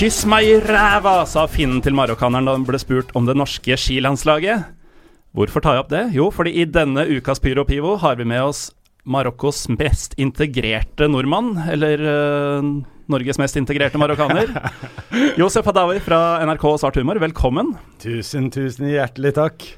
Kyss 0.00 0.22
meg 0.24 0.46
i 0.48 0.52
ræva, 0.64 1.26
sa 1.28 1.42
finnen 1.44 1.82
til 1.84 1.92
marokkaneren 1.92 2.46
da 2.48 2.54
han 2.54 2.62
ble 2.64 2.78
spurt 2.80 3.10
om 3.18 3.26
det 3.28 3.34
norske 3.36 3.76
skilandslaget. 3.76 4.62
Hvorfor 5.36 5.60
tar 5.60 5.76
jeg 5.76 5.82
opp 5.82 5.90
det? 5.92 6.00
Jo, 6.16 6.30
fordi 6.32 6.54
i 6.56 6.64
denne 6.64 7.04
ukas 7.18 7.42
Pyro 7.44 7.66
Pivo 7.68 7.98
har 8.00 8.16
vi 8.16 8.24
med 8.24 8.40
oss 8.40 8.62
Marokkos 9.04 9.66
mest 9.74 10.16
integrerte 10.16 11.04
nordmann, 11.04 11.52
eller 11.68 12.00
uh, 12.00 12.70
Norges 13.12 13.42
mest 13.44 13.60
integrerte 13.60 14.00
marokkaner. 14.00 14.56
Josef 15.42 15.68
Hadawi 15.68 16.00
fra 16.00 16.40
NRK 16.48 16.64
Svart 16.80 16.96
humor, 16.96 17.20
velkommen. 17.20 17.74
Tusen, 18.00 18.48
tusen 18.56 18.88
hjertelig 18.88 19.36
takk. 19.36 19.68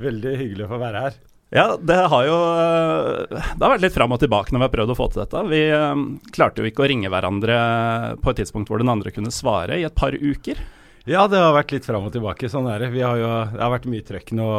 Veldig 0.00 0.38
hyggelig 0.40 0.70
å 0.70 0.72
få 0.72 0.80
være 0.88 1.04
her. 1.04 1.20
Ja, 1.50 1.74
det 1.82 1.96
har 2.12 2.26
jo 2.28 2.34
eh, 2.54 3.40
Det 3.58 3.64
har 3.64 3.72
vært 3.72 3.82
litt 3.82 3.94
fram 3.96 4.12
og 4.14 4.20
tilbake 4.22 4.54
når 4.54 4.60
vi 4.60 4.66
har 4.68 4.74
prøvd 4.74 4.92
å 4.94 4.98
få 4.98 5.08
til 5.10 5.22
dette. 5.24 5.40
Vi 5.50 5.62
eh, 5.74 6.02
klarte 6.34 6.62
jo 6.62 6.70
ikke 6.70 6.84
å 6.84 6.90
ringe 6.92 7.10
hverandre 7.10 7.56
på 8.22 8.30
et 8.30 8.42
tidspunkt 8.42 8.70
hvor 8.70 8.82
den 8.82 8.92
andre 8.92 9.10
kunne 9.14 9.34
svare, 9.34 9.80
i 9.80 9.86
et 9.88 9.96
par 9.98 10.14
uker. 10.14 10.60
Ja, 11.10 11.24
det 11.30 11.40
har 11.42 11.56
vært 11.56 11.74
litt 11.74 11.88
fram 11.88 12.06
og 12.06 12.14
tilbake. 12.14 12.50
Sånn 12.52 12.68
er 12.70 12.84
det. 12.84 12.92
Vi 12.94 13.02
har 13.02 13.18
jo, 13.18 13.32
det 13.50 13.64
har 13.64 13.74
vært 13.74 13.90
mye 13.90 14.06
trøkk 14.06 14.30
nå. 14.38 14.50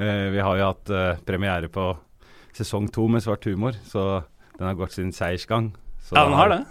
Eh, 0.00 0.28
vi 0.32 0.40
har 0.40 0.56
jo 0.56 0.70
hatt 0.70 0.94
premiere 1.28 1.68
på 1.72 1.90
sesong 2.56 2.88
to 2.92 3.04
med 3.12 3.24
Svart 3.24 3.44
humor, 3.48 3.76
så 3.88 4.22
den 4.56 4.68
har 4.70 4.78
gått 4.78 4.96
sin 4.96 5.12
seiersgang. 5.12 5.72
Så 6.04 6.16
Ja, 6.16 6.24
den 6.28 6.38
har 6.38 6.52
det. 6.52 6.62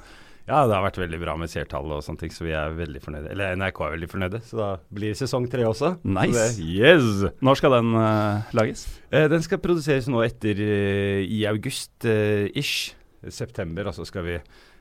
Ja, 0.47 0.63
det 0.67 0.73
har 0.75 0.83
vært 0.83 0.99
veldig 1.01 1.19
bra 1.21 1.35
med 1.39 1.51
seertall 1.51 1.91
og 1.93 2.01
sånne 2.05 2.23
ting, 2.23 2.31
så 2.33 2.45
vi 2.47 2.55
er 2.57 2.73
veldig 2.75 3.01
fornøyde. 3.03 3.29
Eller 3.33 3.57
NRK 3.59 3.83
er 3.85 3.93
veldig 3.95 4.09
fornøyde, 4.11 4.41
så 4.47 4.57
da 4.59 4.69
blir 4.93 5.17
sesong 5.17 5.45
tre 5.51 5.67
også. 5.69 5.93
Nice. 6.03 6.47
Det, 6.57 6.65
yes! 6.65 7.27
Når 7.45 7.59
skal 7.61 7.77
den 7.77 7.93
uh, 7.95 8.49
lages? 8.57 8.87
Eh, 9.13 9.27
den 9.31 9.45
skal 9.45 9.61
produseres 9.63 10.09
nå 10.11 10.23
etter 10.25 10.59
uh, 10.65 11.21
i 11.21 11.45
august-ish. 11.51 12.57
ish. 12.57 12.97
September, 13.29 13.85
altså 13.91 14.05
skal 14.07 14.25
vi 14.25 14.35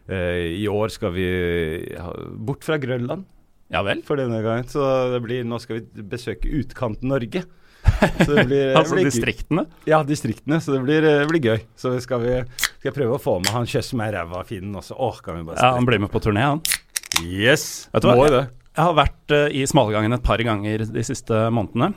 eh, 0.09 0.47
I 0.57 0.67
år 0.71 0.93
skal 0.95 1.13
vi 1.13 1.29
bort 2.41 2.65
fra 2.65 2.79
Grønland 2.81 3.27
Ja 3.71 3.83
vel? 3.87 4.03
for 4.07 4.21
denne 4.21 4.41
gangen. 4.45 4.69
Så 4.69 4.83
det 5.13 5.23
blir, 5.27 5.45
nå 5.45 5.61
skal 5.63 5.81
vi 5.81 6.05
besøke 6.11 6.51
Utkant-Norge. 6.63 7.45
Så 8.27 8.33
det 8.35 8.47
blir, 8.49 8.75
Altså 8.77 8.99
distriktene? 8.99 9.67
Ja, 9.89 10.03
distriktene. 10.07 10.61
Så 10.61 10.75
det 10.75 10.83
blir, 10.85 11.07
eh, 11.07 11.27
blir 11.29 11.45
gøy. 11.45 11.61
Så 11.79 11.95
skal 12.03 12.25
vi 12.25 12.35
skal 12.81 12.89
jeg 12.89 12.97
prøve 12.97 13.19
å 13.19 13.21
få 13.21 13.35
med 13.45 13.53
han 13.53 13.67
Kjøss 13.69 13.93
meg 14.01 14.15
ræva-finnen 14.15 14.79
også. 14.81 14.95
Åh, 14.97 15.19
kan 15.21 15.37
vi 15.37 15.45
bare 15.51 15.61
Ja, 15.61 15.75
han 15.77 15.85
blir 15.85 16.01
med 16.01 16.09
på 16.09 16.23
turné, 16.25 16.47
han. 16.49 16.63
Yes! 17.21 17.91
Vet 17.93 18.07
du 18.07 18.09
hva? 18.09 18.15
Må 18.17 18.31
jo 18.31 18.39
det. 18.39 18.47
Jeg 18.71 18.87
har 18.87 18.95
vært 18.97 19.35
uh, 19.37 19.49
i 19.53 19.67
Smalgangen 19.69 20.17
et 20.17 20.25
par 20.25 20.41
ganger 20.41 20.87
de 20.89 21.05
siste 21.05 21.43
månedene. 21.53 21.91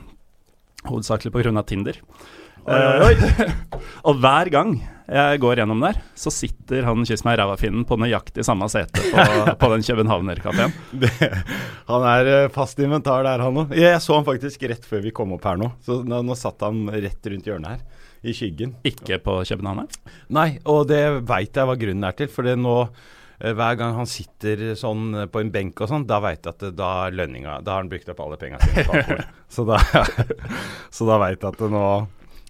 Hovedsakelig 0.84 1.32
pga. 1.32 1.62
Tinder. 1.64 2.02
Oi, 2.68 2.76
oi, 2.76 3.14
oi. 3.14 3.48
og 4.10 4.20
hver 4.20 4.52
gang 4.52 4.76
jeg 5.08 5.40
går 5.40 5.62
gjennom 5.62 5.80
der, 5.84 5.98
så 6.16 6.32
sitter 6.32 6.84
han 6.84 7.08
kyss 7.08 7.24
meg 7.24 7.38
ræva-finnen 7.40 7.88
på 7.88 7.96
nøyaktig 8.00 8.44
samme 8.44 8.68
sete 8.72 9.00
på, 9.08 9.24
på 9.60 9.72
den 9.72 9.84
københavnerkafeen. 9.88 10.72
Han 11.88 12.06
er 12.12 12.30
eh, 12.34 12.52
fast 12.52 12.80
inventar 12.80 13.24
der, 13.24 13.40
han 13.44 13.64
òg. 13.64 13.72
Jeg 13.76 14.00
så 14.04 14.16
han 14.16 14.28
faktisk 14.28 14.68
rett 14.68 14.84
før 14.88 15.04
vi 15.04 15.16
kom 15.16 15.32
opp 15.36 15.48
her 15.48 15.60
nå. 15.60 15.72
Så 15.84 16.02
nå, 16.04 16.20
nå 16.24 16.36
satt 16.36 16.64
han 16.64 16.86
rett 16.92 17.32
rundt 17.32 17.48
hjørnet 17.48 17.72
her, 17.72 18.03
i 18.24 18.32
skyggen. 18.36 18.74
Ikke 18.88 19.18
på 19.22 19.36
København? 19.46 19.86
Nei, 20.34 20.48
og 20.64 20.86
det 20.88 21.02
veit 21.28 21.54
jeg 21.54 21.68
hva 21.68 21.76
grunnen 21.78 22.08
er 22.08 22.16
til. 22.18 22.30
For 22.32 22.46
det 22.48 22.54
nå 22.58 22.74
eh, 22.88 23.52
hver 23.52 23.76
gang 23.80 23.94
han 23.98 24.08
sitter 24.08 24.74
sånn 24.80 25.14
eh, 25.22 25.26
på 25.30 25.42
en 25.44 25.52
benk 25.54 25.80
og 25.84 25.90
sånn, 25.92 26.06
da 26.08 26.18
veit 26.24 26.44
jeg 26.48 26.54
at 26.56 26.66
da 26.78 26.90
lønninga 27.12 27.58
Da 27.66 27.74
har 27.76 27.82
han 27.84 27.90
brukt 27.92 28.08
opp 28.08 28.20
alle 28.24 28.38
penga 28.40 28.58
sine 28.64 29.18
så 29.54 29.64
da, 29.68 29.78
så 30.96 31.06
da 31.08 31.18
veit 31.22 31.38
jeg 31.42 31.50
at 31.52 31.60
det 31.64 31.70
nå 31.74 31.84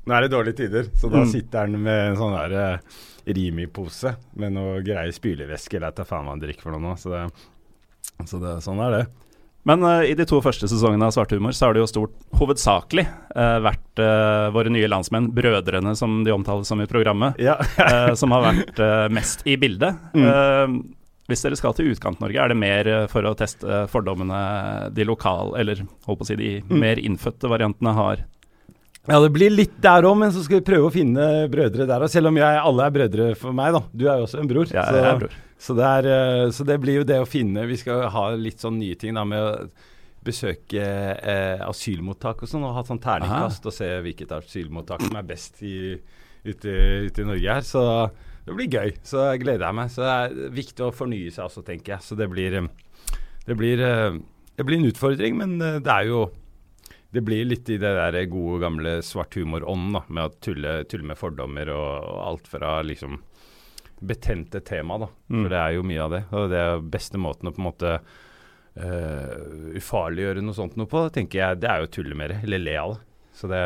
Nå 0.04 0.12
er 0.12 0.26
det 0.26 0.32
dårlige 0.34 0.58
tider. 0.58 0.88
Så 1.00 1.08
da 1.08 1.22
Mm. 1.24 1.30
sitter 1.32 1.62
han 1.64 1.78
med 1.80 2.00
en 2.10 2.16
sånn 2.20 2.34
derre 2.36 2.64
eh, 2.74 2.96
Rimi-pose 3.32 4.10
med 4.36 4.52
noe 4.52 4.82
greie 4.84 5.12
spylevæske, 5.16 5.78
eller 5.78 5.88
jeg 5.94 5.96
da 5.96 6.04
faen 6.04 6.26
hva 6.28 6.34
han 6.34 6.42
drikker 6.42 6.66
for 6.66 6.74
noe 6.76 6.82
nå. 6.90 6.90
Så, 7.00 7.08
det, 7.08 7.22
så 8.28 8.36
det, 8.42 8.50
sånn 8.66 8.82
er 8.84 8.90
det. 8.98 9.04
Men 9.64 9.82
uh, 9.84 10.02
i 10.04 10.12
de 10.16 10.26
to 10.28 10.40
første 10.44 10.68
sesongene 10.68 11.06
av 11.08 11.14
Svart 11.16 11.32
humor 11.32 11.54
så 11.56 11.66
har 11.70 11.76
det 11.76 11.80
jo 11.80 11.88
stort 11.88 12.14
hovedsakelig 12.36 13.06
uh, 13.32 13.60
vært 13.64 14.02
uh, 14.02 14.50
våre 14.52 14.72
nye 14.72 14.90
landsmenn, 14.92 15.30
brødrene 15.34 15.94
som 15.96 16.18
de 16.26 16.34
omtales 16.34 16.68
som 16.68 16.82
i 16.84 16.88
programmet, 16.90 17.40
Ja. 17.40 17.56
som 18.20 18.34
har 18.36 18.44
vært 18.50 18.82
mest 19.14 19.46
i 19.48 19.56
bildet. 19.60 19.96
Mm. 20.12 20.82
Hvis 21.30 21.40
dere 21.40 21.56
skal 21.56 21.72
til 21.72 21.88
Utkant-Norge, 21.94 22.36
er 22.36 22.52
det 22.52 22.58
mer 22.60 22.88
for 23.08 23.24
å 23.24 23.32
teste 23.38 23.86
fordommene 23.88 24.90
de 24.92 25.06
lokale, 25.08 25.54
eller 25.62 25.80
holdt 26.04 26.20
på 26.20 26.26
å 26.26 26.28
si 26.28 26.36
de 26.36 26.50
Mm. 26.60 26.78
mer 26.82 27.00
innfødte 27.00 27.48
variantene 27.48 27.94
har? 27.96 28.24
Ja, 29.08 29.18
det 29.20 29.32
blir 29.34 29.52
litt 29.52 29.74
der 29.84 30.04
òg, 30.08 30.14
men 30.20 30.30
så 30.32 30.40
skal 30.44 30.60
vi 30.60 30.64
prøve 30.68 30.88
å 30.88 30.92
finne 30.92 31.24
brødre 31.52 31.84
der 31.88 32.04
òg. 32.04 32.08
Selv 32.12 32.28
om 32.30 32.36
jeg, 32.40 32.60
alle 32.60 32.86
er 32.86 32.92
brødre 32.94 33.26
for 33.36 33.52
meg, 33.56 33.72
da. 33.76 33.82
Du 33.92 34.04
er 34.08 34.20
jo 34.20 34.28
også 34.28 34.40
en 34.40 34.48
bror. 34.48 34.68
Ja, 34.72 34.84
jeg 34.92 35.04
er 35.10 35.18
bror. 35.24 35.34
Så, 35.64 35.72
det 35.78 35.88
er, 35.88 36.10
eh, 36.12 36.50
så 36.52 36.66
det 36.68 36.76
blir 36.82 37.00
jo 37.00 37.08
det 37.08 37.16
å 37.22 37.28
finne 37.28 37.64
Vi 37.70 37.78
skal 37.80 38.04
ha 38.12 38.24
litt 38.36 38.60
sånn 38.60 38.76
nye 38.82 38.98
ting 39.00 39.16
da 39.16 39.24
med 39.28 39.40
å 39.40 39.52
besøke 40.24 40.80
eh, 40.80 41.62
asylmottak 41.64 42.44
og 42.44 42.48
sånn, 42.48 42.64
og 42.64 42.76
ha 42.78 42.84
sånn 42.86 43.00
terningkast 43.02 43.66
og 43.68 43.74
se 43.76 43.88
hvilket 44.04 44.30
asylmottak 44.32 45.04
som 45.04 45.18
er 45.20 45.26
best 45.28 45.60
i, 45.64 45.98
ute, 46.46 46.76
ute 47.08 47.24
i 47.24 47.26
Norge 47.28 47.56
her. 47.58 47.66
Så 47.66 47.82
det 48.46 48.56
blir 48.56 48.70
gøy. 48.72 48.94
Så 49.04 49.26
jeg 49.30 49.42
gleder 49.44 49.68
jeg 49.68 49.78
meg. 49.80 49.92
Så 49.92 50.04
det 50.04 50.14
er 50.14 50.54
viktig 50.56 50.86
å 50.86 50.94
fornye 50.96 51.34
seg 51.34 51.44
også, 51.44 51.64
tenker 51.66 51.96
jeg. 51.96 52.06
Så 52.06 52.16
det 52.16 52.30
blir, 52.32 52.56
eh, 52.56 53.20
det 53.44 53.58
blir, 53.60 53.84
eh, 53.84 54.16
det 54.56 54.64
blir 54.64 54.80
en 54.80 54.88
utfordring, 54.88 55.36
men 55.42 55.58
det 55.60 55.92
er 55.92 56.08
jo 56.08 56.24
det 57.14 57.22
blir 57.22 57.44
litt 57.46 57.68
i 57.70 57.76
det 57.78 57.92
der 57.94 58.16
gode, 58.26 58.58
gamle 58.64 58.96
svart 59.06 59.36
humor-ånden, 59.38 60.00
med 60.08 60.24
å 60.24 60.32
tulle, 60.42 60.72
tulle 60.90 61.06
med 61.06 61.20
fordommer 61.20 61.68
og, 61.70 62.08
og 62.10 62.22
alt 62.32 62.48
fra 62.50 62.80
liksom 62.82 63.20
betente 64.00 64.60
tema, 64.60 64.98
da. 64.98 65.08
Mm. 65.30 65.40
For 65.42 65.52
det 65.52 65.60
er 65.60 65.74
jo 65.76 65.86
mye 65.86 66.04
av 66.04 66.14
det. 66.14 66.22
Og 66.34 66.52
det 66.52 66.60
er 66.60 66.84
beste 66.96 67.20
måten 67.20 67.50
å 67.50 67.54
på 67.54 67.62
en 67.62 67.68
måte 67.68 67.94
uh, 68.00 69.78
ufarliggjøre 69.78 70.44
noe 70.44 70.56
sånt 70.56 70.78
noe 70.80 70.90
på, 70.90 71.06
tenker 71.14 71.40
jeg, 71.40 71.62
det 71.62 71.70
er 71.70 71.82
jo 71.82 71.88
å 71.90 71.94
tulle 71.98 72.18
med 72.18 72.34
det, 72.34 72.42
eller 72.46 72.62
le 72.62 72.76
av 72.80 72.94
det. 72.94 73.02
Så 73.34 73.50
det, 73.50 73.64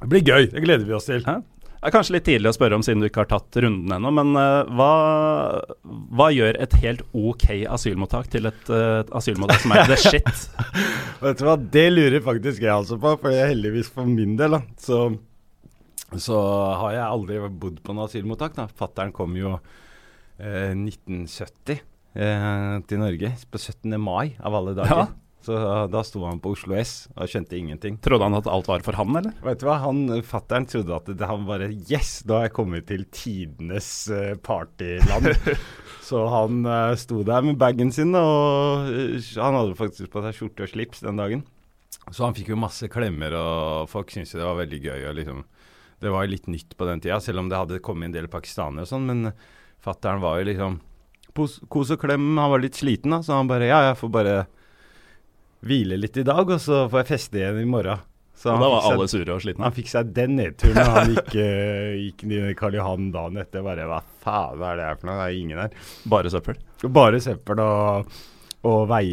det 0.00 0.10
blir 0.10 0.26
gøy. 0.26 0.50
Det 0.54 0.64
gleder 0.64 0.88
vi 0.88 0.98
oss 0.98 1.08
til. 1.10 1.24
Hæ? 1.26 1.40
Det 1.78 1.86
er 1.86 1.94
kanskje 1.94 2.14
litt 2.16 2.24
tidlig 2.26 2.50
å 2.50 2.54
spørre 2.56 2.74
om 2.74 2.82
siden 2.82 3.02
du 3.04 3.06
ikke 3.06 3.22
har 3.22 3.28
tatt 3.30 3.56
runden 3.62 3.92
ennå, 3.94 4.10
men 4.10 4.32
uh, 4.34 4.66
hva, 4.74 4.92
hva 6.18 6.26
gjør 6.34 6.58
et 6.58 6.74
helt 6.82 7.04
ok 7.14 7.46
asylmottak 7.70 8.26
til 8.32 8.50
et 8.50 8.72
uh, 8.72 9.04
asylmottak 9.14 9.62
som 9.62 9.76
er 9.76 9.86
the 9.86 9.98
shit? 10.02 10.42
Vet 11.22 11.38
du 11.38 11.46
hva, 11.46 11.54
det 11.54 11.86
lurer 11.92 12.24
faktisk 12.24 12.66
jeg 12.66 12.74
altså 12.74 12.98
på, 12.98 13.14
for 13.22 13.30
heldigvis 13.30 13.92
for 13.94 14.10
min 14.10 14.34
del, 14.40 14.58
da, 14.58 14.60
så, 14.82 15.04
så 16.16 16.38
har 16.80 16.96
jeg 16.96 17.04
aldri 17.04 17.38
bodd 17.52 17.82
på 17.84 17.94
noe 17.96 18.08
asylmottak. 18.08 18.56
da. 18.56 18.68
Fattern 18.72 19.12
kom 19.12 19.36
jo 19.36 19.58
eh, 20.38 20.72
1970 20.72 21.80
eh, 22.16 22.74
til 22.88 23.02
Norge, 23.02 23.32
på 23.52 23.60
17. 23.60 23.98
mai 24.00 24.36
av 24.40 24.56
alle 24.56 24.76
dager. 24.78 25.08
Ja. 25.08 25.28
Så 25.48 25.54
da 25.88 26.00
sto 26.04 26.24
han 26.26 26.40
på 26.42 26.50
Oslo 26.56 26.74
S 26.76 27.06
og 27.14 27.30
skjønte 27.30 27.56
ingenting. 27.56 27.98
Trodde 28.04 28.26
han 28.26 28.36
at 28.36 28.48
alt 28.50 28.66
var 28.68 28.82
for 28.84 28.98
han, 28.98 29.14
eller? 29.20 29.36
Vet 29.44 29.60
du 29.62 29.68
hva, 29.68 29.78
han, 29.84 30.02
Fattern 30.26 30.66
trodde 30.68 30.96
at 30.96 31.10
det, 31.12 31.28
han 31.30 31.46
bare 31.48 31.70
Yes, 31.88 32.18
da 32.26 32.40
har 32.40 32.48
jeg 32.48 32.56
kommet 32.58 32.88
til 32.90 33.06
tidenes 33.14 33.90
eh, 34.12 34.34
partyland. 34.44 35.30
så 36.08 36.24
han 36.34 36.66
uh, 36.66 36.96
sto 36.98 37.22
der 37.26 37.46
med 37.46 37.60
bagen 37.60 37.94
sin, 37.94 38.16
og 38.18 38.90
eh, 38.90 39.30
han 39.38 39.56
hadde 39.60 39.78
faktisk 39.78 40.10
på 40.12 40.24
seg 40.26 40.36
skjorte 40.36 40.66
og 40.66 40.74
slips 40.74 41.04
den 41.06 41.22
dagen. 41.22 41.46
Så 42.10 42.24
han 42.24 42.36
fikk 42.36 42.52
jo 42.52 42.60
masse 42.60 42.88
klemmer, 42.90 43.36
og 43.38 43.88
folk 43.92 44.10
syntes 44.12 44.34
det 44.34 44.44
var 44.44 44.58
veldig 44.58 44.82
gøy. 44.84 45.00
og 45.10 45.16
liksom, 45.20 45.42
Det 46.00 46.12
var 46.14 46.28
litt 46.30 46.46
nytt 46.46 46.76
på 46.78 46.86
den 46.86 47.00
tida, 47.02 47.18
selv 47.20 47.42
om 47.42 47.48
det 47.50 47.58
hadde 47.58 47.80
kommet 47.84 48.10
en 48.10 48.14
del 48.14 48.28
pakistanere 48.30 48.86
og 48.86 48.90
sånn. 48.90 49.06
Men 49.08 49.32
fattern 49.82 50.22
var 50.24 50.40
jo 50.40 50.50
liksom 50.52 50.78
Kos 51.38 51.92
og 51.94 52.00
klem. 52.02 52.32
Han 52.34 52.50
var 52.50 52.58
litt 52.58 52.74
sliten, 52.74 53.12
da, 53.14 53.20
så 53.22 53.36
han 53.38 53.46
bare 53.50 53.68
Ja, 53.68 53.82
jeg 53.90 53.98
får 54.00 54.10
bare 54.10 54.36
hvile 55.62 55.98
litt 55.98 56.16
i 56.18 56.24
dag, 56.26 56.48
og 56.50 56.58
så 56.62 56.86
får 56.90 57.04
jeg 57.04 57.08
feste 57.12 57.38
igjen 57.38 57.60
i 57.62 57.66
morgen. 57.68 58.00
Så 58.38 58.52
Og 58.54 58.62
da 58.62 58.68
var 58.70 58.84
alle 58.92 59.06
sure 59.10 59.34
og 59.34 59.42
slitne. 59.42 59.66
han 59.66 59.74
fikk 59.74 59.88
seg 59.90 60.10
den 60.14 60.36
nedturen 60.38 60.78
Og 60.78 60.90
han 60.94 61.08
gikk, 61.16 61.32
uh, 61.34 61.94
gikk 61.98 62.22
ned 62.30 62.50
i 62.52 62.56
Karl 62.58 62.76
Johan 62.78 63.08
dagen 63.14 63.40
etter. 63.42 63.64
Bare 63.66 63.86
hva 63.90 63.98
faen 64.22 64.62
er 64.62 64.78
det 64.78 64.86
her 64.86 64.98
for 65.00 65.10
noe? 65.10 65.16
Det 65.18 65.26
er 65.26 65.38
ingen 65.42 65.62
her. 65.62 65.74
Bare 66.14 66.30
søppel. 66.30 66.60
Bare 66.94 67.22
søppel 67.22 67.62
og, 67.64 68.18
og 68.70 68.80
vei, 68.90 69.04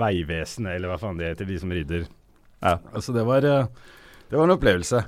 Veivesenet, 0.00 0.76
eller 0.76 0.92
hva 0.92 1.00
faen 1.00 1.20
det 1.20 1.32
heter, 1.32 1.48
de 1.48 1.60
som 1.62 1.72
rydder. 1.72 2.04
Ja. 2.60 2.76
Altså, 2.92 3.12
det 3.16 3.24
var, 3.28 3.44
eh, 3.48 3.68
det 4.28 4.36
var 4.36 4.48
en 4.48 4.56
opplevelse. 4.58 5.00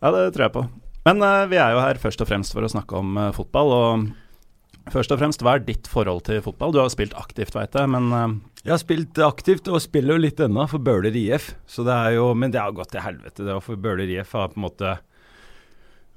Ja, 0.00 0.10
det 0.14 0.30
tror 0.34 0.46
jeg 0.46 0.54
på. 0.56 0.64
Men 1.08 1.22
uh, 1.24 1.46
vi 1.50 1.56
er 1.60 1.74
jo 1.74 1.80
her 1.84 2.00
først 2.00 2.20
og 2.24 2.28
fremst 2.28 2.52
for 2.56 2.64
å 2.64 2.70
snakke 2.72 2.96
om 3.00 3.16
uh, 3.20 3.30
fotball. 3.36 3.72
Og 3.76 4.92
først 4.92 5.12
og 5.14 5.20
fremst, 5.20 5.42
hva 5.44 5.56
er 5.58 5.64
ditt 5.66 5.88
forhold 5.90 6.24
til 6.28 6.40
fotball? 6.44 6.72
Du 6.72 6.80
har 6.80 6.88
jo 6.88 6.94
spilt 6.96 7.16
aktivt, 7.20 7.54
veit 7.56 7.76
jeg, 7.76 7.88
men 7.92 8.08
uh, 8.12 8.38
Jeg 8.64 8.74
har 8.74 8.80
spilt 8.82 9.20
aktivt 9.24 9.68
og 9.72 9.80
spiller 9.84 10.16
jo 10.16 10.24
litt 10.26 10.40
ennå 10.44 10.66
for 10.68 10.82
Bøhler 10.84 11.16
IF. 11.16 11.54
Så 11.68 11.84
det 11.86 11.94
er 11.96 12.16
jo, 12.18 12.30
men 12.36 12.52
det 12.52 12.60
har 12.60 12.72
gått 12.76 12.92
til 12.96 13.04
helvete. 13.04 13.44
Det 13.46 13.60
for 13.64 13.80
Bøhler 13.80 14.08
IF 14.18 14.32
har 14.36 14.52
på 14.52 14.60
en 14.60 14.66
måte 14.68 14.98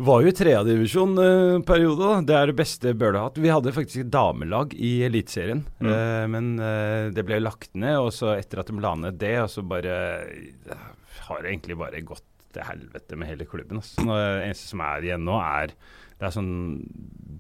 var 0.04 0.24
jo 0.26 0.32
i 0.32 0.34
tredjedivisjon 0.36 1.12
en 1.22 1.64
periode. 1.64 2.02
da. 2.02 2.22
Det 2.26 2.34
er 2.36 2.50
det 2.50 2.56
beste 2.58 2.96
Bøhler 2.98 3.20
har 3.20 3.28
hatt. 3.30 3.38
Vi 3.44 3.52
hadde 3.54 3.72
faktisk 3.76 4.02
et 4.02 4.10
damelag 4.12 4.74
i 4.74 4.96
Eliteserien, 5.06 5.62
Mm. 5.80 5.92
eh, 5.94 6.24
men 6.34 6.48
eh, 6.60 7.12
det 7.14 7.24
ble 7.28 7.38
lagt 7.40 7.70
ned. 7.78 8.00
Og 8.02 8.10
så 8.12 8.34
etter 8.34 8.64
at 8.64 8.72
de 8.74 8.80
la 8.82 8.96
ned 8.98 9.20
det, 9.22 9.36
og 9.44 9.52
så 9.54 9.62
bare 9.62 9.94
har 11.30 11.44
det 11.46 11.52
egentlig 11.54 11.78
bare 11.78 12.02
gått 12.02 12.26
til 12.54 12.68
helvete 12.68 13.20
med 13.20 13.32
hele 13.32 13.48
klubben. 13.50 13.82
Altså. 13.82 14.06
Nå, 14.06 14.16
Det 14.18 14.48
eneste 14.48 14.72
som 14.72 14.84
er 14.86 15.08
igjen 15.08 15.26
nå, 15.28 15.38
er 15.42 15.76
det 16.20 16.28
er 16.30 16.36
sånn 16.36 16.54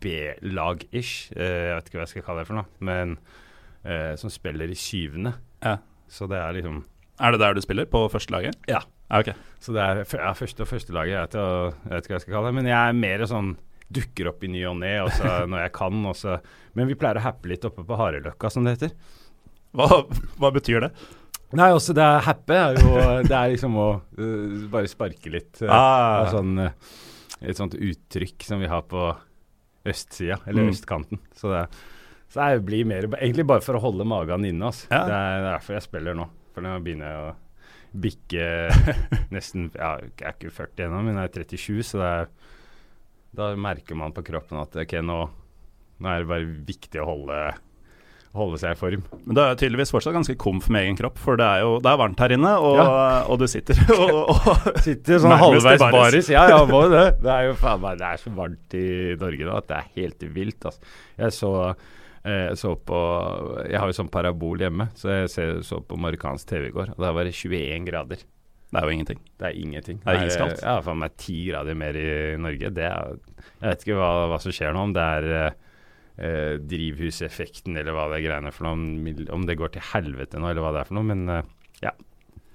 B-lag-ish. 0.03 1.31
Eh, 1.37 1.69
jeg 1.69 1.75
vet 1.77 1.89
ikke 1.89 1.99
hva 1.99 2.07
jeg 2.07 2.13
skal 2.15 2.25
kalle 2.27 2.43
det 2.43 2.49
for 2.49 2.59
noe. 2.59 2.67
Men 2.83 3.17
eh, 3.85 4.13
som 4.19 4.33
spiller 4.33 4.71
i 4.71 4.79
syvende. 4.79 5.35
Ja. 5.63 5.77
Så 6.11 6.27
det 6.29 6.41
er 6.41 6.57
liksom 6.57 6.83
er 7.21 7.33
det 7.33 7.43
der 7.43 7.53
du 7.53 7.61
spiller? 7.61 7.85
På 7.85 8.07
førstelaget? 8.09 8.57
Ja. 8.67 8.81
ja 9.11 9.19
okay. 9.21 9.35
Så 9.61 9.73
det 9.75 9.83
er 9.83 10.01
ja, 10.01 10.33
første 10.33 10.65
og 10.65 10.69
førstelaget. 10.71 11.13
Jeg, 11.13 11.21
vet 11.21 11.37
jeg 11.37 11.93
vet 11.93 12.03
ikke 12.03 12.13
hva 12.13 12.17
jeg 12.17 12.25
skal 12.25 12.35
kalle 12.37 12.49
det. 12.49 12.57
Men 12.57 12.69
jeg 12.71 12.79
er 12.79 13.01
mer 13.03 13.25
sånn 13.29 13.53
dukker 13.93 14.31
opp 14.31 14.43
i 14.43 14.49
ny 14.49 14.63
og 14.65 14.79
ne 14.81 14.95
når 15.51 15.59
jeg 15.67 15.73
kan. 15.77 16.05
Også. 16.09 16.39
men 16.73 16.89
vi 16.89 16.97
pleier 16.99 17.21
å 17.21 17.27
happe 17.27 17.51
litt 17.51 17.65
oppe 17.69 17.85
på 17.85 17.99
Hareløkka, 17.99 18.51
som 18.51 18.65
det 18.65 18.77
heter. 18.77 18.95
Hva, 19.77 20.03
hva 20.41 20.53
betyr 20.53 20.87
det? 20.87 20.91
Nei, 21.53 21.69
også 21.75 21.93
det 21.93 22.03
er 22.03 22.23
happy 22.25 22.55
er 22.57 22.77
jo 22.81 22.93
Det 23.27 23.35
er 23.37 23.51
liksom 23.53 23.75
å 23.77 23.87
uh, 24.17 24.67
bare 24.73 24.89
sparke 24.89 25.29
litt. 25.33 25.61
Uh, 25.61 25.69
Ah. 25.69 26.25
sånn, 26.31 26.53
uh, 26.59 26.71
et 27.43 27.57
sånt 27.59 27.75
uttrykk 27.75 28.43
som 28.47 28.59
vi 28.63 28.69
har 28.71 28.81
på 28.89 29.11
østsida, 29.85 30.39
eller 30.47 30.63
Mm. 30.63 30.71
østkanten. 30.71 31.19
Så 31.35 31.51
det, 31.51 31.65
så 32.31 32.47
det 32.53 32.63
blir 32.65 32.85
mer 32.87 33.03
Egentlig 33.19 33.45
bare 33.45 33.61
for 33.61 33.75
å 33.75 33.81
holde 33.83 34.05
magen 34.07 34.45
inne. 34.47 34.65
Altså. 34.71 34.87
Ja. 34.89 35.03
Det 35.05 35.13
er 35.19 35.43
derfor 35.51 35.73
jeg 35.75 35.83
spiller 35.83 36.15
nå. 36.15 36.29
For 36.55 36.61
nå 36.63 36.77
begynner 36.85 37.09
jeg 37.11 37.21
å 37.27 37.35
bikke 37.93 38.45
nesten 39.35 39.67
ja, 39.75 39.97
Jeg 40.01 40.25
er 40.25 40.33
ikke 40.37 40.51
40 40.55 40.87
ennå, 40.87 41.03
men 41.03 41.19
jeg 41.19 41.29
er 41.29 41.43
37, 41.43 41.83
så 41.91 42.01
er, 42.07 42.27
da 43.35 43.51
merker 43.55 43.95
man 43.99 44.13
på 44.15 44.23
kroppen 44.25 44.61
at 44.61 44.73
ok, 44.75 44.95
nå, 45.05 45.19
nå 45.99 46.09
er 46.09 46.23
det 46.23 46.29
bare 46.31 46.47
viktig 46.71 47.01
å 47.03 47.05
holde, 47.11 47.37
holde 48.33 48.57
seg 48.57 48.73
i 48.73 48.77
form. 48.79 49.03
Men 49.27 49.37
du 49.37 49.41
er 49.43 49.57
tydeligvis 49.59 49.93
fortsatt 49.93 50.15
ganske 50.15 50.35
komf 50.41 50.69
med 50.73 50.87
egen 50.87 50.97
kropp, 50.97 51.19
for 51.21 51.37
det 51.39 51.45
er 51.45 51.63
jo 51.63 51.75
det 51.83 51.91
er 51.91 51.99
varmt 52.01 52.21
her 52.23 52.33
inne, 52.33 52.53
og, 52.57 52.79
og 53.29 53.41
du 53.41 53.45
sitter 53.49 53.77
og, 53.93 54.33
og 54.33 54.79
Sitter 54.83 55.21
sånn 55.21 55.35
halvveis 55.37 55.83
baris. 55.83 56.31
Ja, 56.33 56.47
ja, 56.49 56.61
må 56.69 56.85
det. 56.91 57.05
Det 57.21 57.33
er 57.33 57.49
jo 57.51 57.57
faen 57.61 57.83
meg 57.83 57.99
Det 58.01 58.09
er 58.09 58.21
så 58.23 58.33
varmt 58.33 58.77
i 58.79 58.85
Norge 59.21 59.49
nå 59.49 59.57
at 59.59 59.69
det 59.69 59.79
er 59.79 59.91
helt 60.01 60.27
vilt, 60.33 60.69
altså. 60.69 60.93
Jeg 61.21 61.35
så, 61.37 61.51
jeg 62.25 62.59
så 62.59 62.75
på 62.89 62.99
Jeg 63.69 63.81
har 63.83 63.91
jo 63.91 63.97
sånn 64.01 64.13
parabol 64.13 64.65
hjemme, 64.65 64.89
så 64.97 65.19
jeg 65.23 65.33
så 65.67 65.81
på 65.85 65.99
amerikansk 65.99 66.49
TV 66.49 66.71
i 66.71 66.75
går, 66.75 66.95
og 66.95 67.03
der 67.05 67.17
var 67.19 67.29
det 67.29 67.35
21 67.37 67.89
grader. 67.91 68.23
Det 68.73 68.81
er 68.81 68.87
jo 68.89 68.93
ingenting. 68.95 69.19
Det 69.37 69.45
er 69.45 69.57
ingenting. 69.61 69.99
Det 70.01 70.09
er 70.09 70.23
iskaldt. 70.25 70.63
Ja, 70.65 70.79
faen 70.81 70.97
meg 71.03 71.13
ti 71.21 71.43
grader 71.51 71.77
mer 71.77 71.93
i 71.93 72.07
Norge. 72.41 72.73
Det 72.73 72.87
er 72.89 73.19
Jeg 73.61 73.67
vet 73.67 73.85
ikke 73.85 73.99
hva, 73.99 74.09
hva 74.31 74.39
som 74.41 74.55
skjer 74.55 74.73
nå, 74.73 74.87
om 74.89 74.95
det 74.95 75.03
er 75.19 75.53
eh, 76.17 76.55
drivhuseffekten 76.61 77.77
eller 77.79 77.95
hva 77.95 78.07
det 78.11 78.21
er 78.21 78.27
greiene 78.27 78.53
for 78.55 78.67
noe, 78.67 78.77
om, 78.77 79.27
om 79.39 79.45
det 79.49 79.59
går 79.59 79.75
til 79.75 79.85
helvete 79.93 80.41
nå, 80.41 80.49
eller 80.51 80.65
hva 80.65 80.73
det 80.75 80.83
er 80.83 80.89
for 80.91 80.99
noe, 80.99 81.09
men 81.13 81.27
eh, 81.29 81.53
ja. 81.87 81.93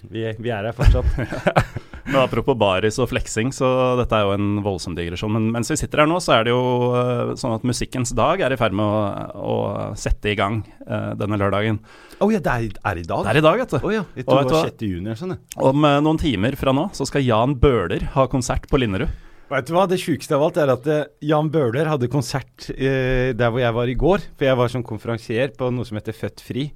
Vi, 0.07 0.23
vi 0.39 0.55
er 0.55 0.69
her 0.69 0.77
fortsatt. 0.77 1.79
Men 2.09 2.23
apropos 2.23 2.57
baris 2.57 2.97
og 3.03 3.11
fleksing, 3.11 3.51
så 3.53 3.69
dette 3.99 4.17
er 4.17 4.25
jo 4.25 4.33
en 4.33 4.63
voldsom 4.65 4.95
digresjon. 4.97 5.33
Men 5.35 5.51
mens 5.53 5.69
vi 5.69 5.77
sitter 5.77 6.03
her 6.03 6.09
nå, 6.09 6.17
så 6.25 6.39
er 6.39 6.47
det 6.47 6.55
jo 6.55 6.63
eh, 6.97 7.35
sånn 7.37 7.53
at 7.59 7.67
Musikkens 7.69 8.15
dag 8.17 8.41
er 8.45 8.55
i 8.55 8.59
ferd 8.61 8.77
med 8.77 8.85
å, 8.87 9.29
å 9.37 9.57
sette 9.99 10.33
i 10.33 10.37
gang 10.39 10.63
eh, 10.87 11.11
denne 11.21 11.37
lørdagen. 11.41 11.83
Å 12.19 12.31
ja, 12.33 12.41
det 12.41 12.55
er, 12.55 12.81
er 12.93 13.03
i 13.03 13.05
dag? 13.05 13.27
Det 13.27 13.35
er 13.35 13.41
i 13.43 13.45
dag, 13.45 13.61
vet 13.61 13.77
du. 13.77 13.79
Oh, 13.83 13.93
ja. 13.93 14.05
Jeg 14.17 14.29
tror 14.29 14.41
det 14.49 14.57
var 14.57 14.71
6. 14.71 14.87
juni 14.89 15.05
eller 15.05 15.21
sånn. 15.21 15.37
Om 15.69 15.89
eh, 15.91 15.99
noen 16.09 16.23
timer 16.23 16.57
fra 16.61 16.73
nå 16.77 16.89
så 16.97 17.09
skal 17.09 17.27
Jan 17.27 17.59
Bøhler 17.61 18.09
ha 18.17 18.29
konsert 18.33 18.69
på 18.73 18.81
Linderud. 18.81 19.13
Vet 19.49 19.65
du 19.65 19.73
hva, 19.73 19.87
det 19.89 19.97
sjukeste 19.97 20.37
av 20.37 20.43
alt 20.45 20.59
er 20.61 20.71
at 20.75 20.87
eh, 20.93 21.07
Jan 21.25 21.49
Bøhler 21.49 21.89
hadde 21.89 22.11
konsert 22.13 22.67
eh, 22.75 23.33
der 23.33 23.49
hvor 23.49 23.63
jeg 23.63 23.77
var 23.79 23.89
i 23.89 23.97
går. 23.97 24.27
For 24.37 24.45
jeg 24.45 24.59
var 24.61 24.73
som 24.73 24.85
konferansier 24.85 25.55
på 25.57 25.71
noe 25.73 25.89
som 25.89 25.97
heter 25.97 26.17
Født 26.17 26.43
fri. 26.45 26.67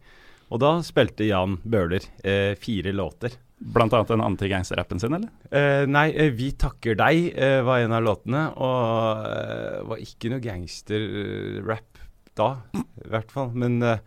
Og 0.48 0.60
da 0.62 0.78
spilte 0.84 1.28
Jan 1.28 1.58
Bøhler 1.68 2.06
eh, 2.24 2.54
fire 2.60 2.94
låter. 2.96 3.36
Blant 3.60 3.92
annet 3.92 4.14
den 4.14 4.24
anti-gangster-rappen 4.24 5.02
sin, 5.02 5.18
eller? 5.18 5.28
Eh, 5.52 5.84
nei, 5.84 6.08
eh, 6.16 6.32
'Vi 6.32 6.48
takker 6.64 6.96
deg' 6.96 7.36
eh, 7.36 7.60
var 7.62 7.84
en 7.84 7.92
av 7.92 8.06
låtene. 8.08 8.48
Og 8.56 9.28
eh, 9.28 9.78
var 9.92 10.04
ikke 10.08 10.32
noe 10.32 10.42
gangsterrap 10.42 12.00
da, 12.40 12.50
i 13.04 13.08
hvert 13.12 13.36
fall. 13.36 13.52
Men 13.52 13.82
jeg, 13.84 14.00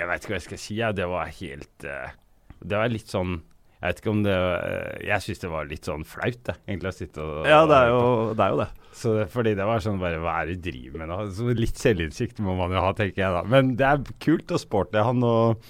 jeg 0.00 0.08
vet 0.08 0.24
ikke 0.24 0.32
hva 0.32 0.40
jeg 0.40 0.48
skal 0.48 0.64
si. 0.64 0.80
Ja, 0.80 0.94
det 0.96 1.12
var 1.12 1.28
helt 1.28 1.84
Det 1.84 2.78
var 2.80 2.88
litt 2.88 3.12
sånn 3.12 3.42
Jeg 3.84 3.92
vet 3.92 3.98
ikke 4.00 4.12
om 4.14 4.20
det 4.24 4.34
eh, 4.34 5.00
Jeg 5.10 5.20
syns 5.26 5.42
det 5.42 5.48
var 5.52 5.66
litt 5.68 5.84
sånn 5.84 6.06
flaut, 6.08 6.38
det, 6.48 6.54
egentlig, 6.64 6.88
å 6.88 6.96
sitte 6.96 7.20
og 7.20 7.48
Ja, 7.50 7.58
det 7.68 7.76
er 7.76 7.90
jo 7.92 8.04
det. 8.32 8.44
Er 8.46 8.54
jo 8.54 8.60
det. 8.62 8.68
Så 8.96 9.10
fordi 9.28 9.52
det 9.58 9.66
var 9.68 9.82
sånn 9.84 9.98
bare 10.00 10.20
Hva 10.22 10.38
er 10.40 10.52
det 10.52 10.62
du 10.62 10.70
driver 10.70 11.02
med 11.02 11.10
nå? 11.12 11.18
Så 11.36 11.52
litt 11.58 11.76
selvinnsikt 11.80 12.40
må 12.44 12.54
man 12.56 12.72
jo 12.72 12.80
ha, 12.80 12.94
tenker 12.96 13.26
jeg 13.26 13.34
da. 13.34 13.42
Men 13.44 13.74
det 13.76 13.84
er 13.90 14.00
kult 14.24 14.54
og 14.56 14.62
sporty 14.62 15.02
han 15.04 15.20
og, 15.28 15.66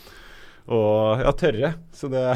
og 0.70 1.24
ja, 1.24 1.32
tørre. 1.40 1.72
Så 1.90 2.06
det 2.12 2.22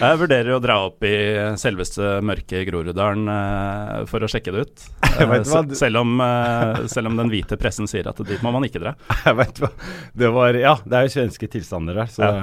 Jeg 0.00 0.20
vurderer 0.22 0.54
å 0.56 0.62
dra 0.64 0.78
opp 0.88 1.04
i 1.06 1.12
selveste 1.60 2.16
mørke 2.24 2.64
Groruddalen 2.68 3.28
eh, 3.32 4.00
for 4.08 4.24
å 4.24 4.30
sjekke 4.30 4.54
det 4.56 4.68
ut. 4.70 4.86
Eh, 5.16 5.30
selv, 5.72 6.02
om, 6.02 6.18
eh, 6.20 6.82
selv 6.92 7.08
om 7.08 7.14
den 7.16 7.30
hvite 7.32 7.56
pressen 7.56 7.88
sier 7.88 8.04
at 8.10 8.18
dit 8.28 8.42
må 8.44 8.50
man 8.52 8.66
ikke 8.68 8.82
dra. 8.82 8.90
Jeg 9.24 9.38
vet 9.38 9.60
hva. 9.62 9.70
Det 10.12 10.28
var 10.34 10.58
Ja, 10.60 10.74
det 10.84 10.98
er 10.98 11.06
jo 11.06 11.12
svenske 11.14 11.48
tilstander 11.52 11.96
der, 12.02 12.10
så 12.12 12.26
Ja. 12.26 12.42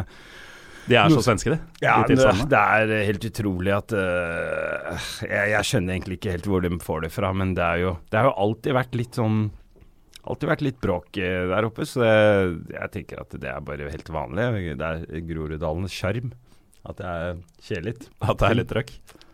De 0.90 0.98
er 1.00 1.10
så 1.14 1.22
svenske, 1.24 1.54
de. 1.54 1.58
Ja, 1.86 2.02
det, 2.08 2.18
det 2.52 2.60
er 2.60 2.92
helt 3.08 3.26
utrolig 3.30 3.72
at 3.76 3.94
uh, 3.96 5.10
jeg, 5.24 5.52
jeg 5.54 5.68
skjønner 5.70 5.96
egentlig 5.96 6.18
ikke 6.20 6.34
helt 6.36 6.48
hvor 6.52 6.64
de 6.66 6.72
får 6.84 7.06
det 7.06 7.12
fra, 7.16 7.30
men 7.34 7.54
det 7.56 7.64
er 7.64 7.84
jo, 7.86 7.94
det 8.12 8.20
har 8.20 8.28
jo 8.30 8.34
alltid 8.46 8.76
vært 8.80 8.98
litt 9.00 9.20
sånn 9.20 9.44
Alltid 10.24 10.48
vært 10.48 10.62
litt 10.64 10.78
bråk 10.80 11.18
eh, 11.20 11.50
der 11.50 11.66
oppe, 11.68 11.84
så 11.84 12.00
jeg, 12.08 12.52
jeg 12.72 12.92
tenker 12.94 13.20
at 13.26 13.34
det 13.44 13.50
er 13.52 13.64
bare 13.68 13.90
helt 13.92 14.08
vanlig. 14.16 14.46
Det 14.80 14.88
er 14.88 15.24
Groruddalens 15.28 15.92
sjarm. 15.92 16.30
At 16.88 16.96
det 17.02 17.10
er 17.10 17.42
kjedelig. 17.68 18.08
At 18.24 18.40
det 18.40 18.48
er 18.48 18.56
litt 18.56 18.70
trøkk. 18.72 18.94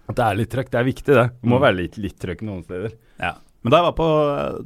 At 0.09 0.17
det 0.17 0.25
er 0.25 0.39
litt 0.39 0.49
trøkk. 0.49 0.71
Det 0.73 0.79
er 0.81 0.87
viktig, 0.87 1.13
det. 1.13 1.27
Det 1.43 1.45
må 1.51 1.59
Mm. 1.59 1.63
være 1.67 1.77
litt, 1.77 1.99
litt 2.01 2.17
trøkk 2.17 2.41
noen 2.41 2.63
steder. 2.65 2.97
Ja. 3.21 3.35
Men 3.61 3.69
da 3.75 3.83
jeg 3.83 3.87
var 3.91 3.95
på, 4.01 4.09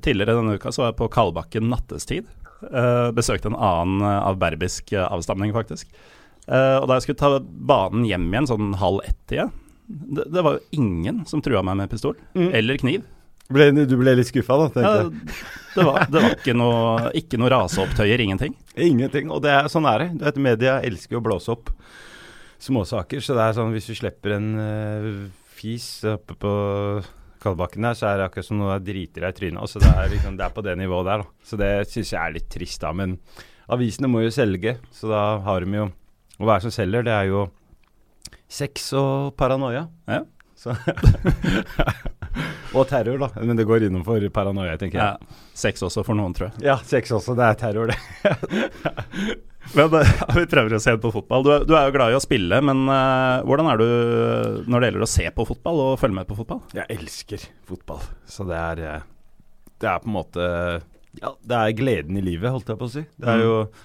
tidligere 0.08 0.38
denne 0.40 0.56
uka, 0.56 0.72
så 0.72 0.86
var 0.86 0.94
jeg 0.94 1.00
på 1.02 1.12
Kalbakken 1.12 1.68
nattestid. 1.74 2.32
Uh, 2.63 3.12
besøkte 3.12 3.52
en 3.52 3.60
annen 3.60 4.00
uh, 4.08 4.24
av 4.30 4.40
berbisk 4.40 4.94
uh, 4.96 5.10
avstamning, 5.12 5.52
faktisk. 5.52 5.92
Eh, 6.48 6.78
og 6.82 6.88
da 6.90 6.98
jeg 6.98 7.06
skulle 7.08 7.22
ta 7.22 7.40
banen 7.40 8.06
hjem 8.08 8.26
igjen 8.34 8.50
sånn 8.50 8.74
halv 8.82 9.04
ett-tida, 9.08 9.50
det, 9.88 10.26
det 10.32 10.44
var 10.44 10.58
jo 10.58 10.80
ingen 10.80 11.24
som 11.30 11.42
trua 11.44 11.62
meg 11.64 11.78
med 11.82 11.92
pistol 11.92 12.16
Mm. 12.36 12.50
eller 12.56 12.80
kniv. 12.82 13.04
Ble, 13.54 13.68
du 13.86 13.98
ble 14.00 14.14
litt 14.16 14.30
skuffa, 14.32 14.56
da? 14.64 14.82
Ja, 14.82 14.92
det 15.76 15.84
var, 15.86 16.06
det 16.10 16.22
var 16.24 16.32
ikke 16.38 16.54
noe, 16.58 17.10
ikke 17.20 17.38
noe 17.38 17.52
raseopptøyer, 17.52 18.22
ingenting. 18.24 18.56
Ingenting. 18.80 19.30
Og 19.36 19.44
det 19.44 19.52
er, 19.52 19.68
sånn 19.70 19.86
er 19.90 20.06
det. 20.06 20.08
Du 20.18 20.24
vet, 20.26 20.40
Media 20.42 20.78
elsker 20.82 21.20
å 21.20 21.24
blåse 21.26 21.52
opp 21.54 21.70
småsaker. 22.64 23.22
Så 23.22 23.36
det 23.38 23.44
er 23.44 23.58
sånn 23.60 23.74
hvis 23.76 23.90
du 23.92 23.96
slipper 24.00 24.38
en 24.38 24.48
uh, 24.58 25.10
fis 25.60 25.86
oppe 26.10 26.38
på 26.40 26.54
Kalbakken 27.44 27.84
der, 27.84 27.98
så 28.00 28.08
er 28.10 28.22
det 28.22 28.30
akkurat 28.30 28.48
som 28.48 28.62
noe 28.62 28.78
driter 28.80 29.26
deg 29.28 29.36
i 29.36 29.38
trynet. 29.42 29.60
Altså, 29.66 29.82
det, 29.84 29.92
er 29.92 30.14
liksom, 30.16 30.38
det 30.40 30.46
er 30.48 30.56
på 30.56 30.64
det 30.64 30.78
nivået 30.80 31.10
der. 31.12 31.26
Da. 31.26 31.48
Så 31.52 31.60
det 31.60 31.72
syns 31.92 32.14
jeg 32.16 32.22
er 32.24 32.38
litt 32.40 32.48
trist, 32.54 32.80
da. 32.82 32.94
Men 32.96 33.18
avisene 33.76 34.10
må 34.12 34.24
jo 34.24 34.32
selge, 34.34 34.78
så 34.96 35.12
da 35.12 35.24
har 35.44 35.68
de 35.68 35.78
jo 35.82 35.90
Og 36.44 36.48
hva 36.50 36.58
er 36.58 36.60
det 36.60 36.68
som 36.68 36.74
selger? 36.76 37.06
Det 37.08 37.14
er 37.16 37.30
jo 37.32 37.46
sex 38.52 38.90
og 39.00 39.32
paranoia. 39.40 39.86
Ja. 40.12 40.20
Så 40.60 40.76
og 42.74 42.88
terror, 42.90 43.18
da. 43.22 43.30
Men 43.46 43.56
det 43.58 43.66
går 43.70 43.86
innenfor 43.88 44.24
paranoia, 44.34 44.76
tenker 44.82 45.00
jeg. 45.00 45.16
Ja, 45.24 45.42
Sex 45.58 45.84
også 45.86 46.04
for 46.06 46.18
noen, 46.18 46.34
tror 46.36 46.50
jeg. 46.50 46.66
Ja, 46.66 46.76
sex 46.88 47.14
også. 47.16 47.36
Det 47.38 47.46
er 47.48 47.60
terror, 47.62 47.92
det. 47.94 47.98
Men 49.78 49.94
eh, 49.96 50.12
vi 50.36 50.44
prøver 50.52 50.76
å 50.76 50.82
se 50.84 50.94
på 51.00 51.12
fotball. 51.14 51.46
Du 51.46 51.52
er, 51.56 51.64
du 51.70 51.74
er 51.78 51.88
jo 51.88 51.94
glad 51.96 52.12
i 52.12 52.18
å 52.18 52.22
spille, 52.22 52.58
men 52.66 52.82
uh, 52.92 53.40
hvordan 53.48 53.70
er 53.72 53.80
du 53.80 53.86
når 54.68 54.84
det 54.84 54.90
gjelder 54.90 55.06
å 55.06 55.12
se 55.14 55.30
på 55.38 55.46
fotball 55.48 55.80
og 55.86 55.94
følge 56.02 56.18
med 56.18 56.28
på 56.28 56.36
fotball? 56.36 56.60
Jeg 56.76 56.90
elsker 56.98 57.46
fotball. 57.70 58.04
Så 58.28 58.44
det 58.50 58.60
er 58.60 58.82
eh, 58.90 59.06
Det 59.80 59.88
er 59.90 60.04
på 60.04 60.12
en 60.12 60.18
måte 60.18 60.50
Ja, 61.22 61.32
det 61.48 61.62
er 61.62 61.78
gleden 61.80 62.20
i 62.20 62.26
livet, 62.28 62.52
holdt 62.52 62.70
jeg 62.74 62.82
på 62.82 62.90
å 62.92 62.94
si. 62.98 63.06
Det 63.16 63.32
er 63.38 63.46
Mm. 63.48 63.82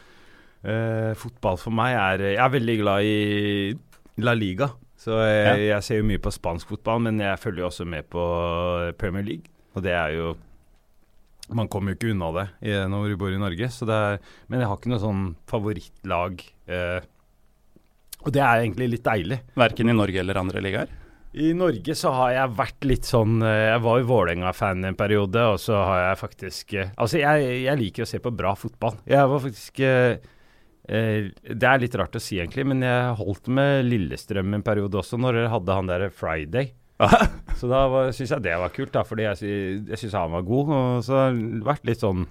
Eh, 0.64 1.12
Fotball 1.18 1.60
for 1.60 1.74
meg 1.74 1.94
er 1.96 2.24
Jeg 2.32 2.42
er 2.44 2.54
veldig 2.56 2.76
glad 2.82 3.06
i 3.06 4.24
La 4.24 4.34
Liga. 4.34 4.72
Så 4.98 5.14
jeg, 5.22 5.68
jeg 5.68 5.84
ser 5.86 6.00
jo 6.00 6.08
mye 6.08 6.20
på 6.22 6.32
spansk 6.34 6.72
fotball, 6.72 7.04
men 7.06 7.20
jeg 7.22 7.38
følger 7.38 7.62
jo 7.62 7.68
også 7.68 7.86
med 7.86 8.08
på 8.10 8.22
Premier 8.98 9.26
League. 9.26 9.52
Og 9.76 9.84
det 9.84 9.94
er 9.94 10.16
jo 10.16 10.32
Man 11.54 11.68
kommer 11.70 11.94
jo 11.94 11.96
ikke 11.96 12.10
unna 12.12 12.32
det 12.34 12.48
i, 12.68 12.72
når 12.90 13.14
du 13.14 13.20
bor 13.20 13.32
i 13.32 13.40
Norge. 13.40 13.70
Så 13.72 13.86
det 13.88 13.94
er, 13.94 14.18
men 14.48 14.60
jeg 14.60 14.68
har 14.68 14.80
ikke 14.80 14.90
noe 14.92 15.00
sånn 15.00 15.22
favorittlag. 15.48 16.42
Uh, 16.68 17.00
og 18.26 18.34
det 18.34 18.42
er 18.42 18.64
egentlig 18.64 18.90
litt 18.92 19.06
deilig. 19.06 19.38
Verken 19.56 19.88
i 19.88 19.96
Norge 19.96 20.20
eller 20.20 20.40
andre 20.42 20.60
ligaer? 20.64 20.90
I 21.38 21.52
Norge 21.56 21.94
så 21.96 22.10
har 22.16 22.32
jeg 22.34 22.56
vært 22.56 22.86
litt 22.88 23.06
sånn 23.06 23.42
eh, 23.44 23.68
Jeg 23.68 23.82
var 23.84 23.98
jo 24.00 24.08
Vålerenga-fan 24.08 24.86
en 24.88 24.96
periode, 24.98 25.42
og 25.52 25.60
så 25.60 25.76
har 25.76 26.00
jeg 26.06 26.20
faktisk 26.22 26.74
eh, 26.74 26.90
Altså, 26.96 27.20
jeg, 27.20 27.50
jeg, 27.66 27.80
liker 27.82 28.06
å 28.06 28.08
se 28.08 28.20
på 28.24 28.32
bra 28.34 28.54
fotball. 28.58 28.96
Jeg 29.08 29.28
var 29.32 29.42
faktisk 29.44 29.82
eh, 29.84 30.16
eh, 30.16 30.36
Det 30.88 31.68
er 31.68 31.80
litt 31.82 31.96
rart 32.00 32.16
å 32.16 32.22
si, 32.22 32.38
egentlig, 32.40 32.64
men 32.64 32.80
jeg 32.80 33.16
holdt 33.18 33.50
med 33.52 33.82
Lillestrøm 33.84 34.54
en 34.56 34.64
periode 34.64 34.96
også, 35.02 35.18
når 35.20 35.36
dere 35.36 35.50
hadde 35.52 35.76
han 35.76 35.90
derre 35.90 36.08
Friday. 36.14 36.70
så 37.58 37.68
da 37.70 37.82
syns 38.14 38.32
jeg 38.32 38.44
det 38.44 38.56
var 38.58 38.72
kult, 38.74 38.92
da, 38.94 39.04
fordi 39.06 39.26
jeg, 39.26 39.58
jeg 39.92 40.00
syns 40.00 40.16
han 40.18 40.34
var 40.34 40.46
god. 40.48 40.72
Og 40.74 41.02
så 41.06 41.18
har 41.20 41.36
det 41.36 41.64
vært 41.66 41.88
litt 41.88 42.04
sånn 42.04 42.26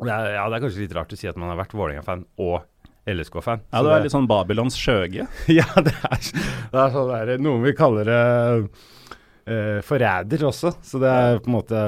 det 0.00 0.12
er, 0.12 0.34
Ja, 0.38 0.46
det 0.48 0.56
er 0.56 0.62
kanskje 0.64 0.84
litt 0.84 0.94
rart 0.96 1.12
å 1.12 1.18
si 1.18 1.28
at 1.28 1.40
man 1.40 1.50
har 1.52 1.58
vært 1.60 1.74
Vålerenga-fan 1.76 2.24
og 2.40 2.62
LSK-fan. 3.10 3.64
Ja, 3.72 3.82
du 3.84 3.90
er 3.92 4.04
litt 4.04 4.14
sånn 4.14 4.28
Babylons 4.30 4.78
skjøge? 4.78 5.26
ja, 5.58 5.66
det 5.84 5.92
er, 5.92 6.30
det 6.70 6.84
er 6.84 6.94
sånn 6.94 7.10
der, 7.10 7.34
Noen 7.42 7.64
vil 7.66 7.76
kalle 7.76 8.06
det 8.08 8.20
uh, 8.20 9.80
forræder 9.86 10.46
også, 10.48 10.72
så 10.84 11.02
det 11.02 11.10
er 11.10 11.42
på 11.42 11.50
en 11.50 11.58
måte 11.58 11.84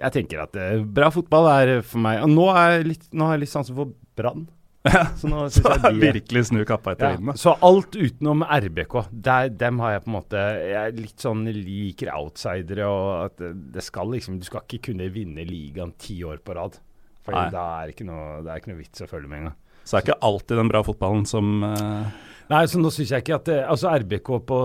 Jeg 0.00 0.14
tenker 0.16 0.42
at 0.46 0.58
uh, 0.58 0.82
bra 0.82 1.10
fotball 1.14 1.50
er 1.52 1.74
for 1.86 2.02
meg 2.02 2.22
Og 2.24 2.32
nå, 2.32 2.48
er 2.56 2.86
litt, 2.86 3.06
nå 3.12 3.28
har 3.28 3.36
jeg 3.36 3.44
litt 3.44 3.52
sansen 3.52 3.78
for 3.78 3.94
Brann. 4.18 4.46
Så 4.82 5.28
nå 5.30 5.44
syns 5.52 5.66
jeg 5.68 5.82
de 5.84 6.08
virkelig 6.10 6.42
snu 6.48 6.62
kappa 6.66 6.96
etter 6.96 7.14
vinden. 7.14 7.38
Så 7.38 7.54
alt 7.62 7.94
utenom 7.94 8.42
RBK, 8.42 8.96
der, 9.14 9.50
dem 9.54 9.78
har 9.82 9.94
jeg 9.94 10.02
på 10.02 10.10
en 10.10 10.16
måte 10.16 10.40
Jeg 10.72 10.96
litt 10.96 11.22
sånn 11.22 11.44
liker 11.54 12.10
outsidere, 12.16 12.88
og 12.90 13.10
at 13.28 13.44
det, 13.46 13.84
skal 13.86 14.10
liksom 14.10 14.40
Du 14.42 14.48
skal 14.48 14.66
ikke 14.66 14.90
kunne 14.90 15.06
vinne 15.14 15.46
ligaen 15.46 15.94
ti 16.02 16.18
år 16.26 16.42
på 16.42 16.56
rad. 16.58 16.80
For 17.22 17.38
da 17.54 17.66
er 17.84 17.92
ikke 17.92 18.08
noe, 18.08 18.40
det 18.42 18.50
er 18.50 18.58
ikke 18.58 18.72
noe 18.72 18.80
vits 18.82 19.04
å 19.04 19.10
følge 19.10 19.30
med 19.30 19.44
engang. 19.44 19.58
Så 19.82 19.94
det 19.94 20.00
er 20.00 20.06
ikke 20.08 20.26
alltid 20.26 20.58
den 20.58 20.70
bra 20.70 20.82
fotballen 20.86 21.24
som 21.30 21.62
uh... 21.62 22.10
Nei, 22.50 22.62
så 22.68 22.80
nå 22.80 22.90
syns 22.92 23.12
jeg 23.14 23.22
ikke 23.22 23.36
at 23.38 23.48
det, 23.48 23.58
Altså 23.70 23.92
RBK 24.02 24.30
på 24.48 24.58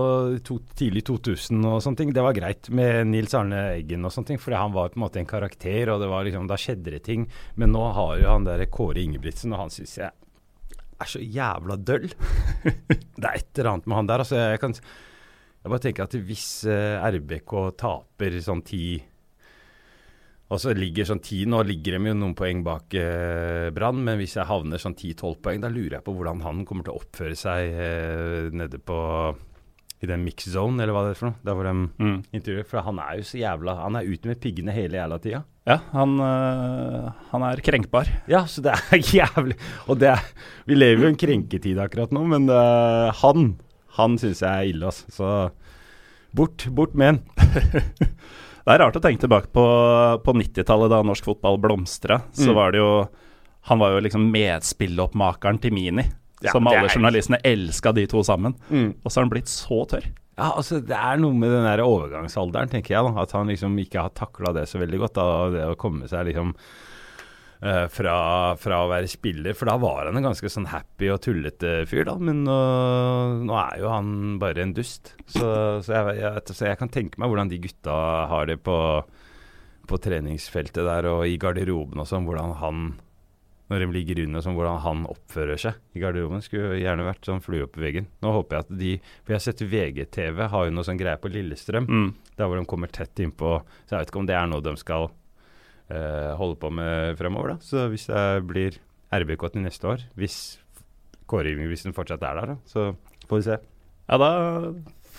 to, 0.44 0.58
tidlig 0.78 1.04
2000 1.08 1.66
og 1.68 1.82
sånne 1.84 2.00
ting, 2.00 2.12
det 2.16 2.24
var 2.24 2.36
greit 2.36 2.70
med 2.74 3.10
Nils 3.12 3.36
Arne 3.38 3.62
Eggen 3.76 4.06
og 4.06 4.14
sånne 4.14 4.32
ting, 4.32 4.40
for 4.42 4.56
han 4.58 4.74
var 4.74 4.90
på 4.92 4.98
en 4.98 5.04
måte 5.06 5.22
en 5.22 5.30
karakter, 5.30 5.92
og 5.92 6.02
det 6.02 6.10
var 6.10 6.26
liksom, 6.26 6.48
da 6.50 6.58
skjedde 6.60 6.94
det 6.96 7.04
ting. 7.06 7.28
Men 7.60 7.72
nå 7.76 7.84
har 7.96 8.16
jo 8.20 8.32
han 8.32 8.48
der 8.48 8.66
Kåre 8.72 9.04
Ingebrigtsen, 9.04 9.54
og 9.54 9.66
han 9.66 9.74
syns 9.74 9.98
jeg 10.00 10.10
er 10.98 11.12
så 11.12 11.20
jævla 11.22 11.76
døll. 11.78 12.08
det 13.20 13.26
er 13.28 13.36
et 13.36 13.60
eller 13.60 13.74
annet 13.74 13.86
med 13.86 14.00
han 14.00 14.10
der. 14.10 14.24
Altså, 14.24 14.40
jeg 14.42 14.62
kan 14.64 14.74
jeg 15.58 15.72
bare 15.72 15.82
tenker 15.82 16.06
at 16.06 16.14
hvis 16.24 16.48
uh, 16.70 17.02
RBK 17.02 17.54
taper 17.78 18.36
sånn 18.42 18.62
ti 18.66 18.82
og 20.48 20.60
så 20.62 20.72
ligger 20.72 21.04
sånn 21.04 21.20
ti, 21.20 21.42
Nå 21.48 21.60
ligger 21.68 21.98
de 21.98 22.10
jo 22.10 22.14
noen 22.16 22.36
poeng 22.36 22.62
bak 22.64 22.94
eh, 22.96 23.68
Brann, 23.74 24.00
men 24.04 24.16
hvis 24.20 24.38
jeg 24.38 24.48
havner 24.48 24.80
sånn 24.80 24.96
10-12 24.96 25.36
poeng, 25.44 25.60
da 25.60 25.68
lurer 25.72 25.98
jeg 25.98 26.06
på 26.06 26.14
hvordan 26.16 26.40
han 26.46 26.64
kommer 26.68 26.86
til 26.86 26.94
å 26.94 27.02
oppføre 27.02 27.36
seg 27.36 27.76
eh, 27.76 28.48
nede 28.56 28.80
på 28.80 28.96
i 29.98 30.06
den 30.06 30.22
mix 30.22 30.46
zone, 30.52 30.78
eller 30.78 30.94
hva 30.94 31.04
det 31.04 31.14
er 31.14 31.18
for 31.18 31.28
noe. 31.32 31.40
Der 31.42 31.56
hvor 31.58 31.66
de 31.66 31.74
mm. 31.74 32.18
intervjuer. 32.38 32.66
For 32.70 32.86
han 32.86 33.00
er 33.02 33.18
jo 33.18 33.24
så 33.26 33.40
jævla 33.40 33.74
Han 33.80 33.98
er 33.98 34.06
ute 34.06 34.30
med 34.30 34.40
piggene 34.42 34.74
hele 34.76 35.00
jævla 35.00 35.18
tida. 35.24 35.40
Ja, 35.68 35.78
han, 35.92 36.14
øh, 36.22 37.08
han, 37.32 37.46
er 37.50 37.62
krenkbar. 37.66 38.10
Ja, 38.30 38.44
så 38.48 38.62
det 38.64 38.76
er 38.78 39.02
jævlig 39.18 39.58
Og 39.90 39.98
det 40.00 40.14
er 40.14 40.22
Vi 40.70 40.78
lever 40.78 41.02
jo 41.02 41.10
i 41.10 41.12
en 41.12 41.18
krenketid 41.20 41.80
akkurat 41.82 42.14
nå, 42.14 42.22
men 42.30 42.46
øh, 42.48 43.10
han 43.20 43.50
Han 43.98 44.16
syns 44.22 44.40
jeg 44.46 44.48
er 44.48 44.70
ille, 44.70 44.92
altså. 44.92 45.10
Så 45.12 45.32
bort, 46.36 46.68
bort 46.70 46.94
med 46.94 47.18
han. 47.18 47.20
Det 48.68 48.74
er 48.76 48.82
rart 48.84 48.96
å 48.98 49.00
tenke 49.00 49.24
tilbake 49.24 49.48
på, 49.56 49.64
på 50.20 50.32
90-tallet, 50.36 50.90
da 50.92 51.00
norsk 51.06 51.24
fotball 51.24 51.56
blomstra. 51.62 52.20
Så 52.36 52.50
mm. 52.50 52.56
var 52.58 52.74
det 52.74 52.82
jo 52.82 52.90
Han 53.68 53.80
var 53.80 53.94
jo 53.94 54.02
liksom 54.04 54.26
medspilloppmakeren 54.32 55.58
til 55.60 55.72
Mini. 55.72 56.04
Ja, 56.44 56.52
som 56.52 56.68
alle 56.70 56.86
journalistene 56.92 57.40
elska 57.44 57.90
de 57.96 58.04
to 58.06 58.20
sammen. 58.22 58.54
Mm. 58.68 58.92
Og 59.02 59.10
så 59.10 59.18
har 59.18 59.26
han 59.26 59.32
blitt 59.32 59.50
så 59.50 59.80
tørr. 59.90 60.06
Ja, 60.38 60.52
altså 60.52 60.78
Det 60.84 60.94
er 60.94 61.18
noe 61.18 61.34
med 61.34 61.50
den 61.50 61.66
der 61.66 61.82
overgangsalderen, 61.82 62.70
tenker 62.70 62.94
jeg. 62.94 63.08
da 63.08 63.24
At 63.24 63.32
han 63.34 63.50
liksom 63.50 63.74
ikke 63.82 64.04
har 64.04 64.14
takla 64.14 64.52
det 64.54 64.68
så 64.70 64.78
veldig 64.78 65.00
godt. 65.02 65.16
da 65.16 65.26
Det 65.56 65.64
å 65.72 65.80
komme 65.80 66.10
seg 66.10 66.28
liksom 66.30 66.52
fra, 67.58 68.14
fra, 68.60 68.76
å 68.84 68.90
være 68.90 69.10
spiller, 69.10 69.56
for 69.58 69.66
da 69.66 69.74
var 69.82 70.06
han 70.06 70.18
en 70.20 70.28
ganske 70.28 70.50
sånn 70.52 70.68
happy 70.70 71.08
og 71.10 71.22
tullete 71.24 71.80
fyr, 71.90 72.04
da. 72.06 72.14
Men 72.22 72.44
nå, 72.46 72.58
nå 73.42 73.56
er 73.58 73.80
jo 73.82 73.90
han 73.90 74.12
bare 74.38 74.62
en 74.62 74.76
dust. 74.76 75.14
Så, 75.26 75.48
så, 75.82 75.90
jeg, 75.90 76.20
jeg, 76.20 76.44
så, 76.52 76.68
jeg, 76.70 76.78
kan 76.78 76.92
tenke 76.94 77.18
meg 77.18 77.32
hvordan 77.32 77.50
de 77.50 77.60
gutta 77.64 77.98
har 78.30 78.46
det 78.50 78.60
på, 78.62 78.78
på 79.90 80.00
treningsfeltet 80.04 80.86
der 80.86 81.10
og 81.10 81.26
i 81.26 81.38
garderoben 81.40 81.98
og 81.98 82.08
sånn. 82.10 82.28
Hvordan 82.28 82.54
han, 82.62 82.88
når 83.72 83.84
de 83.84 83.92
ligger 83.98 84.22
under, 84.28 84.44
sånn, 84.44 84.58
hvordan 84.58 84.82
han 84.86 85.04
oppfører 85.10 85.58
seg 85.66 85.98
i 85.98 86.02
garderoben. 86.04 86.44
Skulle 86.44 86.78
gjerne 86.78 87.10
vært 87.10 87.26
sånn 87.26 87.42
flue 87.42 87.66
opp 87.66 87.78
i 87.80 87.88
veggen. 87.88 88.10
Nå 88.22 88.38
håper 88.38 88.60
jeg 88.60 88.68
at 88.68 88.76
de 88.86 88.96
For 89.02 89.34
jeg 89.34 89.40
har 89.40 89.46
sett 89.48 89.68
VGTV 89.74 90.44
har 90.54 90.68
jo 90.68 90.76
noe 90.78 90.86
sånn 90.86 91.00
greie 91.00 91.18
på 91.18 91.34
Lillestrøm, 91.34 91.90
mm. 91.90 92.10
der 92.38 92.46
hvor 92.46 92.60
de 92.60 92.68
kommer 92.70 92.94
tett 92.94 93.24
innpå. 93.24 93.56
Så 93.82 93.96
jeg 93.96 94.04
vet 94.04 94.14
ikke 94.14 94.22
om 94.22 94.30
det 94.30 94.38
er 94.38 94.46
noe 94.46 94.62
de 94.62 94.78
skal 94.78 95.10
uh, 95.92 96.36
holde 96.38 96.58
på 96.60 96.70
med 96.74 97.18
fremover. 97.20 97.54
da. 97.54 97.64
Så 97.64 97.88
hvis 97.92 98.08
det 98.10 98.22
blir 98.48 98.78
RBK 99.14 99.48
til 99.52 99.64
neste 99.64 99.88
år, 99.88 100.04
hvis 100.18 100.58
Kåre 101.28 101.52
Ingebrigtsen 101.52 101.96
fortsatt 101.96 102.24
er 102.24 102.40
der, 102.40 102.54
da, 102.54 102.56
så 102.68 102.92
får 103.28 103.40
vi 103.40 103.48
se. 103.50 103.58
Ja, 104.08 104.16
da 104.16 104.30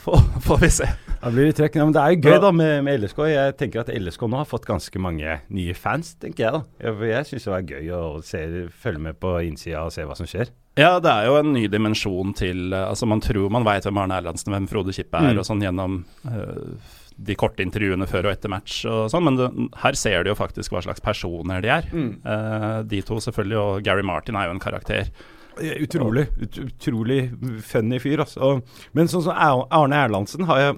får, 0.03 0.23
får 0.47 0.61
vi 0.63 0.69
se. 0.73 0.87
Da 1.19 1.31
blir 1.33 1.49
det 1.49 1.57
trekk. 1.59 1.75
Ja, 1.77 1.85
men 1.85 1.93
det 1.95 2.01
er 2.01 2.15
jo 2.15 2.21
gøy 2.23 2.39
da 2.41 2.51
med, 2.55 2.73
med, 2.87 3.03
LSK. 3.03 3.19
Jeg 3.29 3.57
tenker 3.59 3.83
at 3.83 3.91
LSK 3.93 4.23
nå 4.31 4.39
har 4.39 4.47
fått 4.49 4.67
ganske 4.69 5.01
mange 5.01 5.39
nye 5.53 5.75
fans, 5.77 6.15
tenker 6.21 6.45
jeg 6.45 6.55
da. 6.55 6.63
Jeg, 6.85 7.11
jeg 7.11 7.29
syns 7.29 7.49
det 7.49 7.57
er 7.57 7.75
gøy 7.75 7.91
å 7.97 8.03
se, 8.25 8.43
følge 8.81 9.03
med 9.09 9.19
på 9.21 9.35
innsida 9.45 9.83
og 9.85 9.93
se 9.93 10.07
hva 10.07 10.17
som 10.17 10.29
skjer. 10.29 10.53
Ja, 10.79 10.93
det 11.03 11.11
er 11.11 11.27
jo 11.27 11.35
en 11.41 11.51
ny 11.51 11.65
dimensjon 11.67 12.31
til 12.37 12.71
Altså, 12.77 13.07
man 13.09 13.19
tror 13.23 13.49
man 13.51 13.65
veit 13.67 13.83
hvem 13.83 13.99
Arne 13.99 14.19
Erlandsen, 14.21 14.53
hvem 14.53 14.69
Frode 14.71 14.95
Kippe 14.95 15.19
er, 15.19 15.33
mm. 15.35 15.41
og 15.41 15.47
sånn 15.47 15.63
gjennom 15.65 15.99
uh, 16.29 16.95
de 17.19 17.35
korte 17.39 17.63
intervjuene 17.65 18.07
før 18.09 18.29
og 18.29 18.33
etter 18.33 18.51
match 18.51 18.83
og 18.89 19.09
sånn, 19.11 19.25
men 19.27 19.39
det, 19.39 19.49
her 19.81 19.97
ser 19.99 20.23
du 20.23 20.31
jo 20.31 20.37
faktisk 20.39 20.73
hva 20.75 20.83
slags 20.85 21.03
personer 21.03 21.63
de 21.63 21.71
er. 21.73 21.89
Mm. 21.91 22.11
Uh, 22.23 22.79
de 22.87 23.01
to 23.05 23.19
selvfølgelig, 23.23 23.59
og 23.59 23.83
Gary 23.85 24.05
Martin 24.07 24.39
er 24.39 24.47
jo 24.47 24.55
en 24.55 24.63
karakter. 24.63 25.11
Utrolig 25.59 26.29
ut, 26.39 26.59
utrolig 26.63 27.21
funny 27.67 27.99
fyr, 27.99 28.23
altså. 28.23 28.59
Men 28.95 29.11
sånn 29.11 29.25
som 29.25 29.35
Arne 29.35 30.03
Erlandsen 30.05 30.47
har 30.47 30.61
jeg 30.63 30.77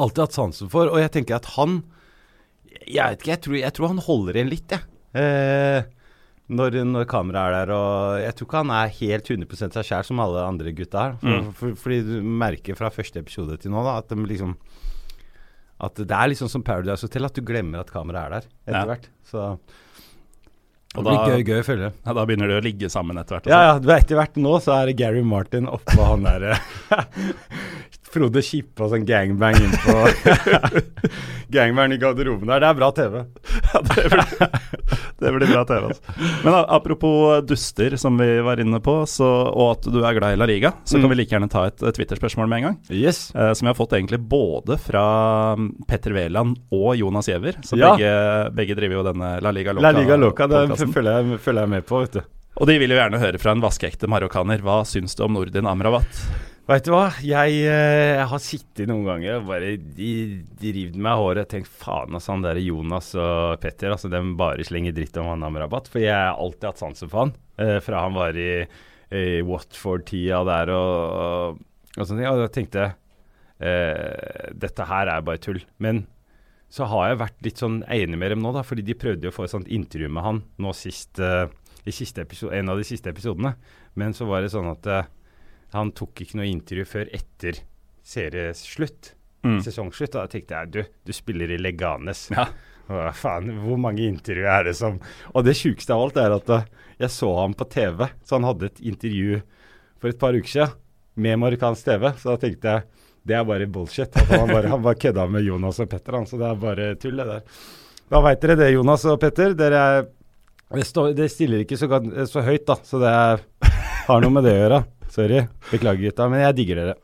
alltid 0.00 0.22
hatt 0.24 0.38
sansen 0.38 0.70
for, 0.72 0.88
og 0.88 1.02
jeg 1.02 1.12
tenker 1.14 1.38
at 1.38 1.52
han 1.58 1.82
Jeg 2.84 3.14
vet 3.14 3.20
ikke, 3.20 3.30
jeg 3.30 3.42
tror, 3.44 3.56
jeg 3.60 3.76
tror 3.76 3.92
han 3.92 4.06
holder 4.06 4.36
igjen 4.38 4.50
litt, 4.50 4.72
jeg. 4.74 4.88
Eh, 5.14 5.84
når, 6.52 6.80
når 6.84 7.06
kameraet 7.08 7.54
er 7.62 7.70
der. 7.70 7.72
Og 7.72 8.22
jeg 8.24 8.36
tror 8.36 8.48
ikke 8.48 8.62
han 8.64 8.72
er 8.76 8.96
helt 8.98 9.30
100% 9.32 9.76
seg 9.78 9.86
sjæl 9.88 10.08
som 10.08 10.20
alle 10.20 10.42
andre 10.44 10.74
gutta 10.76 11.04
er. 11.08 11.14
For, 11.20 11.30
mm. 11.30 11.52
for, 11.60 11.76
fordi 11.84 12.00
du 12.08 12.14
merker 12.44 12.76
fra 12.78 12.90
første 12.92 13.22
episode 13.22 13.56
til 13.62 13.72
nå 13.72 13.84
da, 13.86 13.98
at 14.02 14.12
de 14.12 14.18
liksom 14.20 14.56
at 15.82 15.98
det 15.98 16.14
er 16.14 16.30
liksom 16.30 16.50
som 16.50 16.62
Paradise 16.66 17.06
Hotel, 17.06 17.26
at 17.26 17.34
du 17.34 17.42
glemmer 17.46 17.82
at 17.82 17.90
kameraet 17.90 18.24
er 18.24 18.34
der 18.34 18.46
etter 18.46 18.78
ja. 18.78 18.84
hvert. 18.92 19.08
Så 19.26 19.46
det 20.94 21.02
blir 21.02 21.16
da, 21.18 21.22
gøy, 21.26 21.42
gøy 21.42 21.58
å 21.58 21.66
følge. 21.66 21.88
Ja, 22.04 22.14
Da 22.14 22.24
begynner 22.28 22.52
de 22.52 22.58
å 22.60 22.62
ligge 22.62 22.90
sammen 22.92 23.18
etter 23.18 23.36
hvert? 23.36 23.48
Ja, 23.50 23.62
ja, 23.66 23.96
etter 23.96 24.20
hvert 24.20 24.38
nå 24.38 24.52
så 24.62 24.76
er 24.76 24.90
det 24.90 24.98
Gary 25.00 25.24
Martin 25.26 25.66
oppå 25.66 26.06
han 26.06 26.26
derre 26.26 26.54
Frode 28.14 28.42
Kippe 28.44 28.84
og 28.84 28.92
sånn 28.92 29.06
gangbang 29.08 29.58
innpå 29.58 29.94
Gangbang 31.54 31.92
i 31.94 31.98
garderoben 32.00 32.50
der. 32.50 32.62
Det 32.62 32.68
er 32.70 32.78
bra 32.78 32.88
TV. 32.94 33.16
Ja, 33.74 33.80
det 33.84 34.04
blir, 34.10 34.34
det 35.20 35.32
blir 35.36 35.50
bra 35.50 35.62
TV, 35.68 35.88
altså. 35.90 36.14
Men 36.44 36.56
apropos 36.62 37.44
duster, 37.46 37.96
som 38.00 38.18
vi 38.18 38.28
var 38.44 38.62
inne 38.62 38.80
på, 38.82 38.96
så, 39.10 39.28
og 39.50 39.74
at 39.76 39.88
du 39.90 40.00
er 40.02 40.18
glad 40.18 40.34
i 40.34 40.40
La 40.40 40.48
Liga, 40.50 40.72
så 40.84 40.98
mm. 40.98 41.04
kan 41.04 41.12
vi 41.12 41.18
like 41.20 41.36
gjerne 41.36 41.50
ta 41.52 41.66
et, 41.70 41.82
et 41.82 41.98
Twitter-spørsmål 41.98 42.50
med 42.50 42.62
en 42.62 42.68
gang. 42.68 42.78
Yes. 42.90 43.26
Eh, 43.34 43.52
som 43.54 43.68
jeg 43.68 43.74
har 43.74 43.78
fått 43.78 43.96
egentlig 43.98 44.20
både 44.30 44.78
fra 44.82 45.04
mm, 45.58 45.68
Petter 45.90 46.16
Wæland 46.16 46.56
og 46.74 46.94
Jonas 46.98 47.30
Giæver. 47.30 47.60
Så 47.66 47.78
ja. 47.78 47.94
begge, 47.94 48.14
begge, 48.58 48.78
driver 48.78 49.00
jo 49.00 49.04
denne 49.10 49.34
La 49.44 49.54
Liga 49.54 49.74
Loca. 49.74 49.86
La 49.86 49.94
Liga 49.98 50.18
Loca, 50.20 50.48
det 50.50 50.64
følger 50.80 51.12
jeg, 51.12 51.42
følger 51.44 51.66
jeg 51.66 51.74
med 51.76 51.86
på, 51.90 52.02
vet 52.06 52.18
du. 52.18 52.24
Og 52.54 52.70
de 52.70 52.78
vil 52.78 52.92
jo 52.94 52.98
gjerne 52.98 53.18
høre 53.18 53.38
fra 53.42 53.54
en 53.54 53.62
vaskeekte 53.62 54.10
marokkaner. 54.10 54.62
Hva 54.62 54.82
syns 54.86 55.16
du 55.18 55.24
om 55.26 55.34
Nordin 55.34 55.66
Amrabat? 55.66 56.26
Veit 56.64 56.86
du 56.86 56.94
hva, 56.94 57.10
jeg, 57.20 57.58
eh, 57.68 58.14
jeg, 58.16 58.28
har 58.30 58.40
sittet 58.40 58.88
noen 58.88 59.04
ganger 59.04 59.34
og 59.36 59.50
bare 59.50 59.74
de, 59.76 60.12
meg 60.96 60.96
i 60.96 61.20
håret 61.20 61.42
og 61.42 61.50
tenkt 61.50 61.68
faen, 61.68 62.14
altså 62.16 62.32
han 62.32 62.44
der 62.46 62.56
Jonas 62.62 63.10
og 63.20 63.58
Petter, 63.60 63.92
altså 63.92 64.08
de 64.08 64.20
bare 64.40 64.64
slenger 64.64 64.94
dritt 64.96 65.18
om 65.20 65.28
han 65.28 65.44
Amrabat. 65.44 65.90
For 65.92 66.00
jeg 66.00 66.14
har 66.16 66.40
alltid 66.40 66.70
hatt 66.70 66.80
sansen 66.80 67.10
for 67.12 67.26
han, 67.26 67.34
eh, 67.60 67.76
fra 67.84 68.06
han 68.06 68.16
var 68.16 68.38
i, 68.40 68.64
i 69.12 69.42
Watford-tida 69.44 70.38
der 70.48 70.72
og, 70.72 70.94
og, 71.26 71.58
og 71.98 72.00
sånne 72.00 72.22
ting. 72.22 72.30
Og 72.30 72.40
da 72.40 72.46
tenkte 72.54 72.86
eh, 73.60 74.54
dette 74.64 74.86
her 74.88 75.10
er 75.12 75.26
bare 75.26 75.42
tull. 75.44 75.60
Men 75.84 76.06
så 76.72 76.88
har 76.88 77.10
jeg 77.10 77.20
vært 77.26 77.44
litt 77.44 77.60
sånn 77.60 77.76
enig 77.92 78.22
med 78.22 78.32
dem 78.32 78.40
nå, 78.40 78.54
da, 78.56 78.62
fordi 78.64 78.86
de 78.88 78.96
prøvde 78.96 79.28
jo 79.28 79.34
å 79.34 79.36
få 79.36 79.44
et 79.44 79.52
sånt 79.52 79.68
intervju 79.68 80.08
med 80.08 80.24
han 80.24 80.40
nå 80.64 80.72
sist, 80.72 81.20
eh, 81.20 81.44
i 81.84 81.92
siste 81.92 82.24
episode, 82.24 82.56
en 82.56 82.72
av 82.72 82.80
de 82.80 82.88
siste 82.88 83.12
episodene. 83.12 83.52
Men 84.00 84.16
så 84.16 84.24
var 84.32 84.40
det 84.40 84.54
sånn 84.56 84.72
at 84.72 84.88
eh, 84.88 85.12
Han 85.72 85.92
tok 85.96 86.22
ikke 86.24 86.38
noe 86.38 86.50
intervju 86.50 86.84
før 86.86 87.10
etter 87.16 87.62
serieslutt. 88.04 89.14
Mm. 89.44 89.58
Sesongslutt. 89.64 90.14
Og 90.14 90.20
da 90.22 90.30
tenkte 90.30 90.60
jeg 90.60 90.72
du, 90.72 90.80
du 91.08 91.12
spiller 91.16 91.50
i 91.54 91.58
Leganes. 91.60 92.28
Ja. 92.34 92.48
Hva 92.88 93.14
faen, 93.16 93.48
hvor 93.64 93.78
mange 93.80 94.04
intervjuer 94.04 94.50
er 94.58 94.66
det 94.68 94.74
som 94.76 94.98
Og 95.32 95.46
det 95.46 95.54
sjukeste 95.56 95.94
av 95.94 96.02
alt 96.04 96.18
er 96.20 96.34
at 96.34 96.50
uh, 96.52 96.66
jeg 97.00 97.08
så 97.14 97.30
ham 97.38 97.54
på 97.56 97.66
TV. 97.72 98.04
Så 98.20 98.36
han 98.36 98.48
hadde 98.48 98.68
et 98.68 98.82
intervju 98.92 99.38
for 100.02 100.12
et 100.12 100.20
par 100.20 100.36
uker 100.36 100.50
siden 100.50 100.74
med 101.14 101.40
marokkansk 101.40 101.86
TV. 101.86 102.10
Så 102.20 102.34
da 102.34 102.42
tenkte 102.42 102.74
jeg 102.74 103.04
det 103.24 103.38
er 103.38 103.46
bare 103.48 103.66
bullshit. 103.72 104.12
At 104.20 104.28
han 104.28 104.50
bare, 104.52 104.68
han 104.68 104.82
bare 104.84 105.00
kødda 105.00 105.24
med 105.32 105.46
Jonas 105.46 105.80
og 105.80 105.88
Petter. 105.88 106.18
Han, 106.18 106.26
så 106.28 106.36
det 106.36 106.44
er 106.50 106.60
bare 106.60 106.90
tull, 107.00 107.16
det 107.16 107.24
der. 107.30 107.62
Da 108.12 108.20
veit 108.20 108.42
dere 108.42 108.58
det, 108.60 108.74
Jonas 108.74 109.06
og 109.08 109.16
Petter. 109.22 109.54
Dere 109.56 109.80
er 109.80 110.04
det 110.74 111.28
stiller 111.30 111.62
ikke 111.62 111.78
så, 111.78 111.88
så 112.26 112.42
høyt, 112.44 112.66
da. 112.66 112.76
Så 112.84 113.00
det 113.02 113.10
er, 113.10 113.44
har 114.08 114.24
noe 114.24 114.34
med 114.34 114.44
det 114.44 114.54
å 114.54 114.60
gjøre. 114.60 114.82
Sorry. 115.14 115.44
Beklager, 115.70 116.08
gutta. 116.08 116.26
Men 116.32 116.42
jeg 116.48 116.56
digger 116.60 116.80
dere. 116.82 116.94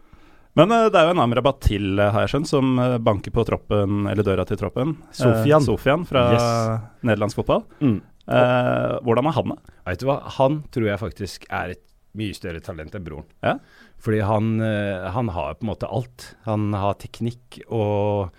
Men 0.59 0.73
uh, 0.75 0.89
det 0.91 0.99
er 0.99 1.07
jo 1.07 1.15
en 1.15 1.23
Amrabat 1.23 1.61
til, 1.63 1.93
uh, 2.01 2.09
har 2.11 2.25
jeg 2.25 2.33
skjønt, 2.35 2.49
som 2.51 2.73
uh, 2.81 2.97
banker 2.99 3.31
på 3.35 3.45
troppen, 3.47 4.03
eller 4.11 4.27
døra 4.27 4.43
til 4.49 4.59
troppen. 4.59 4.97
Sofian. 5.15 5.63
Sofian 5.63 6.03
fra 6.09 6.25
Yes. 6.35 6.49
nederlandsk 7.07 7.39
fotball. 7.39 7.63
Mm. 7.81 8.01
Eh, 8.31 8.93
hvordan 9.03 9.27
er 9.27 9.35
han, 9.35 9.53
da? 9.55 9.73
Vet 9.89 10.03
du 10.03 10.05
hva, 10.07 10.21
han 10.37 10.61
tror 10.71 10.85
jeg 10.87 11.01
faktisk 11.01 11.47
er 11.51 11.73
et 11.73 11.81
mye 12.15 12.35
større 12.37 12.61
talent 12.63 12.95
enn 12.95 13.03
broren. 13.03 13.27
Ja. 13.43 13.57
Fordi 14.03 14.21
han, 14.23 14.53
han 15.15 15.31
har 15.35 15.57
på 15.59 15.65
en 15.65 15.71
måte 15.73 15.89
alt. 15.91 16.29
Han 16.47 16.69
har 16.79 16.95
teknikk, 17.03 17.59
og, 17.67 18.31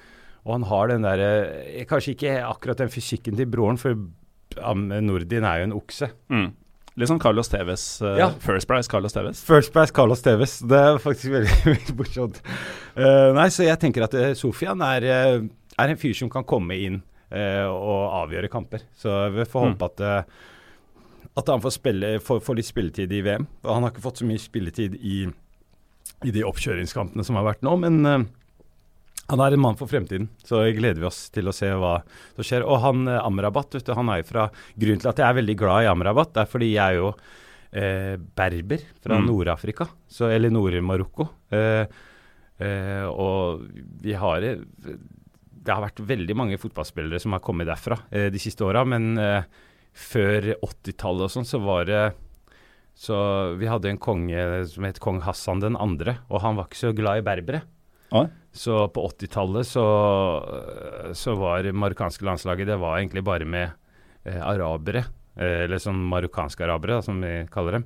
og 0.46 0.54
han 0.56 0.68
har 0.70 0.94
den 0.94 1.04
derre 1.04 1.84
Kanskje 1.90 2.16
ikke 2.16 2.38
akkurat 2.48 2.80
den 2.86 2.94
fysikken 2.94 3.36
til 3.40 3.50
broren, 3.52 3.80
for 3.82 4.00
Nordin 4.80 5.48
er 5.48 5.60
jo 5.60 5.68
en 5.70 5.76
okse. 5.76 6.12
Mm. 6.32 6.48
Litt 7.02 7.10
sånn 7.12 7.20
Carlos 7.22 7.50
Tevez. 7.52 7.84
Uh, 8.04 8.14
Ja. 8.22 8.30
First 8.44 8.70
Price 8.70 8.88
Carlos 8.92 9.16
Tevez. 9.18 9.42
First 9.48 9.74
Price 9.76 9.92
Carlos 9.96 10.22
Tevez. 10.26 10.60
Det 10.70 10.78
er 10.80 11.00
faktisk 11.02 11.34
veldig, 11.34 11.58
veldig 11.74 11.98
morsomt. 12.00 12.40
Uh, 12.96 13.32
nei, 13.38 13.50
så 13.54 13.66
jeg 13.68 13.80
tenker 13.82 14.06
at 14.08 14.16
uh, 14.18 14.30
Sofian 14.38 14.82
er, 14.86 15.08
eh, 15.10 15.42
er 15.82 15.94
en 15.96 16.00
fyr 16.02 16.14
som 16.22 16.30
kan 16.32 16.46
komme 16.48 16.78
inn 16.78 17.02
uh, 17.34 17.68
og 17.74 18.02
avgjøre 18.24 18.50
kamper. 18.54 18.86
Så 19.02 19.10
vi 19.36 19.46
får 19.50 19.68
Mm. 19.68 19.74
håpe 19.76 19.92
at 19.92 20.06
eh, 20.08 20.48
at 21.40 21.48
han 21.48 21.62
får, 21.64 21.72
spille, 21.72 22.08
får, 22.20 22.42
får 22.44 22.58
litt 22.58 22.68
spilletid 22.68 23.12
i 23.16 23.22
VM. 23.24 23.46
Han 23.64 23.86
har 23.86 23.94
ikke 23.94 24.02
fått 24.04 24.20
så 24.20 24.26
mye 24.28 24.42
spilletid 24.42 24.98
i, 25.00 25.22
i 26.28 26.32
de 26.36 26.42
oppkjøringskampene 26.44 27.24
som 27.24 27.38
har 27.40 27.46
vært 27.48 27.62
nå, 27.64 27.76
men 27.80 28.00
eh, 28.10 28.26
han 29.32 29.42
er 29.46 29.56
en 29.56 29.62
mann 29.64 29.78
for 29.80 29.88
fremtiden, 29.90 30.28
så 30.46 30.62
gleder 30.76 31.00
vi 31.02 31.08
oss 31.08 31.24
til 31.34 31.48
å 31.48 31.54
se 31.56 31.70
hva 31.72 31.96
som 32.36 32.46
skjer. 32.46 32.66
Og 32.68 32.82
han 32.84 33.06
eh, 33.08 33.22
Amrabat, 33.24 33.78
vet 33.80 33.88
du, 33.88 33.94
han 33.98 34.12
er 34.12 34.22
jo 34.22 34.28
fra 34.30 34.50
Grunnen 34.76 35.02
til 35.02 35.12
at 35.14 35.22
jeg 35.24 35.28
er 35.30 35.38
veldig 35.40 35.56
glad 35.62 35.86
i 35.86 35.90
Amrabat, 35.92 36.34
det 36.36 36.44
er 36.44 36.52
fordi 36.52 36.70
jeg 36.74 36.84
er 36.84 37.00
jo 37.00 37.12
eh, 37.72 38.16
berber 38.38 38.84
fra 39.02 39.18
Mm. 39.22 39.28
Nord-Afrika, 39.30 39.88
eller 40.28 40.52
Nord-Marokko. 40.54 41.30
Eh, 41.56 41.86
eh, 42.62 43.06
og 43.10 43.66
vi 44.04 44.14
har 44.20 44.44
eh, 44.44 44.62
Det 45.62 45.74
har 45.76 45.84
vært 45.84 46.00
veldig 46.10 46.36
mange 46.36 46.58
fotballspillere 46.58 47.20
som 47.22 47.36
har 47.36 47.42
kommet 47.46 47.68
derfra 47.70 48.00
eh, 48.12 48.30
de 48.34 48.40
siste 48.42 48.66
åra, 48.66 48.82
men 48.84 49.14
før 49.94 50.54
80-tallet 50.64 51.28
og 51.28 51.32
sånn, 51.34 51.46
så 51.46 51.60
var 51.62 51.86
det 51.86 52.04
Så 52.98 53.16
vi 53.60 53.68
hadde 53.70 53.90
en 53.92 54.00
konge 54.02 54.66
som 54.72 54.84
het 54.88 55.00
kong 55.04 55.22
Hassan 55.26 55.62
den 55.64 55.78
andre, 55.80 56.18
og 56.30 56.42
han 56.44 56.58
var 56.58 56.68
ikke 56.68 56.80
så 56.82 56.92
glad 56.96 57.22
i 57.22 57.26
berbere. 57.26 57.62
Oi. 58.12 58.28
Så 58.52 58.76
på 58.92 59.06
80-tallet 59.08 59.68
så, 59.68 59.86
så 61.16 61.36
var 61.40 61.64
det 61.64 61.72
marokkanske 61.72 62.26
landslaget 62.28 62.68
Det 62.68 62.80
var 62.82 62.98
egentlig 62.98 63.24
bare 63.24 63.48
med 63.48 63.70
eh, 64.28 64.42
arabere, 64.44 65.06
eh, 65.40 65.64
eller 65.64 65.80
sånn 65.80 66.02
marokkanske 66.12 66.66
arabere, 66.66 67.00
da, 67.00 67.06
som 67.06 67.22
vi 67.24 67.32
kaller 67.54 67.80
dem. 67.80 67.86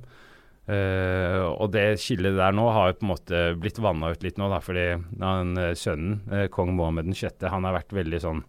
Eh, 0.66 1.44
og 1.46 1.70
det 1.70 2.00
skillet 2.02 2.34
der 2.34 2.54
nå 2.58 2.64
har 2.74 2.90
jo 2.90 2.98
på 2.98 3.06
en 3.06 3.12
måte 3.12 3.42
blitt 3.62 3.78
vanna 3.78 4.10
ut 4.10 4.26
litt 4.26 4.40
nå, 4.40 4.48
da, 4.50 4.58
fordi 4.58 4.88
han, 5.22 5.54
eh, 5.62 5.76
sønnen, 5.78 6.24
eh, 6.34 6.48
kong 6.50 6.74
Mohammed 6.74 7.14
6., 7.14 7.46
han 7.52 7.68
har 7.68 7.78
vært 7.78 7.94
veldig 7.94 8.22
sånn 8.26 8.44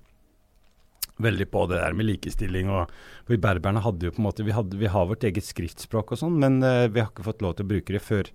Veldig 1.17 1.47
på 1.49 1.63
det 1.65 1.79
der 1.81 1.95
med 1.97 2.05
likestilling 2.05 2.67
og 2.69 2.91
Vi 3.25 3.39
berberne 3.41 3.81
hadde 3.81 4.05
jo 4.05 4.13
på 4.13 4.21
en 4.21 4.27
måte 4.27 4.43
Vi, 4.45 4.53
hadde, 4.53 4.77
vi 4.77 4.89
har 4.93 5.07
vårt 5.09 5.25
eget 5.25 5.47
skriftspråk 5.47 6.13
og 6.13 6.19
sånn, 6.21 6.35
men 6.41 6.59
eh, 6.61 6.89
vi 6.89 7.01
har 7.01 7.09
ikke 7.09 7.25
fått 7.25 7.41
lov 7.45 7.55
til 7.57 7.65
å 7.65 7.71
bruke 7.71 7.93
det 7.95 8.01
før 8.05 8.29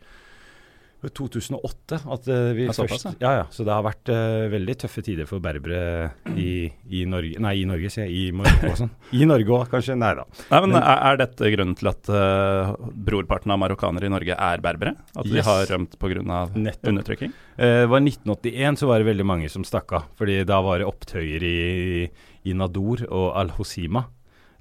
2008. 1.10 1.98
At 2.14 2.28
eh, 2.30 2.52
vi 2.54 2.66
først, 2.68 2.78
såpass, 2.78 3.16
ja, 3.18 3.32
ja. 3.40 3.46
Så 3.50 3.64
det 3.66 3.72
har 3.74 3.82
vært 3.82 4.12
uh, 4.12 4.46
veldig 4.52 4.76
tøffe 4.84 5.02
tider 5.02 5.26
for 5.26 5.42
berbere 5.42 6.12
i, 6.38 6.68
i 6.94 7.02
Norge 7.10 7.40
Nei, 7.42 7.54
i 7.62 7.66
Norge, 7.66 7.90
sier 7.90 8.06
jeg. 8.06 8.28
I 8.28 8.36
Marokko 8.38 8.70
og 8.70 8.78
sånn. 8.84 8.92
I 9.18 9.26
Norge 9.26 9.56
òg, 9.56 9.66
kanskje. 9.72 9.96
Nei 9.98 10.12
da. 10.20 10.26
Nei, 10.52 10.60
men 10.66 10.76
Men- 10.76 10.82
er, 10.82 11.02
er 11.10 11.20
dette 11.24 11.52
grunnen 11.56 11.74
til 11.78 11.90
at 11.90 12.12
uh, 12.14 12.72
brorparten 13.08 13.54
av 13.54 13.60
marokkanere 13.64 14.06
i 14.06 14.14
Norge 14.14 14.38
er 14.38 14.64
berbere? 14.64 14.94
At 15.16 15.26
de 15.26 15.42
har 15.48 15.66
rømt 15.74 15.98
pga. 15.98 16.22
Undertrykking? 16.22 17.34
Uh, 17.58 17.84
var 17.90 18.00
1981 18.04 18.80
så 18.82 18.88
var 18.90 19.02
det 19.02 19.10
veldig 19.10 19.26
mange 19.26 19.50
som 19.52 19.66
stakk 19.66 19.96
av. 19.98 20.10
Fordi 20.20 20.42
da 20.48 20.62
var 20.64 20.80
det 20.82 20.88
opptøyer 20.88 21.42
i, 21.48 22.08
i 22.46 22.54
Nador 22.58 23.06
og 23.10 23.32
Al-Hosima. 23.42 24.06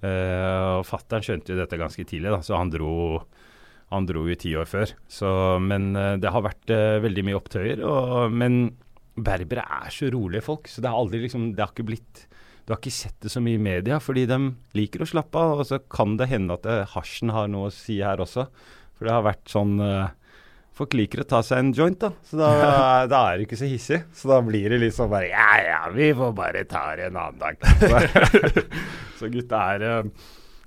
Uh, 0.01 0.80
og 0.80 0.86
Fattern 0.89 1.21
skjønte 1.21 1.54
jo 1.54 1.60
dette 1.60 1.77
ganske 1.77 2.01
tidlig, 2.10 2.32
da, 2.34 2.39
så 2.41 2.58
han 2.58 2.71
dro, 2.73 3.19
han 3.91 4.08
dro 4.08 4.23
jo 4.30 4.38
ti 4.39 4.54
år 4.56 4.69
før. 4.69 4.93
Så, 5.12 5.30
men 5.63 5.91
eh, 5.99 6.15
det 6.21 6.32
har 6.32 6.45
vært 6.45 6.71
eh, 6.71 6.99
veldig 7.04 7.25
mye 7.27 7.39
opptøyer. 7.39 7.84
Og, 7.84 8.32
men 8.34 8.62
berbere 9.12 9.65
er 9.82 9.91
så 9.93 10.08
rolige 10.13 10.45
folk, 10.45 10.71
så 10.71 10.84
det 10.84 10.91
har 10.91 10.97
aldri 11.01 11.19
liksom 11.25 11.49
Det 11.51 11.65
har 11.65 11.73
ikke 11.73 11.89
blitt 11.89 12.21
Du 12.63 12.71
har 12.71 12.80
ikke 12.80 12.93
sett 12.95 13.17
det 13.19 13.34
så 13.34 13.41
mye 13.43 13.60
i 13.60 13.65
media, 13.65 13.99
fordi 13.99 14.23
de 14.30 14.39
liker 14.77 15.04
å 15.04 15.10
slappe 15.12 15.43
av. 15.43 15.62
Og 15.63 15.67
så 15.67 15.82
kan 15.91 16.15
det 16.19 16.32
hende 16.32 16.56
at 16.56 16.67
eh, 16.69 16.88
hasjen 16.95 17.36
har 17.36 17.51
noe 17.51 17.69
å 17.69 17.75
si 17.75 17.99
her 17.99 18.23
også. 18.23 18.47
For 18.95 19.10
det 19.10 19.15
har 19.17 19.27
vært 19.27 19.47
sånn 19.51 19.77
Folk 20.71 20.93
liker 20.95 21.19
å 21.21 21.25
ta 21.27 21.41
seg 21.43 21.60
en 21.60 21.71
joint, 21.75 21.97
da. 21.99 22.13
Så 22.23 22.38
da, 22.39 22.51
da 23.12 23.17
er 23.27 23.38
det 23.38 23.49
ikke 23.49 23.60
så 23.60 23.67
hissig. 23.67 23.97
Så 24.15 24.30
da 24.32 24.38
blir 24.45 24.71
det 24.71 24.93
sånn 24.95 25.12
bare 25.12 25.27
Ja, 25.27 25.49
ja, 25.60 25.82
vi 25.91 26.13
får 26.15 26.32
bare 26.38 26.63
ta 26.69 26.86
det 26.95 27.10
en 27.10 27.19
annen 27.19 27.41
dag. 27.41 27.60
Så, 27.84 28.62
så 29.19 29.30
gutta 29.34 29.65
er 29.75 30.06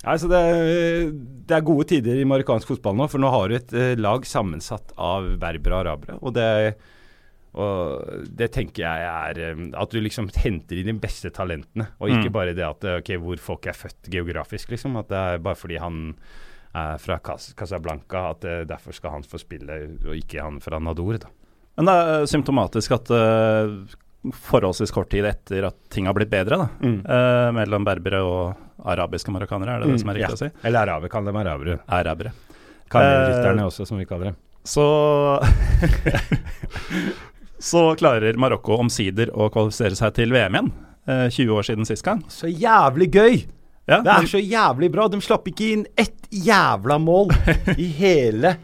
Nei, 0.04 0.16
så 0.20 0.28
det, 0.28 0.40
det 1.48 1.56
er 1.56 1.64
gode 1.64 1.86
tider 1.88 2.18
i 2.20 2.26
marokkansk 2.28 2.68
fotball 2.74 2.96
nå, 2.98 3.06
for 3.08 3.22
nå 3.22 3.30
har 3.32 3.48
du 3.48 3.54
et 3.56 3.72
eh, 3.78 3.94
lag 4.00 4.26
sammensatt 4.28 4.92
av 5.00 5.30
berbere 5.40 5.78
og 5.78 5.80
arabere. 5.86 6.18
Og 6.20 6.34
det, 6.36 6.48
og 7.54 8.24
det 8.34 8.48
tenker 8.54 8.82
jeg 8.84 9.04
er 9.08 9.38
eh, 9.44 9.60
At 9.78 9.92
du 9.94 10.00
liksom 10.02 10.28
henter 10.42 10.80
inn 10.80 10.88
de 10.90 10.96
beste 11.00 11.30
talentene, 11.34 11.88
og 12.00 12.10
ikke 12.10 12.28
Mm. 12.30 12.34
bare 12.36 12.54
det 12.58 12.66
at 12.66 12.84
eh, 12.84 12.98
ok, 13.00 13.12
hvor 13.22 13.38
folk 13.38 13.66
er 13.70 13.78
født 13.78 14.10
geografisk, 14.10 14.70
liksom. 14.74 14.96
At 15.00 15.08
det 15.12 15.20
er 15.20 15.38
bare 15.44 15.58
fordi 15.60 15.78
han 15.82 16.00
er 16.74 16.98
fra 16.98 17.20
Cas 17.22 17.52
Casablanca, 17.54 18.30
at 18.34 18.42
derfor 18.66 18.92
skal 18.96 19.12
han 19.14 19.22
få 19.22 19.38
spille, 19.38 19.76
og 20.08 20.16
ikke 20.18 20.42
han 20.42 20.56
fra 20.60 20.80
Nador. 20.82 21.20
da. 21.22 21.28
Men 21.78 21.86
det 21.86 21.94
er 21.94 22.26
symptomatisk 22.30 22.92
at 22.96 23.10
uh, 23.14 23.86
forholdsvis 24.34 24.90
kort 24.94 25.08
tid 25.14 25.26
etter 25.28 25.68
at 25.68 25.76
ting 25.94 26.06
har 26.10 26.14
blitt 26.18 26.30
bedre 26.32 26.58
da, 26.58 26.68
Mm. 26.82 27.00
uh, 27.06 27.52
mellom 27.54 27.84
berbere 27.86 28.20
og 28.26 28.56
arabiske 28.84 29.32
marokkanere, 29.32 29.76
er 29.78 29.84
det 29.84 29.92
det 29.94 30.00
som 30.02 30.10
er 30.12 30.18
riktig 30.20 30.34
ja. 30.34 30.38
å 30.38 30.42
si? 30.44 30.50
Eller 30.68 30.82
araber, 30.84 31.08
kall 31.12 31.24
dem 31.28 31.36
arabere. 31.40 31.78
Arabere. 31.88 32.32
Kamelrytterne 32.92 33.62
Eh, 33.64 33.68
også, 33.70 33.86
som 33.88 33.98
vi 33.98 34.04
kaller 34.08 34.32
dem. 34.32 34.36
Så 34.64 34.84
Så 37.64 37.82
klarer 37.96 38.36
Marokko 38.40 38.76
omsider 38.82 39.30
å 39.32 39.46
kvalifisere 39.52 39.96
seg 39.96 40.14
til 40.18 40.32
VM 40.34 40.56
igjen. 40.58 40.72
eh, 41.08 41.28
20 41.30 41.52
år 41.58 41.62
siden 41.68 41.84
sist 41.88 42.04
gang. 42.04 42.22
Så 42.28 42.48
jævlig 42.48 43.10
gøy! 43.12 43.44
Ja, 43.86 44.00
Det 44.00 44.10
er 44.10 44.18
men- 44.18 44.26
så 44.28 44.40
jævlig 44.40 44.90
bra. 44.92 45.08
De 45.08 45.20
slapp 45.20 45.44
ikke 45.48 45.72
inn 45.72 45.86
ett 45.96 46.28
jævla 46.30 46.98
mål 47.00 47.28
i 47.78 47.88
hele 47.98 48.56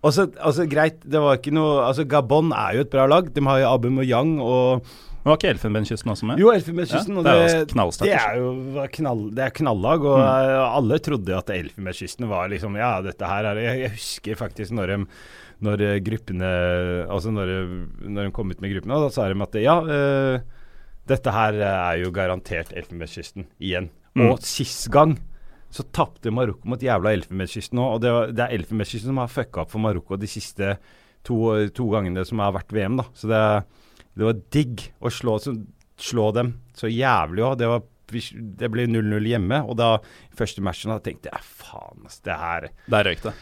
Altså, 0.00 0.28
altså 0.38 0.62
greit, 0.70 1.00
det 1.02 1.18
var 1.18 1.36
ikke 1.40 1.50
noe 1.52 1.80
Altså 1.88 2.04
Gabon 2.06 2.52
er 2.54 2.76
jo 2.76 2.80
et 2.84 2.90
bra 2.90 3.06
lag. 3.10 3.32
De 3.34 3.40
har 3.42 3.58
jo 3.58 3.66
Abu 3.74 3.88
Moyang 3.90 4.36
og 4.40 4.84
Var 5.24 5.36
ikke 5.36 5.50
Elfenbenskysten 5.50 6.12
også 6.12 6.28
med? 6.30 6.40
Jo, 6.40 6.52
Elfenbenskysten. 6.54 7.18
Ja, 7.18 7.24
det 7.26 7.32
er 7.34 7.64
det, 7.66 7.96
det 8.04 8.14
er 8.14 8.38
jo 8.38 8.84
knall, 8.94 9.24
det 9.34 9.44
er 9.44 9.54
knallag, 9.58 10.06
og 10.06 10.20
mm. 10.22 10.62
alle 10.78 10.98
trodde 11.04 11.34
at 11.36 11.50
Elfenbenskysten 11.52 12.28
var 12.30 12.48
liksom 12.52 12.78
Ja, 12.78 12.92
dette 13.04 13.28
her 13.28 13.50
er 13.50 13.60
Jeg, 13.64 13.82
jeg 13.82 13.94
husker 13.96 14.40
faktisk 14.40 14.76
når 14.78 14.94
de 14.94 14.98
når 15.64 15.82
eh, 15.82 15.96
gruppene 16.06 16.48
Altså 17.10 17.32
når, 17.34 17.50
de- 17.50 18.10
når 18.14 18.28
de 18.28 18.34
kom 18.34 18.50
ut 18.52 18.60
med 18.62 18.76
gruppene, 18.76 19.00
da 19.02 19.10
sa 19.10 19.26
de 19.26 19.42
at 19.42 19.58
ja, 19.58 19.74
eh, 19.82 20.44
dette 21.08 21.32
her 21.34 21.58
er 21.66 21.98
jo 22.02 22.12
garantert 22.14 22.70
Elfenbenskysten 22.76 23.48
igjen. 23.58 23.88
Mm. 24.14 24.28
Og 24.28 24.44
sist 24.44 24.90
gang 24.92 25.16
så 25.72 25.84
tapte 25.92 26.32
Marokko 26.32 26.68
mot 26.68 26.82
jævla 26.82 27.12
Elfenbenskysten 27.16 27.80
òg. 27.80 27.96
og 27.96 28.00
det, 28.04 28.12
var, 28.12 28.32
det 28.32 28.44
er 28.44 28.54
Elfenbenskysten 28.56 29.10
som 29.10 29.20
har 29.22 29.32
fucka 29.32 29.64
opp 29.64 29.72
for 29.72 29.82
Marokko 29.84 30.16
de 30.20 30.30
siste 30.30 30.76
to, 31.26 31.68
to 31.76 31.88
gangene 31.92 32.24
som 32.28 32.40
har 32.44 32.54
vært 32.56 32.72
VM, 32.72 33.00
da. 33.00 33.08
Så 33.16 33.28
det, 33.28 33.42
det 34.18 34.26
var 34.26 34.40
digg 34.54 34.88
å 35.00 35.12
slå, 35.14 35.36
så, 35.42 35.54
slå 36.00 36.28
dem 36.36 36.56
så 36.76 36.90
jævlig 36.90 37.44
òg. 37.46 37.60
Det, 37.60 37.68
det 38.58 38.70
ble 38.72 38.88
0-0 38.90 39.28
hjemme, 39.30 39.62
og 39.68 39.78
da 39.78 39.92
første 40.38 40.64
matchen 40.64 40.90
da 40.94 40.98
tenkte 41.04 41.30
jeg 41.32 41.44
faen, 41.44 42.04
ass, 42.08 42.20
det 42.24 42.36
her 42.40 42.68
Der 42.90 43.04
røyk 43.10 43.22
det. 43.26 43.34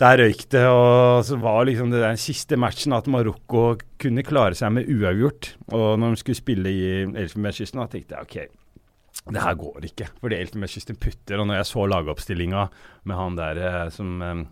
der 0.00 0.18
røyk 0.22 0.44
det, 0.54 0.62
og 0.66 1.20
så 1.28 1.36
var 1.42 1.66
liksom 1.68 1.92
det 1.92 2.00
den 2.02 2.18
siste 2.18 2.56
matchen 2.58 2.96
at 2.96 3.06
Marokko 3.12 3.64
kunne 4.02 4.24
klare 4.26 4.56
seg 4.58 4.72
med 4.74 4.88
uavgjort. 4.90 5.52
Og 5.76 5.86
når 6.00 6.16
de 6.16 6.22
skulle 6.22 6.40
spille 6.40 6.72
i 6.72 6.86
Elfenbenskysten, 7.04 7.82
da 7.82 7.86
tenkte 7.92 8.16
jeg 8.16 8.26
OK, 8.26 8.60
det 9.34 9.44
her 9.44 9.54
går 9.60 9.86
ikke. 9.92 10.08
Fordi 10.20 10.40
Elfenbenskysten 10.40 10.98
putter, 11.00 11.38
og 11.38 11.46
når 11.48 11.60
jeg 11.60 11.68
så 11.70 11.84
lagoppstillinga 11.92 12.64
med 13.06 13.16
han 13.20 13.38
der 13.38 13.60
eh, 13.68 13.84
som 13.94 14.16
eh, 14.24 14.42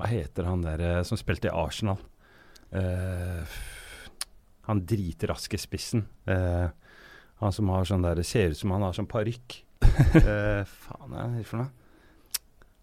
Hva 0.00 0.08
heter 0.08 0.48
han 0.48 0.64
der 0.64 0.80
eh, 0.86 1.02
som 1.04 1.20
spilte 1.20 1.50
i 1.50 1.52
Arsenal? 1.52 1.98
Eh, 2.72 3.58
han 4.70 4.84
dritraske 4.88 5.58
spissen. 5.60 6.06
Eh, 6.30 6.68
han 7.40 7.52
som 7.56 7.68
har 7.72 7.84
sånn 7.88 8.02
der 8.04 8.20
Ser 8.26 8.52
ut 8.54 8.58
som 8.60 8.72
han 8.74 8.82
har 8.86 8.96
sånn 8.96 9.10
parykk. 9.10 9.60
Eh, 10.20 10.62
faen 10.64 11.14
er 11.18 11.30
det 11.38 11.44
for 11.48 11.60
noe? 11.62 11.70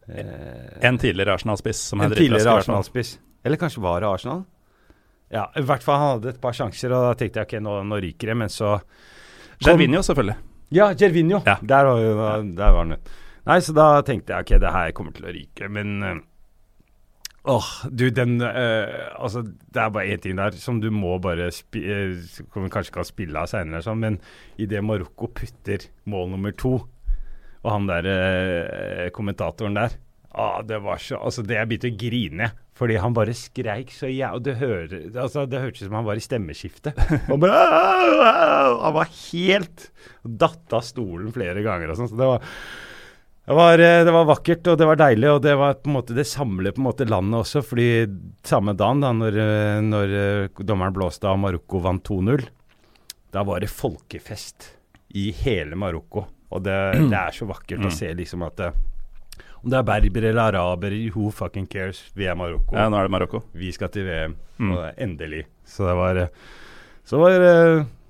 Eh, 0.08 0.78
En 0.88 0.97
tidligere 0.97 1.34
Arsenal-spiss 1.38 1.80
som 1.91 2.02
er 2.02 2.08
en 2.10 2.12
dritrask. 2.13 2.26
i 2.26 2.30
tidligere. 2.38 2.58
Arsenal-spiss. 2.62 3.12
Eller 3.47 3.58
kanskje 3.62 3.82
var 3.84 4.02
det 4.04 4.10
Arsenal? 4.10 4.43
Ja, 5.34 5.45
i 5.60 5.63
hvert 5.67 5.84
fall 5.84 5.97
han 6.00 6.12
hadde 6.17 6.30
et 6.36 6.41
par 6.43 6.56
sjanser, 6.56 6.93
og 6.95 7.04
da 7.10 7.13
tenkte 7.19 7.41
jeg 7.41 7.50
ok, 7.50 7.56
nå, 7.65 7.73
nå 7.89 7.97
ryker 8.04 8.32
det, 8.32 8.36
men 8.39 8.52
så 8.54 8.78
Gervinho, 9.63 10.00
selvfølgelig. 10.06 10.38
Ja, 10.78 10.89
Gervinho. 11.00 11.41
Ja. 11.47 11.58
Der, 11.62 11.89
var, 11.89 12.43
der 12.43 12.71
var 12.76 12.84
han. 12.86 12.95
Nei, 13.47 13.58
så 13.63 13.73
da 13.76 13.88
tenkte 14.08 14.36
jeg 14.36 14.45
ok, 14.45 14.54
det 14.63 14.71
her 14.76 14.93
kommer 14.95 15.15
til 15.17 15.28
å 15.28 15.34
ryke, 15.36 15.67
men 15.71 15.97
Åh, 17.47 17.67
du, 17.91 18.10
den 18.12 18.41
uh, 18.43 19.15
Altså, 19.15 19.43
det 19.45 19.79
er 19.79 19.91
bare 19.95 20.12
én 20.12 20.21
ting 20.23 20.36
der 20.39 20.55
som 20.60 20.81
du 20.83 20.89
må 20.91 21.15
bare 21.23 21.47
spi 21.55 21.83
eh, 21.88 22.17
Som 22.27 22.65
vi 22.65 22.71
kanskje 22.73 22.95
kan 22.97 23.07
spille 23.07 23.39
av 23.39 23.47
seinere, 23.51 23.83
sånn, 23.86 24.01
men 24.03 24.19
idet 24.60 24.83
Marokko 24.83 25.29
putter 25.38 25.88
mål 26.12 26.33
nummer 26.33 26.55
to, 26.57 26.75
og 27.63 27.69
han 27.71 27.88
der 27.88 28.10
uh, 28.12 29.07
kommentatoren 29.15 29.77
der 29.79 29.95
ah, 30.31 30.60
Det 30.67 30.81
var 30.83 30.99
så 31.01 31.21
Altså, 31.21 31.45
det 31.47 31.57
jeg 31.57 31.69
begynte 31.71 31.93
å 31.93 31.99
grine. 32.03 32.49
Fordi 32.77 32.99
han 33.01 33.15
bare 33.15 33.33
skreik 33.33 33.89
så 33.95 34.10
jævlig 34.12 34.43
Det, 34.45 34.57
hører, 34.60 35.07
altså, 35.23 35.47
det 35.49 35.63
hørtes 35.63 35.81
ut 35.81 35.88
som 35.88 35.97
han 35.97 36.05
var 36.05 36.19
i 36.19 36.25
stemmeskifte. 36.25 36.93
Han 37.31 37.41
bare! 37.41 37.63
Han 38.83 38.93
var 38.99 39.10
helt 39.10 39.88
Datt 40.21 40.75
av 40.77 40.83
stolen 40.86 41.31
flere 41.33 41.63
ganger 41.65 41.89
og 41.89 41.97
sånn. 41.97 42.12
Så 42.12 42.19
det 42.19 42.29
var 42.29 42.45
det 43.47 43.55
var, 43.55 43.79
eh, 43.79 44.03
det 44.03 44.12
var 44.12 44.25
vakkert 44.27 44.67
og 44.67 44.75
det 44.75 44.86
var 44.89 44.97
deilig, 44.99 45.27
og 45.31 45.38
det 45.45 45.53
var 45.55 45.77
på 45.79 45.88
en 45.88 45.95
måte 45.95 46.15
det 46.17 46.25
samler 46.27 46.73
på 46.75 46.81
en 46.81 46.88
måte 46.89 47.07
landet 47.07 47.39
også. 47.45 47.62
fordi 47.63 48.03
samme 48.43 48.73
dagen, 48.75 48.99
da 48.99 49.13
når, 49.15 49.38
eh, 49.39 49.79
når 49.86 50.15
eh, 50.19 50.63
dommeren 50.67 50.95
blåste 50.95 51.29
av 51.31 51.39
Marokko 51.39 51.79
vant 51.79 52.03
2-0, 52.03 52.43
da 53.31 53.45
var 53.47 53.63
det 53.63 53.71
folkefest 53.71 54.73
i 55.15 55.31
hele 55.31 55.79
Marokko. 55.79 56.25
Og 56.51 56.63
det, 56.63 56.75
det 57.07 57.15
er 57.15 57.31
så 57.31 57.47
vakkert 57.47 57.88
å 57.88 57.91
se 57.91 58.12
liksom 58.15 58.43
at 58.43 58.60
om 59.57 59.71
det 59.71 59.79
er 59.79 59.88
berber 59.88 60.27
eller 60.27 60.51
araber, 60.51 60.93
who 61.15 61.31
fucking 61.31 61.65
cares? 61.67 62.03
Vi 62.15 62.27
er 62.27 62.36
Marokko. 62.36 62.75
Ja, 62.75 62.89
nå 62.91 62.99
er 62.99 63.07
det 63.07 63.12
Marokko. 63.15 63.41
Vi 63.57 63.71
skal 63.75 63.89
til 63.91 64.05
VM. 64.07 64.36
Mm. 64.60 64.73
Og 64.75 64.83
endelig. 65.01 65.45
Så 65.65 65.88
det 65.88 65.95
var 65.97 66.19
Så 67.07 67.19
var 67.19 67.39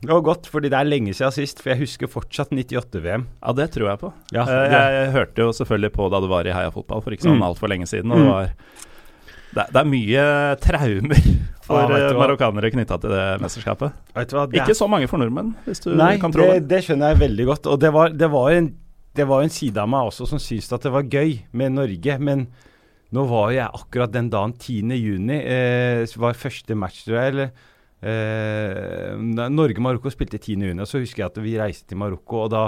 det 0.02 0.10
var 0.14 0.22
godt, 0.22 0.46
fordi 0.48 0.70
det 0.70 0.78
er 0.78 0.86
lenge 0.86 1.14
siden 1.18 1.32
sist. 1.34 1.62
For 1.64 1.72
jeg 1.74 1.80
husker 1.82 2.08
fortsatt 2.12 2.52
98-VM. 2.54 3.26
Ja, 3.42 3.54
det 3.58 3.72
tror 3.74 3.90
jeg 3.90 4.00
på. 4.00 4.14
Ja, 4.32 4.42
Eh, 4.44 4.70
det- 4.70 4.94
jeg 4.94 5.12
hørte 5.14 5.38
jo 5.42 5.52
selvfølgelig 5.52 5.92
på 5.94 6.10
da 6.12 6.20
du 6.20 6.28
var 6.28 6.46
i 6.48 6.52
Heia 6.54 6.70
Fotball 6.72 7.02
for 7.02 7.12
ikke 7.12 7.24
sånn 7.26 7.38
Mm. 7.40 7.48
altfor 7.48 7.68
lenge 7.70 7.88
siden. 7.88 8.12
Og 8.12 8.18
det 8.18 8.26
Mm. 8.26 8.32
var 8.32 8.44
det, 9.54 9.64
er- 9.64 9.72
det 9.74 9.82
er 9.82 9.90
mye 9.90 10.56
traumer 10.60 11.38
for 11.62 11.88
hva? 11.88 12.14
marokkanere 12.14 12.72
knytta 12.72 13.00
til 13.02 13.10
det 13.10 13.42
mesterskapet. 13.42 13.92
Det 14.14 14.30
Ikke 14.54 14.76
så 14.78 14.88
mange 14.90 15.08
for 15.10 15.18
nordmenn, 15.18 15.56
hvis 15.66 15.80
du 15.82 15.96
Nei, 15.96 16.18
kan 16.18 16.32
tro 16.32 16.42
det, 16.44 16.50
Nei, 16.50 16.60
det 16.60 16.84
skjønner 16.86 17.16
jeg 17.18 17.30
veldig 17.30 17.46
godt. 17.48 17.66
Og 17.72 17.80
det 17.80 17.92
var, 17.92 18.10
det 18.10 18.30
var 18.32 18.52
en 18.52 18.76
det 19.16 19.26
var 19.28 19.42
en 19.42 19.50
side 19.50 19.76
av 19.80 19.90
meg 19.90 20.02
også 20.12 20.28
som 20.28 20.38
syntes 20.38 20.72
at 20.72 20.82
det 20.84 20.92
var 20.92 21.02
gøy 21.02 21.40
med 21.52 21.72
Norge. 21.72 22.20
Men 22.20 22.48
nå 23.12 23.28
var 23.28 23.50
jeg 23.52 23.68
akkurat 23.74 24.12
den 24.12 24.30
dagen 24.30 24.54
10. 24.54 24.92
juni 24.96 25.40
eh, 25.44 26.06
var 26.18 26.34
første 26.34 26.76
match, 26.78 27.04
tror 27.08 27.16
jeg. 27.18 27.34
Eller 27.34 27.50
eh, 28.02 29.14
Norge-Marokko 29.18 30.12
spilte 30.14 30.40
10. 30.42 30.68
juni. 30.70 30.84
Og 30.84 30.90
så 30.90 31.02
husker 31.02 31.24
jeg 31.24 31.32
at 31.32 31.42
vi 31.44 31.58
reiste 31.60 31.92
til 31.92 32.02
Marokko, 32.02 32.46
og 32.46 32.54
da 32.54 32.66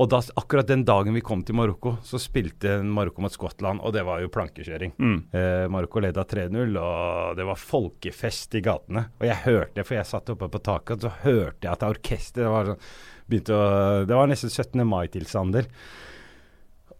og 0.00 0.08
da, 0.08 0.20
akkurat 0.40 0.68
den 0.70 0.84
dagen 0.88 1.12
vi 1.12 1.20
kom 1.20 1.42
til 1.44 1.56
Marokko, 1.58 1.96
så 2.06 2.16
spilte 2.20 2.78
Marokko 2.86 3.20
mot 3.20 3.34
Skottland, 3.34 3.82
og 3.84 3.92
det 3.92 4.04
var 4.06 4.22
jo 4.22 4.30
plankekjøring. 4.32 4.94
Mm. 4.96 5.16
Eh, 5.36 5.64
Marokko 5.72 6.00
leda 6.00 6.24
3-0, 6.24 6.78
og 6.80 7.36
det 7.36 7.44
var 7.44 7.60
folkefest 7.60 8.56
i 8.56 8.62
gatene. 8.64 9.02
Og 9.20 9.26
jeg 9.28 9.42
hørte, 9.44 9.84
for 9.84 9.98
jeg 9.98 10.08
satt 10.08 10.32
oppe 10.32 10.48
på 10.48 10.62
taket, 10.64 11.04
så 11.04 11.12
hørte 11.26 11.66
jeg 11.66 11.72
at 11.74 11.84
orkesteret 11.90 12.54
var 12.54 12.70
sånn 12.70 12.80
å, 12.80 13.60
Det 14.08 14.16
var 14.16 14.30
nesten 14.30 14.50
17. 14.50 14.86
mai-tilstander. 14.88 15.68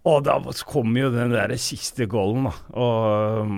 Og 0.09 0.23
da 0.25 0.39
kom 0.65 0.95
jo 0.97 1.11
den 1.13 1.35
der 1.35 1.53
siste 1.61 2.07
goalen, 2.09 2.49
da. 2.49 2.55
Og, 2.73 3.51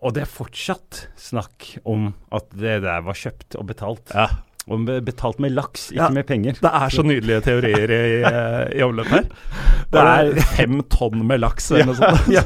og 0.00 0.14
det 0.16 0.24
er 0.24 0.30
fortsatt 0.32 1.02
snakk 1.20 1.74
om 1.84 2.12
at 2.32 2.48
det 2.56 2.78
der 2.86 3.04
var 3.04 3.18
kjøpt 3.20 3.58
og 3.60 3.68
betalt. 3.68 4.14
Ja. 4.16 4.30
Og 4.70 4.84
betalt 4.86 5.40
med 5.42 5.50
laks, 5.56 5.88
ikke 5.90 5.96
Ja. 5.98 6.08
med 6.14 6.26
penger. 6.28 6.52
Det 6.62 6.70
er 6.70 6.92
så 6.94 7.02
nydelige 7.02 7.40
teorier 7.42 7.90
i, 7.90 8.02
eh, 8.30 8.78
i 8.78 8.82
omløp 8.86 9.08
her. 9.10 9.24
Det 9.90 10.02
er- 10.06 10.40
fem 10.54 10.80
tonn 10.86 11.24
med 11.26 11.40
laks 11.42 11.72
eller 11.72 11.86
noe 11.90 11.98
sånt. 11.98 12.28
ja. 12.30 12.44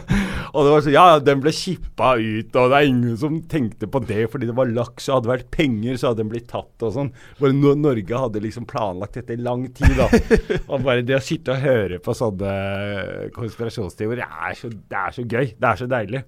Og 0.55 0.65
det 0.65 0.71
var 0.73 0.81
sånn, 0.87 0.95
ja, 0.95 1.19
den 1.19 1.41
ble 1.43 1.51
kippa 1.53 2.15
ut, 2.17 2.55
og 2.57 2.71
det 2.71 2.79
er 2.79 2.87
ingen 2.89 3.17
som 3.21 3.41
tenkte 3.51 3.89
på 3.91 4.01
det 4.07 4.31
fordi 4.33 4.47
det 4.49 4.55
var 4.57 4.71
laks, 4.71 5.09
og 5.11 5.19
hadde 5.19 5.33
vært 5.35 5.51
penger, 5.51 5.99
så 6.01 6.09
hadde 6.13 6.23
den 6.23 6.31
blitt 6.33 6.47
tatt 6.49 6.87
og 6.87 6.95
sånn. 6.95 7.11
Bare 7.41 7.53
Norge 7.77 8.17
hadde 8.23 8.41
liksom 8.41 8.65
planlagt 8.71 9.19
dette 9.19 9.35
i 9.35 9.43
lang 9.43 9.67
tid, 9.75 9.93
da. 9.99 10.09
og 10.73 10.85
bare 10.87 11.03
det 11.05 11.19
å 11.19 11.23
sitte 11.27 11.53
og 11.53 11.61
høre 11.67 11.99
på 12.01 12.15
sånne 12.17 12.55
konspirasjonsteorier, 13.35 14.23
det 14.25 14.49
er 14.49 14.59
så, 14.59 14.71
det 14.73 15.01
er 15.01 15.15
så 15.17 15.25
gøy. 15.27 15.53
Det 15.59 15.69
er 15.71 15.81
så 15.83 15.89
deilig. 15.91 16.25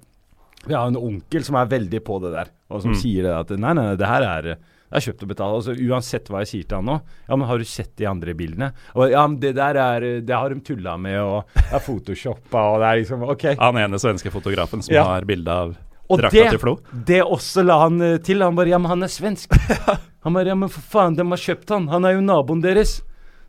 Vi 0.66 0.74
har 0.74 0.88
en 0.90 0.98
onkel 0.98 1.44
som 1.46 1.56
er 1.60 1.68
veldig 1.70 2.00
på 2.04 2.18
det 2.24 2.32
der, 2.34 2.48
og 2.70 2.82
som 2.82 2.90
Mm. 2.92 3.00
sier 3.00 3.22
det 3.22 3.34
at 3.38 3.50
nei, 3.58 3.72
nei, 3.78 3.94
det 3.96 4.06
her 4.10 4.22
er 4.26 4.56
det 4.86 4.96
er 5.00 5.04
kjøpt 5.08 5.22
og 5.26 5.28
betalt. 5.32 5.54
Altså, 5.58 5.74
uansett 5.90 6.28
hva 6.30 6.40
jeg 6.44 6.50
sier 6.52 6.66
til 6.70 6.76
han 6.78 6.86
nå. 6.86 6.96
Ja, 7.28 7.36
men 7.36 7.48
har 7.48 7.58
du 7.58 7.64
sett 7.66 7.90
de 7.98 8.06
andre 8.06 8.34
bildene? 8.38 8.68
Og, 8.94 9.10
ja, 9.10 9.24
men 9.26 9.40
det 9.42 9.54
der 9.58 9.74
er 9.82 10.06
Det 10.22 10.34
har 10.36 10.48
de 10.54 10.60
tulla 10.60 10.96
med, 10.96 11.18
og 11.20 11.44
det 11.56 11.72
er 11.74 11.82
photoshoppa, 11.82 12.62
og 12.74 12.80
det 12.80 12.86
er 12.92 13.00
liksom 13.02 13.24
OK. 13.26 13.44
Han 13.58 13.76
ene 13.82 13.98
svenske 13.98 14.30
fotografen 14.30 14.82
som 14.86 14.94
Ja. 14.94 15.04
har 15.04 15.26
bilde 15.26 15.50
av 15.50 15.74
Og 16.08 16.20
drakta 16.20 16.38
det, 16.38 16.50
til 16.54 16.58
Flo. 16.62 16.76
det 16.92 17.22
også 17.24 17.64
la 17.66 17.80
han 17.82 18.00
eh, 18.00 18.18
til. 18.18 18.42
Han 18.46 18.54
bare 18.54 18.68
Ja, 18.70 18.78
men 18.78 18.90
han 18.90 19.02
er 19.02 19.08
svensk. 19.10 19.50
Han 20.26 20.34
bare 20.34 20.48
Ja, 20.50 20.54
men 20.58 20.68
for 20.68 20.82
faen, 20.82 21.14
de 21.14 21.22
har 21.22 21.38
kjøpt 21.38 21.68
han. 21.70 21.84
Han 21.88 22.04
er 22.04 22.14
jo 22.16 22.20
naboen 22.20 22.60
deres. 22.62 23.00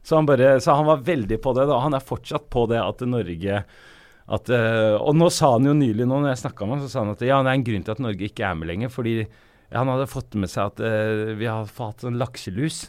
Så 0.06 0.16
han 0.16 0.26
bare 0.30 0.60
Så 0.62 0.76
han 0.78 0.86
var 0.86 0.98
veldig 1.02 1.40
på 1.42 1.54
det, 1.58 1.68
da. 1.70 1.80
Han 1.82 1.94
er 1.98 2.00
fortsatt 2.06 2.50
på 2.54 2.68
det 2.70 2.78
at 2.82 3.02
Norge 3.02 3.64
at, 4.30 4.50
eh, 4.50 4.94
Og 5.00 5.16
nå 5.16 5.30
sa 5.32 5.54
han 5.54 5.66
jo 5.66 5.74
nylig, 5.74 6.06
nå 6.06 6.20
når 6.22 6.34
jeg 6.36 6.42
snakka 6.52 6.66
med 6.68 6.78
ham, 6.78 6.82
så 6.86 6.90
sa 6.92 7.00
han 7.06 7.14
at 7.16 7.22
ja, 7.26 7.38
det 7.42 7.50
er 7.50 7.58
en 7.58 7.64
grunn 7.70 7.84
til 7.88 7.92
at 7.96 8.00
Norge 8.04 8.28
ikke 8.30 8.44
er 8.46 8.56
med 8.60 8.68
lenger. 8.68 8.90
Fordi 8.94 9.16
han 9.76 9.90
hadde 9.92 10.08
fått 10.08 10.38
med 10.40 10.52
seg 10.52 10.72
at 10.72 10.84
uh, 10.84 11.34
vi 11.38 11.50
har 11.50 11.68
fått 11.68 12.06
sånn 12.06 12.20
lakselus. 12.20 12.88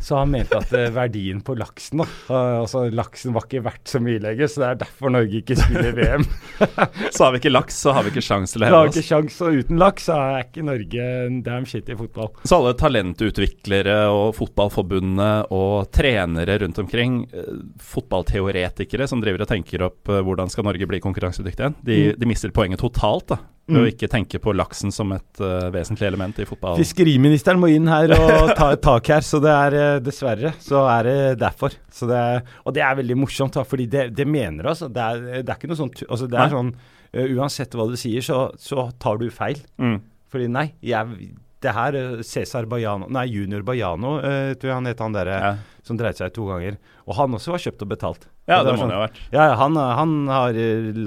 Så 0.00 0.16
han 0.20 0.30
mente 0.30 0.56
at 0.58 0.72
eh, 0.76 0.90
verdien 0.94 1.40
på 1.44 1.54
laksen 1.58 1.98
da, 2.02 2.06
eh, 2.30 2.56
altså 2.62 2.84
Laksen 2.94 3.32
var 3.34 3.46
ikke 3.46 3.62
verdt 3.64 3.90
så 3.90 4.00
mye 4.02 4.20
lenger, 4.22 4.48
så 4.52 4.62
det 4.62 4.68
er 4.68 4.78
derfor 4.84 5.12
Norge 5.14 5.40
ikke 5.40 5.56
spiller 5.58 5.92
VM. 5.96 6.24
Så 7.16 7.24
har 7.26 7.32
vi 7.34 7.40
ikke 7.40 7.50
laks, 7.52 7.76
så 7.84 7.92
har 7.96 8.04
vi 8.06 8.10
ikke 8.14 8.22
sjans 8.24 8.52
til 8.54 8.62
å 8.62 8.68
Vi 8.68 8.74
har 8.76 8.88
ikke 8.90 9.02
oss. 9.02 9.08
sjans, 9.08 9.38
og 9.44 9.56
uten 9.60 9.80
laks 9.80 10.06
så 10.08 10.16
er 10.16 10.44
ikke 10.46 10.64
Norge 10.66 11.08
damn 11.44 11.66
shit 11.68 11.88
i 11.92 11.96
fotball. 11.98 12.30
Så 12.48 12.58
alle 12.60 12.72
talentutviklere 12.78 13.96
og 14.12 14.30
Fotballforbundet 14.38 15.50
og 15.56 15.90
trenere 15.96 16.58
rundt 16.62 16.78
omkring, 16.82 17.18
eh, 17.32 17.50
fotballteoretikere 17.82 19.08
som 19.08 19.20
driver 19.24 19.44
og 19.44 19.50
tenker 19.52 19.84
opp 19.88 20.08
hvordan 20.12 20.50
skal 20.52 20.64
Norge 20.68 20.88
bli 20.88 21.00
konkurransedyktig 21.04 21.60
igjen, 21.66 21.76
de, 21.84 21.96
Mm. 22.06 22.18
de 22.20 22.26
mister 22.26 22.50
poenget 22.54 22.78
totalt 22.80 23.26
da, 23.32 23.38
ved 23.66 23.80
å 23.80 23.84
Mm. 23.86 23.92
ikke 23.92 24.08
tenke 24.08 24.38
på 24.38 24.52
laksen 24.54 24.92
som 24.92 25.10
et 25.12 25.40
uh, 25.40 25.70
vesentlig 25.74 26.06
element 26.06 26.38
i 26.38 26.44
fotball. 26.46 26.76
Fiskeriministeren 26.78 27.58
må 27.58 27.66
inn 27.74 27.88
her 27.90 28.12
og 28.14 28.54
ta 28.54 28.70
et 28.76 28.82
tak 28.84 29.06
her, 29.10 29.20
så 29.26 29.40
det 29.42 29.52
er 29.52 29.74
eh, 29.80 29.98
dessverre 30.06 30.52
så 30.62 30.84
er 30.90 31.06
det 31.08 31.16
derfor. 31.42 31.74
Så 31.92 32.06
det 32.10 32.16
er, 32.18 32.44
og 32.64 32.74
det 32.76 32.82
er 32.86 32.98
veldig 33.00 33.16
morsomt, 33.18 33.56
da, 33.58 33.64
fordi 33.66 33.86
det, 33.92 34.04
det 34.16 34.26
mener 34.30 34.70
altså. 34.72 34.88
Det 34.92 35.02
er, 35.02 35.24
det 35.42 35.50
er 35.50 35.56
ikke 35.58 35.70
noe 35.72 35.80
sånt 35.80 36.02
altså 36.06 36.28
Det 36.30 36.38
er 36.38 36.46
Nei. 36.46 36.54
sånn 36.54 36.70
uh, 36.76 37.34
Uansett 37.40 37.74
hva 37.78 37.88
du 37.90 37.96
sier, 38.00 38.22
så, 38.24 38.38
så 38.60 38.88
tar 39.02 39.18
du 39.22 39.26
feil. 39.34 39.58
Mm. 39.82 39.98
Fordi 40.32 40.48
nei, 40.52 40.68
jeg 40.84 41.32
det 41.64 41.72
her 41.72 41.96
eh, 41.96 42.18
Cæsar 42.26 42.66
Bajano 42.68 43.06
Nei, 43.10 43.22
Junior 43.32 43.62
Bajano, 43.66 44.18
uh, 44.20 44.50
tror 44.60 44.68
jeg 44.70 44.76
han 44.76 44.88
het, 44.90 45.00
han 45.02 45.14
derre 45.16 45.38
Ja. 45.40 45.52
som 45.86 45.96
dreide 45.98 46.20
seg 46.20 46.34
to 46.36 46.44
ganger. 46.50 46.76
Og 47.08 47.16
han 47.16 47.34
også 47.38 47.54
var 47.54 47.62
kjøpt 47.62 47.84
og 47.86 47.90
betalt. 47.94 48.26
ja, 48.46 48.58
Og 48.60 48.66
det 48.68 48.74
må 48.76 48.82
sånn- 48.84 48.92
det 48.92 48.98
ha 48.98 49.04
vært. 49.06 49.20
Ja, 49.32 49.46
han, 49.62 49.76
han 49.80 50.14
har 50.28 50.58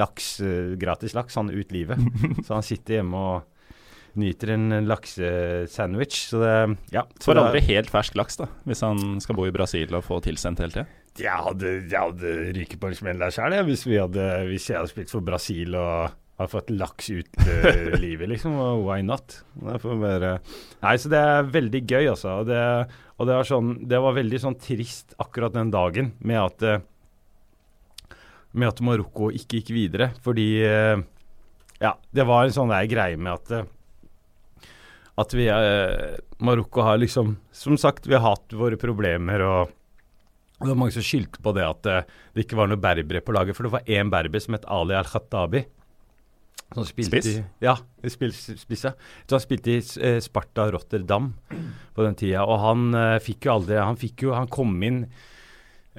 laks, 0.01 0.29
gratis 0.81 1.13
laks, 1.15 1.35
han 1.39 1.51
ut 1.53 1.71
livet. 1.75 2.01
så 2.47 2.57
han 2.57 2.65
sitter 2.65 2.99
hjemme 2.99 3.21
og 3.33 3.48
nyter 4.19 4.53
en 4.55 4.69
laksesandwich. 4.89 6.21
Så 6.31 6.41
det 6.43 6.77
Ja. 6.93 7.05
så 7.19 7.31
Får 7.31 7.41
aldri 7.41 7.61
helt 7.71 7.89
fersk 7.89 8.15
laks, 8.19 8.37
da, 8.37 8.47
hvis 8.67 8.81
han 8.85 9.19
skal 9.23 9.35
bo 9.35 9.45
i 9.47 9.51
Brasil 9.55 9.93
og 9.95 10.03
få 10.05 10.21
tilsendt 10.21 10.59
hele 10.59 10.71
tida. 10.75 10.87
Jeg 11.19 11.35
hadde, 11.43 11.71
jeg 11.89 11.99
hadde 11.99 12.33
ryket 12.55 12.79
på 12.79 12.87
en 12.87 12.95
smell 12.95 13.19
der 13.19 13.33
sjøl, 13.33 13.55
hvis, 13.67 13.83
hvis 13.83 14.69
jeg 14.69 14.77
hadde 14.77 14.91
spilt 14.91 15.11
for 15.11 15.25
Brasil 15.25 15.75
og 15.75 16.11
hadde 16.39 16.51
fått 16.53 16.69
laks 16.71 17.09
ut 17.11 17.41
eh, 17.43 17.89
livet, 18.05 18.29
liksom. 18.31 18.55
Why 18.85 19.01
not? 19.03 19.41
Bare, 19.59 20.37
Nei, 20.83 20.93
så 21.01 21.11
det 21.11 21.19
er 21.19 21.49
veldig 21.51 21.81
gøy, 21.89 22.05
altså. 22.13 22.37
Og 22.39 22.47
det, 22.47 22.61
og 23.17 23.27
det, 23.27 23.35
var 23.35 23.49
sånn, 23.49 23.73
det 23.89 23.99
var 23.99 24.15
veldig 24.15 24.39
sånn 24.45 24.55
trist 24.61 25.17
akkurat 25.19 25.51
den 25.57 25.73
dagen 25.73 26.13
med 26.23 26.39
at 26.45 26.63
eh, 26.63 26.79
med 28.57 28.71
at 28.71 28.79
Marokko 28.81 29.27
ikke 29.35 29.59
gikk 29.59 29.73
videre. 29.75 30.11
Fordi 30.25 30.47
eh, 30.65 31.01
Ja, 31.83 31.93
det 32.15 32.25
var 32.27 32.45
en 32.47 32.55
sånn 32.55 32.71
der 32.71 32.87
greie 32.91 33.19
med 33.19 33.35
at 33.35 33.67
at 35.19 35.33
vi 35.35 35.47
eh, 35.51 36.15
Marokko 36.45 36.81
har 36.85 36.97
liksom 37.01 37.35
Som 37.51 37.77
sagt, 37.77 38.07
vi 38.07 38.15
har 38.15 38.23
hatt 38.23 38.53
våre 38.55 38.77
problemer 38.79 39.43
og 39.45 39.75
det 40.59 40.67
var 40.67 40.75
mange 40.75 40.91
som 40.91 41.03
skyldte 41.07 41.39
på 41.39 41.53
det 41.55 41.63
at 41.63 41.85
eh, 41.87 42.07
det 42.35 42.43
ikke 42.43 42.57
var 42.59 42.67
noen 42.67 42.81
berbere 42.83 43.21
på 43.23 43.31
laget. 43.31 43.55
For 43.55 43.63
det 43.63 43.71
var 43.71 43.85
én 43.87 44.09
berber 44.11 44.41
som 44.43 44.57
het 44.57 44.65
Ali 44.67 44.91
al-Khattabi. 44.99 45.61
Som 46.75 46.83
spilte 46.85 47.21
Spiss? 47.21 47.29
i- 47.39 47.45
Ja, 47.63 47.77
spil, 48.11 48.33
spiss, 48.35 48.83
ja. 48.83 48.91
Så 49.25 49.37
han 49.37 49.45
spilte 49.45 49.71
i 49.71 49.79
eh, 50.03 50.19
Sparta 50.21 50.65
Rotterdam 50.75 51.31
på 51.95 52.03
den 52.03 52.17
tida, 52.19 52.43
og 52.43 52.59
han 52.59 52.83
eh, 52.93 53.15
fikk 53.23 53.47
jo 53.47 53.53
aldri 53.55 53.79
Han 53.79 53.97
fikk 53.97 54.25
jo 54.27 54.35
Han 54.35 54.51
kom 54.51 54.75
inn 54.83 54.99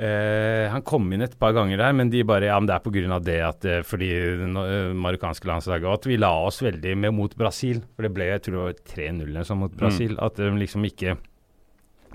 eh, 0.01 0.67
Han 0.73 0.85
kom 0.87 1.11
inn 1.13 1.23
et 1.27 1.37
par 1.41 1.53
ganger 1.57 1.81
der, 1.81 1.95
men 1.97 2.11
de 2.13 2.23
bare 2.27 2.49
Ja, 2.49 2.59
men 2.61 2.71
det 2.71 2.77
er 2.79 3.13
av 3.15 3.25
det 3.27 3.39
at 3.45 3.67
uh, 3.69 3.81
Fordi 3.87 4.11
det 4.41 4.49
no- 4.51 4.67
eh, 4.67 4.93
marokkanske 4.97 5.49
landslaget 5.51 5.89
Og 5.89 5.99
at 5.99 6.09
vi 6.11 6.17
la 6.21 6.33
oss 6.47 6.63
veldig 6.65 6.97
med 6.97 7.15
mot 7.15 7.35
Brasil. 7.37 7.83
For 7.95 8.07
det 8.07 8.15
ble 8.17 8.31
jeg 8.33 8.45
tror 8.47 8.57
det 8.57 8.65
var 8.69 8.81
3-0 8.95 9.27
eller 9.29 9.49
sånn 9.49 9.63
mot 9.63 9.77
Brasil. 9.77 10.17
At 10.23 10.41
de 10.41 10.51
liksom 10.61 10.87
ikke 10.89 11.19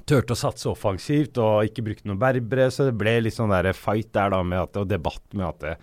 turte 0.05 0.35
å 0.35 0.37
satse 0.37 0.67
offensivt 0.69 1.39
og 1.41 1.65
ikke 1.65 1.83
brukte 1.85 2.09
noen 2.09 2.19
berbere. 2.21 2.67
Så 2.73 2.89
det 2.89 2.97
ble 2.99 3.17
litt 3.25 3.37
sånn 3.37 3.53
der 3.53 3.71
fight 3.77 4.11
der 4.15 4.33
da 4.35 4.41
med 4.45 4.61
at, 4.67 4.77
og 4.81 4.89
debatt 4.89 5.23
med 5.33 5.47
at 5.47 5.63
det, 5.63 5.73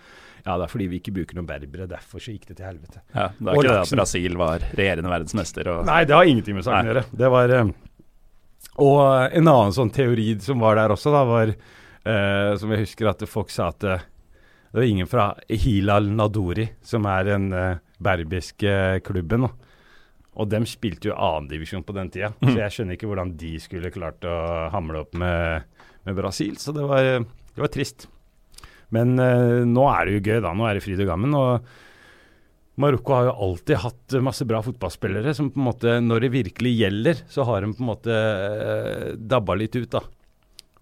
ja, 0.45 0.57
det 0.59 0.65
er 0.65 0.71
fordi 0.71 0.89
vi 0.91 0.99
ikke 1.01 1.13
bruker 1.15 1.37
noen 1.39 1.47
berbere, 1.47 1.87
derfor 1.91 2.23
så 2.23 2.33
gikk 2.35 2.49
det 2.49 2.57
til 2.59 2.67
helvete. 2.67 3.01
Ja, 3.15 3.29
det 3.37 3.47
er 3.47 3.53
Og 3.53 3.63
ikke 3.63 3.69
det 3.73 3.81
at. 3.81 3.93
Brasil 3.99 4.39
var 4.39 4.65
regjerende 4.75 5.11
verdensmester 5.11 5.69
og 5.71 5.85
Nei, 5.87 6.01
det 6.07 6.15
har 6.17 6.29
ingenting 6.29 6.57
med 6.59 6.67
saken 6.67 6.89
å 6.89 6.91
gjøre. 6.93 7.05
Det 7.23 7.31
var 7.35 7.55
Og 8.83 8.99
en 9.39 9.47
annen 9.53 9.75
sånn 9.75 9.91
teori 9.93 10.33
som 10.43 10.63
var 10.63 10.79
der 10.79 10.95
også, 10.95 11.13
da, 11.13 11.23
var 11.27 11.53
eh, 12.05 12.53
Som 12.59 12.73
jeg 12.73 12.85
husker 12.85 13.09
at 13.11 13.23
folk 13.29 13.53
sa 13.53 13.69
at 13.73 13.85
eh, 13.87 14.05
det 14.73 14.79
var 14.79 14.89
ingen 14.89 15.09
fra 15.09 15.27
Hilal 15.49 16.07
Nadori, 16.09 16.65
som 16.81 17.05
er 17.05 17.27
den 17.27 17.51
eh, 17.53 17.81
berbiske 18.01 19.03
klubben. 19.05 19.45
Da. 19.45 19.51
Og 20.41 20.49
dem 20.49 20.65
spilte 20.65 21.11
jo 21.11 21.17
annendivisjon 21.17 21.85
på 21.85 21.93
den 21.93 22.09
tida, 22.09 22.31
så 22.41 22.55
jeg 22.57 22.73
skjønner 22.73 22.97
ikke 22.97 23.11
hvordan 23.11 23.35
de 23.37 23.51
skulle 23.61 23.93
klart 23.93 24.25
å 24.25 24.37
hamle 24.73 25.03
opp 25.03 25.13
med, 25.21 25.69
med 26.07 26.17
Brasil. 26.17 26.57
Så 26.57 26.73
det 26.73 26.87
var, 26.89 27.05
det 27.21 27.61
var 27.61 27.69
trist. 27.73 28.07
Men 28.93 29.13
eh, 29.21 29.61
nå 29.69 29.85
er 29.91 30.09
det 30.09 30.17
jo 30.17 30.23
gøy, 30.25 30.39
da. 30.41 30.55
Nå 30.57 30.65
er 30.65 30.77
det 30.77 30.85
fryd 30.85 31.05
og 31.05 31.11
gammen. 31.13 31.37
og 31.37 32.81
Marokko 32.81 33.13
har 33.13 33.27
jo 33.29 33.37
alltid 33.45 33.81
hatt 33.83 34.17
masse 34.25 34.45
bra 34.49 34.63
fotballspillere 34.65 35.35
som 35.37 35.51
på 35.53 35.61
en 35.61 35.67
måte, 35.67 35.95
når 36.01 36.25
det 36.25 36.33
virkelig 36.33 36.73
gjelder, 36.79 37.23
så 37.29 37.45
har 37.45 37.61
de 37.61 37.75
på 37.77 37.85
en 37.85 37.91
måte 37.91 38.17
eh, 38.17 39.07
dabba 39.17 39.57
litt 39.61 39.77
ut, 39.77 39.91
da. 39.93 40.01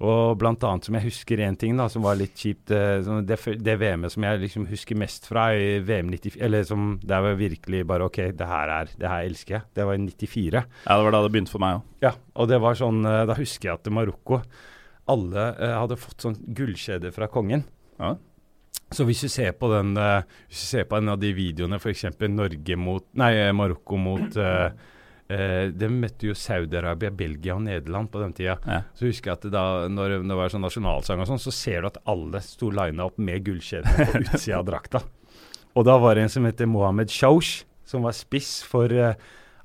Og 0.01 0.37
blant 0.41 0.63
annet 0.65 0.87
som 0.87 0.95
jeg 0.97 1.05
husker 1.05 1.41
én 1.45 1.57
ting 1.59 1.77
da, 1.77 1.85
som 1.91 2.01
var 2.05 2.17
litt 2.17 2.33
kjipt 2.39 2.71
eh, 2.73 3.05
det, 3.27 3.37
det 3.61 3.75
VM-et 3.77 4.13
som 4.13 4.25
jeg 4.25 4.41
liksom 4.41 4.65
husker 4.71 4.97
mest 4.97 5.27
fra, 5.29 5.51
i 5.53 5.75
VM 5.85 6.09
94 6.09 6.41
Eller 6.47 6.65
som 6.65 6.95
der 7.05 7.21
var 7.25 7.37
virkelig 7.37 7.83
bare 7.89 8.07
OK, 8.09 8.19
det 8.37 8.47
her 8.49 8.73
er 8.79 8.89
Det 8.95 9.11
her 9.11 9.29
elsker 9.29 9.57
jeg. 9.59 9.67
Det 9.77 9.85
var 9.85 9.99
i 9.99 10.07
94. 10.07 10.63
Ja, 10.87 10.97
det 10.97 11.05
var 11.05 11.15
da 11.15 11.21
det 11.25 11.33
begynte 11.35 11.53
for 11.53 11.63
meg 11.63 11.77
òg. 11.77 11.87
Ja, 12.01 12.15
og 12.33 12.49
det 12.49 12.61
var 12.63 12.79
sånn 12.79 13.05
eh, 13.05 13.23
Da 13.29 13.37
husker 13.37 13.69
jeg 13.69 13.77
at 13.77 13.93
Marokko 13.93 14.41
Alle 15.11 15.47
eh, 15.53 15.77
hadde 15.77 15.99
fått 16.01 16.25
sånn 16.25 16.39
gullkjede 16.57 17.13
fra 17.13 17.29
kongen. 17.31 17.67
Ja. 18.01 18.15
Så 18.91 19.05
hvis 19.07 19.21
du 19.23 19.29
ser 19.31 19.53
på 19.59 19.69
den 19.71 19.93
eh, 20.01 20.23
Hvis 20.49 20.65
du 20.65 20.71
ser 20.73 20.89
på 20.89 20.97
en 20.97 21.13
av 21.13 21.21
de 21.21 21.29
videoene, 21.35 21.77
f.eks. 21.77 22.07
Norge 22.31 22.79
mot 22.79 23.05
Nei, 23.21 23.35
eh, 23.37 23.53
Marokko 23.53 24.01
mot 24.01 24.41
uh, 25.31 25.71
De 25.71 25.89
møtte 25.91 26.27
jo 26.29 26.35
Saudi-Arabia, 26.37 27.11
Belgia 27.15 27.55
og 27.55 27.63
Nederland 27.65 28.11
på 28.11 28.21
den 28.21 28.35
tida. 28.37 28.57
Ja. 28.67 28.81
Så 28.97 29.07
husker 29.07 29.31
jeg 29.31 29.39
at 29.39 29.49
da 29.53 29.65
når, 29.91 30.19
når 30.21 30.33
det 30.33 30.39
var 30.41 30.53
sånn 30.53 30.65
nasjonalsang 30.67 31.23
og 31.23 31.29
sånn, 31.31 31.41
så 31.41 31.53
ser 31.55 31.81
du 31.81 31.91
at 31.91 32.01
alle 32.11 32.43
sto 32.45 32.71
lina 32.75 33.07
opp 33.07 33.19
med 33.21 33.45
gullkjedene 33.47 34.07
på 34.11 34.21
utsida 34.25 34.59
av 34.59 34.67
drakta. 34.69 35.03
Og 35.79 35.87
da 35.87 35.95
var 36.03 36.17
det 36.17 36.27
en 36.27 36.33
som 36.33 36.47
heter 36.47 36.67
Mohammed 36.67 37.11
Shaush, 37.13 37.63
som 37.87 38.03
var 38.03 38.15
spiss 38.15 38.59
for 38.67 38.91
eh, 38.91 39.15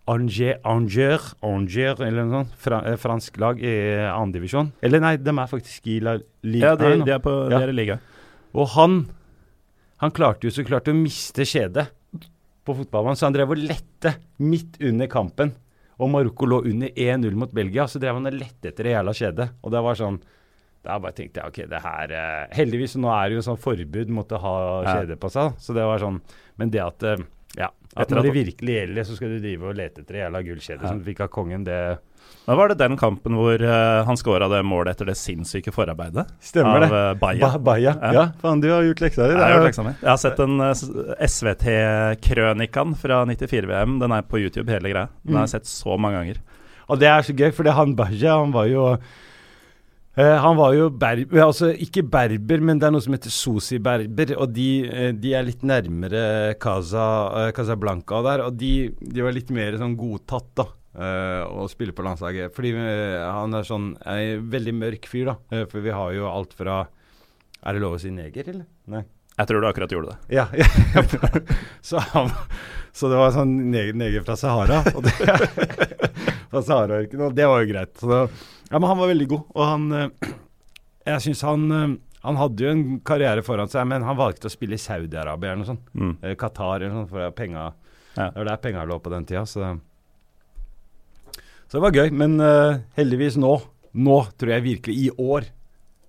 Angers, 0.06 0.60
Angers, 0.62 1.32
Angers, 1.42 1.98
eller 1.98 2.22
noe 2.22 2.40
sånt, 2.44 2.56
fra, 2.62 2.78
eh, 2.86 2.98
fransk 3.00 3.40
lag 3.42 3.58
i 3.58 3.74
uh, 3.98 4.12
andredivisjon. 4.14 4.70
Eller 4.86 5.02
nei, 5.02 5.16
de 5.18 5.34
er 5.34 5.50
faktisk 5.50 5.90
i 5.90 5.98
La 6.06 6.14
Liga. 6.46 6.72
Ja, 6.72 6.78
de, 6.78 6.92
de 7.02 7.14
er, 7.16 7.22
på, 7.22 7.34
Ja. 7.50 7.64
liga. 7.74 7.98
Og 8.54 8.70
han 8.76 9.00
han 10.02 10.12
klarte 10.12 10.44
jo 10.44 10.52
så 10.52 10.64
klart 10.66 10.90
å 10.90 10.96
miste 10.96 11.46
kjedet 11.48 11.88
på 12.66 12.74
fotballbanen, 12.80 13.18
så 13.18 13.28
han 13.28 13.36
drev 13.36 13.54
og 13.54 13.60
lette 13.62 14.16
midt 14.42 14.80
under 14.84 15.10
kampen. 15.10 15.52
Og 15.96 16.10
Marokko 16.12 16.48
lå 16.50 16.58
under 16.68 16.90
1-0 16.92 17.38
mot 17.40 17.52
Belgia, 17.56 17.86
så 17.88 18.00
drev 18.02 18.18
han 18.18 18.28
og 18.28 18.36
lette 18.36 18.72
etter 18.72 18.88
det 18.88 18.96
jævla 18.96 19.14
kjedet. 19.16 19.46
Og 19.62 19.72
det 19.72 19.84
var 19.86 20.00
sånn 20.00 20.18
Da 20.86 20.98
bare 21.02 21.16
tenkte 21.16 21.40
jeg 21.40 21.50
ok, 21.50 21.56
det 21.70 21.78
her 21.82 22.12
eh, 22.14 22.42
Heldigvis 22.54 22.92
nå 23.00 23.08
er 23.10 23.30
det 23.30 23.38
jo 23.40 23.46
sånn 23.46 23.58
forbud 23.58 24.12
mot 24.14 24.34
å 24.36 24.38
ha 24.42 24.52
kjede 24.86 25.16
på 25.18 25.30
seg, 25.34 25.56
så 25.58 25.74
det 25.74 25.86
var 25.88 25.98
sånn 25.98 26.20
Men 26.60 26.70
det 26.70 26.82
at 26.84 27.06
eh, 27.08 27.24
ja, 27.56 27.70
at 27.96 28.12
når 28.12 28.28
det 28.28 28.34
virkelig 28.36 28.76
gjelder, 28.76 29.06
så 29.08 29.16
skal 29.16 29.32
du 29.32 29.40
drive 29.40 29.70
og 29.70 29.78
lete 29.78 30.02
etter 30.02 30.18
det 30.18 30.20
jævla 30.20 30.42
gullkjedet 30.44 30.90
som 30.90 31.00
du 31.00 31.06
fikk 31.08 31.22
av 31.24 31.30
kongen, 31.32 31.64
det 31.64 31.78
Da 32.46 32.54
var 32.54 32.70
det 32.70 32.76
den 32.78 32.94
kampen 32.98 33.34
hvor 33.34 33.58
uh, 33.58 34.04
han 34.06 34.18
skåra 34.20 34.46
det 34.52 34.60
målet 34.62 34.94
etter 34.94 35.08
det 35.10 35.16
sinnssyke 35.18 35.72
forarbeidet 35.74 36.28
Stemmer 36.38 36.78
av 36.78 36.84
det. 36.84 36.90
uh, 36.94 37.14
Baia. 37.18 37.40
Ba 37.42 37.62
Baia. 37.72 37.96
Ja. 37.98 38.12
Ja. 38.14 38.26
faen, 38.42 38.62
du 38.62 38.68
har 38.70 38.86
gjort 38.86 39.02
leksa 39.02 39.26
di. 39.26 39.34
Jeg 39.34 39.42
har 39.42 39.56
gjort 39.56 39.70
leksa 39.72 39.86
mi. 39.88 39.94
Jeg 39.98 40.12
har 40.12 40.20
sett 40.22 40.38
den 40.38 40.62
uh, 40.62 41.16
SVT-krønikaen 41.26 42.94
fra 43.02 43.24
94-VM. 43.26 43.98
Den 44.04 44.14
er 44.14 44.28
på 44.30 44.38
YouTube, 44.44 44.70
hele 44.70 44.94
greia. 44.94 45.08
Den 45.26 45.40
har 45.40 45.48
jeg 45.48 45.56
sett 45.56 45.72
så 45.72 45.98
mange 45.98 46.20
ganger. 46.22 46.44
Og 46.86 47.00
det 47.02 47.08
er 47.10 47.24
så 47.26 47.34
gøy, 47.34 47.50
for 47.54 47.66
han 47.74 47.96
Baja, 47.98 48.36
han 48.38 48.52
var 48.54 48.68
jo 48.70 48.84
eh, 48.94 50.36
Han 50.44 50.58
var 50.58 50.74
jo 50.76 50.88
berber 50.94 51.42
Altså 51.48 51.72
ikke 51.72 52.04
berber, 52.06 52.62
men 52.62 52.78
det 52.78 52.88
er 52.88 52.94
noe 52.94 53.04
som 53.04 53.16
heter 53.16 53.32
Sosi-berber. 53.34 54.36
Og 54.38 54.54
de, 54.54 54.70
eh, 54.86 55.12
de 55.18 55.34
er 55.34 55.46
litt 55.46 55.66
nærmere 55.66 56.54
Casa, 56.62 57.06
eh, 57.42 57.52
Casablanca 57.56 58.22
der. 58.26 58.46
Og 58.46 58.58
de, 58.60 58.72
de 59.00 59.24
var 59.26 59.34
litt 59.34 59.50
mer 59.54 59.78
sånn 59.82 59.98
godtatt, 59.98 60.52
da. 60.62 60.70
Eh, 60.96 61.42
å 61.46 61.66
spille 61.70 61.94
på 61.96 62.04
landslaget. 62.06 62.54
Fordi 62.56 62.72
eh, 62.80 63.20
han 63.24 63.54
er 63.56 63.68
sånn 63.68 63.92
en 64.00 64.48
veldig 64.52 64.74
mørk 64.80 65.10
fyr, 65.10 65.32
da. 65.32 65.36
Eh, 65.52 65.66
for 65.70 65.84
vi 65.84 65.94
har 65.94 66.16
jo 66.16 66.30
alt 66.30 66.56
fra 66.56 66.86
Er 67.66 67.74
det 67.74 67.82
lov 67.82 67.96
å 67.96 68.00
si 68.00 68.12
neger, 68.14 68.48
eller? 68.52 68.66
Nei. 68.92 69.04
Jeg 69.36 69.48
tror 69.50 69.60
du 69.60 69.68
akkurat 69.68 69.92
gjorde 69.92 70.14
det. 70.14 70.36
Ja. 70.38 70.46
ja. 70.94 71.02
så, 71.84 72.00
han, 72.14 72.30
så 72.96 73.10
det 73.12 73.18
var 73.20 73.34
sånn 73.34 73.52
neger, 73.72 73.96
neger 73.98 74.24
fra 74.24 74.36
Sahara. 74.40 74.80
Og 74.96 75.04
det, 75.04 75.12
fra 76.52 76.62
Sahara-ørkenen, 76.64 77.26
og 77.28 77.36
det 77.36 77.48
var 77.50 77.64
jo 77.64 77.70
greit. 77.72 77.92
Så 78.00 78.08
det, 78.08 78.20
ja, 78.70 78.78
men 78.78 78.88
han 78.88 78.98
var 78.98 79.10
veldig 79.12 79.28
god. 79.28 79.42
Og 79.54 79.64
han 79.64 79.90
eh, 79.92 80.30
Jeg 81.06 81.24
syns 81.26 81.42
han 81.46 81.66
eh, 81.70 81.90
Han 82.24 82.40
hadde 82.40 82.64
jo 82.64 82.72
en 82.72 82.86
karriere 83.06 83.44
foran 83.46 83.70
seg, 83.70 83.86
men 83.90 84.06
han 84.06 84.18
valgte 84.18 84.48
å 84.48 84.54
spille 84.54 84.78
i 84.78 84.82
Saudi-Arabia 84.82 85.52
eller 85.52 85.62
noe 85.62 85.72
sånt. 85.74 85.92
Mm. 85.92 86.14
Eh, 86.22 86.38
Qatar 86.40 86.80
eller 86.80 86.94
noe 86.94 87.04
sånt, 87.04 87.12
for 87.12 87.36
penga 87.36 87.66
Ja. 88.16 88.30
Det 88.30 88.40
var 88.40 88.48
der 88.48 88.64
penga 88.64 88.86
lå 88.88 88.96
på 89.04 89.12
den 89.12 89.28
tida. 89.28 89.44
Så, 89.46 89.74
så 91.66 91.78
det 91.78 91.84
var 91.84 91.98
gøy. 91.98 92.14
Men 92.14 92.38
uh, 92.42 92.78
heldigvis 92.98 93.38
nå, 93.40 93.52
nå 93.98 94.16
tror 94.38 94.54
jeg 94.56 94.66
virkelig, 94.66 94.96
i 94.96 95.10
år, 95.10 95.50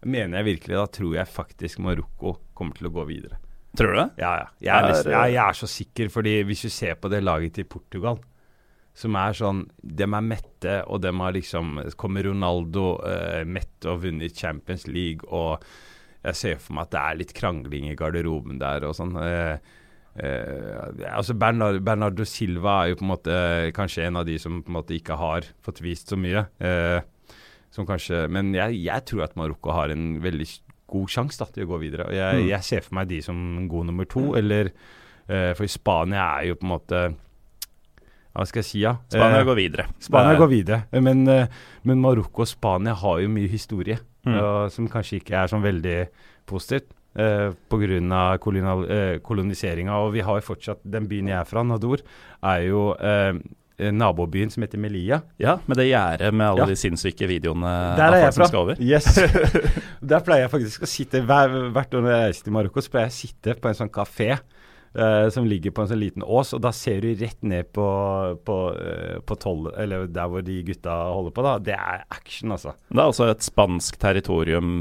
mener 0.07 0.41
jeg 0.41 0.49
virkelig, 0.53 0.77
da 0.77 0.87
tror 0.99 1.17
jeg 1.17 1.33
faktisk 1.33 1.83
Marokko 1.83 2.37
kommer 2.57 2.77
til 2.77 2.89
å 2.89 2.93
gå 2.95 3.05
videre. 3.09 3.41
Tror 3.77 3.93
du 3.93 3.99
det? 3.99 4.07
Ja, 4.23 4.31
ja. 4.41 4.47
Jeg 4.63 4.73
er, 4.73 4.87
nesten, 4.89 5.11
eh, 5.11 5.17
jeg, 5.17 5.35
jeg 5.35 5.43
er 5.43 5.59
så 5.59 5.69
sikker, 5.69 6.09
fordi 6.13 6.35
hvis 6.49 6.65
du 6.65 6.71
ser 6.73 6.97
på 6.97 7.11
det 7.13 7.21
laget 7.25 7.57
til 7.57 7.67
Portugal, 7.69 8.21
som 8.97 9.13
er 9.19 9.35
sånn 9.37 9.59
Dem 9.77 10.15
er 10.17 10.23
mette, 10.25 10.79
og 10.89 11.03
dem 11.03 11.19
har 11.21 11.35
liksom 11.35 11.75
Kommer 12.01 12.25
Ronaldo 12.25 12.95
uh, 12.97 13.43
mette 13.45 13.91
og 13.91 14.01
vunnet 14.07 14.33
Champions 14.33 14.87
League, 14.89 15.27
og 15.29 15.61
jeg 16.25 16.39
ser 16.39 16.61
for 16.61 16.75
meg 16.75 16.87
at 16.87 16.93
det 16.95 17.01
er 17.01 17.19
litt 17.21 17.33
krangling 17.37 17.91
i 17.91 17.97
garderoben 17.97 18.57
der 18.59 18.83
og 18.87 18.95
sånn. 18.97 19.13
Eh, 19.21 19.53
eh, 19.53 19.75
altså 20.17 21.35
Bernard, 21.37 21.81
Bernardo 21.85 22.25
Silva 22.25 22.83
er 22.83 22.89
jo 22.93 22.95
på 22.99 23.05
en 23.05 23.11
måte 23.11 23.35
kanskje 23.77 24.07
en 24.07 24.17
av 24.17 24.25
de 24.25 24.37
som 24.41 24.61
på 24.63 24.71
en 24.71 24.77
måte 24.79 24.95
ikke 24.97 25.17
har 25.19 25.45
fått 25.65 25.81
vist 25.85 26.09
så 26.09 26.17
mye. 26.19 26.45
Eh, 26.59 27.01
som 27.71 27.85
kanskje, 27.85 28.23
men 28.31 28.53
jeg, 28.55 28.79
jeg 28.85 29.05
tror 29.05 29.23
at 29.27 29.35
Marokko 29.37 29.73
har 29.75 29.91
en 29.93 30.19
veldig 30.23 30.47
god 30.87 31.07
sjanse 31.11 31.45
til 31.53 31.65
å 31.65 31.71
gå 31.73 31.79
videre. 31.83 32.07
Jeg, 32.15 32.35
Mm. 32.41 32.47
jeg 32.49 32.63
ser 32.63 32.81
for 32.81 32.95
meg 32.95 33.07
de 33.09 33.21
som 33.21 33.67
god 33.67 33.85
nummer 33.89 34.05
to, 34.07 34.33
eller 34.39 34.71
eh, 35.27 35.53
For 35.53 35.67
Spania 35.67 36.39
er 36.39 36.47
jo 36.47 36.55
på 36.55 36.63
en 36.63 36.71
måte 36.79 37.01
Hva 38.37 38.45
skal 38.47 38.61
jeg 38.61 38.65
si, 38.69 38.79
ja? 38.85 38.95
Spania 39.09 39.39
Eh, 39.41 39.45
går 39.45 39.55
videre. 39.57 39.85
Spania 39.99 40.33
er- 40.35 40.37
går 40.39 40.49
videre, 40.49 40.83
men, 41.01 41.27
eh, 41.27 41.47
men 41.83 41.99
Marokko 41.99 42.41
og 42.43 42.47
Spania 42.47 42.93
har 42.93 43.19
jo 43.19 43.27
mye 43.27 43.49
historie, 43.49 43.97
Mm. 44.25 44.69
som 44.71 44.87
kanskje 44.87 45.19
ikke 45.21 45.31
er 45.43 45.47
sånn 45.47 45.63
veldig 45.63 46.07
positivt. 46.45 46.91
Uh, 47.17 47.53
Pga. 47.69 47.99
uh, 48.07 49.19
koloniseringa. 49.25 49.95
Og 50.05 50.13
vi 50.13 50.21
har 50.21 50.37
jo 50.37 50.47
fortsatt 50.53 50.83
Den 50.85 51.07
byen 51.09 51.31
jeg 51.31 51.39
er 51.39 51.47
fra, 51.49 51.63
Nador, 51.65 52.03
er 52.45 52.65
jo 52.67 52.91
eh, 53.01 53.33
nabobyen 53.93 54.49
som 54.53 54.63
heter 54.65 54.77
Melia. 54.81 55.21
Ja, 55.41 55.57
med 55.65 55.77
det 55.77 55.87
gjerdet 55.89 56.33
med 56.33 56.47
alle 56.47 56.65
Ja. 56.65 56.65
de 56.65 56.75
sinnssyke 56.75 57.27
videoene 57.29 57.95
Der 57.97 58.13
er 58.13 58.23
jeg 58.25 58.33
fra. 58.33 58.75
Yes. 58.79 59.09
Der 60.13 60.21
pleier 60.25 60.45
jeg 60.45 60.53
faktisk 60.53 60.85
å 60.85 60.89
sitte 60.89 61.21
hver, 61.21 61.71
Hvert 61.73 61.93
år 61.93 62.05
når 62.05 62.13
jeg 62.13 62.27
reiser 62.27 62.43
til 62.43 62.53
Marokko, 62.53 62.81
så 62.81 62.93
pleier 62.93 63.09
jeg 63.09 63.15
å 63.15 63.21
sitte 63.21 63.57
på 63.61 63.69
en 63.69 63.81
sånn 63.81 63.93
kafé 63.93 64.37
Uh, 64.97 65.27
som 65.29 65.45
ligger 65.45 65.69
på 65.75 65.83
en 65.83 65.89
sånn 65.91 65.99
liten 65.99 66.23
ås, 66.25 66.55
og 66.55 66.61
da 66.63 66.71
ser 66.73 67.03
du 67.03 67.11
rett 67.19 67.37
ned 67.45 67.67
på, 67.75 67.83
på, 68.47 68.55
uh, 68.73 69.19
på 69.21 69.35
toll, 69.37 69.67
eller 69.77 70.07
der 70.09 70.31
hvor 70.31 70.41
de 70.41 70.55
gutta 70.65 70.95
holder 71.11 71.35
på. 71.35 71.43
da. 71.45 71.51
Det 71.61 71.75
er 71.75 72.05
action, 72.09 72.55
altså. 72.55 72.73
Det 72.89 72.97
er 72.97 73.03
altså 73.03 73.27
et 73.29 73.45
spansk 73.45 73.99
territorium 74.01 74.71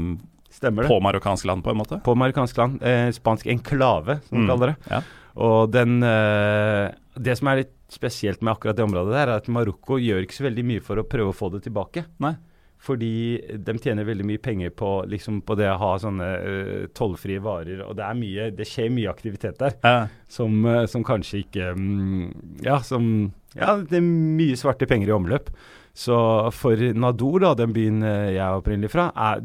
Stemmer 0.57 0.83
det? 0.83 0.89
på 0.91 0.99
marokkansk 1.05 1.45
land, 1.45 1.63
på 1.63 1.71
en 1.73 1.77
måte. 1.77 1.99
På 2.03 2.15
marokkansk 2.17 2.57
land. 2.57 2.81
Eh, 2.81 3.11
spansk 3.15 3.45
enklave, 3.53 4.19
som 4.27 4.37
de 4.39 4.43
Mm. 4.43 4.49
kaller 4.49 4.73
det. 4.73 4.77
Ja. 4.91 5.01
Og 5.37 5.71
den 5.71 6.01
eh, 6.03 6.91
Det 7.17 7.35
som 7.37 7.47
er 7.49 7.63
litt 7.63 7.73
spesielt 7.89 8.41
med 8.41 8.53
akkurat 8.55 8.75
det 8.77 8.83
området 8.85 9.13
der, 9.13 9.27
er 9.31 9.37
at 9.37 9.47
Marokko 9.47 9.97
gjør 9.97 10.21
ikke 10.25 10.35
så 10.37 10.43
veldig 10.49 10.65
mye 10.65 10.81
for 10.83 10.97
å 11.01 11.05
prøve 11.07 11.31
å 11.31 11.35
få 11.37 11.49
det 11.53 11.63
tilbake. 11.65 12.03
Nei. 12.19 12.35
Fordi 12.79 13.41
de 13.65 13.73
tjener 13.81 14.05
veldig 14.05 14.25
mye 14.27 14.37
penger 14.43 14.69
på, 14.69 14.89
liksom, 15.09 15.39
på 15.41 15.55
det 15.57 15.65
å 15.71 15.77
ha 15.81 15.95
sånne 15.97 16.27
uh, 16.45 16.87
tollfrie 16.93 17.39
varer. 17.41 17.81
Og 17.87 17.95
det 17.97 18.03
er 18.05 18.13
mye, 18.19 18.51
det 18.55 18.67
skjer 18.69 18.91
mye 18.93 19.09
aktivitet 19.09 19.57
der 19.57 19.73
Ja. 19.83 20.07
som, 20.29 20.63
uh, 20.65 20.85
som 20.85 21.03
kanskje 21.03 21.41
ikke 21.45 21.71
um, 21.73 22.31
Ja, 22.61 22.77
som 22.85 23.33
Ja, 23.55 23.77
det 23.81 23.97
er 23.97 24.05
mye 24.05 24.53
svarte 24.59 24.85
penger 24.87 25.09
i 25.09 25.17
omløp. 25.17 25.49
Så 25.97 26.51
for 26.53 26.75
Nador, 26.77 27.39
da, 27.41 27.53
den 27.55 27.73
byen 27.73 28.03
uh, 28.03 28.29
jeg 28.29 28.37
er 28.45 28.61
opprinnelig 28.61 28.91
fra, 28.93 29.07
er, 29.15 29.41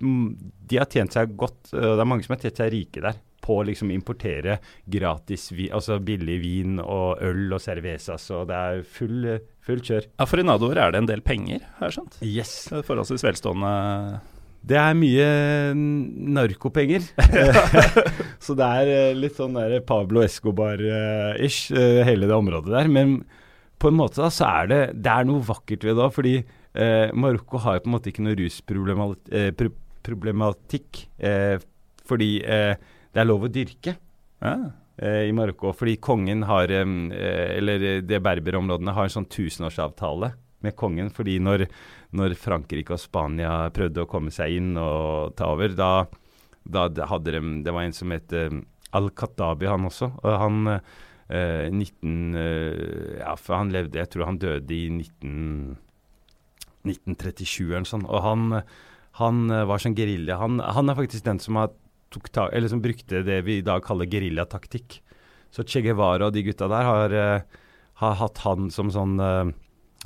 de 0.00 0.78
har 0.80 0.88
tjent 0.90 1.12
seg 1.12 1.34
godt 1.38 1.74
uh, 1.74 1.92
Det 1.94 2.00
er 2.00 2.08
mange 2.08 2.24
som 2.24 2.34
har 2.34 2.40
tjent 2.44 2.62
seg 2.62 2.72
rike 2.74 3.02
der 3.04 3.18
på 3.40 3.60
å 3.60 3.66
liksom 3.66 3.90
importere 3.92 4.58
gratis 4.90 5.48
altså 5.70 5.98
billig 6.04 6.38
vin 6.42 6.80
og 6.82 7.22
øl 7.24 7.56
og 7.56 7.62
cervezas, 7.64 8.28
og 8.36 8.50
det 8.50 8.58
er 8.58 8.82
full, 8.84 9.24
full 9.64 9.80
kjør. 9.84 10.10
ja, 10.12 10.26
for 10.28 10.42
i 10.42 10.44
Nador 10.46 10.76
er 10.76 10.92
det 10.92 11.00
en 11.00 11.08
del 11.08 11.24
penger, 11.24 11.64
har 11.78 11.88
jeg 11.88 11.98
skjønt. 11.98 12.20
Yes. 12.26 12.52
Forholdsvis 12.86 13.24
velstående 13.24 13.72
Det 14.60 14.76
er 14.76 14.96
mye 14.98 15.26
narkopenger. 16.36 17.06
så 18.44 18.56
det 18.58 18.70
er 18.82 18.94
eh, 18.94 19.16
litt 19.16 19.40
sånn 19.40 19.56
der 19.56 19.78
Pablo 19.88 20.20
Escobar-ish, 20.20 21.70
eh, 21.72 22.02
hele 22.04 22.28
det 22.28 22.36
området 22.36 22.76
der. 22.76 22.92
Men 22.92 23.22
på 23.80 23.88
en 23.88 23.96
måte 23.96 24.20
da, 24.20 24.28
så 24.28 24.50
er 24.60 24.68
det, 24.68 24.80
det 25.00 25.12
er 25.14 25.28
noe 25.28 25.40
vakkert 25.48 25.86
ved 25.88 25.96
det 25.96 26.04
òg, 26.04 26.12
fordi 26.12 26.34
eh, 26.40 27.08
Marokko 27.16 27.62
har 27.64 27.78
jo 27.78 27.86
på 27.86 27.90
en 27.90 27.96
måte 27.96 28.12
ikke 28.12 28.26
noe 28.26 28.36
rusproblematikk, 28.36 29.32
eh, 29.32 29.48
problematikk, 30.06 31.06
eh, 31.18 31.56
fordi 32.08 32.30
eh, 32.42 32.74
det 33.10 33.22
er 33.22 33.28
lov 33.28 33.46
å 33.46 33.52
dyrke 33.52 33.94
ja. 33.94 34.54
eh, 34.96 35.26
i 35.28 35.34
Marokko. 35.36 35.74
Fordi 35.76 35.96
kongen 36.02 36.44
har 36.48 36.70
Eller 36.70 38.00
det 38.02 38.22
berberområdene 38.22 38.94
har 38.96 39.08
en 39.08 39.16
sånn 39.18 39.28
tusenårsavtale 39.30 40.32
med 40.64 40.76
kongen. 40.76 41.10
Fordi 41.14 41.38
når, 41.42 41.66
når 42.16 42.36
Frankrike 42.38 42.96
og 42.96 43.02
Spania 43.02 43.70
prøvde 43.74 44.04
å 44.04 44.10
komme 44.10 44.34
seg 44.34 44.58
inn 44.58 44.74
og 44.78 45.36
ta 45.38 45.52
over, 45.54 45.74
da, 45.74 46.06
da 46.64 46.88
hadde 47.10 47.38
de 47.38 47.56
Det 47.64 47.74
var 47.74 47.86
en 47.86 47.96
som 47.96 48.12
het 48.14 48.34
Al-Khattabi, 48.96 49.68
han 49.70 49.86
også. 49.86 50.10
Og 50.22 50.36
han 50.42 50.72
eh, 50.72 51.68
19 51.70 52.34
eh, 52.34 53.20
Ja, 53.20 53.34
for 53.38 53.60
han 53.60 53.72
levde 53.74 54.00
Jeg 54.00 54.10
tror 54.12 54.28
han 54.28 54.40
døde 54.42 54.74
i 54.74 54.88
19, 54.90 55.76
1937 56.88 57.68
eller 57.68 57.84
noe 57.84 57.92
sånt. 57.92 58.08
Og 58.08 58.24
han, 58.24 58.62
han 59.20 59.46
eh, 59.52 59.66
var 59.68 59.82
sånn 59.82 59.96
gerilja. 59.98 60.40
Han, 60.40 60.58
han 60.60 60.90
er 60.90 60.98
faktisk 60.98 61.26
den 61.26 61.40
som 61.42 61.60
har 61.60 61.72
tok 62.10 62.30
ta, 62.34 62.48
eller 62.50 62.70
som 62.72 62.82
brukte 62.82 63.22
det 63.26 63.40
vi 63.46 63.60
i 63.60 63.66
dag 63.66 63.84
kaller 63.86 64.08
geriljataktikk. 64.10 64.98
Så 65.50 65.64
Che 65.66 65.82
Guevara 65.82 66.28
og 66.28 66.34
de 66.34 66.44
gutta 66.46 66.68
der 66.70 66.86
har, 66.86 67.14
eh, 67.14 67.62
har 68.02 68.18
hatt 68.20 68.42
han 68.46 68.70
som 68.70 68.90
sånn 68.90 69.18
eh, 69.20 69.52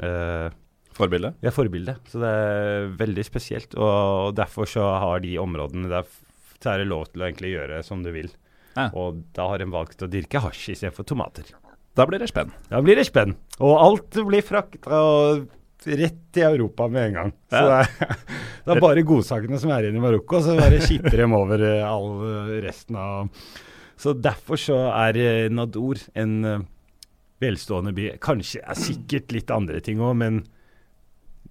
eh, 0.04 0.50
Forbilde. 0.94 1.34
ja, 1.42 1.50
forbilde. 1.50 1.96
Så 2.06 2.20
det 2.22 2.28
er 2.30 2.92
veldig 2.94 3.24
spesielt. 3.26 3.74
Og 3.74 4.34
derfor 4.38 4.68
så 4.70 4.84
har 5.02 5.24
de 5.24 5.34
områdene 5.42 5.90
der 5.90 6.06
så 6.62 6.70
er 6.72 6.80
det 6.80 6.88
lov 6.88 7.08
til 7.10 7.20
å 7.20 7.26
egentlig 7.26 7.50
gjøre 7.50 7.82
som 7.84 8.04
du 8.04 8.12
vil. 8.14 8.30
Ja. 8.76 8.88
Og 8.96 9.24
da 9.36 9.48
har 9.50 9.60
de 9.60 9.66
valgt 9.70 10.02
å 10.02 10.08
dyrke 10.10 10.40
hasj 10.40 10.70
istedenfor 10.72 11.04
tomater. 11.04 11.50
Da 11.94 12.06
blir 12.08 12.22
det 12.22 12.30
spenn. 12.30 12.54
Da 12.70 12.80
blir 12.82 12.96
det 12.98 13.06
spenn. 13.06 13.34
Og 13.60 13.74
alt 13.78 14.16
blir 14.26 14.42
frakta 14.42 15.02
rett 15.86 16.20
til 16.34 16.46
Europa 16.46 16.86
med 16.90 17.08
en 17.08 17.16
gang. 17.18 17.32
Så 17.52 17.60
det, 17.68 17.76
er, 17.80 18.16
det 18.64 18.74
er 18.74 18.82
bare 18.82 19.04
godsakene 19.06 19.60
som 19.60 19.72
er 19.74 19.86
igjen 19.86 20.00
i 20.00 20.02
Marokko, 20.02 20.40
så 20.44 20.56
bare 20.58 20.80
skipper 20.82 21.24
dem 21.24 21.36
over 21.36 21.62
eh, 21.62 21.84
all 21.84 22.08
eh, 22.28 22.56
resten 22.64 22.98
av 23.00 23.28
Så 24.00 24.14
derfor 24.16 24.60
så 24.60 24.78
er 24.90 25.20
eh, 25.20 25.52
Nador 25.52 26.00
en 26.18 26.66
velstående 27.44 27.92
by. 27.94 28.08
Kanskje 28.24 28.62
er 28.64 28.78
sikkert 28.78 29.34
litt 29.36 29.52
andre 29.54 29.82
ting 29.84 30.00
òg, 30.02 30.16
men 30.20 30.42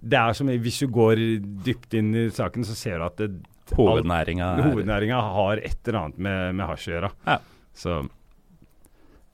det 0.04 0.20
er 0.20 0.36
som 0.36 0.50
hvis 0.50 0.82
du 0.82 0.90
går 0.92 1.20
dypt 1.64 1.94
inn 1.96 2.12
i 2.18 2.28
saken, 2.34 2.66
så 2.66 2.76
ser 2.76 3.00
du 3.00 3.08
at 3.08 3.20
det, 3.22 3.32
Hovednæringa 3.74 4.50
hovednæringa 4.60 5.16
har 5.38 5.62
et 5.64 5.86
eller 5.88 5.96
annet 6.02 6.18
med, 6.20 6.40
med 6.58 6.66
hasj 6.68 6.90
å 6.90 6.92
gjøre. 6.92 7.08
Ja. 7.24 7.38
Så 7.72 7.94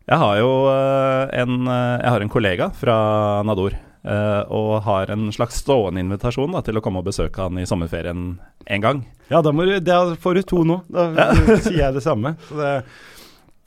Jeg 0.06 0.18
har 0.22 0.36
jo 0.38 0.52
en, 0.70 1.56
jeg 1.66 2.12
har 2.14 2.22
en 2.22 2.30
kollega 2.30 2.70
fra 2.78 2.94
Nador. 3.42 3.74
Eh, 4.02 4.42
og 4.46 4.82
har 4.86 5.12
en 5.14 5.28
slags 5.34 5.60
stående 5.62 6.02
invitasjon 6.04 6.56
da, 6.56 6.62
til 6.66 6.78
å 6.78 6.84
komme 6.84 7.02
og 7.02 7.08
besøke 7.10 7.46
han 7.46 7.60
i 7.60 7.66
sommerferien 7.68 8.24
en 8.66 8.84
gang. 8.84 9.04
Ja, 9.30 9.42
da 9.44 9.52
du, 9.52 9.76
da 9.84 10.00
får 10.20 10.40
du 10.40 10.42
to 10.48 10.64
nå. 10.66 10.80
Da 10.90 11.30
sier 11.64 11.84
jeg 11.84 11.98
det 11.98 12.04
samme. 12.04 12.34
Så 12.48 12.58
det, 12.60 12.72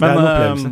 det 0.01 0.09
Men 0.09 0.25
er 0.25 0.45
eh, 0.49 0.67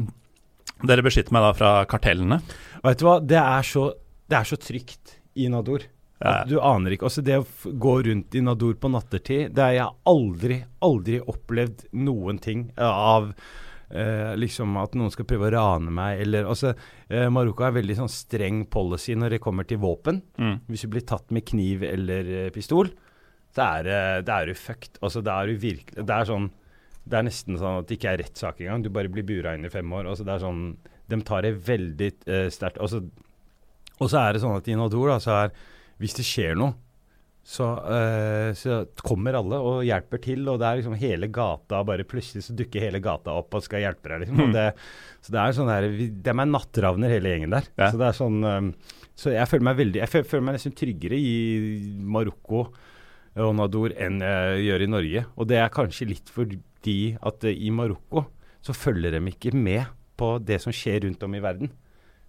dere 0.92 1.06
beskytter 1.06 1.36
meg 1.36 1.46
da 1.46 1.56
fra 1.58 1.72
kartellene. 1.90 2.42
Vet 2.82 3.02
du 3.02 3.08
hva, 3.08 3.18
det 3.22 3.42
er 3.42 3.66
så, 3.68 3.88
det 4.30 4.40
er 4.40 4.48
så 4.50 4.58
trygt 4.62 5.18
i 5.38 5.50
Nador. 5.52 5.86
Ja. 6.22 6.42
Du 6.46 6.60
aner 6.62 6.94
ikke. 6.94 7.08
Også 7.10 7.24
det 7.26 7.40
å 7.42 7.46
gå 7.82 7.96
rundt 8.06 8.36
i 8.38 8.44
Nador 8.46 8.76
på 8.78 8.92
nattertid 8.94 9.56
Det 9.56 9.64
har 9.64 9.74
jeg 9.74 9.96
aldri, 10.12 10.60
aldri 10.86 11.18
opplevd 11.18 11.88
noen 11.98 12.38
ting 12.42 12.68
av 12.78 13.32
eh, 13.94 14.34
liksom 14.40 14.76
at 14.82 14.96
noen 14.98 15.12
skal 15.14 15.28
prøve 15.30 15.50
å 15.50 15.54
rane 15.56 15.94
meg, 15.94 16.22
eller 16.26 16.50
altså 16.50 16.74
eh, 16.74 17.28
Marokko 17.34 17.68
har 17.68 17.76
veldig 17.76 17.98
sånn 18.02 18.12
streng 18.12 18.64
policy 18.72 19.16
når 19.18 19.36
det 19.36 19.42
kommer 19.44 19.68
til 19.68 19.82
våpen. 19.84 20.22
Mm. 20.42 20.56
Hvis 20.72 20.86
du 20.86 20.92
blir 20.96 21.06
tatt 21.08 21.32
med 21.36 21.46
kniv 21.48 21.86
eller 21.88 22.32
eh, 22.38 22.52
pistol, 22.56 22.92
så 23.56 23.68
er 23.68 23.90
det 24.24 24.32
er 24.32 24.48
du 24.48 24.56
fucked. 24.56 25.02
Altså, 25.04 25.24
da 25.26 25.42
er 25.42 25.52
du 25.52 25.58
virkelig 25.60 26.06
Det 26.08 26.16
er 26.16 26.28
sånn 26.30 26.46
Det 27.04 27.18
er 27.18 27.26
nesten 27.28 27.58
sånn 27.60 27.82
at 27.82 27.90
det 27.90 27.98
ikke 27.98 28.14
er 28.14 28.22
rettssak 28.22 28.62
engang. 28.62 28.86
Du 28.86 28.94
bare 28.94 29.12
blir 29.12 29.28
bura 29.28 29.58
inn 29.58 29.68
i 29.68 29.74
fem 29.74 29.92
år. 29.92 30.08
Altså, 30.08 30.24
det 30.24 30.38
er 30.38 30.46
sånn 30.46 30.62
De 31.12 31.20
tar 31.28 31.44
det 31.44 31.58
veldig 31.68 32.10
eh, 32.32 32.48
sterkt. 32.54 32.80
Altså, 32.80 33.02
og 34.00 34.08
så 34.08 34.22
er 34.22 34.34
det 34.34 34.44
sånn 34.46 34.56
at 34.56 34.70
i 34.72 34.78
Nador, 34.80 35.12
da, 35.12 35.20
så 35.20 35.36
er 35.42 35.52
Hvis 36.00 36.16
det 36.18 36.26
skjer 36.26 36.56
noe, 36.58 36.78
så, 37.42 37.66
eh, 37.90 38.54
så 38.54 38.84
kommer 39.02 39.34
alle 39.40 39.58
og 39.58 39.80
hjelper 39.86 40.22
til, 40.22 40.44
og 40.46 40.60
det 40.62 40.68
er 40.68 40.78
liksom 40.78 40.94
hele 41.02 41.30
gata 41.34 41.80
Bare 41.88 42.06
plutselig 42.06 42.46
så 42.46 42.54
dukker 42.54 42.84
hele 42.86 43.02
gata 43.02 43.34
opp 43.40 43.58
og 43.58 43.64
skal 43.66 43.82
hjelpe 43.82 44.12
deg, 44.12 44.24
liksom. 44.24 44.44
Og 44.46 44.54
det, 44.54 44.66
så 45.26 45.34
det 45.34 45.42
er 45.42 45.56
sånn 45.58 45.72
der 45.72 45.88
vi, 45.90 46.08
De 46.14 46.36
er 46.36 46.52
nattravner, 46.52 47.14
hele 47.16 47.34
gjengen 47.34 47.56
der. 47.58 47.72
Ja. 47.82 47.90
Så 47.90 48.02
det 48.02 48.08
er 48.12 48.20
sånn 48.20 48.38
eh, 48.46 48.94
Så 49.18 49.34
jeg 49.34 49.50
føler 49.50 49.68
meg 49.72 49.80
veldig 49.82 50.04
Jeg 50.04 50.14
føler, 50.14 50.46
meg 50.46 50.58
nesten 50.60 50.78
tryggere 50.78 51.18
i 51.18 51.34
Marokko 52.02 52.68
og 53.42 53.54
Nador 53.56 53.94
enn 53.96 54.18
jeg 54.20 54.64
gjør 54.66 54.84
i 54.84 54.88
Norge. 54.92 55.22
Og 55.40 55.48
det 55.48 55.62
er 55.62 55.70
kanskje 55.72 56.10
litt 56.10 56.28
fordi 56.36 56.98
at 57.24 57.46
i 57.48 57.70
Marokko 57.72 58.26
så 58.62 58.76
følger 58.76 59.16
de 59.16 59.22
ikke 59.32 59.54
med 59.56 59.86
på 60.20 60.34
det 60.44 60.58
som 60.60 60.76
skjer 60.76 61.06
rundt 61.06 61.24
om 61.24 61.38
i 61.38 61.40
verden. 61.42 61.72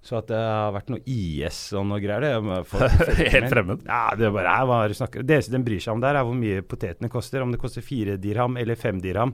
Så 0.02 0.16
at 0.18 0.26
det 0.32 0.38
har 0.42 0.72
vært 0.74 0.88
noe 0.90 0.98
IS 1.06 1.58
og 1.78 1.84
noe 1.86 2.00
greier 2.02 2.24
det 2.24 2.56
folk 2.66 3.04
Helt 3.36 3.46
fremmed. 3.52 3.84
Ja, 3.86 4.00
det 4.18 4.26
er 4.26 4.32
bare, 4.34 4.50
jeg, 4.56 4.66
hva 4.66 4.78
er 4.82 4.88
det 4.90 4.96
du 4.96 4.98
snakker 4.98 5.22
Det 5.28 5.36
eneste 5.36 5.54
de 5.54 5.60
bryr 5.68 5.84
seg 5.84 5.92
om 5.94 6.02
der, 6.02 6.18
er 6.18 6.26
hvor 6.26 6.34
mye 6.40 6.64
potetene 6.66 7.10
koster. 7.12 7.44
Om 7.44 7.52
det 7.54 7.60
koster 7.62 7.84
fire 7.86 8.16
dirham 8.18 8.58
eller 8.58 8.74
fem 8.80 8.98
dirham. 9.04 9.30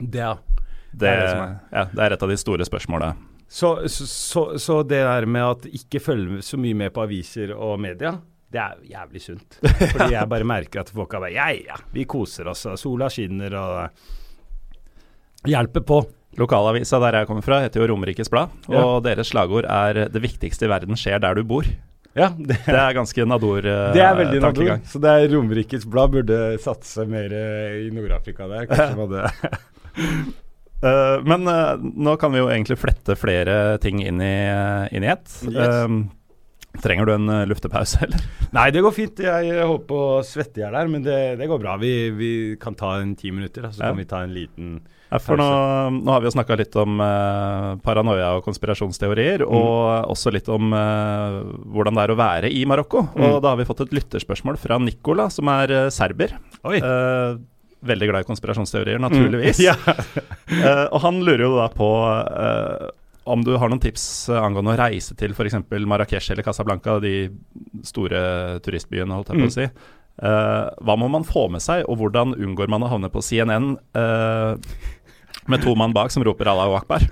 Det, 0.00 0.24
er- 0.26 0.42
Det, 0.90 1.06
er 1.08 1.20
det 1.22 1.30
som 1.30 1.42
er. 1.44 1.54
ja, 1.72 1.84
det 1.92 2.02
er 2.06 2.16
et 2.16 2.22
av 2.26 2.32
de 2.34 2.36
store 2.42 2.66
spørsmåla. 2.66 3.12
så, 3.48 3.70
så, 3.86 4.06
så, 4.10 4.42
så 4.58 4.80
det 4.82 5.04
der 5.06 5.26
med 5.30 5.44
at 5.52 5.66
ikke 5.70 6.00
følge 6.02 6.42
så 6.42 6.58
mye 6.58 6.74
med 6.74 6.90
på 6.96 7.04
aviser 7.06 7.52
og 7.54 7.78
media, 7.80 8.16
det 8.50 8.58
er 8.62 8.82
jævlig 8.90 9.22
sunt. 9.22 9.58
Fordi 9.94 10.12
jeg 10.16 10.28
bare 10.34 10.46
merker 10.46 10.80
at 10.82 10.90
folk 10.90 11.12
har 11.14 11.22
bare 11.28 11.34
Ja, 11.34 11.46
ja, 11.54 11.78
vi 11.94 12.04
koser 12.10 12.50
oss, 12.50 12.66
sola 12.82 13.06
skinner 13.12 13.54
og 13.62 13.88
hjelper 15.46 15.84
på. 15.86 16.00
Lokalavisa 16.38 16.98
der 17.00 17.20
jeg 17.20 17.28
kommer 17.30 17.44
fra, 17.46 17.60
heter 17.64 17.80
jo 17.82 17.90
Romerikes 17.94 18.28
Blad. 18.32 18.50
Ja. 18.68 18.82
Og 18.84 19.02
deres 19.06 19.30
slagord 19.32 19.64
er 19.64 20.08
'Det 20.08 20.22
viktigste 20.22 20.66
i 20.66 20.68
verden 20.68 20.96
skjer 20.96 21.20
der 21.20 21.34
du 21.34 21.44
bor'. 21.44 21.68
Ja, 22.16 22.30
det, 22.30 22.56
Det 22.64 22.72
er 22.74 22.94
ganske 22.96 23.24
Nador-tankegang. 23.28 23.92
det 23.96 24.02
er 24.02 24.14
veldig 24.16 24.40
Nador. 24.40 24.80
Så 24.88 25.00
det 25.00 25.10
er 25.12 25.34
Romerikes 25.36 25.84
Blad 25.84 26.10
burde 26.12 26.58
satse 26.58 27.04
mer 27.06 27.28
uh, 27.28 27.76
i 27.86 27.90
Nord-Afrika 27.92 28.48
der. 28.48 28.66
Kanskje 28.66 28.96
man 29.00 29.10
det. 29.12 29.30
Eh, 30.84 31.18
men 31.24 31.48
eh, 31.48 31.76
nå 31.80 32.16
kan 32.20 32.32
vi 32.34 32.38
jo 32.42 32.50
egentlig 32.52 32.76
flette 32.78 33.16
flere 33.16 33.78
ting 33.82 34.02
inn 34.04 34.20
i, 34.20 34.34
uh, 34.52 34.84
inn 34.92 35.06
i 35.06 35.08
ett. 35.12 35.28
Yes. 35.48 35.56
Eh, 35.56 36.80
trenger 36.84 37.08
du 37.08 37.12
en 37.14 37.28
eh, 37.32 37.46
luftepause, 37.48 38.00
eller? 38.04 38.20
Nei, 38.52 38.66
det 38.74 38.82
går 38.84 38.92
fint. 38.96 39.22
Jeg 39.24 39.64
håper 39.64 39.86
på 39.88 40.00
å 40.18 40.24
svette 40.26 40.60
i 40.60 40.64
hjel 40.66 40.76
her, 40.76 40.90
men 40.92 41.02
det, 41.06 41.16
det 41.40 41.48
går 41.48 41.62
bra. 41.62 41.78
Vi, 41.80 41.94
vi 42.16 42.30
kan 42.60 42.76
ta 42.76 42.98
en 43.00 43.14
ti 43.16 43.32
minutter, 43.32 43.70
så 43.72 43.80
Ja. 43.82 43.88
kan 43.92 43.96
vi 44.02 44.08
ta 44.10 44.22
en 44.26 44.34
liten 44.36 44.76
Ja, 44.76 44.92
for 45.22 45.38
nå, 45.38 45.46
nå 45.94 46.10
har 46.10 46.22
vi 46.22 46.26
jo 46.26 46.34
snakka 46.34 46.56
litt 46.58 46.76
om 46.82 46.98
eh, 47.02 47.68
paranoia 47.84 48.32
og 48.36 48.46
konspirasjonsteorier, 48.46 49.44
og 49.46 50.10
også 50.10 50.32
litt 50.34 50.50
om 50.50 50.74
eh, 50.74 51.36
hvordan 51.74 51.98
det 51.98 52.06
er 52.06 52.14
å 52.14 52.18
være 52.18 52.50
i 52.50 52.64
Marokko. 52.66 53.04
Og 53.14 53.38
da 53.44 53.52
har 53.52 53.60
vi 53.60 53.68
fått 53.68 53.84
et 53.86 53.94
lytterspørsmål 53.94 54.58
fra 54.60 54.80
Nicola, 54.82 55.28
som 55.32 55.52
er 55.54 55.74
eh, 55.74 55.88
serber. 55.94 56.34
Eh, 56.66 57.38
veldig 57.86 58.10
glad 58.10 58.26
i 58.26 58.30
konspirasjonsteorier, 58.32 59.02
naturligvis. 59.02 59.62
Ja. 59.68 59.76
Eh, 60.46 60.86
og 60.90 61.00
han 61.02 61.22
lurer 61.26 61.46
jo 61.46 61.56
da 61.58 61.70
på 61.70 61.90
eh, 62.10 62.88
om 63.26 63.42
du 63.42 63.56
har 63.58 63.70
noen 63.70 63.82
tips 63.82 64.28
angående 64.30 64.74
å 64.74 64.78
reise 64.78 65.16
til 65.18 65.34
f.eks. 65.34 65.58
Marrakech 65.86 66.30
eller 66.30 66.46
Casablanca, 66.46 67.00
de 67.02 67.28
store 67.86 68.20
turistbyene, 68.62 69.14
holdt 69.14 69.32
jeg 69.32 69.42
på 69.42 69.48
å 69.50 69.54
si. 69.54 69.66
Uh, 70.16 70.72
hva 70.80 70.94
må 70.96 71.10
man 71.12 71.26
få 71.28 71.42
med 71.52 71.60
seg, 71.60 71.82
og 71.90 71.98
hvordan 72.00 72.36
unngår 72.38 72.70
man 72.72 72.86
å 72.86 72.88
havne 72.88 73.10
på 73.12 73.20
CNN 73.20 73.74
eh, 73.98 74.78
med 75.48 75.62
to 75.62 75.74
mann 75.78 75.94
bak 75.96 76.10
som 76.14 76.24
roper 76.26 76.48
'Allahu 76.50 76.78
akbar'? 76.80 77.08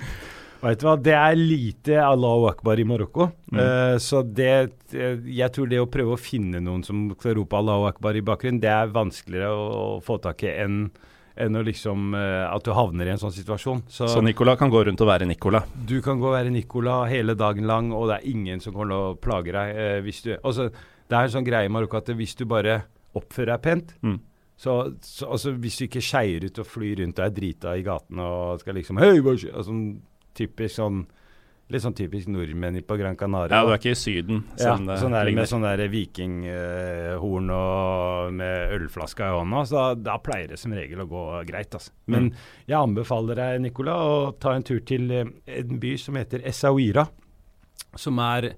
Vet 0.64 0.80
du 0.80 0.86
hva, 0.86 0.94
det 0.96 1.12
er 1.12 1.34
lite 1.36 1.96
Allahu 2.00 2.46
akbar 2.48 2.80
i 2.80 2.86
Marokko. 2.88 3.28
Mm. 3.52 3.58
Uh, 3.60 3.96
så 4.00 4.22
det 4.24 4.72
eh, 4.96 5.18
Jeg 5.28 5.52
tror 5.52 5.68
det 5.68 5.80
å 5.82 5.90
prøve 5.90 6.14
å 6.16 6.20
finne 6.20 6.62
noen 6.64 6.80
som 6.86 7.10
skal 7.18 7.36
rope 7.36 7.58
Allahu 7.58 7.84
akbar 7.90 8.16
i 8.16 8.22
bakgrunnen, 8.24 8.62
det 8.62 8.70
er 8.72 8.94
vanskeligere 8.94 9.50
å, 9.52 9.66
å 9.98 10.00
få 10.04 10.16
tak 10.24 10.46
i 10.46 10.54
enn 10.64 10.86
enn 11.34 11.58
å 11.58 11.64
liksom 11.66 12.12
uh, 12.14 12.46
at 12.46 12.62
du 12.62 12.70
havner 12.70 13.08
i 13.08 13.10
en 13.10 13.18
sånn 13.18 13.32
situasjon. 13.34 13.80
Så, 13.90 14.06
Så 14.06 14.20
Nicola 14.22 14.54
kan 14.56 14.70
gå 14.70 14.84
rundt 14.86 15.00
og 15.02 15.08
være 15.10 15.26
Nicola. 15.26 15.64
du 15.74 15.96
kan 16.00 16.20
gå 16.22 16.28
og 16.30 16.36
være 16.36 16.52
Nicola 16.54 17.00
hele 17.10 17.34
dagen 17.34 17.66
lang, 17.66 17.90
og 17.92 18.06
det 18.06 18.20
er 18.20 18.28
ingen 18.30 18.62
som 18.62 18.72
kommer 18.72 18.94
til 18.94 19.00
å 19.02 19.16
plage 19.18 19.50
deg. 19.50 19.74
Uh, 19.74 19.98
hvis 20.06 20.22
du, 20.22 20.30
altså, 20.38 20.68
det 21.10 21.18
er 21.18 21.26
en 21.26 21.34
sånn 21.34 21.48
greie 21.48 21.66
i 21.66 21.72
Marokko 21.74 21.98
at 21.98 22.12
hvis 22.14 22.36
du 22.38 22.46
bare 22.46 22.84
oppfører 23.18 23.56
deg 23.56 23.66
pent 23.66 23.92
Mm. 24.06 24.20
Så, 24.64 24.74
så 25.04 25.28
altså, 25.36 25.52
Hvis 25.60 25.76
du 25.78 25.84
ikke 25.86 26.02
skeier 26.04 26.46
ut 26.48 26.58
og 26.62 26.66
flyr 26.72 27.02
rundt 27.02 27.20
og 27.20 27.26
er 27.28 27.34
drita 27.36 27.74
i 27.76 27.84
gatene 27.86 28.24
og 28.24 28.62
skal 28.64 28.78
liksom 28.80 28.98
Hei, 29.02 29.18
hva 29.20 29.36
skjer? 29.36 29.52
Altså, 29.60 29.76
typisk 30.40 30.80
sånn 30.80 31.04
Litt 31.72 31.80
sånn 31.80 31.94
typisk 31.96 32.28
nordmenn 32.28 32.76
på 32.84 32.96
Gran 33.00 33.14
Canaria. 33.16 33.56
Ja, 33.56 33.64
du 33.64 33.70
er 33.72 33.78
ikke 33.80 33.94
i 33.94 33.96
Syden. 33.96 34.42
Ja, 34.60 34.74
sånn 35.00 35.14
der, 35.16 35.30
med 35.32 35.48
sånn 35.48 35.62
der 35.64 35.80
vikinghorn 35.88 37.48
og 37.56 38.34
med 38.36 38.74
ølflaska 38.76 39.30
i 39.30 39.38
hånda, 39.38 39.62
så 39.70 39.78
da, 39.78 39.86
da 40.10 40.16
pleier 40.20 40.52
det 40.52 40.58
som 40.60 40.74
regel 40.76 41.00
å 41.00 41.08
gå 41.08 41.22
greit. 41.48 41.72
Altså. 41.72 41.94
Men 42.12 42.28
Mm. 42.28 42.36
jeg 42.68 42.76
anbefaler 42.78 43.40
deg, 43.40 43.62
Nicola, 43.64 43.96
å 43.96 44.38
ta 44.38 44.52
en 44.54 44.62
tur 44.62 44.80
til 44.84 45.10
eh, 45.10 45.24
en 45.56 45.80
by 45.80 45.94
som 46.04 46.20
heter 46.20 46.44
Essaouira, 46.44 47.06
som 47.96 48.18
er 48.18 48.50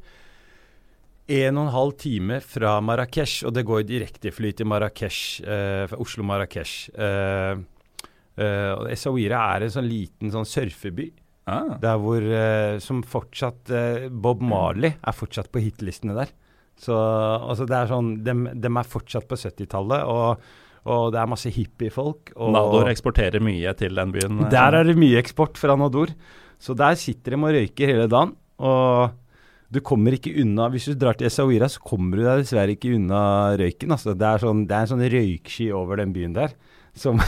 en 1.29 1.59
og 1.59 1.67
en 1.67 1.73
halv 1.75 1.93
time 1.99 2.37
fra 2.45 2.77
Marrakech, 2.85 3.41
og 3.49 3.55
det 3.57 3.65
går 3.67 3.83
direktefly 3.89 4.53
til 4.55 4.67
Marrakech, 4.71 5.41
eh, 5.43 5.87
fra 5.91 5.99
Oslo-Marrakech. 5.99 6.75
Eh, 6.95 7.57
eh, 8.39 8.93
Essaouira 8.95 9.41
er 9.57 9.67
en 9.67 9.75
sånn 9.75 9.89
liten 9.91 10.31
sånn 10.31 10.47
surfeby. 10.47 11.09
ah. 11.49 11.77
Der 11.83 11.97
hvor 11.99 12.23
eh, 12.23 12.79
Som 12.79 13.03
fortsatt 13.03 13.71
eh, 13.71 14.09
Bob 14.11 14.41
Marley 14.43 14.95
er 15.03 15.13
fortsatt 15.13 15.51
på 15.53 15.61
hitlistene 15.63 16.15
der. 16.15 16.29
Så 16.79 16.93
altså 16.95 17.67
det 17.67 17.75
er 17.77 17.87
sånn 17.89 18.23
dem, 18.23 18.47
dem 18.55 18.77
er 18.77 18.85
fortsatt 18.85 19.27
på 19.27 19.35
70-tallet, 19.35 20.05
og, 20.05 20.39
og 20.87 21.13
det 21.13 21.21
er 21.23 21.27
masse 21.27 21.51
hippiefolk. 21.51 22.33
og- 22.37 22.53
Nador 22.53 22.89
eksporterer 22.93 23.41
mye 23.41 23.75
til 23.75 23.95
den 23.95 24.13
byen. 24.13 24.45
eh, 24.45 24.51
Der 24.51 24.75
er 24.75 24.85
det 24.85 24.97
mye 24.97 25.19
eksport 25.19 25.57
fra 25.59 25.75
Nador. 25.77 26.13
Så 26.59 26.75
der 26.77 26.95
sitter 26.95 27.33
de 27.33 27.37
og 27.43 27.51
røyker 27.53 27.87
hele 27.87 28.07
dagen. 28.09 28.37
Og 28.59 29.11
du 29.73 29.81
kommer 29.83 30.15
ikke 30.15 30.31
unna 30.43 30.69
Hvis 30.71 30.87
du 30.91 30.95
drar 30.99 31.17
til 31.19 31.27
Essaouira, 31.27 31.69
så 31.71 31.83
kommer 31.83 32.21
du 32.21 32.23
deg 32.25 32.45
dessverre 32.45 32.77
ikke 32.77 32.95
unna 32.95 33.21
røyken. 33.59 33.95
Altså. 33.97 34.15
Det, 34.15 34.29
er 34.29 34.43
sånn, 34.45 34.65
det 34.69 34.77
er 34.77 34.87
en 34.87 34.93
sånn 34.93 35.07
røyksky 35.17 35.71
over 35.75 35.99
den 36.03 36.15
byen 36.15 36.37
der 36.37 36.55
som 36.97 37.21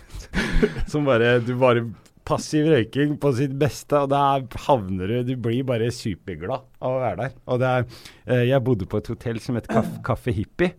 Som 0.90 1.06
bare 1.08 1.38
Du 1.44 1.54
bare 1.60 1.86
Passiv 2.24 2.70
røyking 2.72 3.18
på 3.20 3.34
sitt 3.36 3.52
beste, 3.60 3.98
og 4.00 4.08
da 4.08 4.40
havner 4.64 5.10
du 5.10 5.16
Du 5.28 5.34
blir 5.44 5.64
bare 5.68 5.90
superglad 5.92 6.64
av 6.80 6.94
å 6.94 7.02
være 7.02 7.18
der. 7.18 7.34
Og 7.52 7.60
det 7.60 7.72
er 7.72 7.84
eh, 7.84 8.44
Jeg 8.48 8.64
bodde 8.64 8.88
på 8.88 9.00
et 9.02 9.10
hotell 9.12 9.40
som 9.44 9.58
het 9.60 9.68
Kaffe, 9.68 10.00
Kaffe 10.06 10.32
Hippie. 10.32 10.72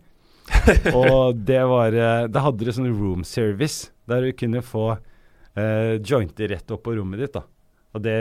og 0.98 1.38
det 1.46 1.60
var 1.70 1.94
eh, 1.94 2.24
Da 2.30 2.42
hadde 2.48 2.66
du 2.66 2.72
sånn 2.74 2.90
room 2.90 3.22
service, 3.26 3.92
der 4.10 4.26
du 4.26 4.34
kunne 4.38 4.62
få 4.66 4.88
eh, 5.54 6.02
jointer 6.02 6.50
rett 6.50 6.74
opp 6.74 6.82
på 6.88 6.96
rommet 6.98 7.22
ditt. 7.22 7.38
da. 7.38 7.46
Og 7.94 8.02
det, 8.02 8.16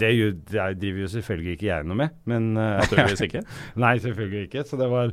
det, 0.00 0.10
det 0.50 0.58
er- 0.60 0.74
driver 0.80 1.04
jo 1.04 1.10
selvfølgelig 1.14 1.54
ikke 1.58 1.68
jeg 1.70 1.86
noe 1.90 1.98
med, 2.00 2.16
men 2.30 2.50
eh, 2.56 2.76
Naturligvis 2.82 3.24
ikke. 3.28 3.42
Nei, 3.84 3.94
selvfølgelig 4.02 4.42
ikke. 4.48 4.64
Så 4.68 4.78
det 4.80 4.88
var 4.92 5.12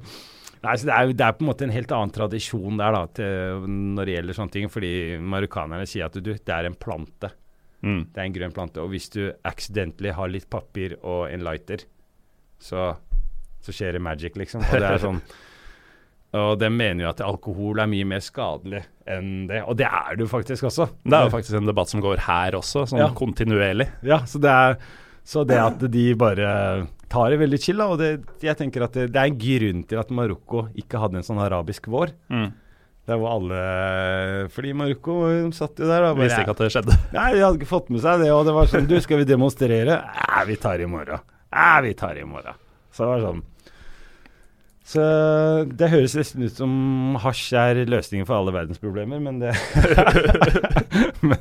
Nei, 0.57 0.73
så 0.81 0.87
det 0.89 0.93
er, 0.95 1.11
det 1.13 1.21
er 1.27 1.35
på 1.37 1.43
en 1.45 1.49
måte 1.51 1.65
en 1.67 1.71
helt 1.75 1.91
annen 1.93 2.11
tradisjon 2.15 2.79
der 2.79 2.95
da, 2.95 3.01
til, 3.19 3.67
når 3.93 4.07
det 4.09 4.15
gjelder 4.15 4.37
sånne 4.39 4.53
ting. 4.55 4.71
Fordi 4.73 4.89
marokkanerne 5.21 5.85
sier 5.87 6.07
at 6.09 6.15
du, 6.17 6.31
det 6.33 6.53
er 6.55 6.65
en 6.71 6.77
plante. 6.81 7.29
Mm. 7.85 7.99
Det 8.09 8.17
er 8.17 8.23
en 8.25 8.33
grønn 8.39 8.55
plante. 8.55 8.81
Og 8.81 8.89
hvis 8.95 9.05
du 9.13 9.19
accidentally 9.45 10.09
har 10.17 10.31
litt 10.33 10.47
papir 10.49 10.95
og 11.03 11.27
en 11.29 11.45
lighter, 11.45 11.85
så, 12.57 12.87
så 13.61 13.75
skjer 13.77 13.99
det 13.99 14.01
magic, 14.01 14.33
liksom. 14.41 14.65
Og 14.65 14.81
det 14.81 14.89
er 14.89 15.03
sånn 15.05 15.21
Og 16.35 16.57
de 16.59 16.67
mener 16.69 17.05
jo 17.05 17.09
at 17.13 17.21
alkohol 17.23 17.79
er 17.79 17.87
mye 17.87 18.05
mer 18.05 18.19
skadelig 18.19 18.81
enn 19.07 19.47
det. 19.47 19.61
Og 19.63 19.77
det 19.79 19.87
er 19.87 20.17
det 20.17 20.25
jo 20.25 20.27
faktisk 20.27 20.67
også. 20.67 20.89
Det 21.05 21.15
er 21.15 21.29
jo 21.29 21.31
faktisk 21.31 21.55
en 21.61 21.69
debatt 21.69 21.87
som 21.93 22.01
går 22.03 22.19
her 22.27 22.57
også, 22.59 22.83
sånn 22.91 22.99
Ja. 22.99 23.07
kontinuerlig. 23.15 23.87
Ja, 24.03 24.19
så 24.27 24.41
det 24.43 24.51
er 24.51 24.77
så 25.23 25.45
det 25.47 25.57
at 25.59 25.79
de 25.91 26.13
bare 26.15 26.87
tar 27.09 27.29
det 27.31 27.39
veldig 27.39 27.59
chill, 27.63 27.77
da, 27.79 27.87
og 27.87 27.97
det, 27.99 28.11
jeg 28.43 28.55
tenker 28.59 28.83
at 28.83 28.93
det, 28.93 29.09
det 29.11 29.19
er 29.19 29.27
en 29.31 29.39
grunn 29.39 29.83
til 29.87 29.99
at 29.99 30.09
Marokko 30.11 30.67
ikke 30.75 30.99
hadde 30.99 31.15
en 31.19 31.23
sånn 31.27 31.39
arabisk 31.39 31.87
vår. 31.87 32.11
Mm. 32.31 32.51
Der 33.07 33.15
hvor 33.15 33.37
alle 33.37 34.49
Fordi 34.51 34.73
Marokko 34.75 35.17
satt 35.55 35.79
jo 35.79 35.87
der 35.87 36.09
og 36.09 36.17
Visste 36.19 36.41
ikke 36.43 36.55
at 36.57 36.63
det 36.63 36.71
skjedde. 36.73 36.95
Nei, 37.15 37.27
de 37.35 37.43
hadde 37.45 37.55
ikke 37.61 37.69
fått 37.71 37.89
med 37.89 38.01
seg 38.03 38.19
det, 38.19 38.31
og 38.35 38.43
det 38.47 38.55
var 38.57 38.67
sånn 38.67 38.87
Du, 38.89 38.97
skal 38.99 39.21
vi 39.21 39.27
demonstrere? 39.29 40.01
Nei, 40.03 40.41
vi 40.49 40.57
tar 40.59 40.83
i 40.83 40.89
morgen. 40.91 41.23
Nei, 41.55 41.81
vi 41.87 41.93
tar 41.95 42.19
i 42.19 42.25
morgen. 42.27 42.59
Så 42.91 43.05
det 43.05 43.11
var 43.13 43.23
sånn. 43.29 43.43
Så 44.87 45.03
det 45.67 45.89
høres 45.91 46.13
nesten 46.15 46.45
ut 46.47 46.55
som 46.55 47.17
hasj 47.19 47.49
er 47.59 47.81
løsningen 47.91 48.27
for 48.27 48.37
alle 48.39 48.53
verdensproblemer, 48.55 49.19
men 49.19 49.41
det 49.41 49.51
men, 51.27 51.35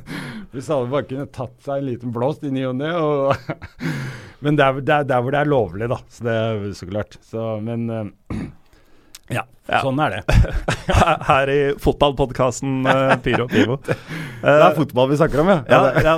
Hvis 0.51 0.67
alle 0.73 0.89
bare 0.91 1.07
kunne 1.07 1.29
tatt 1.31 1.55
seg 1.63 1.79
en 1.79 1.87
liten 1.87 2.11
blåst 2.15 2.43
i 2.43 2.51
ny 2.51 2.65
og 2.67 2.75
ne 2.81 2.91
Men 4.43 4.59
det 4.59 4.65
er, 4.67 4.81
det 4.83 4.93
er 4.99 5.07
der 5.09 5.23
hvor 5.23 5.33
det 5.33 5.39
er 5.39 5.49
lovlig, 5.49 5.87
da. 5.89 5.97
Så 6.13 6.27
det 6.27 6.33
er 6.37 6.65
så 6.77 6.85
klart. 6.91 7.15
Så, 7.25 7.45
men 7.63 7.87
eh, 7.89 8.09
ja, 9.39 9.45
Ja. 9.67 9.79
sånn 9.81 9.97
er 10.03 10.17
det. 10.17 10.35
Her- 11.31 11.49
i 11.55 11.57
fotballpodkasten 11.81 12.83
uh, 12.85 13.15
Pyro 13.23 13.47
Pivo. 13.49 13.79
Det 13.87 13.97
er 14.43 14.75
fotball 14.77 15.09
vi 15.11 15.17
snakker 15.23 15.41
om, 15.41 15.49
ja. 15.55 15.57
Ja, 15.71 15.79
ja 16.05 16.13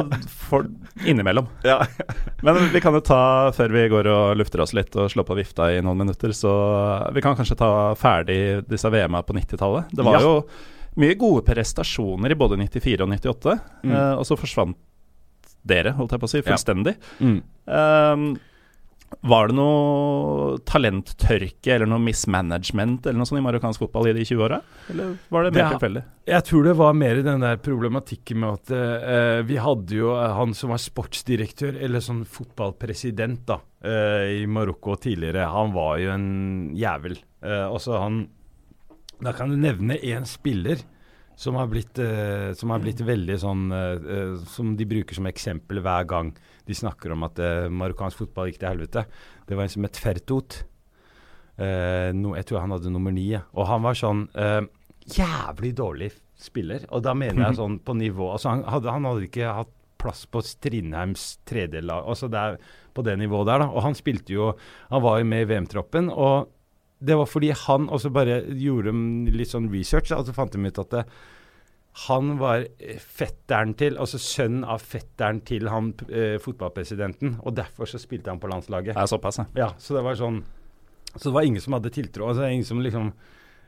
for, 0.49 0.67
innimellom. 1.05 1.47
ja. 1.63 1.85
Men 2.41 2.57
vi 2.73 2.81
kan 2.81 2.93
jo 2.93 3.01
ta, 3.05 3.51
før 3.55 3.69
vi 3.75 3.85
går 3.91 4.07
og 4.11 4.37
lufter 4.39 4.61
oss 4.63 4.73
litt 4.73 4.95
og 4.99 5.09
slår 5.11 5.27
på 5.27 5.37
vifta 5.39 5.69
i 5.75 5.79
noen 5.85 5.97
minutter, 6.03 6.33
så 6.35 6.51
vi 7.15 7.21
kan 7.25 7.35
kanskje 7.39 7.57
ta 7.59 7.71
ferdig 7.99 8.39
disse 8.69 8.89
VM-a 8.91 9.21
på 9.23 9.33
90-tallet. 9.37 9.89
Det 9.95 10.03
var 10.05 10.19
Ja. 10.19 10.21
jo 10.21 10.43
mye 10.99 11.15
gode 11.15 11.45
prestasjoner 11.47 12.31
i 12.31 12.35
både 12.35 12.57
94 12.59 13.01
og 13.05 13.09
98, 13.13 13.59
Mm. 13.83 13.91
eh, 13.95 14.13
og 14.19 14.25
så 14.27 14.35
forsvant 14.37 14.75
dere, 15.65 15.91
holdt 15.93 16.11
jeg 16.15 16.19
på 16.19 16.27
å 16.27 16.29
si, 16.31 16.41
fullstendig. 16.41 16.95
Mm. 17.19 17.41
Ehm, 17.67 18.37
var 19.25 19.49
det 19.49 19.55
noe 19.57 20.59
talenttørke 20.69 21.73
eller 21.73 21.89
noe 21.89 22.01
mismanagement 22.03 23.07
eller 23.07 23.19
noe 23.19 23.27
sånt 23.27 23.41
i 23.41 23.43
marokkansk 23.43 23.81
fotball 23.83 24.11
i 24.11 24.13
de 24.15 24.25
20 24.27 24.43
åra? 24.45 24.59
Eller 24.93 25.15
var 25.33 25.45
det 25.45 25.51
mer 25.55 25.63
ja, 25.63 25.71
tilfeldig? 25.73 26.03
Jeg 26.29 26.45
tror 26.47 26.67
det 26.69 26.75
var 26.79 26.97
mer 26.97 27.21
den 27.25 27.43
der 27.43 27.59
problematikken 27.63 28.41
med 28.43 28.59
at 28.59 28.73
uh, 28.73 29.39
vi 29.49 29.57
hadde 29.59 29.97
jo 29.97 30.13
eh, 30.13 30.35
han 30.37 30.53
som 30.57 30.73
var 30.73 30.81
sportsdirektør, 30.83 31.79
eller 31.81 32.03
sånn 32.05 32.21
fotballpresident, 32.29 33.43
da, 33.49 33.59
uh, 33.85 34.29
i 34.39 34.45
Marokko 34.47 34.95
tidligere. 35.01 35.49
Han 35.51 35.73
var 35.75 35.97
jo 36.03 36.13
en 36.13 36.29
jævel. 36.77 37.17
Uh, 37.43 37.67
også 37.71 37.99
han 37.99 38.23
Da 39.23 39.33
kan 39.35 39.51
du 39.51 39.59
nevne 39.59 39.97
én 39.99 40.25
spiller 40.27 40.79
som 41.39 41.55
har 41.55 41.69
blitt, 41.71 41.99
eh, 42.03 42.51
som 42.53 42.73
har 42.73 42.81
blitt 42.83 42.99
veldig 42.99 43.37
sånn 43.39 43.69
eh, 43.71 44.07
eh, 44.15 44.33
Som 44.51 44.73
de 44.75 44.87
bruker 44.89 45.15
som 45.15 45.29
eksempel 45.29 45.79
hver 45.85 46.07
gang 46.09 46.33
de 46.67 46.75
snakker 46.75 47.13
om 47.15 47.23
at 47.25 47.39
eh, 47.39 47.69
marokkansk 47.71 48.19
fotball 48.25 48.49
gikk 48.49 48.59
til 48.59 48.69
helvete. 48.73 49.05
Det 49.47 49.55
var 49.55 49.65
en 49.65 49.71
som 49.71 49.87
het 49.87 49.99
Fertot. 50.03 50.59
Eh, 51.55 52.11
no, 52.13 52.35
jeg 52.35 52.49
tror 52.49 52.65
han 52.65 52.75
hadde 52.75 52.91
nummer 52.91 53.15
ni. 53.15 53.31
Og 53.39 53.65
han 53.71 53.85
var 53.87 53.97
sånn 53.97 54.25
eh, 54.35 54.61
jævlig 55.15 55.73
dårlig 55.79 56.11
spiller. 56.39 56.85
Og 56.91 57.07
da 57.07 57.15
mener 57.17 57.47
jeg 57.47 57.57
sånn 57.63 57.79
på 57.87 57.95
nivå 57.97 58.33
altså 58.35 58.53
han, 58.53 58.67
hadde, 58.67 58.91
han 58.93 59.07
hadde 59.07 59.27
ikke 59.31 59.55
hatt 59.61 59.73
plass 59.99 60.25
på 60.31 60.43
Strindheims 60.43 61.39
tredjelag. 61.47 62.03
Altså 62.03 62.29
på 62.29 63.03
det 63.07 63.15
nivået 63.19 63.47
der, 63.49 63.63
da. 63.63 63.71
Og 63.71 63.83
han 63.87 63.97
spilte 63.97 64.35
jo 64.35 64.53
Han 64.91 65.03
var 65.03 65.19
jo 65.19 65.27
med 65.31 65.47
i 65.47 65.49
VM-troppen. 65.53 66.11
Og 66.11 66.51
det 66.99 67.15
var 67.15 67.27
fordi 67.31 67.51
han 67.55 67.87
også 67.89 68.11
bare 68.11 68.41
gjorde 68.59 68.91
litt 69.31 69.51
sånn 69.53 69.69
research, 69.71 70.11
og 70.15 70.27
så 70.27 70.35
fant 70.35 70.55
de 70.55 70.67
ut 70.67 70.81
at 70.83 70.95
det, 70.95 71.03
han 72.07 72.35
var 72.39 72.65
eh, 72.77 72.99
fetteren 72.99 73.73
til, 73.79 73.97
altså 73.99 74.19
sønnen 74.21 74.65
av 74.67 74.83
fetteren 74.83 75.41
til 75.47 75.67
han 75.71 75.91
eh, 76.07 76.37
fotballpresidenten. 76.43 77.39
Og 77.43 77.55
derfor 77.57 77.89
så 77.89 77.99
spilte 78.01 78.31
han 78.31 78.39
på 78.39 78.51
landslaget. 78.51 78.93
Det 78.95 79.03
er 79.03 79.11
såpass, 79.11 79.41
ja. 79.41 79.47
Ja, 79.57 79.69
så 79.81 79.97
det 79.97 80.05
var 80.05 80.19
sånn 80.19 80.43
Så 81.15 81.31
det 81.31 81.35
var 81.39 81.47
ingen 81.47 81.63
som 81.63 81.73
hadde 81.73 81.89
tiltro. 81.89 82.27
Altså, 82.29 82.45
ingen 82.45 82.67
som 82.67 82.83
liksom 82.85 83.13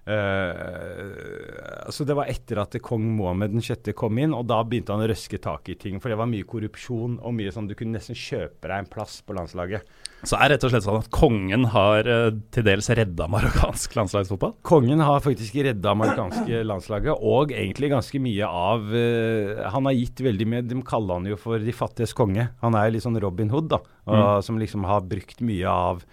eh, 0.09 1.81
altså 1.85 2.05
Det 2.07 2.15
var 2.17 2.29
etter 2.31 2.61
at 2.63 2.77
kong 2.83 3.03
Mohammed 3.17 3.53
den 3.55 3.65
sjette 3.65 3.93
kom 3.97 4.17
inn, 4.21 4.33
og 4.35 4.47
da 4.49 4.61
begynte 4.65 4.95
han 4.95 5.03
å 5.03 5.09
røske 5.11 5.39
tak 5.41 5.69
i 5.71 5.77
ting. 5.79 5.99
For 6.01 6.11
det 6.11 6.17
var 6.19 6.29
mye 6.31 6.47
korrupsjon 6.47 7.19
og 7.19 7.35
mye 7.37 7.53
sånn 7.53 7.69
Du 7.69 7.75
kunne 7.77 7.97
nesten 7.97 8.17
kjøpe 8.17 8.69
deg 8.69 8.77
en 8.77 8.89
plass 8.91 9.19
på 9.25 9.35
landslaget. 9.37 9.85
Så 10.23 10.37
er 10.37 10.49
det 10.49 10.57
rett 10.57 10.65
og 10.67 10.73
slett 10.73 10.85
sånn 10.85 10.99
at 11.01 11.11
kongen 11.13 11.67
har 11.73 12.09
eh, 12.09 12.31
til 12.53 12.65
dels 12.67 12.89
redda 12.97 13.27
marokkansk 13.31 13.97
landslagsfotball? 13.99 14.55
Kongen 14.67 15.03
har 15.05 15.23
faktisk 15.25 15.59
redda 15.67 15.95
marokkansk 15.97 16.51
landslaget, 16.67 17.21
og 17.21 17.53
egentlig 17.55 17.91
ganske 17.93 18.21
mye 18.21 18.47
av 18.47 18.91
eh, 18.97 19.61
Han 19.73 19.89
har 19.89 19.97
gitt 19.97 20.21
veldig 20.23 20.47
mye 20.49 20.65
De 20.65 20.81
kaller 20.85 21.19
han 21.19 21.29
jo 21.29 21.37
for 21.41 21.61
de 21.61 21.75
fattiges 21.75 22.15
konge. 22.17 22.49
Han 22.61 22.77
er 22.77 22.93
litt 22.93 23.05
sånn 23.05 23.19
Robin 23.21 23.49
Hood, 23.53 23.71
da. 23.73 23.81
Og, 24.09 24.41
Som 24.45 24.57
liksom 24.61 24.85
har 24.89 25.05
brukt 25.05 25.41
mye 25.45 25.69
av 25.69 26.05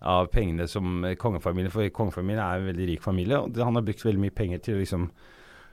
av 0.00 0.30
pengene 0.32 0.64
som 0.70 1.02
kongefamilien 1.20 1.72
For 1.74 1.90
kongefamilien 1.92 2.40
er 2.44 2.60
en 2.60 2.70
veldig 2.70 2.86
rik 2.94 3.04
familie, 3.04 3.40
og 3.40 3.58
han 3.60 3.76
har 3.76 3.84
brukt 3.84 4.04
veldig 4.06 4.22
mye 4.22 4.36
penger 4.36 4.64
til 4.64 4.78
å 4.78 4.82
liksom 4.84 5.10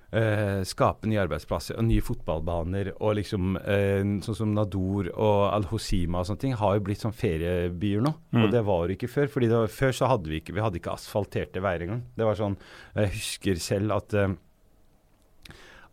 Uh, 0.08 0.62
skape 0.64 1.04
nye 1.12 1.20
arbeidsplasser 1.20 1.76
og 1.76 1.84
nye 1.84 2.00
fotballbaner. 2.00 2.94
Og 3.04 3.18
liksom 3.18 3.58
uh, 3.60 4.06
sånn 4.24 4.38
som 4.40 4.54
Nador 4.56 5.10
og 5.12 5.42
Al-Hosima 5.50 6.22
og 6.22 6.30
sånne 6.30 6.44
ting 6.46 6.54
har 6.56 6.78
jo 6.78 6.86
blitt 6.88 7.04
sånn 7.04 7.12
feriebyer 7.12 8.06
nå. 8.06 8.14
Mm. 8.32 8.46
Og 8.46 8.54
det 8.56 8.62
var 8.70 8.94
ikke 8.94 9.10
før. 9.12 9.28
fordi 9.34 9.50
det 9.52 9.60
var, 9.60 9.74
Før 9.82 9.98
så 10.00 10.08
hadde 10.14 10.32
vi 10.32 10.40
ikke 10.40 10.56
vi 10.56 10.64
hadde 10.64 10.80
ikke 10.80 10.96
asfalterte 10.96 11.60
veier 11.60 11.84
engang. 11.84 12.06
Det 12.16 12.24
var 12.30 12.40
sånn 12.40 12.56
Jeg 12.96 13.18
husker 13.18 13.60
selv 13.68 13.98
at 13.98 14.16
uh, 14.16 14.30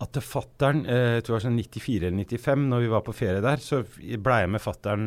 at 0.04 0.18
fattern, 0.22 0.84
eh, 0.86 1.16
jeg 1.16 1.24
tror 1.24 1.34
det 1.34 1.38
var 1.38 1.46
sånn 1.46 1.60
94 1.60 2.08
eller 2.08 2.18
95, 2.26 2.68
når 2.70 2.84
vi 2.84 2.92
var 2.92 3.04
på 3.06 3.14
ferie 3.16 3.44
der, 3.44 3.62
så 3.62 3.82
blei 3.94 4.40
jeg 4.42 4.52
med 4.54 4.62
fattern 4.62 5.06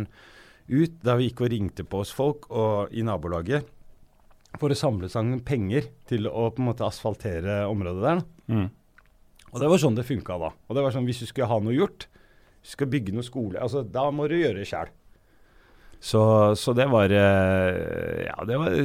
ut 0.70 0.98
da 1.04 1.16
vi 1.20 1.30
gikk 1.30 1.42
og 1.46 1.52
ringte 1.54 1.84
på 1.88 2.02
oss 2.04 2.12
folk 2.16 2.50
og, 2.52 2.92
i 2.92 3.04
nabolaget 3.08 3.66
for 4.58 4.74
å 4.74 4.78
samle 4.78 5.10
sammen 5.12 5.40
penger 5.46 5.86
til 6.10 6.26
å 6.28 6.48
på 6.50 6.62
en 6.64 6.70
måte 6.72 6.86
asfaltere 6.88 7.66
området 7.70 8.04
der. 8.04 8.22
Mm. 8.50 8.70
Og 9.54 9.60
det 9.62 9.70
var 9.70 9.82
sånn 9.82 9.96
det 9.98 10.06
funka 10.08 10.38
da. 10.42 10.50
Og 10.68 10.76
det 10.76 10.84
var 10.84 10.92
sånn, 10.96 11.06
Hvis 11.08 11.20
du 11.24 11.28
skulle 11.30 11.48
ha 11.48 11.60
noe 11.62 11.76
gjort, 11.76 12.08
hvis 12.62 12.72
du 12.74 12.76
skal 12.78 12.90
bygge 12.92 13.14
noe 13.16 13.24
skole, 13.28 13.60
altså 13.62 13.84
da 13.86 14.08
må 14.12 14.26
du 14.28 14.36
gjøre 14.40 14.60
det 14.64 14.68
sjæl. 14.68 14.90
Så, 16.00 16.20
så 16.60 16.74
det 16.78 16.86
var 16.92 17.10
eh, 17.10 18.26
Ja, 18.28 18.36
det 18.46 18.58
var 18.62 18.76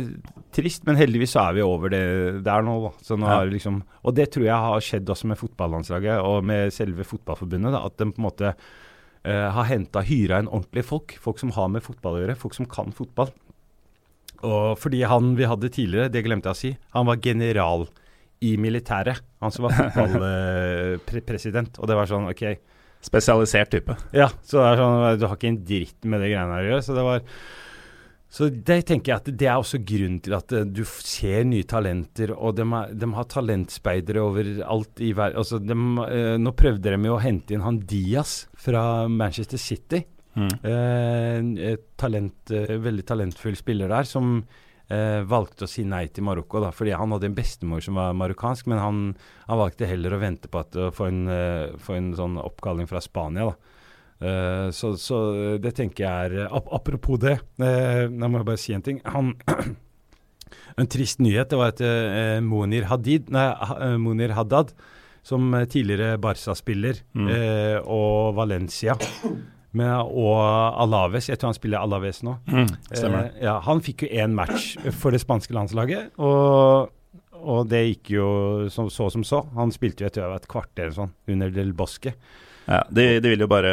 trist, 0.55 0.85
men 0.89 0.97
heldigvis 0.97 1.35
så 1.35 1.43
er 1.49 1.59
vi 1.59 1.65
over 1.65 1.93
det 1.93 2.05
der 2.45 2.65
nå. 2.65 2.77
Så 3.05 3.19
nå 3.21 3.27
Ja. 3.29 3.41
har 3.41 3.51
liksom, 3.53 3.83
og 4.03 4.15
det 4.17 4.31
tror 4.33 4.47
jeg 4.47 4.57
har 4.69 4.81
skjedd 4.81 5.11
også 5.13 5.29
med 5.29 5.41
fotballandslaget 5.41 6.21
og 6.25 6.45
med 6.45 6.73
selve 6.73 7.05
fotballforbundet. 7.05 7.73
da, 7.73 7.85
At 7.85 7.97
de 7.99 8.09
på 8.13 8.21
en 8.23 8.29
måte 8.29 8.55
har 9.25 9.69
henta, 9.69 10.01
hyra 10.03 10.41
inn 10.43 10.51
ordentlige 10.51 10.89
folk. 10.89 11.15
Folk 11.23 11.39
som 11.39 11.53
har 11.55 11.69
med 11.71 11.85
fotball 11.85 12.19
å 12.19 12.23
gjøre. 12.25 12.35
Folk 12.41 12.57
som 12.57 12.67
kan 12.67 12.91
fotball. 12.97 13.31
Og 14.43 14.75
fordi 14.83 15.05
han 15.07 15.37
vi 15.39 15.47
hadde 15.47 15.71
tidligere, 15.71 16.11
det 16.11 16.25
glemte 16.27 16.51
jeg 16.51 16.57
å 16.57 16.59
si, 16.59 16.73
han 16.97 17.07
var 17.07 17.21
general 17.23 17.87
i 18.43 18.57
militæret. 18.59 19.23
Han 19.43 19.55
som 19.55 19.69
var 19.69 19.77
fotballpresident. 19.79 21.79
og 21.79 21.91
det 21.91 21.99
var 21.99 22.11
sånn, 22.11 22.29
OK. 22.33 22.45
Spesialisert 23.03 23.71
type. 23.71 23.97
Ja, 24.15 24.29
så 24.47 24.61
det 24.61 24.67
er 24.73 24.83
sånn, 24.83 24.99
du 25.19 25.27
har 25.29 25.39
ikke 25.39 25.51
en 25.51 25.65
dritt 25.67 26.07
med 26.07 26.23
det 26.23 26.33
greiene 26.33 26.57
her 26.57 26.67
å 26.67 26.73
gjøre. 26.73 26.87
Så 26.87 26.99
det 26.99 27.07
var 27.07 27.23
så 28.33 28.49
det 28.49 28.79
tenker 28.89 29.13
jeg 29.13 29.21
at 29.21 29.27
det 29.43 29.49
er 29.49 29.61
også 29.61 29.83
grunnen 29.85 30.17
til 30.25 30.33
at 30.39 30.55
eh, 30.57 30.65
du 30.65 30.81
ser 30.89 31.45
nye 31.45 31.67
talenter, 31.69 32.33
og 32.33 32.57
de, 32.57 32.65
er, 32.65 32.95
de 32.97 33.09
har 33.13 33.29
talentspeidere 33.29 34.25
overalt 34.25 35.03
i 35.05 35.11
verden. 35.19 35.41
Altså, 35.43 35.61
de, 35.61 35.77
eh, 36.07 36.37
nå 36.41 36.55
prøvde 36.57 36.95
de 36.95 37.11
jo 37.11 37.19
å 37.19 37.21
hente 37.21 37.53
inn 37.53 37.65
han 37.67 37.83
Diaz 37.89 38.47
fra 38.57 39.05
Manchester 39.13 39.61
City. 39.61 40.01
Mm. 40.33 40.49
Eh, 40.65 41.75
talent, 42.01 42.55
veldig 42.87 43.05
talentfull 43.11 43.59
spiller 43.61 43.93
der, 43.93 44.09
som 44.09 44.39
eh, 44.41 45.21
valgte 45.29 45.69
å 45.69 45.71
si 45.71 45.85
nei 45.85 46.07
til 46.09 46.25
Marokko. 46.25 46.65
da, 46.65 46.73
fordi 46.73 46.97
Han 46.97 47.13
hadde 47.13 47.29
en 47.29 47.37
bestemor 47.37 47.85
som 47.85 48.01
var 48.01 48.17
marokkansk, 48.17 48.73
men 48.73 48.81
han, 48.81 49.05
han 49.45 49.61
valgte 49.61 49.91
heller 49.93 50.17
å 50.17 50.23
vente 50.25 50.49
på 50.49 50.65
at, 50.65 50.81
å 50.81 50.89
få 50.89 51.13
en, 51.13 51.23
få 51.85 52.01
en 52.01 52.11
sånn 52.17 52.41
oppkalling 52.41 52.89
fra 52.89 53.05
Spania. 53.05 53.53
da. 53.53 53.72
Eh, 54.23 54.69
så, 54.77 54.93
så 55.01 55.19
det 55.63 55.75
tenker 55.79 56.05
jeg 56.07 56.33
er 56.43 56.47
ap 56.49 56.69
Apropos 56.73 57.19
det, 57.23 57.39
jeg 57.59 58.11
må 58.23 58.43
bare 58.45 58.61
si 58.61 58.73
en 58.77 58.85
ting. 58.87 59.01
Han 59.13 59.35
En 60.81 60.89
trist 60.89 61.21
nyhet 61.21 61.51
det 61.53 61.59
var 61.61 61.73
at 61.75 61.81
eh, 61.85 62.39
Monir 62.45 62.87
Hadid, 62.89 63.29
nei, 63.33 63.45
eh, 63.53 63.97
Monir 64.01 64.33
Haddad, 64.37 64.71
som 65.25 65.53
eh, 65.55 65.67
tidligere 65.69 66.17
Barca-spiller, 66.21 67.03
Mm. 67.15 67.29
eh, 67.29 67.77
og 67.85 68.35
Valencia 68.39 68.95
med, 69.79 69.93
og 70.09 70.41
Alaves, 70.83 71.29
jeg 71.29 71.39
tror 71.41 71.53
han 71.53 71.59
spiller 71.59 71.81
Alaves 71.85 72.23
nå. 72.25 72.39
Mm. 72.49 72.67
Eh, 72.93 73.19
ja, 73.45 73.59
han 73.65 73.81
fikk 73.85 74.07
jo 74.07 74.11
én 74.25 74.33
match 74.37 74.75
for 74.97 75.13
det 75.13 75.21
spanske 75.25 75.53
landslaget, 75.57 76.11
og, 76.21 76.89
og 77.43 77.69
det 77.69 77.83
gikk 77.91 78.15
jo 78.17 78.27
så, 78.73 78.89
så 78.93 79.11
som 79.13 79.25
så. 79.29 79.43
Han 79.57 79.73
spilte 79.77 80.05
jo 80.07 80.13
jeg 80.13 80.25
var 80.25 80.41
et 80.41 80.49
kvarter 80.53 80.89
eller 80.89 80.99
sånn 81.03 81.15
under 81.37 81.53
Del 81.53 81.73
Bosque. 81.77 82.15
Ja, 82.67 82.85
de, 82.95 83.07
de 83.21 83.29
vil 83.33 83.43
jo 83.43 83.49
bare 83.51 83.73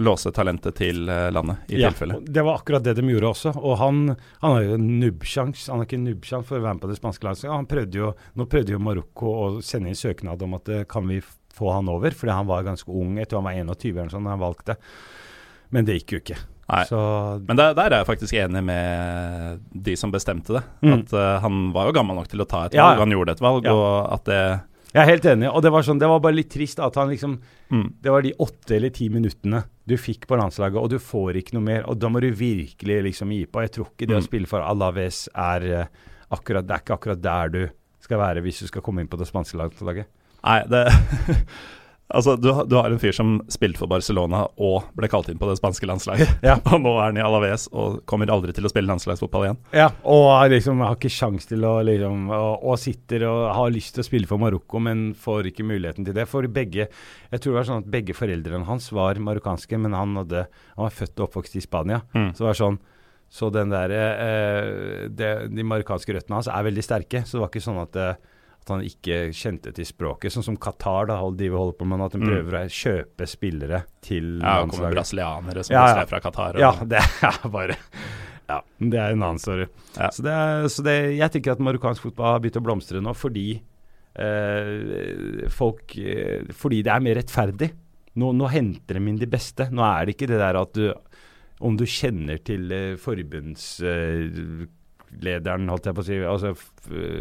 låse 0.00 0.30
talentet 0.32 0.74
til 0.78 1.02
eh, 1.12 1.26
landet, 1.34 1.58
i 1.68 1.80
Ja, 1.82 1.90
tilfelle. 1.92 2.20
Det 2.24 2.44
var 2.46 2.60
akkurat 2.62 2.84
det 2.86 2.94
de 2.96 3.04
gjorde 3.12 3.28
også. 3.34 3.52
Og 3.60 3.74
han, 3.82 3.98
han 4.40 4.54
har 4.56 4.62
jo 4.64 4.78
en 4.78 4.86
nubbsjans. 5.02 5.66
Han 5.68 5.82
har 5.82 5.88
ikke 5.88 5.98
en 6.00 6.06
nubbsjans 6.08 6.46
for 6.48 6.56
å 6.58 6.64
være 6.64 6.78
med 6.78 6.84
på 6.86 6.90
det 6.92 6.96
spanske 7.00 7.26
landslaget. 7.28 7.56
Han 7.58 7.68
prøvde 7.68 8.00
jo, 8.00 8.12
nå 8.40 8.46
prøvde 8.48 8.72
jo 8.76 8.80
Marokko 8.80 9.34
å 9.42 9.44
sende 9.64 9.92
inn 9.92 9.98
søknad 9.98 10.40
om 10.46 10.56
at 10.56 10.72
eh, 10.72 10.86
kan 10.88 11.04
vi 11.10 11.20
få 11.52 11.74
han 11.74 11.90
over, 11.92 12.14
fordi 12.16 12.32
han 12.32 12.48
var 12.48 12.64
ganske 12.64 12.88
ung. 12.88 13.18
Jeg 13.20 13.28
tror 13.28 13.42
han 13.42 13.50
var 13.50 13.74
21 13.76 13.98
eller 14.00 14.14
sånn 14.14 14.24
da 14.24 14.32
han 14.38 14.40
valgte. 14.40 14.78
Men 15.76 15.84
det 15.88 15.98
gikk 16.00 16.16
jo 16.16 16.22
ikke. 16.24 16.38
Nei. 16.72 16.82
Så 16.88 16.98
Men 17.44 17.58
der, 17.58 17.74
der 17.76 17.90
er 17.92 18.00
jeg 18.00 18.08
faktisk 18.08 18.36
enig 18.40 18.62
med 18.64 19.60
de 19.84 19.94
som 20.00 20.12
bestemte 20.14 20.54
det. 20.56 20.62
Mm. 20.80 20.92
At 21.02 21.12
uh, 21.12 21.24
han 21.44 21.58
var 21.74 21.90
jo 21.90 21.94
gammel 21.98 22.16
nok 22.16 22.30
til 22.32 22.40
å 22.40 22.46
ta 22.48 22.62
et 22.70 22.76
Ja, 22.78 22.86
valg, 22.86 22.96
ja. 22.96 23.04
han 23.04 23.12
gjorde 23.12 23.34
et 23.36 23.42
valg, 23.44 23.68
Ja. 23.68 23.74
og 23.76 24.12
at 24.16 24.24
det 24.30 24.40
jeg 24.92 25.00
er 25.02 25.08
helt 25.08 25.24
enig. 25.24 25.48
Og 25.50 25.62
det 25.64 25.70
var, 25.72 25.82
sånn, 25.86 25.98
det 25.98 26.08
var 26.10 26.20
bare 26.20 26.36
litt 26.36 26.50
trist 26.52 26.78
at 26.84 26.94
han 27.00 27.08
liksom 27.08 27.38
mm. 27.72 27.86
Det 28.04 28.12
var 28.12 28.22
de 28.22 28.32
åtte 28.44 28.76
eller 28.76 28.90
ti 28.92 29.08
minuttene 29.08 29.62
du 29.88 29.96
fikk 29.98 30.26
på 30.30 30.36
landslaget, 30.38 30.76
og 30.78 30.90
du 30.92 30.98
får 31.02 31.38
ikke 31.40 31.56
noe 31.56 31.64
mer. 31.66 31.86
Og 31.90 31.96
da 31.98 32.08
må 32.12 32.20
du 32.22 32.28
virkelig 32.30 32.98
liksom 33.08 33.32
gi 33.34 33.46
på. 33.50 33.62
Jeg 33.64 33.72
tror 33.74 33.88
ikke 33.90 34.06
det 34.06 34.16
å 34.18 34.20
Mm. 34.22 34.26
spille 34.28 34.46
for 34.50 34.60
Alaves 34.62 35.28
er 35.34 35.62
eh, 35.80 35.86
akkurat 36.30 36.66
Det 36.66 36.74
er 36.76 36.82
ikke 36.84 36.94
akkurat 37.00 37.22
der 37.22 37.48
du 37.48 37.62
skal 38.00 38.18
være 38.18 38.42
hvis 38.42 38.60
du 38.60 38.66
skal 38.68 38.82
komme 38.82 39.00
inn 39.00 39.08
på 39.08 39.18
det 39.18 39.26
spanske 39.28 39.56
landslaget. 39.58 40.06
Nei, 40.44 40.60
det 40.68 40.84
Altså, 42.12 42.34
du, 42.36 42.50
du 42.68 42.76
har 42.76 42.92
en 42.92 43.00
fyr 43.00 43.14
som 43.16 43.38
spilte 43.52 43.80
for 43.80 43.90
Barcelona 43.90 44.44
og 44.60 44.90
ble 44.98 45.08
kalt 45.10 45.30
inn 45.32 45.40
på 45.40 45.48
det 45.48 45.58
spanske 45.60 45.88
landslaget. 45.88 46.34
Ja. 46.46 46.56
og 46.58 46.80
nå 46.82 46.92
er 46.98 47.10
han 47.10 47.18
i 47.20 47.22
Alaves 47.24 47.68
og 47.70 48.00
kommer 48.08 48.30
aldri 48.32 48.52
til 48.56 48.66
å 48.66 48.70
spille 48.72 48.90
landslagsfotball 48.90 49.46
igjen. 49.46 49.60
Ja, 49.76 49.88
og 50.08 50.50
liksom 50.52 50.82
har 50.82 50.96
ikke 50.96 51.12
sjans 51.12 51.46
til 51.48 51.64
å 51.68 51.74
liksom 51.86 52.28
og, 52.32 52.64
og 52.72 52.80
sitter 52.82 53.26
og 53.28 53.42
har 53.56 53.72
lyst 53.74 53.94
til 53.96 54.04
å 54.04 54.06
spille 54.06 54.28
for 54.30 54.42
Marokko, 54.42 54.82
men 54.82 55.12
får 55.18 55.52
ikke 55.52 55.66
muligheten 55.68 56.06
til 56.06 56.16
det. 56.16 56.26
For 56.30 56.46
begge 56.50 56.88
Jeg 56.88 57.40
tror 57.40 57.52
det 57.52 57.58
var 57.60 57.68
sånn 57.68 57.84
at 57.84 57.92
begge 57.92 58.16
foreldrene 58.16 58.68
hans 58.68 58.90
var 58.92 59.20
marokkanske, 59.22 59.78
men 59.80 59.96
han, 59.96 60.16
hadde, 60.20 60.46
han 60.76 60.88
var 60.88 60.96
født 60.96 61.16
og 61.20 61.28
oppvokst 61.28 61.56
i 61.56 61.64
Spania. 61.64 62.02
Mm. 62.16 62.32
Så 62.34 62.44
det 62.44 62.50
var 62.50 62.60
sånn 62.64 62.80
Så 63.32 63.48
den 63.48 63.70
der 63.72 63.92
eh, 63.96 65.08
det, 65.08 65.30
De 65.54 65.64
marokkanske 65.64 66.18
røttene 66.18 66.40
hans 66.40 66.50
er 66.52 66.66
veldig 66.68 66.84
sterke, 66.84 67.24
så 67.24 67.38
det 67.38 67.44
var 67.46 67.52
ikke 67.52 67.64
sånn 67.64 67.80
at 67.86 67.96
eh, 68.00 68.31
at 68.62 68.70
han 68.76 68.82
ikke 68.86 69.16
kjente 69.34 69.72
til 69.74 69.84
språket, 69.88 70.30
sånn 70.32 70.44
som 70.46 70.56
Qatar 70.56 71.08
da, 71.10 71.16
hold- 71.18 71.36
de 71.40 71.48
holder 71.50 71.76
på 71.80 71.86
med, 71.90 72.00
at 72.06 72.12
de 72.14 72.20
Mm. 72.22 72.28
prøver 72.30 72.58
å 72.60 72.64
kjøpe 72.70 73.26
spillere 73.28 73.82
til 74.00 74.38
Ja, 74.40 74.60
det 74.64 74.70
kommer 74.72 74.94
brasilianere 74.94 75.64
som 75.66 75.74
Ja, 75.74 75.86
ja, 75.90 76.02
er 76.02 76.06
fra 76.06 76.20
Qatar. 76.20 76.54
Og, 76.54 76.60
Ja, 76.62 76.72
det 76.84 77.02
er 77.02 77.48
bare 77.50 77.76
Ja, 78.48 78.60
det 78.78 78.98
er 78.98 79.12
en 79.14 79.22
annen 79.22 79.38
story. 79.40 79.66
Ja. 79.96 80.08
Så, 80.10 80.22
det 80.26 80.32
er, 80.32 80.64
så 80.68 80.82
det, 80.84 80.96
jeg 81.16 81.30
tenker 81.32 81.52
at 81.52 81.58
marokkansk 81.62 82.02
fotball 82.02 82.32
har 82.34 82.40
begynt 82.42 82.58
å 82.60 82.64
blomstre 82.66 83.00
nå 83.00 83.14
fordi 83.16 83.60
eh, 84.18 85.48
folk 85.52 85.96
eh, 85.98 86.42
Fordi 86.52 86.82
det 86.84 86.92
er 86.92 87.00
mer 87.04 87.16
rettferdig. 87.20 87.70
Nå, 88.20 88.32
nå 88.36 88.48
henter 88.52 88.98
de 88.98 89.08
inn 89.08 89.16
de 89.20 89.26
beste. 89.30 89.70
Nå 89.72 89.80
er 89.86 90.04
det 90.06 90.16
ikke 90.16 90.28
det 90.28 90.40
der 90.42 90.58
at 90.60 90.72
du 90.76 90.92
Om 91.62 91.76
du 91.78 91.84
kjenner 91.86 92.42
til 92.44 92.70
eh, 92.74 92.96
forbundslederen, 95.12 95.68
holdt 95.68 95.86
jeg 95.86 95.94
på 95.94 96.02
å 96.02 96.06
si, 96.06 96.18
altså 96.24 96.52
f 96.52 96.70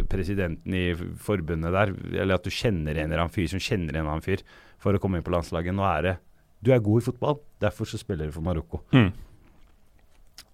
presidenten 0.09 0.73
i 0.73 0.93
forbundet 0.95 1.71
der, 1.73 1.93
eller 2.21 2.35
at 2.35 2.43
du 2.43 2.49
kjenner 2.49 2.95
en 2.95 3.11
eller 3.11 3.25
annen 3.25 3.33
fyr 3.33 3.47
som 3.47 3.59
kjenner 3.59 3.93
en 3.93 4.01
eller 4.01 4.11
annen 4.11 4.25
fyr 4.25 4.43
for 4.79 4.93
å 4.93 4.99
komme 4.99 5.19
inn 5.19 5.25
på 5.25 5.31
landslaget. 5.31 5.73
Nå 5.73 5.83
er 5.83 6.01
det 6.01 6.17
Du 6.63 6.71
er 6.71 6.79
god 6.79 7.01
i 7.01 7.05
fotball, 7.05 7.39
derfor 7.59 7.85
så 7.85 7.97
spiller 7.97 8.27
du 8.27 8.31
for 8.31 8.43
Marokko. 8.45 8.83
Mm. 8.93 9.11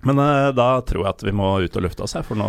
Men 0.06 0.20
uh, 0.22 0.52
da 0.54 0.68
tror 0.86 1.02
jeg 1.02 1.10
at 1.10 1.24
vi 1.26 1.32
må 1.36 1.48
ut 1.64 1.78
og 1.80 1.84
lufte 1.84 2.04
oss 2.06 2.14
her, 2.14 2.24
for 2.24 2.38
nå, 2.38 2.48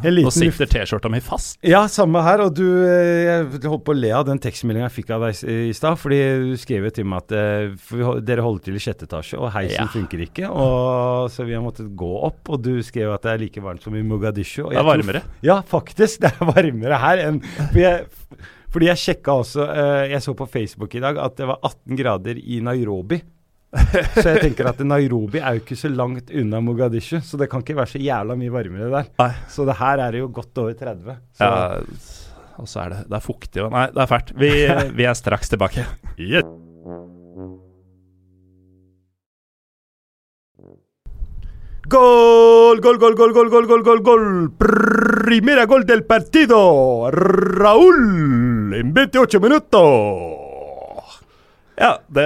nå 0.00 0.30
sitter 0.32 0.68
T-skjorta 0.70 1.10
mi 1.12 1.20
fast. 1.20 1.58
Ja, 1.66 1.82
samme 1.92 2.22
her. 2.24 2.40
Og 2.46 2.54
du, 2.56 2.64
eh, 2.64 3.26
jeg 3.26 3.60
holdt 3.68 3.84
på 3.84 3.92
å 3.92 3.98
le 3.98 4.14
av 4.16 4.24
den 4.28 4.40
tekstmeldinga 4.42 4.88
jeg 4.88 4.94
fikk 5.02 5.12
av 5.14 5.26
deg 5.26 5.42
i 5.68 5.74
stad. 5.76 6.00
Fordi 6.00 6.20
du 6.50 6.56
skrev 6.60 6.88
jo 6.88 6.94
til 6.96 7.08
meg 7.10 7.26
at 7.26 7.36
vi 7.92 8.08
dere 8.26 8.46
holder 8.46 8.64
til 8.64 8.80
i 8.80 8.82
sjette 8.82 9.04
etasje, 9.06 9.36
og 9.38 9.52
heisen 9.54 9.84
Ja. 9.84 9.90
funker 9.92 10.24
ikke. 10.24 10.48
Og, 10.48 11.28
så 11.36 11.44
vi 11.46 11.54
har 11.56 11.62
måttet 11.64 11.92
gå 12.00 12.10
opp. 12.30 12.40
Og 12.48 12.64
du 12.64 12.72
skrev 12.86 13.12
at 13.14 13.28
det 13.28 13.34
er 13.34 13.44
like 13.44 13.62
varmt 13.68 13.84
som 13.84 13.94
i 13.94 14.02
Mogadishu. 14.06 14.64
Og 14.64 14.72
Det 14.72 14.80
er 14.80 14.88
varmere. 14.88 15.22
tror-. 15.26 15.46
Ja, 15.52 15.60
faktisk. 15.62 16.20
Det 16.24 16.32
er 16.32 16.48
varmere 16.48 16.98
her 17.02 17.26
enn 17.28 17.42
for 17.44 17.78
jeg, 17.82 18.06
Fordi 18.72 18.88
jeg 18.88 19.00
sjekka 19.00 19.34
også 19.40 19.64
uh, 19.68 20.02
Jeg 20.10 20.20
så 20.24 20.34
på 20.36 20.46
Facebook 20.50 20.94
i 20.98 21.00
dag 21.04 21.16
at 21.22 21.36
det 21.38 21.46
var 21.48 21.60
18 21.64 21.96
grader 22.00 22.40
i 22.40 22.58
Nairobi. 22.64 23.20
så 24.22 24.30
jeg 24.30 24.42
tenker 24.44 24.68
at 24.70 24.78
Nairobi 24.86 25.40
er 25.42 25.56
jo 25.56 25.64
ikke 25.64 25.76
så 25.78 25.90
langt 25.92 26.30
unna 26.30 26.60
Mogadishu, 26.64 27.18
så 27.24 27.40
det 27.40 27.48
kan 27.52 27.64
ikke 27.64 27.76
være 27.76 27.92
så 27.96 28.00
jævla 28.02 28.36
mye 28.38 28.52
varmere 28.54 28.92
der. 28.92 29.10
Nei. 29.20 29.32
Så 29.52 29.66
det 29.68 29.76
her 29.80 30.04
er 30.06 30.14
det 30.14 30.22
jo 30.22 30.30
godt 30.32 30.62
over 30.62 30.76
30. 30.78 31.18
Så 31.36 31.50
Ja, 31.50 31.56
og 32.56 32.68
så 32.70 32.86
er 32.86 32.94
det, 32.94 33.00
det 33.10 33.18
er 33.18 33.24
fuktig 33.24 33.60
og 33.66 33.74
Nei, 33.74 33.88
det 33.92 34.00
er 34.00 34.08
fælt. 34.08 34.32
Vi, 34.40 34.52
vi 34.96 35.04
er 35.08 35.18
straks 35.18 35.52
tilbake. 35.52 35.84
Gol, 41.86 42.80
gol, 42.82 42.96
gol, 42.98 43.14
gol, 43.14 43.34
gol, 43.36 43.50
gol, 43.52 43.68
gol, 43.68 43.84
gol, 43.86 44.00
gol. 44.02 44.24
Primera 44.58 45.68
gol 45.70 45.84
del 45.86 46.02
partido. 46.08 47.10
Raúl 47.12 48.74
en 48.74 48.90
28 48.96 49.38
minutter. 49.44 50.45
Ja, 51.76 51.98
det 52.08 52.24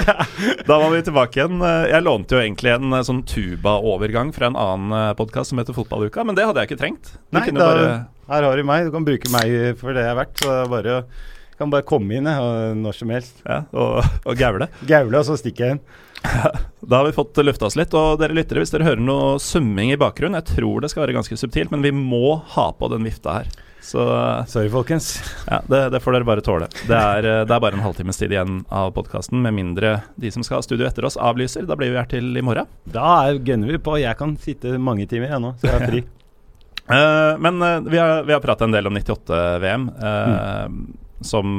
Da 0.68 0.76
var 0.78 0.90
vi 0.92 1.02
tilbake 1.06 1.40
igjen. 1.40 1.62
Jeg 1.64 2.04
lånte 2.04 2.36
jo 2.36 2.42
egentlig 2.42 2.74
en 2.74 2.92
eh, 2.92 3.04
sånn 3.06 3.22
tuba-overgang 3.28 4.34
fra 4.36 4.50
en 4.50 4.58
annen 4.60 5.16
podkast 5.16 5.52
som 5.52 5.62
heter 5.62 5.76
Fotballuka, 5.76 6.24
men 6.26 6.36
det 6.36 6.44
hadde 6.44 6.60
jeg 6.62 6.70
ikke 6.70 6.82
trengt. 6.82 7.14
Du 7.30 7.38
Nei, 7.38 7.46
da, 7.56 7.62
bare 7.62 7.88
her 8.28 8.48
har 8.48 8.58
du 8.58 8.66
meg. 8.66 8.88
Du 8.88 8.92
kan 8.94 9.06
bruke 9.06 9.32
meg 9.32 9.78
for 9.80 9.96
det 9.96 10.04
jeg 10.04 10.12
er 10.12 10.20
verdt. 10.20 10.44
Så 10.44 10.58
bare 10.72 10.98
jeg 10.98 11.08
Kan 11.56 11.70
bare 11.72 11.86
komme 11.88 12.18
inn 12.18 12.26
jeg, 12.28 12.72
når 12.82 12.98
som 12.98 13.12
helst. 13.14 13.38
Ja, 13.46 13.62
og, 13.72 14.04
og 14.28 14.36
gaule. 14.36 14.68
Gaule, 14.84 15.22
og 15.22 15.24
så 15.24 15.38
stikker 15.40 15.64
jeg 15.64 15.78
inn. 15.78 15.84
Da 16.86 17.00
har 17.00 17.06
vi 17.08 17.14
fått 17.16 17.38
lufta 17.42 17.66
oss 17.66 17.78
litt. 17.80 17.94
Og 17.96 18.20
dere 18.20 18.36
lyttere, 18.36 18.60
hvis 18.62 18.74
dere 18.74 18.86
hører 18.86 19.00
noe 19.02 19.38
summing 19.42 19.94
i 19.94 19.98
bakgrunnen, 20.00 20.36
jeg 20.42 20.58
tror 20.58 20.84
det 20.84 20.92
skal 20.92 21.06
være 21.06 21.16
ganske 21.16 21.38
subtilt, 21.40 21.72
men 21.72 21.82
vi 21.82 21.94
må 21.96 22.36
ha 22.54 22.68
på 22.76 22.90
den 22.92 23.08
vifta 23.08 23.40
her. 23.40 23.48
Så 23.86 24.02
Sorry, 24.50 24.66
folkens. 24.72 25.12
ja, 25.46 25.60
det, 25.70 25.80
det 25.94 26.00
får 26.02 26.16
dere 26.16 26.26
bare 26.26 26.42
tåle. 26.42 26.66
Det 26.88 26.96
er, 26.98 27.26
eh, 27.30 27.42
det 27.46 27.54
er 27.54 27.60
bare 27.62 27.78
en 27.78 27.84
halvtimes 27.84 28.18
tid 28.18 28.32
igjen 28.34 28.64
av 28.74 28.90
podkasten, 28.96 29.38
med 29.44 29.54
mindre 29.54 29.92
de 30.18 30.30
som 30.34 30.42
skal 30.42 30.58
ha 30.58 30.64
studio 30.66 30.88
etter 30.88 31.06
oss, 31.06 31.14
avlyser. 31.22 31.68
Da 31.70 31.76
blir 31.78 31.92
vi 31.94 32.00
her 32.00 32.08
til 32.10 32.34
i 32.36 32.42
morgen. 32.42 32.66
Da 32.90 33.28
er- 33.28 33.38
gønner 33.46 33.70
vi 33.70 33.78
på. 33.78 33.94
Jeg 34.02 34.18
kan 34.18 34.34
sitte 34.42 34.74
mange 34.82 35.06
timer 35.06 35.30
jeg 35.36 35.44
nå, 35.44 35.52
så 35.60 35.70
jeg 35.70 35.78
er 35.78 35.86
fri. 35.92 36.02
uh, 36.90 37.38
men 37.46 37.62
uh, 37.62 37.78
vi 37.86 38.00
har, 38.02 38.24
vi 38.26 38.34
har 38.34 38.42
prata 38.42 38.66
en 38.66 38.74
del 38.74 38.86
om 38.90 38.98
98-VM, 38.98 39.86
eh, 40.10 40.68
som 41.22 41.54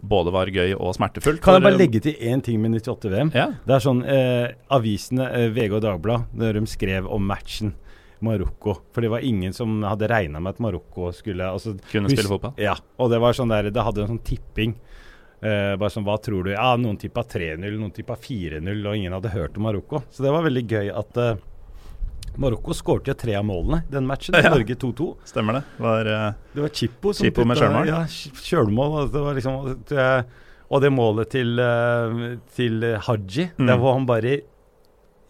både 0.00 0.32
var 0.34 0.50
gøy 0.50 0.72
og 0.74 0.94
smertefullt. 0.96 1.40
Kan 1.44 1.58
jeg 1.58 1.64
bare 1.68 1.76
eh, 1.76 1.82
legge 1.84 2.00
til 2.02 2.18
én 2.32 2.42
ting 2.42 2.58
med 2.62 2.74
98-VM? 2.80 3.30
Ja. 3.36 3.46
Det 3.66 3.76
er 3.78 3.84
sånn 3.84 4.02
eh, 4.06 4.50
Avisene, 4.74 5.26
eh, 5.36 5.48
VG 5.54 5.76
og 5.78 5.82
Dagbladet, 5.86 6.34
når 6.40 6.58
de 6.58 6.66
skrev 6.74 7.06
om 7.10 7.26
matchen 7.30 7.74
Marokko 8.22 8.74
For 8.92 9.00
det 9.04 9.10
var 9.12 9.24
ingen 9.26 9.52
som 9.56 9.82
hadde 9.86 10.08
regna 10.10 10.40
med 10.40 10.56
at 10.56 10.60
Marokko 10.60 11.10
skulle 11.16 11.46
altså, 11.48 11.74
Kunne 11.90 12.10
spille 12.12 12.28
fotball. 12.28 12.52
Ja. 12.60 12.74
Og 13.00 13.10
det 13.12 13.20
var 13.22 13.36
sånn 13.36 13.48
der 13.52 13.70
Det 13.72 13.84
hadde 13.86 14.02
en 14.04 14.10
sånn 14.14 14.24
tipping. 14.26 14.74
Uh, 15.40 15.72
bare 15.80 15.88
sånn, 15.88 16.04
Hva 16.04 16.18
tror 16.20 16.44
du? 16.44 16.50
Ja, 16.52 16.74
Noen 16.76 16.98
tippa 17.00 17.22
3-0, 17.24 17.62
noen 17.80 17.94
tippa 17.96 18.12
4-0, 18.20 18.82
og 18.84 18.96
ingen 18.98 19.14
hadde 19.16 19.30
hørt 19.32 19.56
om 19.56 19.64
Marokko. 19.64 20.02
Så 20.12 20.20
det 20.26 20.34
var 20.34 20.44
veldig 20.44 20.64
gøy 20.68 20.90
at 20.92 21.16
uh, 21.16 21.30
Marokko 22.40 22.76
skåret 22.76 23.08
jo 23.08 23.14
tre 23.18 23.38
av 23.38 23.46
målene 23.48 23.80
den 23.90 24.04
matchen. 24.08 24.36
Ja. 24.36 24.52
Norge 24.52 24.76
2-2. 24.76 25.08
Stemmer 25.32 25.56
det. 25.58 25.62
Var, 25.80 26.10
uh, 26.12 26.28
Det 26.52 26.66
var 26.66 26.74
Chippo 26.76 27.14
som 27.16 27.24
Chippo 27.24 27.48
med 27.48 27.56
kjølmål 27.56 27.88
sjølmål? 27.88 27.88
Ja, 27.88 28.44
sjølmål. 28.50 29.10
Det 29.16 29.24
var 29.24 29.40
liksom, 29.40 29.56
og 30.70 30.84
det 30.84 30.92
målet 30.94 31.32
til, 31.32 31.56
til 32.54 32.84
Haji, 33.08 33.48
Mm. 33.56 33.66
der 33.66 33.80
hvor 33.80 33.96
han 33.96 34.04
bare 34.06 34.36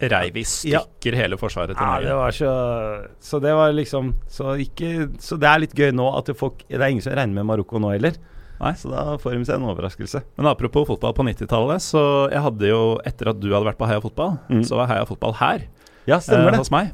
reiv 0.09 0.37
i 0.37 0.43
stykker 0.47 1.15
hele 1.15 1.37
forsvaret 1.37 1.75
til 1.77 1.85
Ja, 1.85 1.99
det 1.99 2.09
Norge. 2.09 2.17
var 2.17 2.31
så 2.31 3.07
Så 3.19 3.39
det 3.41 3.53
var 3.53 3.71
liksom 3.73 4.13
Så, 4.27 4.55
ikke, 4.59 5.09
så 5.21 5.37
det 5.39 5.47
er 5.47 5.59
litt 5.59 5.73
gøy 5.75 5.91
nå 5.93 6.07
at 6.17 6.31
folk, 6.37 6.63
det 6.69 6.79
er 6.81 6.89
ingen 6.89 7.01
som 7.05 7.13
regner 7.13 7.33
med 7.33 7.45
Marokko 7.45 7.79
nå 7.79 7.91
heller. 7.93 8.13
Nei. 8.61 8.73
Så 8.77 8.89
da 8.93 9.17
får 9.17 9.31
de 9.37 9.45
seg 9.45 9.55
en 9.57 9.69
overraskelse. 9.73 10.21
Men 10.37 10.45
apropos 10.51 10.85
fotball 10.85 11.13
på 11.17 11.23
90-tallet, 11.25 11.81
så 11.81 12.29
jeg 12.31 12.41
hadde 12.45 12.67
jo, 12.69 12.81
etter 13.05 13.29
at 13.31 13.39
du 13.41 13.49
hadde 13.51 13.65
vært 13.65 13.77
på 13.79 13.87
Heia 13.89 13.99
Fotball, 14.01 14.37
Mm. 14.49 14.61
så 14.63 14.75
var 14.77 14.87
Heia 14.87 15.05
Fotball 15.05 15.33
her 15.33 15.63
Ja, 16.05 16.17
stemmer 16.19 16.47
eh, 16.47 16.51
det. 16.51 16.57
hos 16.59 16.71
meg. 16.71 16.91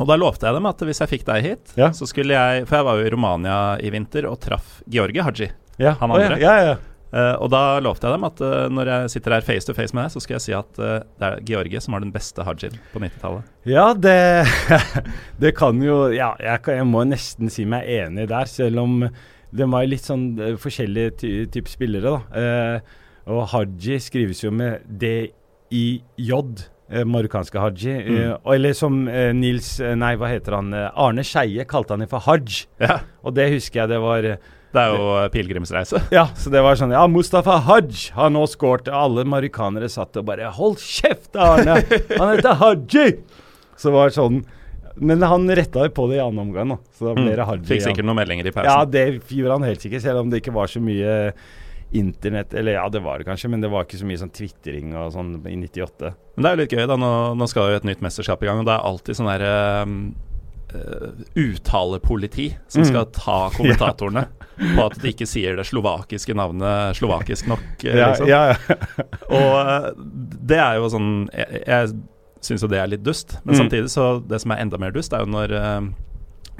Og 0.00 0.06
da 0.08 0.16
lovte 0.16 0.46
jeg 0.46 0.54
dem 0.54 0.66
at 0.66 0.78
hvis 0.78 0.98
jeg 1.00 1.08
fikk 1.08 1.24
deg 1.26 1.42
hit, 1.44 1.72
Ja. 1.76 1.90
så 1.90 2.06
skulle 2.08 2.32
jeg 2.34 2.66
For 2.66 2.76
jeg 2.76 2.84
var 2.84 2.96
jo 2.98 3.06
i 3.06 3.10
Romania 3.10 3.76
i 3.78 3.90
vinter 3.90 4.26
og 4.30 4.40
traff 4.40 4.82
Georgi 4.88 5.20
Haji. 5.20 5.50
Ja, 5.78 5.92
han 5.94 6.10
å, 6.10 6.18
ja. 6.18 6.36
Ja, 6.36 6.56
ja. 6.64 6.76
Eh, 7.10 7.32
og 7.42 7.48
da 7.50 7.80
lovte 7.82 8.06
jeg 8.06 8.14
dem 8.14 8.26
at 8.28 8.40
uh, 8.44 8.68
når 8.70 8.88
jeg 8.92 9.10
sitter 9.16 9.34
her 9.34 9.42
face 9.46 9.66
to 9.66 9.74
face 9.74 9.94
med 9.96 10.06
deg, 10.06 10.12
så 10.14 10.20
skal 10.22 10.36
jeg 10.36 10.44
si 10.44 10.52
at 10.54 10.78
uh, 10.78 11.00
det 11.18 11.26
er 11.26 11.40
Georgie 11.48 11.80
som 11.82 11.96
var 11.96 12.04
den 12.04 12.12
beste 12.14 12.44
hajien 12.46 12.76
på 12.92 13.02
90-tallet. 13.02 13.48
Ja, 13.66 13.88
det, 13.98 14.46
det 15.42 15.52
kan 15.58 15.82
jo 15.82 16.04
Ja, 16.14 16.32
jeg, 16.38 16.62
kan, 16.62 16.78
jeg 16.78 16.86
må 16.86 17.02
nesten 17.08 17.50
si 17.50 17.66
meg 17.66 17.88
enig 17.90 18.28
der, 18.30 18.46
selv 18.50 18.84
om 18.84 19.00
det 19.50 19.66
var 19.66 19.88
litt 19.90 20.06
sånn 20.06 20.28
forskjellige 20.62 21.14
ty 21.18 21.30
typer 21.50 21.72
spillere, 21.72 22.12
da. 22.14 22.82
Og 23.30 23.48
Haji 23.50 23.96
skrives 23.98 24.44
jo 24.44 24.52
med 24.54 24.84
D-I-J, 24.86 26.38
marokkanske 27.10 27.58
Haji. 27.58 27.96
Og- 28.36 28.54
eller 28.54 28.76
som 28.78 29.02
Nils 29.40 29.72
Nei, 29.82 30.12
hva 30.18 30.30
heter 30.30 30.54
han? 30.60 30.70
Arne 30.94 31.26
Skeie 31.26 31.66
kalte 31.66 31.96
han 31.96 32.06
det 32.06 32.10
for 32.14 32.22
Haj. 32.28 32.62
Ja. 32.78 33.00
Og 33.26 33.34
det 33.34 33.48
husker 33.56 33.82
jeg 33.82 33.92
det 33.96 34.00
var 34.06 34.30
Det 34.70 34.82
er 34.82 34.94
jo 34.94 35.08
eh, 35.18 35.28
pilegrimsreise. 35.34 36.02
Ja, 36.14 36.28
så 36.38 36.52
det 36.52 36.62
var 36.62 36.78
sånn 36.78 36.94
Ja, 36.94 37.02
Mustafa 37.10 37.58
Haj 37.66 37.90
har 38.16 38.30
nå 38.32 38.44
skåret. 38.50 38.90
Alle 38.94 39.24
marokkanere 39.28 39.90
satt 39.90 40.18
og 40.20 40.28
bare 40.30 40.50
Hold 40.56 40.78
kjeft, 40.82 41.32
Arne! 41.34 41.80
Han 42.14 42.34
heter 42.36 42.58
Haji! 42.60 43.06
Så 43.74 43.90
det 43.90 43.96
var 43.96 44.14
sånn 44.14 44.42
Men 45.00 45.24
han 45.26 45.48
retta 45.56 45.86
på 45.94 46.06
det 46.10 46.20
i 46.20 46.22
annen 46.22 46.44
omgang, 46.44 46.76
da. 46.76 46.78
Så 46.94 47.08
da 47.08 47.16
ble 47.16 47.32
det. 47.32 47.46
Mm. 47.46 47.66
Fikk 47.66 47.86
sikkert 47.88 48.06
noen 48.06 48.20
meldinger 48.20 48.50
i 48.50 48.54
pausen. 48.54 48.70
Ja, 48.70 48.84
det 48.84 49.04
gjorde 49.32 49.58
han 49.58 49.66
helt 49.70 49.82
sikkert, 49.82 50.04
selv 50.04 50.22
om 50.22 50.30
det 50.30 50.42
ikke 50.42 50.54
var 50.54 50.70
så 50.70 50.82
mye 50.82 51.32
internett 51.96 52.52
Eller 52.54 52.76
ja, 52.76 52.84
det 52.92 53.00
var 53.02 53.18
det 53.18 53.26
kanskje, 53.26 53.48
men 53.50 53.62
det 53.64 53.70
var 53.72 53.86
ikke 53.86 53.98
så 53.98 54.06
mye 54.06 54.20
sånn 54.20 54.30
tvitring 54.34 54.92
og 54.94 55.08
sånn 55.14 55.32
i 55.50 55.56
98. 55.58 56.12
Men 56.36 56.44
det 56.44 56.50
er 56.50 56.54
jo 56.54 56.60
litt 56.62 56.74
gøy, 56.76 56.84
da. 56.86 56.98
Nå, 57.00 57.10
nå 57.38 57.48
skal 57.50 57.72
jo 57.72 57.80
et 57.80 57.88
nytt 57.88 58.04
mesterskap 58.04 58.44
i 58.44 58.50
gang, 58.50 58.60
og 58.62 58.68
det 58.68 58.76
er 58.76 58.86
alltid 58.90 59.18
sånn 59.18 59.30
der 59.32 59.46
eh, 59.48 59.80
eh, 59.82 60.29
uttalepoliti 61.34 62.48
som 62.68 62.82
Mm. 62.82 62.88
skal 62.88 63.06
ta 63.12 63.38
kommentatorene 63.56 64.26
på 64.76 64.84
at 64.84 64.98
de 65.00 65.08
ikke 65.12 65.26
sier 65.28 65.56
det 65.56 65.66
slovakiske 65.66 66.34
navnet 66.36 66.96
slovakisk 66.98 67.46
nok. 67.48 67.84
eh, 67.84 67.96
liksom. 67.96 68.28
ja, 68.28 68.54
ja. 68.54 68.76
Og 69.30 69.54
eh, 69.60 69.90
det 70.50 70.58
er 70.60 70.76
jo 70.80 70.88
sånn 70.92 71.10
Jeg, 71.32 71.62
jeg 71.66 71.92
syns 72.40 72.62
jo 72.64 72.68
det 72.72 72.78
er 72.80 72.88
litt 72.88 73.02
dust, 73.04 73.38
men 73.44 73.54
Mm. 73.54 73.58
samtidig 73.64 73.90
så 73.92 74.20
det 74.26 74.40
som 74.40 74.52
er 74.52 74.62
enda 74.64 74.78
mer 74.80 74.90
dust, 74.92 75.12
er 75.12 75.20
jo 75.24 75.32
når 75.32 75.52
eh, 75.52 75.80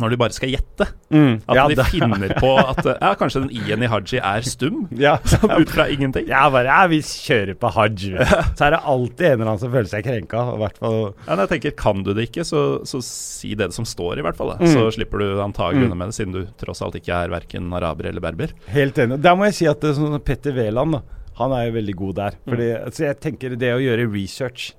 når 0.01 0.14
de 0.14 0.18
bare 0.20 0.34
skal 0.36 0.51
gjette. 0.55 0.86
Mm. 1.12 1.34
At 1.46 1.57
ja, 1.59 1.64
de 1.68 1.76
det. 1.78 1.86
finner 1.92 2.32
på 2.40 2.51
at 2.61 2.80
eh, 2.86 2.96
ja, 3.03 3.11
kanskje 3.20 3.42
den 3.44 3.51
i-en 3.61 3.84
i 3.84 3.90
Haji 3.92 4.20
er 4.20 4.46
stum. 4.48 4.82
ja. 5.07 5.18
Ut 5.61 5.70
fra 5.74 5.86
ingenting. 5.92 6.26
Ja, 6.30 6.46
bare 6.53 6.70
Ja, 6.70 6.86
vi 6.90 7.03
kjører 7.05 7.55
på 7.61 7.70
haji. 7.76 8.14
Så 8.59 8.66
er 8.68 8.74
det 8.76 8.80
alltid 8.94 9.26
en 9.28 9.36
eller 9.36 9.51
annen 9.53 9.62
som 9.62 9.72
føler 9.74 9.90
seg 9.92 10.07
krenka. 10.09 10.42
I 10.57 10.61
hvert 10.64 10.80
fall 10.80 10.98
Ja, 11.28 11.36
jeg 11.44 11.51
tenker, 11.55 11.76
Kan 11.84 12.03
du 12.07 12.12
det 12.16 12.28
ikke, 12.30 12.44
så, 12.48 12.64
så 12.88 13.03
si 13.05 13.55
det 13.59 13.70
som 13.76 13.84
står, 13.88 14.18
i 14.20 14.24
hvert 14.26 14.38
fall. 14.40 14.55
Mm. 14.61 14.68
Så 14.72 14.86
slipper 14.98 15.20
du 15.22 15.28
antagelig 15.44 15.80
Mm. 15.80 15.86
unna 15.92 16.01
med 16.03 16.11
det, 16.11 16.16
siden 16.18 16.34
du 16.34 16.42
tross 16.61 16.80
alt 16.84 16.96
ikke 16.98 17.14
er 17.24 17.30
verken 17.32 17.68
araber 17.76 18.09
eller 18.11 18.20
berber. 18.24 18.51
Helt 18.74 18.98
enig. 19.01 19.20
Der 19.24 19.36
må 19.38 19.46
jeg 19.48 19.55
si 19.61 19.68
at 19.70 19.80
det 19.80 19.92
er 19.92 19.98
sånn 20.01 20.16
Petter 20.26 20.53
Wæland, 20.57 20.98
han 21.40 21.53
er 21.57 21.68
jo 21.68 21.76
veldig 21.78 21.94
god 21.96 22.16
der. 22.18 22.34
Fordi, 22.48 22.66
altså 22.84 23.05
jeg 23.07 23.18
tenker 23.24 23.55
det 23.57 23.70
å 23.72 23.78
gjøre 23.80 24.05
research 24.12 24.72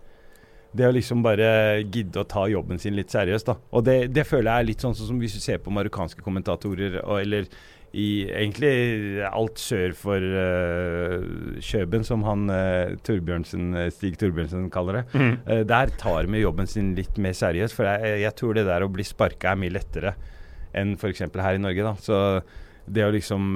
det 0.72 0.88
å 0.88 0.94
liksom 0.96 1.24
bare 1.26 1.82
gidde 1.84 2.22
å 2.22 2.28
ta 2.28 2.46
jobben 2.48 2.80
sin 2.80 2.96
litt 2.96 3.12
seriøst, 3.12 3.50
da. 3.50 3.58
Og 3.76 3.84
det, 3.88 3.98
det 4.16 4.24
føler 4.28 4.48
jeg 4.48 4.64
er 4.64 4.70
litt 4.70 4.86
sånn 4.86 4.96
som 4.96 5.20
hvis 5.20 5.36
du 5.36 5.44
ser 5.44 5.60
på 5.64 5.74
marokkanske 5.74 6.24
kommentatorer, 6.24 7.02
og, 7.04 7.18
eller 7.20 7.50
i 7.92 8.24
egentlig 8.24 8.72
alt 9.28 9.60
sør 9.60 9.92
for 10.00 10.24
uh, 10.24 11.60
Kjøben, 11.60 12.06
som 12.08 12.24
han 12.24 12.46
uh, 12.48 12.94
Torbjørnsen, 13.04 13.66
eh, 13.76 13.90
Stig 13.92 14.16
Torbjørnsen 14.22 14.70
kaller 14.72 15.02
det. 15.02 15.04
Eh, 15.52 15.64
der 15.68 15.92
tar 16.00 16.24
de 16.24 16.40
jobben 16.40 16.70
sin 16.72 16.94
litt 16.96 17.20
mer 17.22 17.36
seriøst. 17.36 17.76
For 17.76 17.90
jeg, 17.90 18.22
jeg 18.24 18.36
tror 18.40 18.56
det 18.56 18.64
der 18.70 18.86
å 18.86 18.92
bli 18.92 19.04
sparka 19.08 19.52
er 19.52 19.60
mye 19.60 19.76
lettere 19.76 20.16
enn 20.78 20.96
f.eks. 20.96 21.26
her 21.36 21.60
i 21.60 21.62
Norge. 21.62 21.84
da. 21.84 21.94
Så 22.00 22.88
det 22.88 23.04
å 23.04 23.12
liksom 23.12 23.52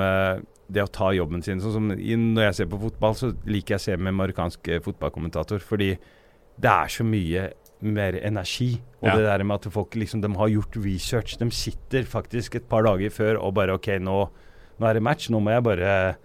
det 0.68 0.84
å 0.84 0.92
ta 0.92 1.12
jobben 1.14 1.44
sin 1.46 1.62
sånn 1.62 1.74
som 1.74 1.88
Når 1.94 2.44
jeg 2.48 2.56
ser 2.58 2.68
på 2.70 2.80
fotball, 2.82 3.16
så 3.16 3.32
liker 3.48 3.76
jeg 3.76 3.82
å 3.82 3.86
se 3.86 3.98
med 3.98 4.18
marokkansk 4.20 4.68
fotballkommentator. 4.84 5.64
Fordi 5.64 5.94
det 6.62 6.72
er 6.72 6.92
så 6.92 7.04
mye 7.08 7.50
mer 7.86 8.16
energi. 8.26 8.82
Og 9.02 9.10
Ja. 9.10 9.16
det 9.18 9.26
der 9.28 9.44
med 9.44 9.56
at 9.66 9.72
folk 9.74 9.94
liksom 9.96 10.22
De 10.22 10.30
har 10.36 10.48
gjort 10.50 10.76
research. 10.84 11.38
De 11.38 11.50
sitter 11.52 12.04
faktisk 12.04 12.56
et 12.56 12.70
par 12.70 12.84
dager 12.84 13.10
før 13.14 13.38
og 13.44 13.54
bare 13.54 13.74
OK, 13.76 13.88
nå, 14.00 14.30
nå 14.80 14.88
er 14.88 14.94
det 14.94 15.04
match. 15.04 15.30
Nå 15.30 15.40
må 15.44 15.52
jeg 15.52 15.64
bare 15.64 16.16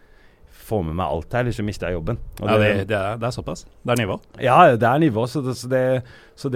få 0.70 0.82
med 0.84 0.94
meg 0.94 1.06
alt 1.10 1.32
her, 1.34 1.40
eller 1.40 1.52
så 1.52 1.64
mister 1.66 1.88
jeg 1.88 1.98
jobben. 1.98 2.18
Og 2.40 2.48
Ja, 2.48 2.56
det, 2.58 2.88
det, 2.88 2.96
er, 2.96 3.16
det 3.18 3.26
er 3.26 3.34
såpass. 3.34 3.64
Det 3.84 3.90
er 3.90 4.06
nivå. 4.06 4.20
ja, 4.40 4.76
det 4.76 4.86
er 4.86 4.98
nivå, 5.02 5.26
så 5.26 5.42
det, 5.42 5.56
så 5.56 5.68
det, 5.68 6.04
så 6.36 6.48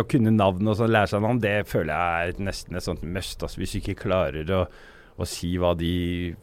å 0.00 0.08
kunne 0.08 0.32
navn 0.34 0.66
og 0.66 0.76
sånn, 0.76 0.90
lære 0.90 1.06
seg 1.12 1.22
navn, 1.22 1.40
det 1.40 1.66
føler 1.70 1.92
jeg 1.94 2.34
er 2.34 2.42
nesten 2.42 2.76
et 2.76 2.82
sånt 2.82 3.02
must. 3.04 3.42
Altså, 3.42 3.58
hvis 3.62 3.72
du 3.72 3.78
ikke 3.78 4.02
klarer 4.08 4.50
å, 4.50 4.66
å 5.18 5.24
si 5.28 5.56
hva 5.56 5.76
de 5.78 6.34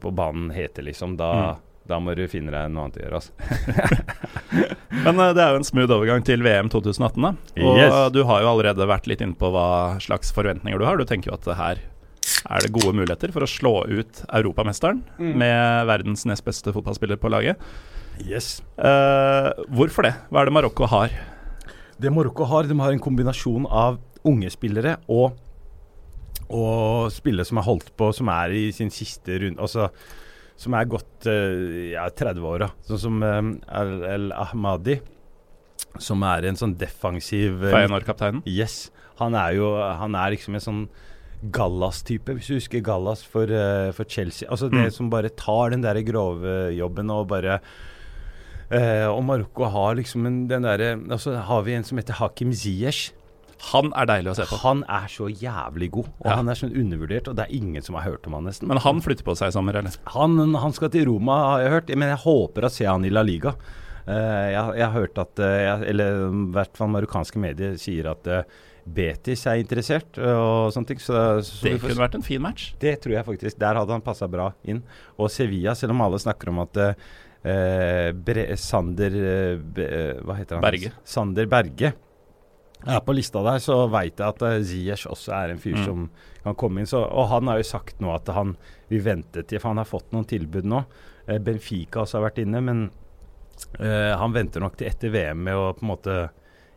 på 0.00 0.12
banen 0.14 0.50
heter, 0.52 0.82
liksom, 0.84 1.16
da, 1.16 1.56
da 1.92 2.00
må 2.02 2.14
du 2.16 2.24
finne 2.32 2.50
deg 2.54 2.72
noe 2.72 2.86
annet 2.88 2.98
å 2.98 3.04
gjøre. 3.04 3.20
Altså. 3.20 3.32
Men 5.04 5.20
eh, 5.20 5.32
det 5.36 5.44
er 5.44 5.54
jo 5.54 5.60
en 5.62 5.68
smooth 5.68 5.94
overgang 5.98 6.24
til 6.26 6.42
VM 6.44 6.68
2018. 6.72 7.22
da 7.22 7.32
Og 7.68 7.78
Yes. 7.78 7.96
du 8.16 8.22
har 8.28 8.42
jo 8.44 8.50
allerede 8.54 8.88
vært 8.90 9.08
litt 9.10 9.22
inne 9.24 9.36
på 9.38 9.52
hva 9.54 9.66
slags 10.02 10.32
forventninger 10.36 10.80
du 10.80 10.86
har. 10.88 10.98
Du 11.00 11.06
tenker 11.08 11.32
jo 11.32 11.38
at 11.38 11.48
her 11.60 11.82
er 12.42 12.62
det 12.62 12.72
gode 12.74 12.92
muligheter 12.94 13.32
for 13.34 13.42
å 13.44 13.50
slå 13.50 13.72
ut 13.90 14.20
europamesteren 14.30 15.00
med 15.18 15.86
verdens 15.88 16.22
nest 16.28 16.44
beste 16.46 16.70
fotballspiller 16.74 17.18
på 17.18 17.30
laget. 17.32 17.58
Yes. 18.22 18.60
Eh, 18.78 19.48
hvorfor 19.74 20.06
det? 20.06 20.12
Hva 20.30 20.42
er 20.44 20.50
det 20.50 20.54
Marokko 20.54 20.86
har? 20.92 21.14
Det 22.02 22.12
Marokko 22.14 22.46
har, 22.50 22.68
de 22.70 22.76
har 22.78 22.94
en 22.94 23.02
kombinasjon 23.02 23.66
av 23.66 23.98
unge 24.28 24.50
spillere 24.54 24.96
og, 25.10 25.34
og 26.52 27.10
spillere 27.14 27.46
som 27.48 27.58
er 27.62 27.66
holdt 27.66 27.90
på, 27.98 28.12
som 28.14 28.30
er 28.30 28.54
i 28.54 28.64
sin 28.74 28.90
siste 28.94 29.38
runde. 29.42 29.58
Altså 29.62 29.88
som 30.62 30.74
er 30.78 30.86
gått 30.90 31.26
eh, 31.30 31.92
ja, 31.96 32.06
30-åra. 32.14 32.68
Sånn 32.86 33.00
som 33.02 33.22
eh, 33.26 33.38
El, 34.14 34.28
Ahmadi, 34.38 35.00
som 35.98 36.22
er 36.24 36.46
en 36.48 36.58
sånn 36.60 36.76
defensiv 36.78 37.64
eh, 37.66 37.72
Feyenoord-kapteinen? 37.74 38.44
Yes. 38.48 38.84
Han 39.18 39.34
er 39.38 39.56
jo 39.58 39.72
Han 39.98 40.14
er 40.18 40.32
liksom 40.36 40.54
en 40.56 40.62
sånn 40.64 40.84
Gallas-type, 41.52 42.36
hvis 42.38 42.46
du 42.52 42.54
husker 42.54 42.82
Gallas 42.86 43.24
for, 43.26 43.50
for 43.96 44.06
Chelsea. 44.06 44.46
Altså 44.48 44.68
det 44.70 44.78
Mm. 44.86 44.92
som 44.94 45.08
bare 45.10 45.28
tar 45.34 45.70
den 45.74 45.82
der 45.82 45.98
grove 46.06 46.70
jobben 46.76 47.10
og 47.10 47.26
bare 47.32 47.56
eh, 48.70 49.06
Og 49.10 49.24
Marokko 49.26 49.66
har 49.74 49.96
liksom 49.98 50.26
en, 50.28 50.36
den 50.48 50.62
derre 50.62 50.92
Altså 51.10 51.34
har 51.48 51.62
vi 51.66 51.74
en 51.74 51.84
som 51.84 51.98
heter 51.98 52.14
Hakim 52.20 52.52
Ziyech. 52.54 53.10
Han 53.70 53.92
er 53.94 54.08
deilig 54.10 54.32
å 54.32 54.34
se 54.40 54.46
på. 54.50 54.56
Han 54.64 54.80
er 54.90 55.04
så 55.12 55.28
jævlig 55.30 55.90
god, 55.94 56.08
og 56.18 56.26
Ja. 56.26 56.34
han 56.40 56.48
er 56.50 56.58
sånn 56.58 56.72
undervurdert, 56.74 57.28
og 57.30 57.36
det 57.38 57.44
er 57.46 57.54
ingen 57.54 57.82
som 57.86 57.94
har 57.94 58.02
hørt 58.10 58.26
om 58.26 58.34
han 58.34 58.44
nesten. 58.48 58.66
Men 58.68 58.78
han 58.82 58.98
flytter 59.00 59.22
på 59.24 59.36
seg 59.38 59.52
i 59.52 59.54
sommer, 59.54 59.76
eller? 59.78 59.94
Han, 60.16 60.54
han 60.54 60.72
skal 60.74 60.90
til 60.90 61.06
Roma, 61.06 61.36
har 61.52 61.60
jeg 61.62 61.70
hørt, 61.76 61.92
men 61.96 62.08
jeg 62.10 62.18
håper 62.24 62.66
å 62.66 62.70
se 62.74 62.84
han 62.90 63.04
i 63.06 63.10
La 63.14 63.22
Liga. 63.22 63.54
Eh, 64.02 64.50
jeg, 64.50 64.74
jeg 64.80 64.82
har 64.88 64.96
hørt 64.96 65.18
at 65.22 65.38
eh, 65.38 65.82
Eller 65.92 66.24
i 66.26 66.46
hvert 66.56 66.74
fall 66.76 66.88
marokkanske 66.90 67.38
medier 67.38 67.76
sier 67.78 68.08
at 68.10 68.26
eh, 68.26 68.42
Betis 68.82 69.44
er 69.46 69.60
interessert 69.62 70.18
og 70.18 70.72
sånne 70.74 70.88
ting. 70.90 70.98
Så, 70.98 71.14
så 71.46 71.62
Det 71.68 71.76
kunne 71.78 72.00
vært 72.02 72.16
en 72.18 72.26
fin 72.26 72.42
match. 72.42 72.72
Det 72.82 72.96
tror 73.00 73.14
jeg 73.14 73.24
faktisk. 73.28 73.60
Der 73.62 73.78
hadde 73.78 73.94
han 73.94 74.02
passa 74.02 74.26
bra 74.26 74.48
inn. 74.66 74.82
Og 75.22 75.30
Sevilla, 75.30 75.76
selv 75.78 75.94
om 75.94 76.02
alle 76.02 76.18
snakker 76.18 76.50
om 76.50 76.58
at 76.64 76.80
eh, 77.46 78.56
Sander 78.58 79.14
Hva 80.26 80.34
heter 80.34 80.58
han? 80.58 80.64
Berge. 80.66 80.90
Sander 81.06 81.46
Berge 81.46 81.92
er 82.86 83.00
på 83.06 83.14
lista 83.14 83.42
der, 83.46 83.58
så 83.62 83.76
veit 83.92 84.16
jeg 84.18 84.26
at 84.28 84.42
uh, 84.42 84.56
Ziyech 84.64 85.06
også 85.10 85.32
er 85.36 85.52
en 85.54 85.58
fyr 85.62 85.76
Mm. 85.78 85.84
som 85.84 86.10
kan 86.42 86.54
komme 86.58 86.80
inn. 86.82 86.86
Så, 86.90 86.98
og 87.04 87.28
han 87.30 87.46
har 87.48 87.58
jo 87.60 87.68
sagt 87.68 88.00
nå 88.02 88.10
at 88.14 88.26
han 88.34 88.56
vil 88.90 89.02
vente 89.04 89.44
til 89.46 89.60
For 89.62 89.68
han 89.70 89.78
har 89.78 89.86
fått 89.86 90.10
noen 90.12 90.24
tilbud 90.26 90.64
nå. 90.66 90.84
Eh, 91.28 91.38
Benfica 91.38 92.02
også 92.02 92.18
har 92.18 92.26
vært 92.30 92.40
inne, 92.42 92.60
men 92.60 92.90
uh, 93.78 94.12
han 94.18 94.32
venter 94.34 94.60
nok 94.64 94.76
til 94.80 94.88
etter 94.90 95.12
VM 95.14 95.44
med 95.46 95.54
å 95.54 95.68
på 95.76 95.84
en 95.86 95.92
måte 95.92 96.16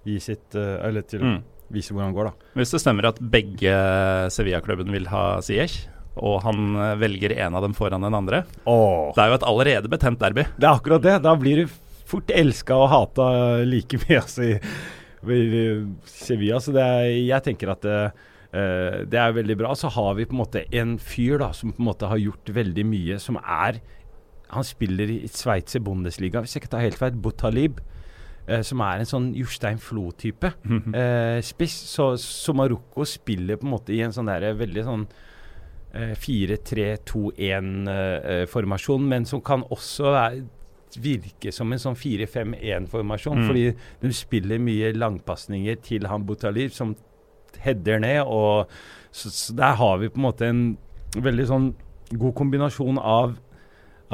gi 0.06 0.20
sitt 0.22 0.54
uh, 0.56 0.78
Eller 0.86 1.02
til 1.10 1.24
å 1.24 1.32
Mm. 1.34 1.42
vise 1.74 1.94
hvor 1.96 2.04
han 2.06 2.14
går, 2.14 2.30
da. 2.30 2.52
Hvis 2.62 2.72
det 2.76 2.82
stemmer 2.84 3.08
at 3.10 3.18
begge 3.20 3.74
Sevilla-klubbene 4.30 4.94
vil 4.94 5.08
ha 5.10 5.40
Ziyech, 5.42 5.88
og 6.16 6.44
han 6.46 6.76
eh, 6.80 6.94
velger 7.02 7.34
en 7.44 7.56
av 7.58 7.64
dem 7.66 7.74
foran 7.76 8.06
den 8.06 8.14
andre 8.16 8.44
Åh. 8.70 9.10
Det 9.18 9.20
er 9.24 9.32
jo 9.34 9.36
et 9.40 9.44
allerede 9.50 9.90
betent 9.92 10.22
derby. 10.22 10.46
Det 10.56 10.64
er 10.70 10.78
akkurat 10.78 11.02
det. 11.04 11.16
Da 11.26 11.34
blir 11.36 11.64
du 11.66 11.74
fort 12.08 12.30
elska 12.32 12.78
og 12.78 12.88
hata 12.94 13.26
like 13.68 13.98
mye 14.06 14.22
altså, 14.22 14.46
Sevilla. 16.10 16.60
Så 16.62 16.74
det 16.76 16.84
er, 16.84 17.10
jeg 17.26 17.44
tenker 17.46 17.72
at 17.74 17.82
det, 17.86 18.00
eh, 18.54 19.04
det 19.10 19.20
er 19.22 19.36
veldig 19.36 19.58
bra. 19.60 19.74
Så 19.78 19.88
har 19.94 20.14
vi 20.18 20.26
på 20.26 20.38
en 20.38 20.44
måte 20.44 20.66
en 20.72 20.98
fyr 21.02 21.38
da, 21.42 21.52
som 21.54 21.74
på 21.74 21.84
en 21.84 21.90
måte 21.90 22.12
har 22.12 22.20
gjort 22.22 22.56
veldig 22.56 22.86
mye, 22.88 23.20
som 23.20 23.36
er 23.42 23.74
Han 24.54 24.64
spiller 24.64 25.10
i 25.10 25.28
Sveitser 25.28 25.82
Bundesliga, 25.82 26.40
hvis 26.40 26.54
jeg 26.54 26.62
ikke 26.64 26.74
tar 26.76 26.86
helt 26.86 27.00
feil. 27.00 27.16
Butalib. 27.18 27.80
Uh, 28.46 28.62
som 28.62 28.78
er 28.86 29.02
en 29.02 29.10
sånn 29.10 29.34
Jostein 29.34 29.82
Flo-type 29.82 30.54
eh, 30.94 31.42
spiss. 31.42 31.74
Så, 31.90 32.14
så 32.22 32.54
Marokko 32.54 33.02
spiller 33.10 33.58
på 33.58 33.66
en 33.66 33.74
måte 33.74 33.90
i 33.96 34.06
en 34.06 34.14
sånn 34.14 34.30
der 34.30 34.54
veldig 34.54 34.84
sånn 34.86 35.08
uh, 35.96 36.14
4-3-2-1-formasjon, 36.22 39.02
eh, 39.02 39.10
men 39.16 39.26
som 39.26 39.42
kan 39.42 39.66
også 39.74 40.14
være, 41.02 41.22
virke 41.24 41.54
som 41.54 41.72
en 41.74 41.82
sånn 41.82 41.98
4-5-1-formasjon. 42.00 43.42
Mm. 43.44 43.48
Fordi 43.50 43.66
de 44.02 44.14
spiller 44.16 44.62
mye 44.62 44.94
langpasninger 44.96 45.80
til 45.86 46.08
han 46.12 46.26
Butalir, 46.28 46.70
som 46.74 46.96
header 47.64 48.00
ned. 48.04 48.22
og 48.26 48.70
så, 49.12 49.32
så 49.32 49.56
Der 49.56 49.80
har 49.80 49.98
vi 49.98 50.12
på 50.12 50.20
en 50.20 50.28
måte 50.28 50.52
en 50.52 50.78
veldig 51.16 51.48
sånn 51.48 51.74
god 52.16 52.36
kombinasjon 52.38 53.00
av 53.02 53.40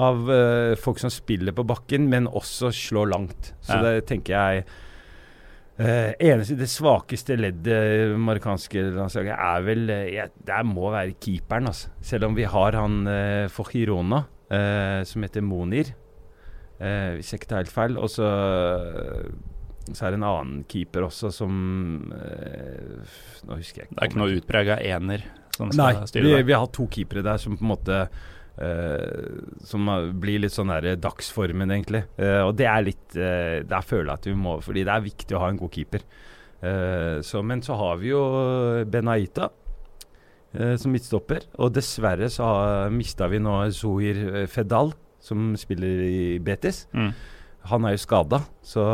av 0.02 0.30
uh, 0.32 0.72
folk 0.80 1.02
som 1.02 1.12
spiller 1.12 1.52
på 1.52 1.66
bakken, 1.68 2.06
men 2.10 2.30
også 2.30 2.70
slår 2.72 3.10
langt. 3.12 3.52
Så 3.60 3.76
Ja. 3.76 3.82
det 3.82 4.08
tenker 4.08 4.34
jeg 4.34 4.66
Uh, 5.82 6.12
eneste, 6.20 6.54
Det 6.60 6.68
svakeste 6.70 7.34
leddet 7.40 8.12
marokkanske 8.20 8.84
landslaget 8.94 9.34
er 9.34 9.62
vel 9.66 9.90
uh, 9.90 10.14
ja, 10.14 10.26
Det 10.28 10.66
må 10.68 10.92
være 10.92 11.16
keeperen, 11.18 11.66
altså. 11.72 11.90
Selv 12.06 12.28
om 12.28 12.36
vi 12.36 12.44
har 12.44 12.76
han 12.78 13.08
uh, 13.08 13.48
Fochirona, 13.50 14.20
uh, 14.52 15.02
som 15.08 15.24
heter 15.24 15.42
Monir, 15.42 15.96
eh, 16.82 17.12
hvis 17.18 17.32
jeg 17.32 17.42
ikke 17.42 17.52
tar 17.52 17.62
helt 17.64 17.74
feil. 17.74 17.96
Og 18.02 18.10
så, 18.12 18.28
så 19.92 20.06
er 20.08 20.14
det 20.14 20.20
en 20.20 20.28
annen 20.28 20.66
keeper 20.72 21.08
også 21.08 21.32
som 21.34 21.56
eh, 22.18 23.16
Nå 23.48 23.58
husker 23.62 23.84
jeg 23.84 23.90
ikke. 23.90 23.96
Det 23.96 24.04
er 24.04 24.12
ikke 24.12 24.22
noe 24.22 24.36
utprega 24.42 24.78
ener 24.98 25.26
som 25.56 25.72
skal 25.72 25.82
Nei, 25.82 26.10
styre 26.10 26.28
vi, 26.28 26.44
vi 26.52 26.58
har 26.58 26.70
to 26.74 26.86
keepere 26.92 27.26
der 27.26 27.42
som 27.42 27.58
på 27.60 27.68
en 27.68 27.74
måte 27.76 28.04
Uh, 28.62 29.40
Som 29.66 29.88
blir 30.22 30.42
litt 30.44 30.52
sånn 30.54 30.70
der 30.70 30.98
dagsformen, 31.00 31.72
egentlig. 31.72 32.02
Uh, 32.20 32.44
og 32.50 32.52
det 32.60 32.68
er 32.68 32.84
litt 32.84 33.16
uh, 33.16 33.64
Der 33.66 33.86
føler 33.88 34.12
jeg 34.12 34.20
at 34.20 34.28
vi 34.28 34.34
må 34.38 34.58
Fordi 34.62 34.84
det 34.86 34.92
er 34.92 35.06
viktig 35.06 35.38
å 35.38 35.42
ha 35.42 35.48
en 35.50 35.58
god 35.58 35.72
keeper. 35.74 36.04
Eh, 36.62 37.22
så, 37.26 37.42
men 37.42 37.64
så 37.66 37.74
har 37.74 37.96
vi 37.98 38.12
jo 38.12 38.20
Benaita 38.86 39.48
eh, 40.54 40.76
som 40.78 40.94
midtstopper. 40.94 41.48
Og 41.58 41.74
dessverre 41.74 42.30
så 42.30 42.46
har- 42.46 42.92
mista 42.94 43.28
vi 43.32 43.40
nå 43.42 43.56
Zohir 43.74 44.20
eh, 44.44 44.48
Fedal, 44.52 44.94
som 45.22 45.52
spiller 45.60 46.02
i 46.08 46.40
Betis. 46.44 46.84
Mm. 46.94 47.12
Han 47.72 47.86
er 47.86 47.96
jo 47.96 48.02
skada, 48.02 48.42
så 48.66 48.86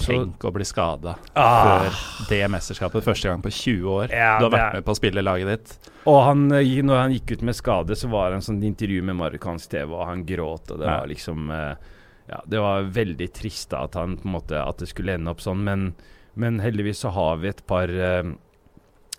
Tenk 0.00 0.44
å 0.46 0.52
bli 0.54 0.64
skada 0.64 1.16
Ah. 1.36 1.82
før 1.82 2.28
det 2.30 2.46
mesterskapet 2.48 3.04
første 3.04 3.28
gang 3.28 3.42
på 3.42 3.50
20 3.52 3.88
år. 3.90 4.12
Ja, 4.14 4.38
du 4.38 4.46
har 4.46 4.52
vært 4.54 4.74
med 4.78 4.84
på 4.86 4.92
å 4.94 4.96
spille 4.96 5.20
laget 5.24 5.48
ditt. 5.50 5.90
Og 6.08 6.22
han, 6.24 6.46
eh, 6.52 6.80
når 6.86 6.96
han 7.02 7.12
gikk 7.12 7.32
ut 7.36 7.42
med 7.42 7.54
skade, 7.58 7.96
så 7.98 8.08
var 8.08 8.30
det 8.30 8.36
en 8.38 8.46
sånn 8.46 8.62
intervju 8.64 9.02
med 9.02 9.16
marokkansk 9.18 9.68
TV, 9.74 9.92
og 9.92 10.06
han 10.06 10.24
gråt, 10.24 10.70
og 10.70 10.78
det 10.78 10.86
Ja. 10.86 11.00
var 11.00 11.06
liksom 11.08 11.50
eh, 11.50 11.74
Ja, 12.30 12.40
det 12.46 12.60
var 12.60 12.82
veldig 12.84 13.32
trist 13.34 13.70
da 13.70 13.82
at 13.84 13.94
han 13.94 14.16
måte 14.24 14.52
At 14.64 14.78
det 14.78 14.86
skulle 14.88 15.14
ende 15.18 15.30
opp 15.30 15.40
sånn, 15.40 15.64
men, 15.64 15.94
men 16.36 16.60
heldigvis 16.60 17.00
så 17.02 17.10
har 17.12 17.36
vi 17.38 17.48
et 17.48 17.66
par 17.66 17.88
eh, 17.90 18.22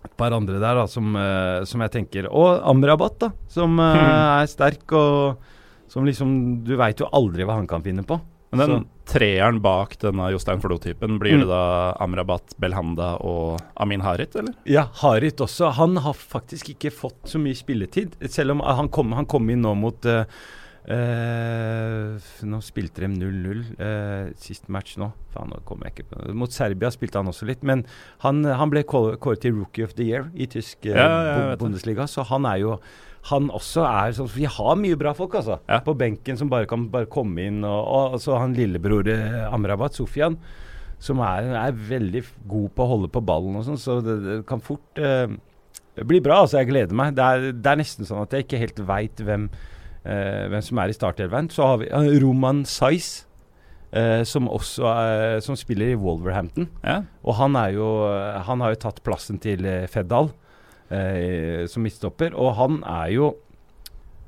et 0.05 0.17
par 0.17 0.31
andre 0.31 0.57
der 0.59 0.75
da, 0.75 0.85
som, 0.87 1.13
som 1.67 1.81
jeg 1.81 1.91
tenker 1.91 2.25
Og 2.31 2.63
Amrabat, 2.65 3.19
da, 3.19 3.29
som 3.49 3.77
eh, 3.77 4.41
er 4.41 4.47
sterk 4.47 4.89
og 4.93 5.37
som 5.91 6.05
liksom 6.07 6.29
Du 6.63 6.77
veit 6.79 7.01
jo 7.03 7.09
aldri 7.11 7.43
hva 7.47 7.59
han 7.59 7.67
kan 7.67 7.83
finne 7.83 8.05
på. 8.07 8.19
Men 8.51 8.67
den 8.67 8.81
treeren 9.07 9.61
bak 9.63 9.93
denne 10.01 10.25
Jostein 10.33 10.59
Flo-typen, 10.59 11.13
blir 11.21 11.37
Mm. 11.37 11.43
det 11.45 11.47
da 11.47 11.93
Amrabat, 12.03 12.51
Belhanda 12.59 13.13
og 13.23 13.61
Amin 13.79 14.01
Harit, 14.03 14.35
eller? 14.35 14.53
Ja, 14.67 14.89
Harit 14.99 15.39
også. 15.39 15.69
Han 15.77 15.95
har 16.03 16.13
faktisk 16.19 16.73
ikke 16.73 16.91
fått 16.91 17.31
så 17.31 17.39
mye 17.39 17.55
spilletid. 17.55 18.17
Selv 18.27 18.51
om 18.57 18.59
han 18.59 18.89
kom, 18.91 19.13
han 19.15 19.25
kom 19.25 19.47
inn 19.53 19.63
nå 19.63 19.71
mot 19.79 20.03
uh, 20.05 20.25
uh, 20.91 22.19
Nå 22.43 22.59
spilte 22.65 23.03
de 23.05 23.09
0-0 23.13 23.61
uh, 23.79 24.31
sist 24.41 24.67
match 24.71 24.97
nå. 24.99 25.11
Faen, 25.33 25.51
nå 25.51 25.61
kommer 25.67 25.87
jeg 25.87 26.01
ikke 26.01 26.09
på 26.11 26.33
Mot 26.35 26.51
Serbia 26.51 26.91
spilte 26.93 27.21
han 27.21 27.31
også 27.31 27.47
litt. 27.49 27.63
Men 27.67 27.85
han, 28.25 28.43
han 28.45 28.73
ble 28.73 28.83
kåret 28.83 29.41
til 29.45 29.55
Rookie 29.59 29.87
of 29.87 29.95
the 29.95 30.09
Year 30.11 30.27
i 30.35 30.47
tysk 30.51 30.89
eh, 30.89 30.97
Ja, 30.97 31.07
ja, 31.51 31.55
Bundesliga. 31.61 32.07
Så 32.11 32.25
han 32.27 32.47
er 32.49 32.61
jo 32.65 32.75
han 33.29 33.51
også 33.53 33.83
er 33.85 34.15
sånn 34.17 34.29
Vi 34.33 34.47
har 34.49 34.79
mye 34.79 34.97
bra 34.97 35.13
folk, 35.17 35.35
altså. 35.37 35.59
Ja. 35.69 35.81
På 35.85 35.93
benken 35.97 36.39
som 36.39 36.49
bare 36.51 36.69
kan 36.69 36.87
bare 36.93 37.09
komme 37.11 37.45
inn. 37.45 37.61
Og, 37.67 38.15
og 38.15 38.19
så 38.23 38.39
han 38.41 38.55
lillebror 38.57 39.09
eh, 39.13 39.43
Amrabat, 39.53 39.97
Sofian, 39.97 40.39
som 41.01 41.21
er, 41.25 41.51
er 41.57 41.77
veldig 41.91 42.23
god 42.49 42.73
på 42.75 42.85
å 42.85 42.91
holde 42.95 43.11
på 43.13 43.23
ballen 43.25 43.57
og 43.57 43.65
sånn, 43.65 43.79
så 43.81 43.99
det, 44.05 44.17
det 44.25 44.37
kan 44.49 44.61
fort 44.61 45.01
eh, 45.01 45.29
bli 46.01 46.21
bra. 46.23 46.43
Altså, 46.43 46.61
jeg 46.61 46.71
gleder 46.71 46.97
meg. 46.97 47.15
Det 47.17 47.25
er, 47.25 47.51
det 47.53 47.73
er 47.73 47.81
nesten 47.81 48.09
sånn 48.09 48.23
at 48.25 48.33
jeg 48.33 48.47
ikke 48.47 48.61
helt 48.61 48.81
veit 48.89 49.25
hvem, 49.25 49.49
eh, 50.01 50.47
hvem 50.53 50.65
som 50.65 50.81
er 50.81 50.93
i 50.93 50.97
startelveren. 50.97 51.51
Så 51.53 51.67
har 51.67 51.81
vi 51.83 51.91
eh, 51.91 52.15
Roman 52.23 52.65
Saiz, 52.69 53.19
Uh, 53.91 54.21
som 54.23 54.45
også 54.47 54.85
uh, 54.87 55.41
som 55.43 55.57
spiller 55.59 55.89
i 55.91 55.95
Wolverhampton. 55.99 56.69
Ja. 56.79 57.01
Og 57.27 57.35
han, 57.35 57.57
jo, 57.75 57.89
han 58.47 58.61
har 58.63 58.71
jo 58.71 58.77
tatt 58.85 59.01
plassen 59.03 59.35
til 59.43 59.67
eh, 59.67 59.83
Feddal 59.91 60.29
eh, 60.91 61.65
som 61.71 61.83
midtstopper, 61.83 62.33
og 62.35 62.55
han 62.59 62.81
er 62.83 63.11
jo 63.15 63.29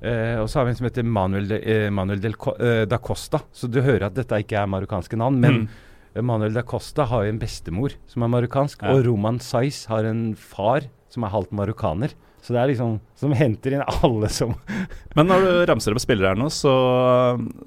eh, 0.02 0.36
Og 0.42 0.50
så 0.50 0.60
har 0.60 0.66
vi 0.66 0.74
en 0.74 0.76
som 0.82 0.88
heter 0.90 1.04
Manuel, 1.08 1.48
de, 1.48 1.60
eh, 1.64 1.90
Manuel 1.90 2.34
Co- 2.36 2.56
eh, 2.60 2.86
da 2.86 2.98
Costa. 2.98 3.40
Så 3.54 3.70
du 3.72 3.82
hører 3.82 4.08
at 4.08 4.14
dette 4.16 4.36
ikke 4.44 4.58
er 4.62 4.68
marokkanske 4.68 5.16
navn, 5.18 5.40
men 5.40 5.68
Mm. 6.16 6.26
Manuel 6.28 6.54
da 6.54 6.62
Costa 6.62 7.06
har 7.10 7.24
jo 7.24 7.30
en 7.32 7.40
bestemor 7.40 7.94
som 8.08 8.22
er 8.24 8.28
marokkansk, 8.30 8.84
Ja. 8.84 8.92
og 8.94 9.06
Roman 9.08 9.40
Saiz 9.40 9.86
har 9.88 10.04
en 10.06 10.36
far 10.36 10.82
som 11.10 11.24
er 11.24 11.30
halvt 11.30 11.52
marokkaner. 11.52 12.12
Så 12.44 12.52
det 12.52 12.60
er 12.60 12.68
liksom 12.74 12.98
Som 13.16 13.32
henter 13.40 13.72
inn 13.78 13.84
alle 14.04 14.28
som 14.30 14.50
Men 15.16 15.30
når 15.32 15.46
du 15.46 15.52
ramser 15.70 15.94
opp 15.96 16.02
spillere 16.04 16.34
her 16.34 16.36
nå, 16.42 16.50
så, 16.52 16.74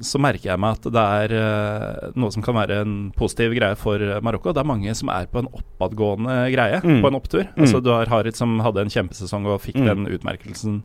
så 0.04 0.20
merker 0.20 0.50
jeg 0.52 0.60
meg 0.60 0.76
at 0.76 0.88
det 0.92 1.04
er 1.22 1.34
eh, 1.38 2.10
noe 2.20 2.30
som 2.34 2.44
kan 2.44 2.58
være 2.58 2.82
en 2.84 2.94
positiv 3.16 3.54
greie 3.56 3.76
for 3.80 3.98
Marokko. 4.26 4.52
Det 4.52 4.60
er 4.60 4.68
mange 4.68 4.92
som 4.98 5.08
er 5.14 5.26
på 5.32 5.40
en 5.40 5.48
oppadgående 5.48 6.36
greie, 6.52 6.82
Mm. 6.84 7.00
på 7.02 7.08
en 7.08 7.18
opptur. 7.18 7.44
Mm. 7.56 7.62
Altså 7.64 7.80
Du 7.82 7.90
har 7.94 8.06
Harit 8.12 8.36
som 8.36 8.58
hadde 8.60 8.84
en 8.84 8.92
kjempesesong 8.92 9.46
og 9.48 9.62
fikk 9.64 9.80
Mm. 9.80 9.86
den 9.88 10.06
utmerkelsen 10.18 10.82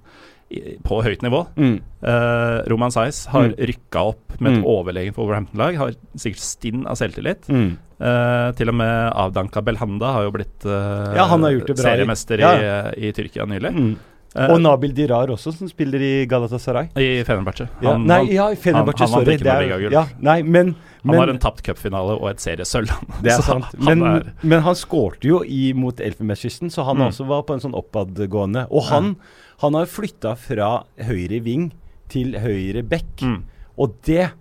på 0.84 0.98
høyt 1.04 1.22
nivå. 1.24 1.46
mm. 1.56 1.78
Uh, 2.04 2.64
Roman 2.72 2.92
Sais 2.92 3.26
har 3.32 3.50
Mm. 3.50 3.56
rykka 3.58 4.02
opp 4.14 4.40
med 4.42 4.52
et 4.54 4.60
Mm. 4.60 4.66
overlegent 4.66 5.16
Wolverhampton-lag. 5.18 5.76
Har 5.78 5.92
sikkert 6.16 6.40
stinn 6.44 6.86
av 6.88 6.96
selvtillit. 6.96 7.48
Mm. 7.48 7.78
Eh, 8.02 8.52
til 8.58 8.70
og 8.72 8.76
med 8.80 9.12
avdanka 9.14 9.62
Belhanda 9.62 10.12
har 10.16 10.24
jo 10.26 10.32
blitt 10.34 10.66
uh, 10.66 11.12
Ja, 11.14 11.28
han 11.30 11.44
har 11.46 11.52
gjort 11.54 11.68
det 11.70 11.76
bra 11.78 11.84
i- 11.84 11.86
seriemester 11.92 12.40
Ja. 12.42 12.54
i, 12.98 13.12
Tyrkia 13.14 13.46
nylig. 13.46 13.72
Mm. 13.76 13.92
Uh, 14.34 14.48
Og 14.54 14.62
Nabil 14.64 14.94
Dirar 14.96 15.28
også, 15.28 15.52
som 15.54 15.68
spiller 15.70 16.00
i 16.02 16.26
Galatasaray. 16.26 16.88
I 16.96 17.22
Fenerbahçe. 17.28 17.68
Ja, 17.84 17.92
Han- 17.92 18.06
nei, 18.08 18.18
han- 18.24 18.28
ja, 18.32 18.46
Fenerbahçe, 18.56 19.04
han- 19.06 19.12
han 19.12 19.26
sorry. 19.26 19.36
ikke 19.38 19.52
er-. 19.52 19.92
Ja, 19.92 20.06
nei, 20.20 20.42
men, 20.42 20.76
Han 21.06 21.16
har 21.18 21.30
en 21.30 21.38
tapt 21.38 21.62
cupfinale 21.64 22.16
og 22.18 22.30
et 22.30 22.38
seriesølv. 22.40 22.90
Det 23.22 23.34
er 23.34 23.42
sant. 23.42 23.66
han 23.66 24.00
Men, 24.00 24.02
er- 24.08 24.32
men 24.42 24.62
han 24.62 24.74
skårte 24.74 25.24
jo 25.28 25.44
i, 25.44 25.74
mot 25.74 25.96
Elfenbenskysten, 26.00 26.72
så 26.72 26.86
han 26.86 26.98
Mm. 26.98 27.08
også 27.12 27.28
var 27.28 27.44
på 27.44 27.54
en 27.54 27.60
sånn 27.60 27.76
oppadgående. 27.76 28.68
Og 28.72 28.84
han, 28.90 29.16
han 29.60 29.74
har 29.74 29.86
flytta 29.86 30.36
fra 30.38 30.84
høyre 30.98 31.44
ving 31.44 31.72
til 32.08 32.34
høyre 32.40 32.82
bekk. 32.88 33.18
Mm. 33.22 33.44
Og 33.78 33.96
det 34.06 34.32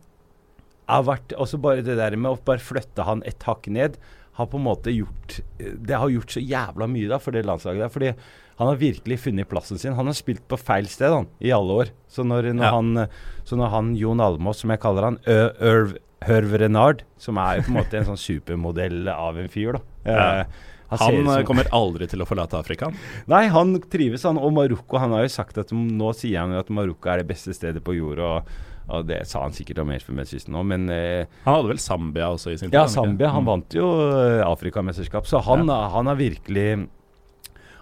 har 0.90 1.04
vært 1.06 1.34
Også 1.38 1.60
bare 1.60 1.82
det 1.86 1.96
der 1.98 2.16
med 2.16 2.30
å 2.32 2.38
bare 2.44 2.58
flytte 2.62 3.04
han 3.06 3.22
et 3.28 3.42
hakk 3.46 3.66
ned, 3.68 3.96
har 4.38 4.46
på 4.46 4.56
en 4.60 4.64
måte 4.64 4.92
gjort 4.94 5.40
Det 5.58 5.96
har 5.98 6.08
gjort 6.08 6.30
så 6.36 6.40
jævla 6.42 6.86
mye 6.88 7.08
da 7.10 7.18
for 7.18 7.32
det 7.36 7.44
landslaget 7.46 7.82
der. 7.84 7.88
Fordi 7.92 8.12
han 8.60 8.68
har 8.68 8.76
virkelig 8.76 9.18
funnet 9.22 9.48
plassen 9.48 9.78
sin. 9.80 9.94
Han 9.96 10.06
har 10.10 10.12
spilt 10.18 10.42
på 10.48 10.58
feil 10.60 10.84
sted 10.92 11.10
han, 11.14 11.26
i 11.40 11.50
alle 11.56 11.72
år. 11.84 11.90
Så 12.12 12.24
når, 12.28 12.50
når 12.52 12.64
Ja. 12.66 12.70
han, 12.76 13.08
så 13.48 13.56
når 13.56 13.70
han 13.72 13.94
Jon 13.96 14.20
Almås, 14.20 14.60
som 14.60 14.70
jeg 14.70 14.80
kaller 14.82 15.02
han, 15.08 15.16
Ørv 15.26 15.96
Hørv 16.28 16.52
Renard, 16.60 17.02
som 17.16 17.38
er 17.40 17.56
jo 17.56 17.62
på 17.62 17.72
en 17.72 17.78
måte 17.78 17.96
en 17.96 18.04
sånn 18.10 18.20
supermodell 18.20 19.08
av 19.08 19.38
en 19.40 19.48
fyr, 19.48 19.72
da. 19.78 19.80
Ja. 20.04 20.40
Eh, 20.42 20.44
Han 20.90 20.98
som- 20.98 21.28
eh, 21.38 21.42
kommer 21.46 21.64
aldri 21.72 22.06
til 22.10 22.18
å 22.20 22.26
forlate 22.26 22.58
Afrika. 22.58 22.92
Nei, 23.28 23.46
han 23.48 23.80
trives, 23.80 24.24
han. 24.24 24.36
Og 24.36 24.52
Marokko 24.52 24.98
Han 24.98 25.12
har 25.12 25.22
jo 25.22 25.28
sagt 25.28 25.56
at 25.56 25.68
nå 25.70 26.12
sier 26.14 26.40
han 26.40 26.50
jo 26.52 26.58
at 26.58 26.68
Marokko 26.68 27.08
er 27.12 27.18
det 27.22 27.28
beste 27.28 27.54
stedet 27.54 27.80
på 27.82 27.94
jorda. 27.96 28.20
Og, 28.36 28.44
og 28.88 29.06
det 29.06 29.26
sa 29.28 29.42
han 29.44 29.52
sikkert 29.52 29.78
om 29.84 29.90
Elfenbenskysten 29.94 30.52
nå, 30.54 30.62
men 30.66 30.88
eh, 30.90 31.26
Han 31.44 31.54
hadde 31.58 31.68
vel 31.68 31.78
Zambia 31.78 32.28
også 32.32 32.50
i 32.52 32.56
sin 32.58 32.70
tid? 32.70 32.74
Ja? 32.78 32.86
Zambia. 32.88 33.28
Han 33.34 33.42
Mm. 33.44 33.50
vant 33.52 33.74
jo 33.74 33.86
eh, 34.10 34.42
Afrikamesterskap, 34.46 35.26
så 35.26 35.38
han, 35.46 35.68
han 35.68 36.06
har 36.06 36.16
virkelig 36.16 36.88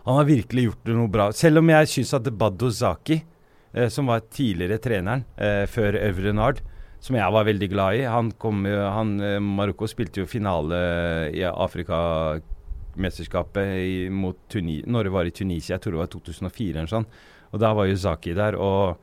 Han 0.05 0.16
har 0.16 0.24
virkelig 0.24 0.64
gjort 0.68 0.84
det 0.84 0.94
noe 0.96 1.09
bra. 1.09 1.30
Selv 1.32 1.59
om 1.59 1.68
jeg 1.68 1.86
syns 1.88 2.14
at 2.16 2.30
Baddo 2.38 2.70
Zaki, 2.72 3.22
eh, 3.74 3.88
som 3.92 4.07
var 4.09 4.20
tidligere 4.32 4.78
treneren 4.80 5.24
eh, 5.36 5.66
før 5.68 5.92
Øvre 6.01 6.32
Nard, 6.32 6.61
som 7.01 7.14
jeg 7.14 7.30
var 7.32 7.44
veldig 7.46 7.68
glad 7.70 7.94
i 7.94 8.03
Han 8.11 8.32
kom 8.40 8.64
han, 8.66 9.20
eh, 9.20 9.38
Marokko 9.38 9.86
spilte 9.86 10.18
jo 10.20 10.26
finale 10.26 10.74
i 11.32 11.42
Afrikamesterskapet 11.46 14.11
mot 14.12 14.36
Tunis 14.51 14.84
når 14.86 15.05
det 15.09 15.12
var 15.14 15.24
i 15.28 15.32
Tunisia, 15.34 15.76
jeg 15.76 15.82
tror 15.84 15.92
det 15.96 16.03
var 16.03 16.11
2004 16.14 16.78
eller 16.80 16.90
sånn. 16.90 17.07
Og 17.53 17.61
da 17.62 17.70
var 17.76 17.88
jo 17.88 17.96
Zaki 17.96 18.34
der. 18.36 18.57
Og, 18.61 18.96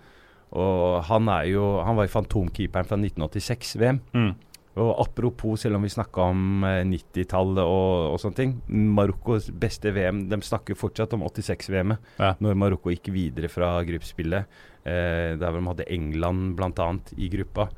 og 0.56 1.04
han 1.10 1.28
er 1.30 1.50
jo 1.52 1.64
Han 1.84 1.98
var 2.00 2.08
jo 2.08 2.14
fantomkeeperen 2.16 2.88
fra 2.88 2.98
1986-VM. 2.98 4.00
Mm. 4.16 4.34
Og 4.76 4.90
apropos, 5.06 5.62
selv 5.64 5.78
om 5.78 5.86
vi 5.86 5.92
snakka 5.94 6.26
om 6.34 6.64
eh, 6.68 6.82
90-tallet 6.90 7.64
og, 7.64 8.12
og 8.12 8.18
sånne 8.20 8.36
ting 8.36 8.56
Marokkos 8.98 9.46
beste 9.56 9.94
VM 9.96 10.26
De 10.28 10.40
snakker 10.44 10.76
fortsatt 10.76 11.14
om 11.16 11.24
86-VM-et, 11.24 12.10
Ja. 12.20 12.34
når 12.44 12.58
Marokko 12.60 12.92
gikk 12.92 13.08
videre 13.16 13.48
fra 13.52 13.70
gruppespillet. 13.88 14.50
Eh, 14.84 15.36
der 15.40 15.48
hvor 15.48 15.62
de 15.62 15.70
hadde 15.72 15.88
England 15.96 16.58
bl.a. 16.60 16.90
i 17.16 17.30
gruppa. 17.32 17.70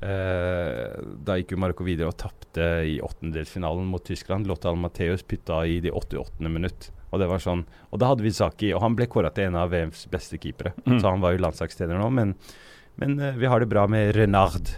Eh, 0.00 0.96
da 1.28 1.36
gikk 1.40 1.52
jo 1.54 1.60
Marokko 1.60 1.84
videre 1.86 2.10
og 2.10 2.16
tapte 2.20 2.66
i 2.88 2.96
åttendelsfinalen 3.04 3.86
mot 3.92 4.04
Tyskland. 4.04 4.48
Lotte 4.48 4.68
Almatheus 4.72 5.24
putta 5.28 5.60
i 5.68 5.78
de 5.84 5.92
88. 5.92 6.40
minutt. 6.52 6.90
Og 7.16 7.22
det 7.24 7.30
var 7.32 7.40
sånn 7.42 7.64
Og 7.90 7.98
da 8.02 8.10
hadde 8.12 8.22
vi 8.26 8.34
Zaki, 8.36 8.74
og 8.76 8.82
han 8.84 8.94
ble 8.98 9.08
kåra 9.08 9.32
til 9.34 9.48
en 9.48 9.56
av 9.64 9.72
VMs 9.72 10.04
beste 10.12 10.36
keepere. 10.42 10.74
Mm. 10.84 10.98
Så 11.00 11.08
han 11.08 11.22
var 11.24 11.32
jo 11.34 11.40
landslagstjener 11.46 11.96
nå, 11.98 12.10
men, 12.12 12.34
men 13.00 13.16
uh, 13.20 13.32
vi 13.40 13.48
har 13.48 13.60
det 13.64 13.68
bra 13.72 13.86
med 13.90 14.12
Renard. 14.16 14.74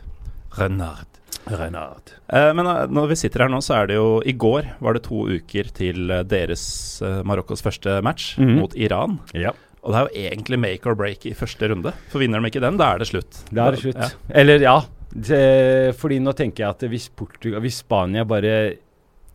Renard. 0.59 1.07
Renard. 1.49 2.11
Eh, 2.29 2.51
men 2.57 2.67
eh, 2.69 2.83
når 2.93 3.07
vi 3.13 3.17
sitter 3.21 3.45
her 3.45 3.51
nå, 3.53 3.61
så 3.65 3.75
er 3.79 3.87
det 3.89 3.97
jo 3.97 4.19
I 4.27 4.35
går 4.37 4.67
var 4.85 4.97
det 4.97 5.03
to 5.07 5.23
uker 5.31 5.71
til 5.77 6.11
eh, 6.13 6.23
deres 6.29 6.65
eh, 7.05 7.21
Marokkos 7.25 7.63
første 7.65 7.99
match 8.05 8.35
Mhm. 8.39 8.55
mot 8.59 8.75
Iran. 8.77 9.19
Ja. 9.35 9.53
Og 9.83 9.95
det 9.95 9.99
er 10.01 10.09
jo 10.09 10.27
egentlig 10.29 10.59
make 10.61 10.87
or 10.91 10.97
break 10.99 11.25
i 11.31 11.33
første 11.39 11.69
runde. 11.71 11.93
For 12.13 12.21
vinner 12.21 12.43
de 12.43 12.51
ikke 12.51 12.61
den, 12.65 12.77
da 12.81 12.91
er 12.95 12.99
det 13.01 13.09
slutt. 13.09 13.43
Da 13.55 13.69
er 13.69 13.77
det 13.77 13.81
slutt. 13.85 14.01
Ja. 14.03 14.11
Eller 14.43 14.61
ja. 14.65 14.77
Det, 15.09 15.95
fordi 15.97 16.19
nå 16.21 16.35
tenker 16.37 16.67
jeg 16.67 16.75
at 16.75 16.83
hvis, 16.93 17.07
Portugal, 17.17 17.63
hvis 17.65 17.79
Spania 17.81 18.27
bare 18.29 18.57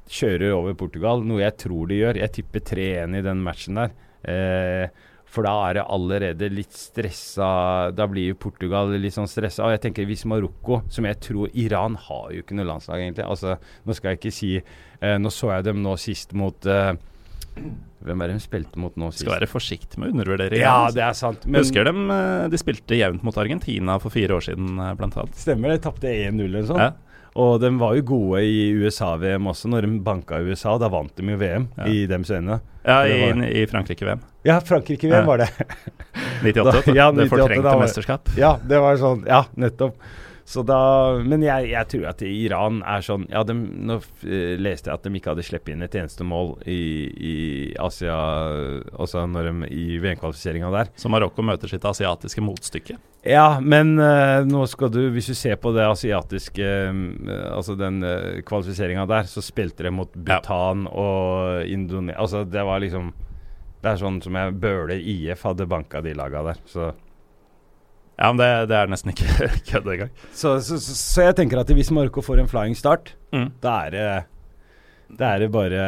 kjører 0.10 0.54
over 0.56 0.76
Portugal, 0.78 1.24
noe 1.26 1.44
jeg 1.44 1.56
tror 1.66 1.90
de 1.90 2.02
gjør 2.02 2.20
Jeg 2.22 2.34
tipper 2.36 2.64
3-1 2.74 3.18
i 3.20 3.24
den 3.26 3.44
matchen 3.46 3.80
der. 3.80 3.94
Eh, 4.24 5.04
for 5.34 5.48
da 5.48 5.54
er 5.66 5.80
det 5.80 5.86
allerede 5.90 6.48
litt 6.54 6.76
stressa 6.78 7.92
Da 7.98 8.06
blir 8.08 8.30
jo 8.30 8.38
Portugal 8.40 8.94
litt 8.94 9.16
sånn 9.16 9.30
stressa. 9.30 9.66
Og 9.66 9.74
jeg 9.74 9.82
tenker 9.88 10.06
hvis 10.10 10.28
Marokko, 10.30 10.84
som 10.94 11.08
jeg 11.10 11.20
tror 11.26 11.56
Iran 11.58 11.98
har 12.10 12.28
jo 12.36 12.44
ikke 12.44 12.58
noe 12.60 12.70
landslag, 12.70 13.02
egentlig. 13.02 13.26
Altså, 13.26 13.58
nå 13.88 13.98
skal 13.98 14.14
jeg 14.14 14.22
ikke 14.22 14.36
si 14.36 14.52
eh, 14.60 15.18
Nå 15.22 15.34
så 15.34 15.56
jeg 15.56 15.68
dem 15.70 15.82
nå 15.86 15.96
sist 16.02 16.36
mot 16.38 16.70
eh, 16.70 16.94
Hvem 18.04 18.22
er 18.24 18.32
det 18.32 18.38
de 18.38 18.44
spilte 18.44 18.82
mot 18.82 18.96
nå 19.00 19.10
sist? 19.12 19.24
Skal 19.24 19.38
være 19.38 19.50
forsiktig 19.50 20.00
med 20.02 20.10
å 20.10 20.16
undervurdere 20.18 20.58
ja, 20.60 20.90
det 20.94 21.04
er 21.06 21.16
sant. 21.18 21.46
Men, 21.48 21.62
Husker 21.62 21.88
dem, 21.88 22.06
eh, 22.12 22.46
de 22.52 22.60
spilte 22.60 22.98
jevnt 22.98 23.24
mot 23.26 23.38
Argentina 23.40 23.98
for 24.04 24.14
fire 24.14 24.38
år 24.38 24.46
siden, 24.50 24.74
eh, 24.76 24.94
blant 25.00 25.18
annet. 25.18 25.38
Stemmer 25.40 25.74
det. 25.74 25.84
Tapte 25.86 26.12
1-0 26.12 26.44
eller 26.46 26.68
sånn. 26.70 26.82
Ja. 26.82 26.92
Og 27.36 27.56
de 27.64 27.70
var 27.80 27.96
jo 27.98 28.04
gode 28.06 28.44
i 28.46 28.72
USA-VM 28.78 29.48
også, 29.50 29.68
når 29.72 29.82
de 29.88 30.00
banka 30.06 30.38
USA. 30.46 30.76
Da 30.78 30.88
vant 30.94 31.16
de 31.18 31.24
jo 31.32 31.38
VM 31.42 31.68
Ja. 31.78 31.88
i 31.90 32.06
dems 32.06 32.30
øyne. 32.30 32.60
Ja, 32.86 33.00
i, 33.08 33.62
i 33.62 33.66
Frankrike-VM. 33.66 34.20
Ja, 34.46 34.60
Frankrike-VM 34.60 35.22
Ja. 35.22 35.26
var 35.26 35.38
det. 35.38 35.48
98. 36.44 36.86
Da- 36.86 36.94
ja, 36.96 37.12
det 37.12 37.30
fortrengte 37.32 37.64
da 37.64 37.74
var- 37.74 37.82
mesterskap. 37.88 38.30
ja, 38.38 38.58
det 38.68 38.80
var 38.84 38.98
sånn. 39.02 39.26
Ja, 39.28 39.46
nettopp. 39.58 39.96
Så 40.46 40.64
da, 40.68 40.78
men 41.24 41.44
jeg, 41.46 41.70
jeg 41.72 41.88
tror 41.94 42.10
at 42.10 42.22
Iran 42.28 42.82
er 42.84 43.04
sånn 43.06 43.24
Ja, 43.32 43.46
de, 43.48 43.56
nå 43.56 43.96
eh, 44.28 44.60
leste 44.60 44.92
jeg 44.92 45.00
at 45.00 45.06
de 45.06 45.16
ikke 45.16 45.32
hadde 45.32 45.46
sluppet 45.48 45.72
inn 45.72 45.86
et 45.86 45.96
eneste 45.96 46.28
mål 46.28 46.58
i, 46.68 46.82
i 47.16 47.36
Asia 47.80 48.18
også 48.92 49.24
når 49.32 49.50
de, 49.50 49.72
i 49.72 49.98
VM-kvalifiseringa 50.04 50.72
der. 50.74 50.92
Så 51.00 51.12
Marokko 51.12 51.46
møter 51.46 51.72
sitt 51.72 51.86
asiatiske 51.88 52.44
motstykke. 52.44 53.00
Ja, 53.24 53.62
men 53.64 53.96
uh, 54.02 54.44
nå 54.44 54.66
skal 54.68 54.92
du, 54.92 55.00
hvis 55.16 55.30
du 55.32 55.36
ser 55.38 55.56
på 55.64 55.72
det 55.72 55.86
asiatiske 55.88 56.66
uh, 56.92 57.30
Altså 57.54 57.78
den 57.80 58.04
uh, 58.04 58.42
kvalifiseringa 58.44 59.06
der, 59.08 59.30
så 59.32 59.40
spilte 59.44 59.86
de 59.88 59.94
mot 59.96 60.12
Bhutan 60.12 60.90
og 60.92 61.64
Indonesia 61.72 62.20
Altså, 62.20 62.44
det 62.44 62.66
var 62.68 62.84
liksom 62.84 63.14
Det 63.80 63.94
er 63.94 64.02
sånn 64.02 64.20
som 64.26 64.36
jeg 64.36 64.58
Bøhler 64.60 65.00
IF 65.00 65.46
hadde 65.48 65.70
banka 65.72 66.04
de 66.04 66.14
laga 66.16 66.44
der. 66.50 66.60
Så, 66.68 66.92
Ja, 68.20 68.30
men 68.32 68.38
det, 68.42 68.50
det 68.70 68.78
er 68.78 68.92
nesten 68.92 69.10
ikke 69.14 69.48
kødd 69.72 69.88
engang. 69.96 70.12
så, 70.38 70.58
så, 70.62 70.78
så, 70.78 70.94
så 71.00 71.26
jeg 71.30 71.36
tenker 71.40 71.62
at 71.64 71.72
hvis 71.74 71.90
Marokko 71.96 72.22
får 72.22 72.44
en 72.44 72.52
flying 72.52 72.78
start, 72.78 73.16
Mm. 73.34 73.48
da 73.64 73.72
er 73.88 73.90
det 73.96 74.08
det 75.18 75.26
er 75.26 75.44
bare 75.50 75.82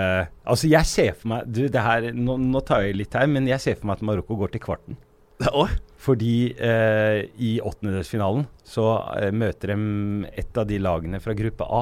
Altså, 0.45 0.67
jeg 0.69 0.85
ser 0.85 1.11
for 1.17 1.29
meg 1.31 1.45
Du, 1.49 1.59
det 1.69 1.81
her 1.81 2.07
Nå, 2.13 2.35
nå 2.41 2.59
tar 2.65 2.83
jeg 2.85 2.97
litt 2.97 3.13
her, 3.17 3.25
men 3.29 3.45
jeg 3.49 3.61
ser 3.61 3.77
for 3.79 3.87
meg 3.89 3.97
at 3.99 4.03
Marokko 4.05 4.37
går 4.37 4.51
til 4.55 4.61
kvarten. 4.65 4.97
Oh. 5.53 5.69
Fordi 5.99 6.53
eh, 6.57 7.25
i 7.41 7.55
åttendedelsfinalen 7.59 8.45
så 8.65 8.85
eh, 9.17 9.31
møter 9.35 9.73
de 9.73 10.29
et 10.37 10.57
av 10.61 10.65
de 10.69 10.77
lagene 10.81 11.19
fra 11.23 11.33
gruppe 11.37 11.65
A. 11.67 11.81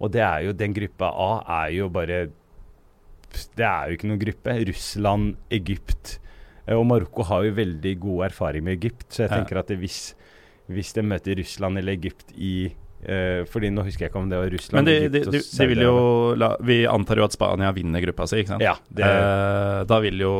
Og 0.00 0.12
det 0.14 0.22
er 0.24 0.46
jo 0.46 0.54
den 0.56 0.72
gruppa 0.76 1.10
A 1.10 1.30
er 1.64 1.74
jo 1.76 1.88
bare 1.92 2.22
Det 3.30 3.66
er 3.66 3.90
jo 3.90 3.98
ikke 3.98 4.08
noen 4.10 4.22
gruppe. 4.22 4.54
Russland, 4.70 5.34
Egypt. 5.52 6.16
Eh, 6.70 6.76
og 6.78 6.86
Marokko 6.86 7.24
har 7.26 7.42
jo 7.48 7.52
veldig 7.56 7.94
god 8.00 8.26
erfaring 8.30 8.62
med 8.64 8.78
Egypt, 8.78 9.08
så 9.10 9.24
jeg 9.26 9.30
Ja. 9.30 9.36
tenker 9.40 9.58
at 9.58 9.68
hvis, 9.80 10.14
hvis 10.70 10.92
de 10.94 11.02
møter 11.02 11.36
Russland 11.36 11.78
eller 11.78 11.92
Egypt 11.98 12.30
i 12.38 12.72
eh, 13.02 13.44
Fordi 13.48 13.70
nå 13.72 13.82
husker 13.82 14.04
jeg 14.06 14.10
ikke 14.12 14.20
om 14.20 14.28
det 14.28 14.38
var 14.38 14.50
Russland, 14.52 14.84
Men 14.84 14.84
de, 14.84 14.96
Egypt 15.08 15.12
de, 15.12 15.20
og 15.26 15.32
de, 15.32 15.40
de 15.58 15.66
vil 15.70 15.82
jo 15.86 16.34
la, 16.36 16.50
Vi 16.60 16.84
antar 16.86 17.16
jo 17.16 17.24
at 17.24 17.32
Spania 17.32 17.72
vinner 17.72 18.00
gruppa 18.04 18.26
si, 18.28 18.36
ikke 18.44 18.48
sant? 18.54 18.62
Ja, 18.62 18.74
det, 18.92 19.04
Eh, 19.04 19.84
da 19.88 19.98
vil 20.00 20.18
jo 20.20 20.34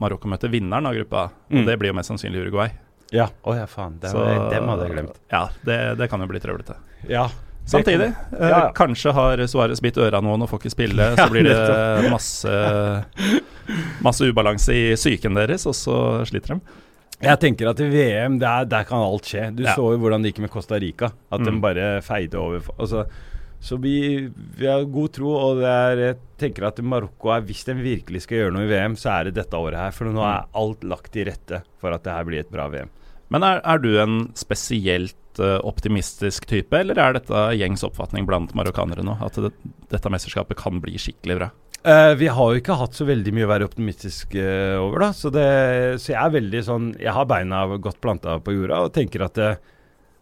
Marokko 0.00 0.26
møte 0.28 0.48
vinneren 0.50 0.86
av 0.88 0.94
gruppa, 0.94 1.24
og 1.50 1.52
Mm. 1.52 1.66
det 1.66 1.78
blir 1.78 1.88
jo 1.92 1.94
mest 1.94 2.10
sannsynlig 2.10 2.42
Uruguay. 2.46 2.70
ja. 3.12 3.28
Å 3.44 3.54
ja, 3.54 3.66
faen. 3.66 4.00
Det, 4.00 4.10
Så- 4.10 4.50
dem 4.50 4.66
hadde 4.68 4.88
jeg 4.88 4.96
glemt. 4.96 5.16
Ja, 5.30 5.48
det, 5.64 5.98
det 5.98 6.08
kan 6.10 6.18
jo 6.20 6.26
bli 6.26 6.40
trøblete. 6.40 6.76
Ja. 7.08 7.28
Samtidig, 7.66 8.06
eh, 8.12 8.38
Ja, 8.40 8.48
ja. 8.48 8.72
kanskje 8.72 9.12
har 9.12 9.38
Suárez 9.50 9.80
bitt 9.82 9.96
øra 9.98 10.20
noen 10.22 10.42
og 10.42 10.48
får 10.52 10.60
ikke 10.62 10.70
spille, 10.76 11.08
så 11.18 11.26
blir 11.32 11.48
det 11.48 12.10
masse, 12.12 12.52
masse 14.04 14.26
ubalanse 14.30 14.74
i 14.74 14.84
psyken 14.96 15.34
deres, 15.38 15.66
og 15.66 15.74
så 15.76 15.96
sliter 16.28 16.54
de. 16.56 16.60
Jeg 17.24 17.40
tenker 17.40 17.70
at 17.70 17.80
i 17.80 17.86
VM, 17.88 18.34
der, 18.38 18.66
der 18.68 18.84
kan 18.84 19.00
alt 19.00 19.24
skje. 19.24 19.48
Du 19.56 19.62
så 19.64 19.86
jo 19.94 19.98
hvordan 20.02 20.22
det 20.22 20.34
gikk 20.34 20.42
med 20.44 20.52
Costa 20.52 20.76
Rica. 20.78 21.08
At 21.32 21.40
de 21.46 21.50
Mm. 21.50 21.60
bare 21.64 21.86
feide 22.04 22.36
over. 22.36 22.60
Altså, 22.78 23.06
så 23.58 23.78
vi, 23.80 24.28
vi 24.58 24.66
har 24.68 24.84
god 24.84 25.12
tro, 25.16 25.30
og 25.32 25.56
det 25.62 25.70
er, 25.72 25.96
jeg 26.10 26.16
tenker 26.38 26.66
at 26.68 26.76
Marokko 26.84 27.30
er 27.32 27.40
Hvis 27.40 27.64
de 27.64 27.72
virkelig 27.74 28.20
skal 28.26 28.36
gjøre 28.42 28.52
noe 28.52 28.66
i 28.66 28.70
VM, 28.70 28.94
så 29.00 29.14
er 29.18 29.24
det 29.30 29.34
dette 29.40 29.56
året 29.56 29.78
her. 29.80 29.90
For 29.96 30.04
nå 30.04 30.20
er 30.20 30.44
Mm. 30.44 30.52
alt 30.60 30.84
lagt 30.84 31.10
til 31.12 31.24
rette 31.24 31.62
for 31.80 31.90
at 31.96 32.04
det 32.04 32.12
her 32.12 32.24
blir 32.24 32.40
et 32.44 32.50
bra 32.52 32.68
VM. 32.68 32.90
Men 33.30 33.42
er, 33.42 33.60
er 33.64 33.78
du 33.78 33.96
en 33.98 34.18
spesielt 34.36 35.16
eh, 35.42 35.58
optimistisk 35.66 36.48
type, 36.50 36.74
eller 36.76 36.98
er 37.00 37.16
dette 37.18 37.44
gjengs 37.58 37.84
oppfatning 37.86 38.26
blant 38.28 38.54
marokkanere 38.56 39.04
nå? 39.06 39.18
At 39.24 39.38
det, 39.42 39.52
dette 39.92 40.12
mesterskapet 40.12 40.58
kan 40.60 40.82
bli 40.82 40.98
skikkelig 41.00 41.38
bra? 41.40 41.52
Uh, 41.86 42.16
vi 42.18 42.26
har 42.26 42.50
jo 42.50 42.58
ikke 42.58 42.74
hatt 42.80 42.96
så 42.98 43.04
veldig 43.06 43.30
mye 43.36 43.46
å 43.46 43.50
være 43.52 43.66
optimistisk 43.68 44.34
eh, 44.34 44.74
over, 44.74 45.04
da. 45.04 45.10
Så, 45.14 45.30
det, 45.30 45.46
så 46.02 46.10
jeg 46.10 46.18
er 46.18 46.32
veldig 46.34 46.62
sånn 46.66 46.88
Jeg 46.98 47.14
har 47.14 47.28
beina 47.30 47.60
godt 47.78 48.00
planta 48.02 48.40
på 48.42 48.56
jorda 48.56 48.80
og 48.88 48.94
tenker 48.96 49.22
at 49.28 49.38
det, 49.38 49.52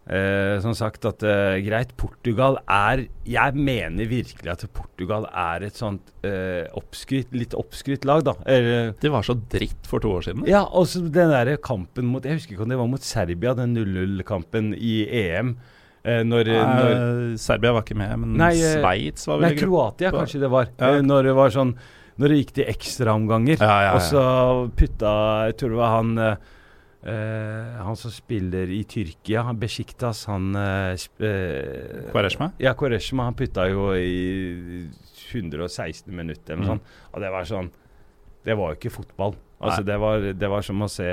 eh, 0.07 0.55
som 0.61 0.73
sagt 0.77 1.05
at 1.09 1.23
eh, 1.25 1.57
greit, 1.65 1.93
Portugal 1.97 2.59
er 2.69 3.05
Jeg 3.25 3.55
mener 3.57 4.05
virkelig 4.09 4.51
at 4.51 4.65
Portugal 4.73 5.25
er 5.31 5.65
et 5.67 5.75
sånt 5.79 6.11
eh, 6.25 6.65
oppskrytt, 6.77 7.31
litt 7.33 7.55
oppskrytt 7.57 8.05
lag, 8.05 8.23
da. 8.27 8.35
Eller, 8.45 8.93
De 9.01 9.09
var 9.13 9.25
så 9.25 9.33
dritt 9.49 9.87
for 9.89 9.99
to 10.03 10.11
år 10.17 10.27
siden. 10.27 10.45
ja, 10.49 10.63
og 10.65 10.87
så 10.91 11.01
den 11.05 11.31
derre 11.33 11.57
kampen 11.57 12.05
mot 12.11 12.25
Jeg 12.25 12.39
husker 12.41 12.53
ikke 12.55 12.67
om 12.67 12.69
det 12.75 12.77
var 12.81 12.91
mot 12.91 13.01
Serbia, 13.01 13.55
den 13.57 13.73
0-0-kampen 13.77 14.73
i 14.77 14.95
EM. 15.25 15.55
Eh, 16.05 16.21
når, 16.21 16.51
når 16.53 16.91
Eh, 16.95 17.35
Serbia 17.41 17.71
var 17.73 17.81
ikke 17.81 17.97
med, 17.97 18.11
men 18.21 18.35
Nei, 18.37 18.51
eh, 18.61 18.75
Sveits 18.77 19.25
var 19.25 19.39
vel 19.41 19.47
Nei, 19.49 19.55
Kroatia 19.57 20.11
Kroatia 20.11 20.11
kanskje 20.19 20.41
det 20.43 20.51
var. 20.53 20.67
Ja. 20.77 20.91
Eh, 20.95 21.01
når 21.01 21.23
det 21.31 21.33
var 21.33 21.49
sånn 21.55 21.71
Når 22.21 22.29
det 22.31 22.35
gikk 22.37 22.51
til 22.55 22.69
ekstraomganger. 22.71 23.57
Ja, 23.59 23.65
ja, 23.81 23.87
ja. 23.89 23.95
Og 23.97 24.03
så 24.05 24.21
putta 24.77 25.15
Jeg 25.49 25.57
tror 25.59 25.73
det 25.73 25.79
var 25.81 25.95
han 25.97 26.13
eh, 27.05 27.81
Han 27.85 27.95
som 27.99 28.11
spiller 28.11 28.69
i 28.73 28.83
Tyrkia, 28.89 29.43
han 29.47 29.59
Besjiktas, 29.61 30.25
han 30.29 30.55
uh, 30.55 30.93
eh, 30.93 32.11
Ja, 32.59 32.73
Quaresma. 32.77 33.29
Han 33.29 33.37
putta 33.37 33.67
jo 33.69 33.91
i 33.95 34.87
116 35.31 36.13
minutter 36.15 36.53
eller 36.53 36.63
noe 36.63 36.65
Mm. 36.65 36.79
sånt. 36.79 36.95
Og 37.13 37.21
det 37.21 37.31
var 37.31 37.43
sånn 37.43 37.69
Det 38.45 38.53
var 38.55 38.73
jo 38.73 38.77
ikke 38.79 38.93
fotball. 38.93 39.35
Altså, 39.61 39.83
det 39.85 39.95
var, 39.97 40.19
det 40.33 40.49
var 40.49 40.61
som 40.61 40.81
å 40.81 40.89
se 40.89 41.05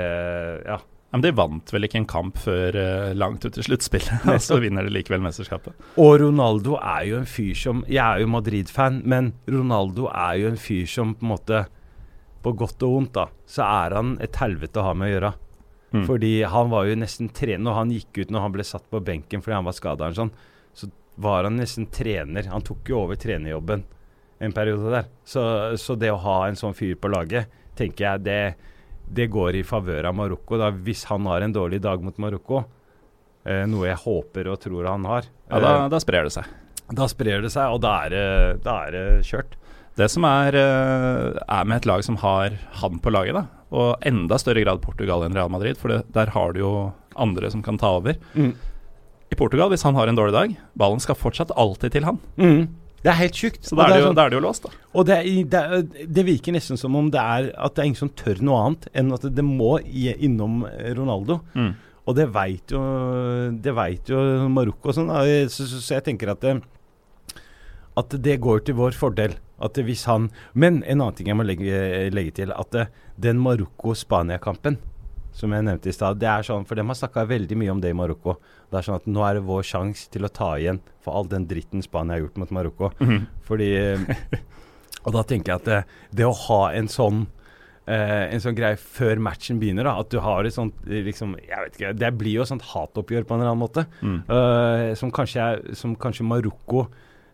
Ja. 0.65 0.79
Men 1.13 1.21
de 1.21 1.31
vant 1.31 1.71
vel 1.73 1.83
ikke 1.85 1.99
en 2.01 2.07
kamp 2.09 2.37
før 2.41 2.73
langt 3.13 3.45
ut 3.45 3.57
i 3.57 3.61
sluttspillet, 3.61 4.25
og 4.33 4.39
så 4.41 4.57
vinner 4.61 4.83
de 4.83 4.89
likevel 4.89 5.21
mesterskapet. 5.21 5.73
Og 6.01 6.19
Ronaldo 6.21 6.79
er 6.81 7.05
jo 7.05 7.19
en 7.19 7.29
fyr 7.29 7.53
som 7.53 7.83
Jeg 7.87 8.01
er 8.01 8.21
jo 8.23 8.27
Madrid-fan, 8.33 9.01
men 9.05 9.33
Ronaldo 9.47 10.07
er 10.09 10.39
jo 10.41 10.47
en 10.49 10.57
fyr 10.57 10.85
som 10.89 11.13
på 11.13 11.25
en 11.25 11.33
måte 11.35 11.65
På 12.43 12.51
godt 12.57 12.81
og 12.83 12.95
vondt, 12.97 13.13
da, 13.13 13.27
så 13.47 13.61
er 13.63 13.93
han 13.95 14.17
et 14.19 14.35
helvete 14.35 14.81
å 14.81 14.83
ha 14.89 14.93
med 14.93 15.07
å 15.07 15.13
gjøre. 15.13 15.33
Mm. 15.93 16.07
Fordi 16.07 16.33
han 16.49 16.71
var 16.71 16.87
jo 16.89 16.95
nesten 16.97 17.27
trener 17.29 17.61
Når 17.67 17.75
han 17.77 17.91
gikk 17.93 18.17
ut 18.17 18.31
når 18.33 18.41
han 18.41 18.53
ble 18.55 18.63
satt 18.65 18.87
på 18.89 18.97
benken 19.05 19.43
fordi 19.45 19.53
han 19.59 19.67
var 19.67 19.75
skada, 19.77 20.07
sånn, 20.17 20.31
så 20.73 20.87
var 21.21 21.45
han 21.45 21.59
nesten 21.61 21.85
trener. 21.93 22.47
Han 22.49 22.65
tok 22.65 22.89
jo 22.89 23.03
over 23.03 23.19
trenerjobben 23.21 23.83
en 24.43 24.55
periode 24.55 24.89
der. 24.91 25.09
Så, 25.23 25.43
så 25.77 25.95
det 25.95 26.09
å 26.11 26.19
ha 26.23 26.37
en 26.47 26.57
sånn 26.59 26.73
fyr 26.73 26.95
på 26.99 27.11
laget, 27.13 27.51
tenker 27.77 28.07
jeg 28.07 28.23
det, 28.25 28.39
det 29.13 29.29
går 29.31 29.59
i 29.59 29.65
favør 29.67 30.09
av 30.09 30.17
Marokko. 30.17 30.57
da 30.59 30.71
Hvis 30.73 31.05
han 31.11 31.29
har 31.29 31.45
en 31.45 31.53
dårlig 31.55 31.81
dag 31.83 32.03
mot 32.03 32.17
Marokko, 32.21 32.63
eh, 33.45 33.63
noe 33.69 33.87
jeg 33.91 34.01
håper 34.03 34.49
og 34.51 34.59
tror 34.65 34.89
han 34.89 35.05
har, 35.09 35.29
Ja, 35.49 35.59
da, 35.59 35.73
eh, 35.83 35.89
da 35.93 36.01
sprer 36.01 36.27
det 36.27 36.33
seg. 36.35 36.49
da 36.93 37.07
sprer 37.07 37.45
det 37.45 37.51
seg, 37.53 37.69
og 37.71 37.81
da 37.85 37.93
er 38.05 38.95
det, 38.97 39.25
kjørt. 39.29 39.59
Det 39.95 40.09
som 40.09 40.25
er, 40.25 40.55
eh, 40.57 41.39
er 41.47 41.65
med 41.69 41.77
et 41.77 41.85
lag 41.85 42.03
som 42.03 42.17
har 42.17 42.57
han 42.81 42.99
på 42.99 43.13
laget, 43.13 43.37
da, 43.37 43.45
og 43.73 44.05
enda 44.05 44.37
større 44.41 44.61
grad 44.63 44.83
Portugal 44.83 45.25
enn 45.25 45.33
Real 45.37 45.49
Madrid, 45.51 45.79
for 45.81 45.89
det, 45.93 46.03
der 46.13 46.29
har 46.35 46.53
du 46.53 46.61
jo 46.61 46.71
andre 47.19 47.49
som 47.53 47.63
kan 47.65 47.79
ta 47.81 47.95
over. 47.97 48.15
Mm. 48.37 48.53
I 49.33 49.37
Portugal, 49.39 49.71
hvis 49.73 49.83
han 49.87 49.97
har 49.97 50.09
en 50.11 50.17
dårlig 50.19 50.33
dag, 50.35 50.55
ballen 50.77 51.01
skal 51.01 51.17
fortsatt 51.17 51.53
alltid 51.57 51.95
til 51.95 52.05
han. 52.05 52.19
Det 53.03 53.09
er 53.11 53.17
helt 53.19 53.35
sjukt. 53.35 53.63
Så 53.65 53.75
da 53.75 53.87
er 53.87 53.95
det, 53.95 54.01
jo, 54.03 54.09
sånn- 54.11 54.19
er 54.21 54.29
det 54.31 54.37
jo 54.37 54.43
låst, 54.45 54.67
da. 54.67 54.69
Og 54.93 55.07
det, 55.09 55.15
er, 55.19 55.47
det, 55.49 56.05
det 56.15 56.25
virker 56.27 56.53
nesten 56.55 56.77
som 56.79 56.95
om 56.95 57.09
det 57.11 57.19
er 57.19 57.49
at 57.57 57.73
det 57.75 57.81
er 57.83 57.89
ingen 57.89 57.99
som 57.99 58.11
tør 58.15 58.39
noe 58.45 58.59
annet 58.67 58.85
enn 58.93 59.09
at 59.17 59.25
det 59.35 59.43
må 59.47 59.73
innom 59.83 60.61
eh, 60.69 60.93
Ronaldo. 60.95 61.41
Mm. 61.57 61.73
Og 62.03 62.15
det 62.19 62.27
veit 62.35 62.71
jo, 62.75 62.79
det 63.63 63.73
vet 63.75 64.11
jo 64.11 64.21
Marokko 64.51 64.91
og 64.91 64.95
sånn. 64.97 65.11
Så, 65.51 65.65
så, 65.67 65.81
så 65.83 65.97
jeg 65.97 66.05
tenker 66.07 66.31
at 66.31 66.43
det, 66.43 66.57
at 67.99 68.15
det 68.25 68.37
går 68.43 68.63
til 68.67 68.77
vår 68.79 68.95
fordel. 68.97 69.35
At 69.63 69.77
hvis 69.79 70.03
han 70.09 70.25
Men 70.57 70.81
en 70.83 70.99
annen 70.99 71.15
ting 71.15 71.29
jeg 71.29 71.37
må 71.39 71.45
legge, 71.47 72.09
legge 72.11 72.33
til. 72.41 72.51
At 72.51 72.71
det, 72.75 72.87
den 73.21 73.39
Marokko-Spania-kampen 73.43 74.79
som 75.33 75.53
jeg 75.53 75.65
nevnte 75.65 75.89
i 75.89 75.95
stad, 75.95 76.19
det 76.21 76.29
er 76.29 76.45
sånn 76.45 76.65
For 76.69 76.77
de 76.77 76.85
har 76.85 76.97
snakka 76.97 77.25
veldig 77.29 77.57
mye 77.57 77.73
om 77.73 77.81
det 77.81 77.89
i 77.89 77.97
Marokko. 77.97 78.37
Det 78.69 78.79
er 78.79 78.85
sånn 78.85 78.99
at 79.01 79.07
nå 79.09 79.23
er 79.25 79.39
det 79.39 79.47
vår 79.47 79.63
sjanse 79.65 80.09
til 80.13 80.27
å 80.27 80.31
ta 80.33 80.53
igjen 80.61 80.81
for 81.03 81.17
all 81.17 81.29
den 81.29 81.47
dritten 81.49 81.81
Spania 81.85 82.17
har 82.17 82.27
gjort 82.27 82.41
mot 82.43 82.53
Marokko. 82.53 82.91
Mhm. 83.01 83.23
Fordi 83.47 83.71
Og 85.03 85.11
da 85.11 85.23
tenker 85.27 85.51
jeg 85.51 85.59
at 85.59 85.65
det, 85.67 85.79
det 86.15 86.27
å 86.27 86.35
ha 86.47 86.65
en 86.73 86.91
sånn 86.91 87.25
Uh, 87.83 88.31
en 88.31 88.39
sånn 88.39 88.55
greie 88.55 88.77
før 88.79 89.19
matchen 89.19 89.57
begynner, 89.59 89.83
da, 89.83 89.97
at 89.99 90.07
du 90.07 90.15
har 90.23 90.47
et 90.47 90.55
sånt 90.55 90.85
eh, 90.87 91.01
liksom, 91.03 91.33
jeg 91.43 91.65
vet 91.65 91.73
ikke, 91.75 91.89
Det 91.99 92.11
blir 92.15 92.37
jo 92.37 92.45
et 92.45 92.47
sånt 92.53 92.63
hatoppgjør 92.63 93.25
på 93.27 93.35
en 93.35 93.41
eller 93.41 93.51
annen 93.51 93.59
måte. 93.59 93.83
Mm. 93.99 94.21
Uh, 94.29 94.93
som, 94.95 95.11
kanskje 95.11 95.43
er, 95.43 95.59
som 95.75 95.91
kanskje 95.99 96.23
Marokko 96.23 96.85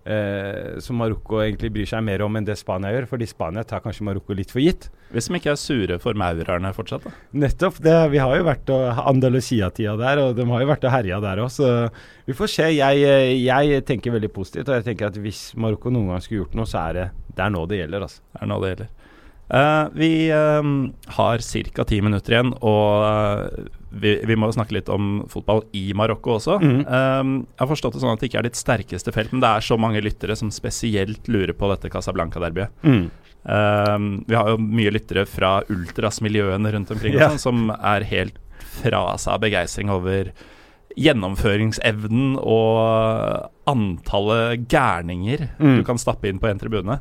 eh, 0.10 0.80
Som 0.84 1.00
Marokko 1.02 1.40
egentlig 1.44 1.72
bryr 1.76 1.90
seg 1.90 2.04
mer 2.06 2.24
om 2.26 2.36
enn 2.40 2.48
det 2.48 2.58
Spania 2.60 2.92
gjør. 2.96 3.08
Fordi 3.14 3.28
Spania 3.30 3.64
tar 3.68 3.84
kanskje 3.86 4.08
Marokko 4.08 4.36
litt 4.38 4.54
for 4.54 4.64
gitt. 4.64 4.90
Hvis 5.14 5.30
de 5.30 5.40
ikke 5.40 5.54
er 5.54 5.60
sure 5.62 6.00
for 6.02 6.18
maurerne 6.20 6.74
fortsatt, 6.76 7.08
da. 7.08 7.14
Nettopp. 7.46 7.80
Det, 7.86 7.96
vi 8.14 8.22
har 8.22 8.36
jo 8.38 8.46
vært 8.48 8.70
Andalusia-tida 9.10 9.96
der, 10.00 10.24
og 10.24 10.36
de 10.38 10.46
har 10.52 10.66
jo 10.66 10.70
vært 10.70 10.86
og 10.90 10.94
herja 10.94 11.22
der 11.24 11.44
òg, 11.46 11.50
så 11.54 11.72
vi 12.28 12.36
får 12.38 12.54
se. 12.54 12.70
Jeg, 12.76 13.04
eh, 13.08 13.34
jeg 13.42 13.84
tenker 13.90 14.18
veldig 14.18 14.32
positivt, 14.36 14.70
og 14.70 14.80
jeg 14.80 14.90
tenker 14.92 15.10
at 15.10 15.18
hvis 15.22 15.50
Marokko 15.60 15.94
noen 15.94 16.14
gang 16.14 16.26
skulle 16.26 16.44
gjort 16.44 16.58
noe, 16.60 16.70
så 16.70 16.84
er 16.88 17.00
det, 17.00 17.10
det 17.34 17.46
er 17.46 17.54
nå 17.56 17.66
det 17.70 17.84
gjelder, 17.84 18.06
altså. 18.10 18.26
Det 18.34 18.44
er 18.44 18.52
nå 18.52 18.60
det 18.64 18.74
gjelder. 18.74 18.96
Eh, 19.50 19.86
vi 19.98 20.30
eh, 20.30 20.64
har 21.16 21.42
ca. 21.74 21.84
ti 21.90 22.02
minutter 22.06 22.36
igjen, 22.36 22.52
og 22.62 23.04
uh, 23.04 23.70
vi, 23.90 24.12
vi 24.30 24.36
må 24.38 24.52
snakke 24.54 24.76
litt 24.78 24.90
om 24.94 25.24
fotball 25.32 25.64
i 25.74 25.88
Marokko 25.98 26.36
også. 26.38 26.60
Mm. 26.62 26.82
Eh, 26.86 27.32
jeg 27.58 27.64
har 27.64 27.72
forstått 27.72 27.96
det 27.98 28.04
sånn 28.04 28.14
at 28.14 28.22
det 28.22 28.30
ikke 28.30 28.40
er 28.44 28.50
ditt 28.50 28.60
sterkeste 28.60 29.14
felt, 29.16 29.32
men 29.34 29.42
det 29.42 29.50
er 29.50 29.66
så 29.66 29.78
mange 29.82 30.04
lyttere 30.06 30.36
som 30.38 30.52
spesielt 30.54 31.26
lurer 31.32 31.56
på 31.58 31.72
dette 31.74 31.90
Casablanca-derbyet. 31.90 32.86
Eh, 32.86 33.98
vi 34.30 34.36
har 34.38 34.52
jo 34.54 34.60
mye 34.62 34.94
lyttere 34.94 35.26
fra 35.26 35.56
ultras-miljøene 35.72 36.74
rundt 36.76 36.92
omkring 36.94 37.18
Ja. 37.18 37.30
sånn, 37.32 37.40
som 37.40 37.72
er 37.74 38.06
helt 38.06 38.38
fra 38.84 39.18
seg 39.18 39.34
av 39.34 39.42
begeistring 39.42 39.90
over 39.90 40.30
gjennomføringsevnen 41.00 42.38
og 42.42 43.50
antallet 43.70 44.68
gærninger 44.70 45.50
Mm. 45.60 45.78
du 45.78 45.84
kan 45.84 45.98
stappe 45.98 46.28
inn 46.30 46.40
på 46.40 46.48
en 46.50 46.60
tribune. 46.60 47.00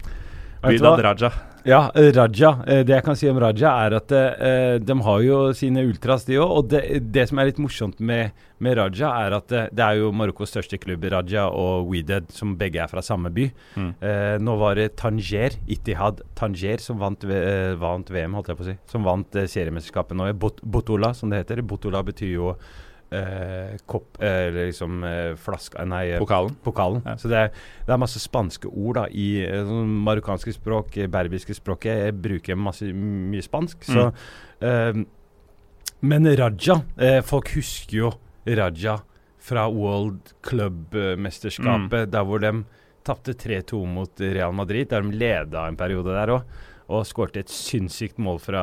Hva? 0.62 0.96
Raja. 1.02 1.30
Ja, 1.64 1.92
eh, 1.94 2.12
Raja. 2.12 2.50
Eh, 2.66 2.84
det 2.86 2.94
jeg 2.94 3.04
kan 3.04 3.16
si 3.18 3.28
om 3.30 3.38
Raja, 3.40 3.72
er 3.86 3.96
at 3.98 4.12
eh, 4.14 4.78
de 4.82 4.96
har 5.04 5.22
jo 5.24 5.38
sine 5.56 5.82
ultras, 5.86 6.26
de 6.28 6.38
òg. 6.38 6.52
Og 6.58 6.70
det, 6.72 6.82
det 7.12 7.26
som 7.30 7.40
er 7.40 7.50
litt 7.50 7.60
morsomt 7.62 8.00
med, 8.00 8.36
med 8.62 8.78
Raja, 8.78 9.10
er 9.26 9.36
at 9.38 9.48
det, 9.52 9.64
det 9.76 9.84
er 9.84 10.00
jo 10.00 10.12
Marokkos 10.14 10.52
største 10.54 10.78
klubb, 10.80 11.04
Raja 11.12 11.48
og 11.50 11.90
Weeded, 11.90 12.30
som 12.34 12.56
begge 12.60 12.82
er 12.84 12.90
fra 12.90 13.04
samme 13.04 13.32
by. 13.34 13.48
Mm. 13.76 13.92
Eh, 14.00 14.34
nå 14.42 14.56
var 14.60 14.78
det 14.78 14.90
Tanger, 15.00 15.58
Itihad 15.68 16.22
Tanger, 16.38 16.82
som 16.84 17.00
vant, 17.02 17.26
eh, 17.26 17.74
vant 17.78 18.12
VM, 18.14 18.38
holdt 18.38 18.52
jeg 18.52 18.60
på 18.60 18.66
å 18.66 18.70
si. 18.70 18.76
Som 18.90 19.08
vant 19.08 19.38
eh, 19.38 19.48
seriemesterskapet 19.50 20.18
nå. 20.18 20.30
Bot 20.38 20.62
Botola, 20.62 21.14
som 21.16 21.32
det 21.32 21.42
heter. 21.42 21.64
Botola 21.66 22.04
betyr 22.06 22.36
jo 22.36 22.52
eh, 23.14 23.76
kopp 23.86 24.18
eh, 24.22 24.46
Eller 24.48 24.66
liksom 24.68 25.02
eh, 25.04 25.34
flaska 25.40 25.84
Nei, 25.88 26.04
eh, 26.12 26.18
Pokalen. 26.18 26.54
pokalen. 26.64 27.02
Ja. 27.06 27.16
Så 27.16 27.28
det 27.32 27.36
er, 27.38 27.52
det 27.86 27.94
er 27.94 28.00
masse 28.02 28.20
spanske 28.22 28.68
ord 28.68 28.98
da, 29.00 29.06
i 29.10 29.28
eh, 29.46 29.62
sånn 29.64 29.92
marokkanske 30.06 30.52
språk, 30.56 30.96
eh, 30.98 31.08
berbiske 31.12 31.56
språket. 31.56 32.04
Jeg 32.08 32.16
bruker 32.24 32.58
masse, 32.58 32.88
mye 32.92 33.44
spansk. 33.44 33.84
Så, 33.88 34.08
eh, 34.60 35.02
men 36.00 36.28
Raja 36.38 36.80
eh, 36.96 37.20
Folk 37.26 37.50
husker 37.56 37.96
jo 38.04 38.12
Raja 38.46 38.98
fra 39.48 39.64
World 39.72 40.34
Club-mesterskapet, 40.44 42.10
der 42.12 42.24
hvor 42.26 42.42
de 42.42 42.52
tapte 43.06 43.32
3-2 43.38 43.80
mot 43.88 44.20
Real 44.20 44.52
Madrid. 44.52 44.88
Der 44.90 45.02
de 45.06 45.14
leda 45.16 45.66
en 45.68 45.78
periode 45.78 46.12
der 46.12 46.32
òg, 46.34 46.58
og 46.88 47.06
skårte 47.08 47.42
et 47.42 47.52
sinnssykt 47.52 48.18
mål 48.20 48.40
fra, 48.40 48.62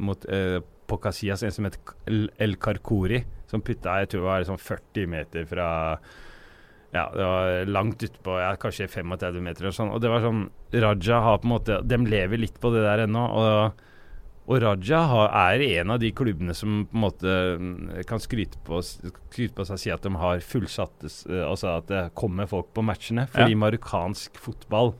mot 0.00 0.24
eh, 0.32 0.58
på 0.90 0.98
en 1.46 1.52
som 1.54 1.68
het 1.68 1.76
El, 2.08 2.28
El 2.40 2.56
Carcori, 2.60 3.22
som 3.50 3.62
putta 3.66 4.00
jeg 4.00 4.12
tror 4.12 4.22
det 4.22 4.30
var 4.30 4.48
sånn 4.48 4.62
40 4.62 5.10
meter 5.10 5.48
fra 5.50 5.68
ja, 6.90 7.04
det 7.14 7.22
var 7.22 7.66
langt 7.70 8.02
utpå, 8.02 8.34
ja, 8.40 8.54
kanskje 8.58 8.88
35 8.90 9.44
meter 9.44 9.68
og 9.68 9.76
sånn. 9.76 9.92
Og 9.94 10.00
det 10.02 10.10
var 10.10 10.24
sånn 10.24 10.48
Raja 10.74 11.20
har 11.22 11.38
på 11.38 11.46
en 11.46 11.52
måte 11.52 11.76
De 11.86 11.98
lever 12.02 12.40
litt 12.42 12.58
på 12.62 12.72
det 12.74 12.82
der 12.82 13.04
ennå. 13.04 13.22
Og, 13.38 13.84
og 14.50 14.58
Raja 14.64 15.04
har, 15.12 15.30
er 15.52 15.62
en 15.68 15.94
av 15.94 16.00
de 16.02 16.10
klubbene 16.16 16.54
som 16.56 16.80
på 16.90 16.98
en 16.98 17.04
måte 17.04 17.36
mm, 17.62 17.84
kan 18.10 18.22
skryte 18.22 18.58
på, 18.66 18.80
skryte 18.82 19.54
på 19.54 19.68
seg 19.68 19.78
og 19.78 19.82
si 19.84 19.94
at 19.94 20.06
de 20.06 20.14
har 20.18 20.42
fullsatt 20.42 21.06
eh, 21.06 21.44
Altså 21.46 21.76
at 21.76 21.86
det 21.92 22.02
kommer 22.18 22.50
folk 22.50 22.72
på 22.74 22.82
matchene. 22.86 23.28
Fordi 23.30 23.58
marokkansk 23.58 24.42
fotball 24.42 24.96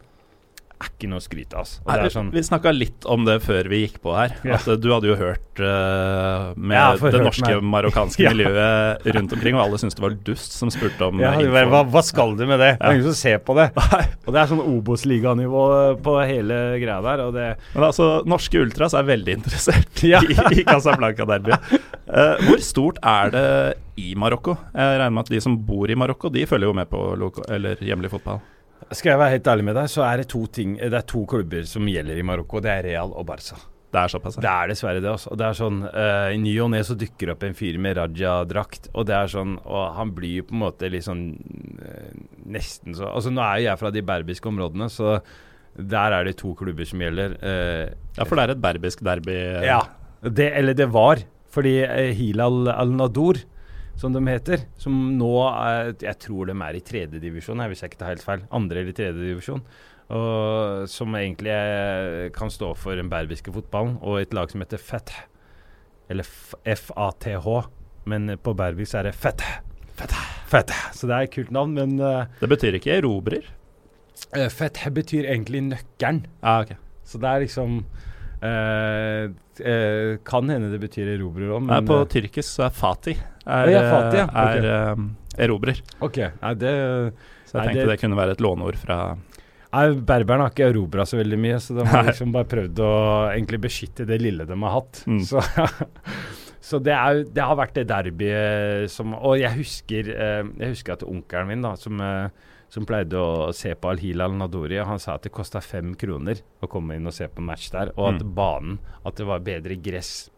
er 0.80 0.88
ikke 0.90 1.08
noe 1.10 1.20
å 1.20 1.24
skryte 1.24 1.54
av. 1.58 1.66
Altså. 1.66 1.82
Nei, 1.90 2.08
sånn 2.14 2.30
Vi 2.32 2.42
snakka 2.46 2.70
litt 2.72 3.04
om 3.04 3.24
det 3.26 3.36
før 3.44 3.68
vi 3.68 3.82
gikk 3.84 3.98
på 4.04 4.14
her. 4.16 4.32
Ja. 4.46 4.56
At 4.56 4.68
eh, 4.68 4.78
du 4.80 4.86
hadde 4.94 5.10
jo 5.10 5.16
hørt 5.20 5.60
uh, 5.60 6.52
med 6.56 6.76
Ja, 6.76 6.86
det 6.96 7.02
hørt 7.14 7.26
norske 7.26 7.50
meg. 7.58 7.66
marokkanske 7.74 8.22
Ja. 8.26 8.32
miljøet 8.32 9.06
rundt 9.16 9.34
omkring, 9.36 9.58
og 9.58 9.64
alle 9.66 9.80
syntes 9.82 9.98
det 9.98 10.04
var 10.06 10.16
dust 10.30 10.56
som 10.56 10.72
spurte 10.72 11.08
om 11.10 11.20
ja, 11.20 11.34
eh, 11.34 11.42
det 11.44 11.50
var- 11.52 11.66
info. 11.68 11.74
hva, 11.76 11.82
hva 11.94 12.02
skal 12.06 12.36
du 12.38 12.46
med 12.48 12.58
det? 12.62 12.70
Det 12.80 12.86
er 12.88 12.96
ingen 12.96 13.08
som 13.10 13.18
ser 13.20 13.38
på 13.44 13.56
det. 13.58 13.68
Og 14.26 14.32
det 14.32 14.40
er 14.42 14.50
sånn 14.50 14.62
Obos-liganivå 14.64 15.64
på 16.04 16.16
hele 16.24 16.58
greia 16.80 17.00
der. 17.04 17.24
Og 17.26 17.34
det 17.36 17.46
Men 17.74 17.86
altså, 17.90 18.08
norske 18.28 18.60
ultras 18.62 18.94
er 18.96 19.04
veldig 19.08 19.36
interessert 19.40 20.04
Ja. 20.06 20.20
i, 20.30 20.36
i 20.60 20.64
Casablanca-derbyet. 20.64 21.74
Uh, 22.10 22.36
hvor 22.46 22.62
stort 22.64 22.98
er 23.06 23.30
det 23.34 23.46
i 24.00 24.14
Marokko? 24.18 24.54
Jeg 24.72 24.96
regner 25.00 25.12
med 25.18 25.26
at 25.26 25.34
de 25.34 25.40
som 25.44 25.58
bor 25.66 25.90
i 25.92 25.98
Marokko, 25.98 26.30
de 26.32 26.46
følger 26.48 26.70
jo 26.70 26.76
med 26.80 26.88
på 26.90 27.02
loko 27.20 27.44
eller 27.52 27.76
hjemlig 27.84 28.10
fotball. 28.14 28.40
Skal 28.90 29.12
jeg 29.12 29.20
være 29.20 29.36
helt 29.36 29.50
ærlig 29.52 29.64
med 29.68 29.76
deg, 29.78 29.90
så 29.92 30.02
er 30.02 30.22
det 30.22 30.30
to 30.32 30.40
ting 30.50 30.72
Det 30.80 30.96
er 30.98 31.04
to 31.06 31.20
klubber 31.30 31.66
som 31.68 31.86
gjelder 31.86 32.18
i 32.18 32.24
Marokko. 32.26 32.58
Det 32.64 32.72
er 32.72 32.88
Real 32.88 33.12
og 33.14 33.26
Barca. 33.28 33.58
Det 33.90 33.98
er 33.98 34.10
såpass. 34.12 34.36
Det 34.38 34.46
er 34.50 34.70
dessverre 34.70 35.02
det. 35.02 35.10
Også. 35.10 35.32
Og 35.34 35.38
det 35.40 35.46
er 35.48 35.56
sånn 35.58 35.78
uh, 35.82 36.28
I 36.30 36.38
ny 36.38 36.52
og 36.62 36.70
ne 36.70 36.80
så 36.86 36.94
dukker 36.98 37.26
det 37.30 37.34
opp 37.34 37.46
en 37.48 37.56
fyr 37.58 37.78
med 37.82 37.98
Raja-drakt, 37.98 38.90
og 38.94 39.06
det 39.08 39.16
er 39.16 39.30
sånn 39.32 39.56
Og 39.64 39.96
han 39.96 40.12
blir 40.14 40.36
jo 40.40 40.44
på 40.46 40.54
en 40.54 40.62
måte 40.62 40.90
litt 40.92 41.06
sånn 41.08 41.24
uh, 41.82 42.10
Nesten 42.54 42.94
så 42.98 43.08
Altså 43.10 43.32
Nå 43.34 43.42
er 43.42 43.62
jo 43.62 43.68
jeg 43.68 43.80
fra 43.82 43.90
de 43.94 44.04
berbiske 44.06 44.50
områdene, 44.50 44.86
så 44.90 45.18
der 45.74 46.14
er 46.14 46.26
det 46.26 46.36
to 46.40 46.50
klubber 46.58 46.86
som 46.86 47.02
gjelder. 47.02 47.34
Uh, 47.42 47.90
Ja, 48.18 48.24
for 48.26 48.34
det 48.38 48.42
er 48.44 48.54
et 48.56 48.62
berbisk 48.62 49.02
derby. 49.06 49.36
ja. 49.66 49.80
Det, 50.20 50.50
eller 50.58 50.74
det 50.76 50.90
var. 50.92 51.22
Fordi 51.50 51.78
Hilal 52.18 52.68
al-Nador, 52.68 53.38
som 54.00 54.14
de 54.16 54.22
heter, 54.26 54.62
som 54.80 54.94
nå 55.18 55.28
er 55.50 55.90
Jeg 56.00 56.16
tror 56.24 56.48
de 56.48 56.54
er 56.56 56.78
i 56.78 56.80
tredjedivisjon, 56.80 57.60
hvis 57.68 57.82
jeg 57.84 57.92
ikke 57.92 58.00
tar 58.00 58.14
helt 58.14 58.24
feil. 58.24 58.44
Andre 58.56 58.80
eller 58.82 58.96
tredjedivisjon. 58.96 59.62
Som 60.90 61.14
egentlig 61.14 61.52
eh, 61.54 62.30
kan 62.34 62.50
stå 62.50 62.72
for 62.74 62.96
den 62.98 63.10
berbiske 63.12 63.52
fotballen, 63.54 63.98
og 64.02 64.18
et 64.22 64.32
lag 64.34 64.50
som 64.50 64.64
heter 64.64 64.80
Feth. 64.82 65.20
eller 66.10 66.24
F- 66.26 66.56
F-A-T-H. 66.66 67.60
Men 68.10 68.32
på 68.42 68.54
berbisk 68.56 68.96
er 68.98 69.10
det 69.10 69.14
Fath. 69.14 69.44
Så 70.96 71.06
det 71.06 71.14
er 71.14 71.26
et 71.28 71.34
kult 71.34 71.50
navn, 71.54 71.74
men 71.76 72.00
uh, 72.00 72.24
Det 72.40 72.48
betyr 72.50 72.74
ikke 72.80 72.96
erobrer. 72.96 73.44
FATH 74.50 74.88
betyr 74.96 75.28
egentlig 75.30 75.60
nøkkelen. 75.68 76.24
Ah, 76.42 76.64
ok. 76.64 76.72
Så 77.06 77.18
det 77.22 77.28
er 77.30 77.44
liksom 77.44 77.76
eh, 77.78 77.84
eh, 77.84 78.09
Kan 80.24 80.48
hende 80.52 80.70
det 80.72 80.80
betyr 80.80 81.10
erobrer 81.16 81.50
òg, 81.56 81.66
Nei, 81.68 81.80
på 81.86 81.98
eh, 82.00 82.06
tyrkisk 82.14 82.48
så 82.48 82.66
er 82.68 82.72
Fatih 82.76 83.18
er, 83.44 83.68
Ja, 83.72 83.82
Fati, 83.90 84.16
ja. 84.22 84.26
Okay. 84.30 84.60
er 84.62 84.68
eh, 84.70 85.44
erobrer. 85.46 85.80
OK. 86.04 86.18
Nei, 86.40 86.54
det 86.60 86.72
Så 87.50 87.58
jeg 87.58 87.60
Nei, 87.60 87.66
tenkte 87.66 87.82
det- 87.84 87.88
det 87.94 88.00
kunne 88.00 88.16
være 88.16 88.30
et 88.36 88.40
låneord 88.44 88.76
fra 88.80 88.98
Nei, 89.72 89.84
Berberen 89.94 90.40
har 90.42 90.50
ikke 90.50 90.66
erobra 90.72 91.04
så 91.06 91.16
veldig 91.20 91.38
mye, 91.38 91.58
så 91.62 91.76
de 91.76 91.84
har 91.86 92.02
liksom 92.08 92.32
bare 92.34 92.44
prøvd 92.50 92.80
å 92.82 92.92
egentlig 93.36 93.60
beskytte 93.62 94.04
det 94.06 94.20
lille 94.20 94.44
de 94.44 94.56
har 94.64 94.72
hatt. 94.80 95.04
Mm. 95.06 95.20
Så, 95.22 95.38
så 96.70 96.80
det, 96.82 96.92
er, 96.96 97.20
det 97.30 97.44
har 97.46 97.54
vært 97.56 97.74
det 97.78 97.86
derbyet 97.86 98.90
som 98.90 99.14
Og 99.14 99.38
jeg 99.38 99.52
husker, 99.60 100.10
eh, 100.10 100.42
jeg 100.58 100.72
husker 100.74 100.96
at 100.96 101.04
onkelen 101.06 101.46
min, 101.52 101.62
da, 101.62 101.76
som, 101.78 102.00
eh, 102.02 102.28
som 102.70 102.86
pleide 102.86 103.18
å 103.18 103.50
se 103.56 103.72
på 103.74 103.90
Al-Hilal 103.90 104.36
Nadori, 104.38 104.78
han 104.86 105.00
sa 105.02 105.16
at 105.16 105.24
det 105.26 105.32
kosta 105.34 105.58
fem 105.64 105.92
kroner 105.98 106.38
å 106.62 106.68
komme 106.70 106.94
inn 106.96 107.08
og 107.10 107.14
se 107.16 107.26
på 107.26 107.42
match 107.42 107.70
der, 107.74 107.90
og 107.96 108.12
at 108.14 108.20
Mm. 108.22 108.34
banen 108.36 108.78
At 109.04 109.16
det 109.18 109.26
var 109.26 109.42
bedre 109.42 109.74
gress 109.82 110.30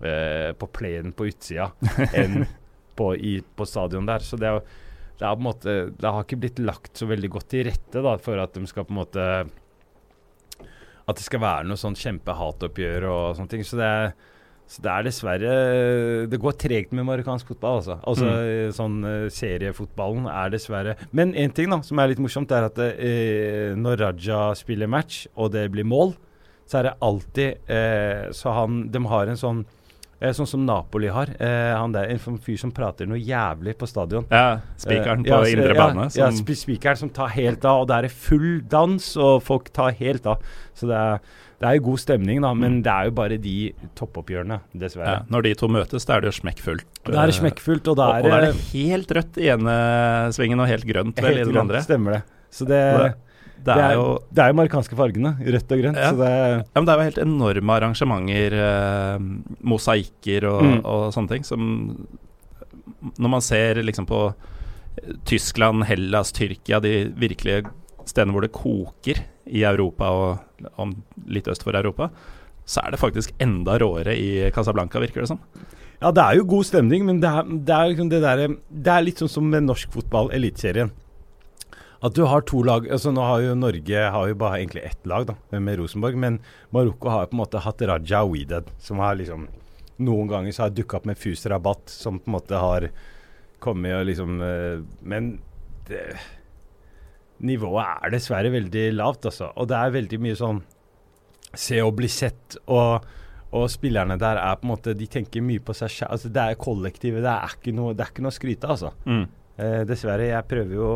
eh, 0.00 0.52
på 0.54 0.68
playen 0.70 1.12
på 1.12 1.26
utsida 1.26 1.72
enn 2.14 2.46
på, 2.94 3.14
i, 3.16 3.40
på 3.42 3.66
stadion 3.66 4.06
der. 4.06 4.22
Så 4.22 4.38
det 4.38 4.46
er 4.46 4.60
jo 4.60 4.62
det, 5.18 5.26
er 5.26 5.34
på 5.34 5.40
en 5.42 5.46
måte, 5.46 5.74
det 5.98 6.10
har 6.10 6.24
ikke 6.24 6.38
blitt 6.42 6.58
lagt 6.62 6.96
så 6.98 7.06
veldig 7.06 7.28
godt 7.34 7.48
til 7.52 7.66
rette 7.68 8.02
da, 8.02 8.14
for 8.18 8.38
at 8.42 8.54
de 8.54 8.66
skal 8.66 8.86
på 8.86 8.94
en 8.94 9.00
måte 9.02 9.26
At 11.06 11.18
det 11.18 11.24
skal 11.26 11.42
være 11.42 11.66
noe 11.66 11.78
sånn 11.80 11.98
kjempehatoppgjør 11.98 13.06
og 13.10 13.36
sånne 13.36 13.50
ting. 13.50 13.64
Så 13.66 13.78
det 13.80 13.86
er, 13.90 14.12
så 14.72 14.80
det 14.80 14.88
er 14.92 15.02
dessverre 15.04 15.54
Det 16.32 16.38
går 16.40 16.54
tregt 16.56 16.92
med 16.96 17.04
marokkansk 17.04 17.50
fotball, 17.52 17.80
altså. 17.82 17.98
Altså 18.08 18.24
Mm. 18.24 18.72
sånn 18.72 18.94
eh, 19.04 19.28
Seriefotballen 19.28 20.24
er 20.32 20.50
dessverre 20.54 20.94
Men 21.12 21.34
én 21.34 21.52
ting 21.52 21.68
da, 21.68 21.80
som 21.84 21.98
er 22.00 22.08
litt 22.08 22.22
morsomt, 22.24 22.50
er 22.56 22.64
at 22.70 22.78
eh, 22.78 23.74
når 23.76 24.00
Raja 24.00 24.54
spiller 24.56 24.88
match, 24.88 25.26
og 25.36 25.52
det 25.52 25.66
blir 25.74 25.84
mål, 25.84 26.14
så 26.66 26.78
er 26.80 26.82
det 26.88 26.94
alltid 27.02 27.68
eh, 27.68 28.30
Så 28.32 28.54
han 28.56 28.86
De 28.94 29.04
har 29.12 29.26
en 29.28 29.36
sånn 29.36 29.62
eh, 30.22 30.32
Sånn 30.32 30.46
som 30.48 30.64
Napoli 30.64 31.08
har. 31.12 31.26
Eh, 31.38 31.74
han 31.76 31.92
der, 31.92 32.08
En 32.14 32.38
fyr 32.38 32.56
som 32.56 32.70
prater 32.72 33.04
noe 33.10 33.18
jævlig 33.18 33.74
på 33.76 33.88
stadion. 33.90 34.24
Ja, 34.30 34.60
spikeren 34.78 35.26
Eh, 35.26 35.32
på 35.32 35.44
ja, 35.44 35.52
indre 35.56 35.74
bane. 35.74 36.04
Ja, 36.14 36.30
som- 36.30 36.46
ja, 36.46 36.54
spikeren 36.54 36.96
som 36.96 37.10
tar 37.10 37.28
helt 37.34 37.64
av, 37.66 37.80
og 37.82 37.88
det 37.88 38.04
er 38.04 38.08
full 38.08 38.60
dans, 38.70 39.16
og 39.16 39.42
folk 39.42 39.72
tar 39.72 39.90
helt 39.98 40.24
av. 40.26 40.38
Så 40.74 40.86
det 40.86 40.94
er, 40.96 41.18
det 41.62 41.68
er 41.70 41.76
jo 41.78 41.82
god 41.86 42.00
stemning, 42.02 42.40
da, 42.42 42.50
men 42.58 42.80
det 42.82 42.90
er 42.90 43.06
jo 43.06 43.12
bare 43.14 43.36
de 43.38 43.56
toppoppgjørene, 43.98 44.56
ja, 44.58 44.78
dessverre. 44.82 45.16
når 45.30 45.42
de 45.46 45.54
to 45.60 45.68
møtes, 45.70 46.04
da 46.08 46.16
er 46.18 46.24
det 46.24 46.32
jo 46.32 46.38
smekkfullt. 46.42 46.86
Det 47.06 47.14
er 47.22 47.34
smekkfullt, 47.38 47.86
og 47.92 47.96
da 48.00 48.08
er 48.18 48.24
og 48.26 48.30
da 48.32 48.38
er 48.40 48.46
det 48.50 48.64
helt 48.72 49.12
rødt 49.14 49.38
i 49.38 49.50
ene 49.54 49.74
svingen 50.34 50.58
og 50.60 50.66
helt 50.68 50.84
grønt 50.88 51.14
vel, 51.22 51.24
i 51.30 51.36
helt 51.38 51.46
den 51.46 51.54
grønt. 51.54 51.70
andre. 51.70 51.82
Stemmer 51.86 52.18
det. 52.18 52.22
Så 52.50 52.66
det, 52.66 52.80
Det- 53.62 53.74
Det 53.76 53.76
er 53.78 53.92
jo 53.94 54.18
det 54.34 54.42
er 54.42 54.48
jo 54.50 54.54
marokkanske 54.58 54.96
fargene, 54.98 55.30
rødt 55.38 55.70
og 55.70 55.78
grønt. 55.78 55.96
Ja. 55.96 56.10
Så 56.10 56.16
det 56.18 56.30
Ja, 56.74 56.80
men 56.80 56.84
det 56.84 56.92
er 56.92 56.98
jo 56.98 57.10
helt 57.10 57.18
enorme 57.22 57.70
arrangementer, 57.78 58.52
eh, 58.58 59.18
mosaikker 59.62 60.44
og, 60.50 60.62
Mm. 60.64 60.80
og 60.84 61.12
sånne 61.14 61.28
ting, 61.28 61.44
som 61.44 62.08
Når 63.18 63.28
man 63.30 63.40
ser 63.40 63.74
liksom 63.82 64.04
på 64.06 64.34
Tyskland, 65.24 65.84
Hellas, 65.84 66.32
Tyrkia, 66.32 66.80
de 66.80 67.06
virkelige 67.16 67.64
stedene 68.04 68.32
hvor 68.34 68.42
det 68.42 68.52
koker 68.52 69.22
i 69.46 69.64
Europa 69.66 70.10
og 70.14 70.70
om 70.80 70.94
litt 71.26 71.48
øst 71.50 71.64
for 71.66 71.76
Europa, 71.78 72.10
så 72.64 72.84
er 72.84 72.94
det 72.94 73.02
faktisk 73.02 73.34
enda 73.42 73.78
råere 73.82 74.14
i 74.14 74.50
Casablanca, 74.54 75.00
virker 75.02 75.24
det 75.24 75.32
som. 75.32 75.40
Ja, 76.02 76.10
det 76.10 76.22
er 76.22 76.38
jo 76.38 76.48
god 76.50 76.66
stemning, 76.66 77.04
men 77.06 77.20
det 77.22 77.30
er, 77.30 77.46
det 77.46 77.74
er, 77.74 77.88
liksom 77.90 78.10
det 78.10 78.22
der, 78.24 78.42
det 78.70 78.92
er 78.92 79.04
litt 79.06 79.22
sånn 79.22 79.30
som 79.30 79.48
med 79.50 79.66
norsk 79.68 79.92
fotball, 79.94 80.32
Eliteserien. 80.34 80.90
At 82.02 82.16
du 82.16 82.24
har 82.26 82.42
to 82.42 82.64
lag 82.66 82.88
altså 82.90 83.12
Nå 83.14 83.22
har 83.22 83.44
jo 83.44 83.54
Norge 83.54 84.00
har 84.10 84.26
jo 84.26 84.38
bare 84.38 84.58
egentlig 84.58 84.82
ett 84.88 85.06
lag, 85.06 85.28
da, 85.28 85.36
med 85.54 85.78
Rosenborg. 85.78 86.18
Men 86.18 86.40
Marokko 86.74 87.12
har 87.12 87.28
på 87.30 87.36
en 87.36 87.42
måte 87.44 87.62
hatt 87.62 87.84
Raja 87.86 88.24
og 88.26 88.34
Widad, 88.34 88.72
som 88.82 89.02
har 89.02 89.18
liksom 89.20 89.46
Noen 90.02 90.26
ganger 90.26 90.54
så 90.54 90.64
har 90.64 90.72
dukka 90.74 90.98
opp 90.98 91.04
med 91.06 91.18
Fus 91.20 91.44
Rabat, 91.46 91.84
som 91.86 92.16
på 92.18 92.30
en 92.30 92.34
måte 92.34 92.58
har 92.58 92.88
kommet 93.62 93.94
og 93.94 94.08
liksom 94.08 94.40
eh, 94.42 94.80
Men 95.06 95.36
det, 95.86 96.00
nivået 97.46 98.04
er 98.06 98.14
dessverre 98.14 98.52
veldig 98.54 98.86
lavt, 98.94 99.26
altså. 99.30 99.50
Og 99.56 99.68
det 99.70 99.78
er 99.78 99.96
veldig 99.96 100.20
mye 100.22 100.38
sånn 100.38 100.62
se 101.52 101.82
og 101.84 101.96
bli 101.98 102.08
sett. 102.10 102.58
og 102.66 103.10
og 103.52 103.66
spillerne 103.68 104.16
der 104.16 104.38
er 104.40 104.54
på 104.56 104.64
en 104.64 104.70
måte 104.70 104.94
De 104.96 105.04
tenker 105.06 105.44
mye 105.44 105.60
på 105.60 105.74
seg 105.76 105.90
selv. 105.92 106.12
Altså, 106.14 106.30
det 106.32 106.40
er 106.40 106.54
kollektivet. 106.56 107.20
Det 107.20 107.32
er 107.32 107.56
ikke 107.58 107.74
noe, 107.76 107.92
det 107.92 108.00
er 108.00 108.12
ikke 108.14 108.24
noe 108.24 108.32
å 108.32 108.36
skryte 108.38 108.64
av, 108.64 108.78
altså. 108.78 108.92
Mm. 109.04 109.26
Eh, 109.60 109.82
dessverre. 109.88 110.30
Jeg 110.30 110.48
prøver 110.48 110.78
jo, 110.78 110.86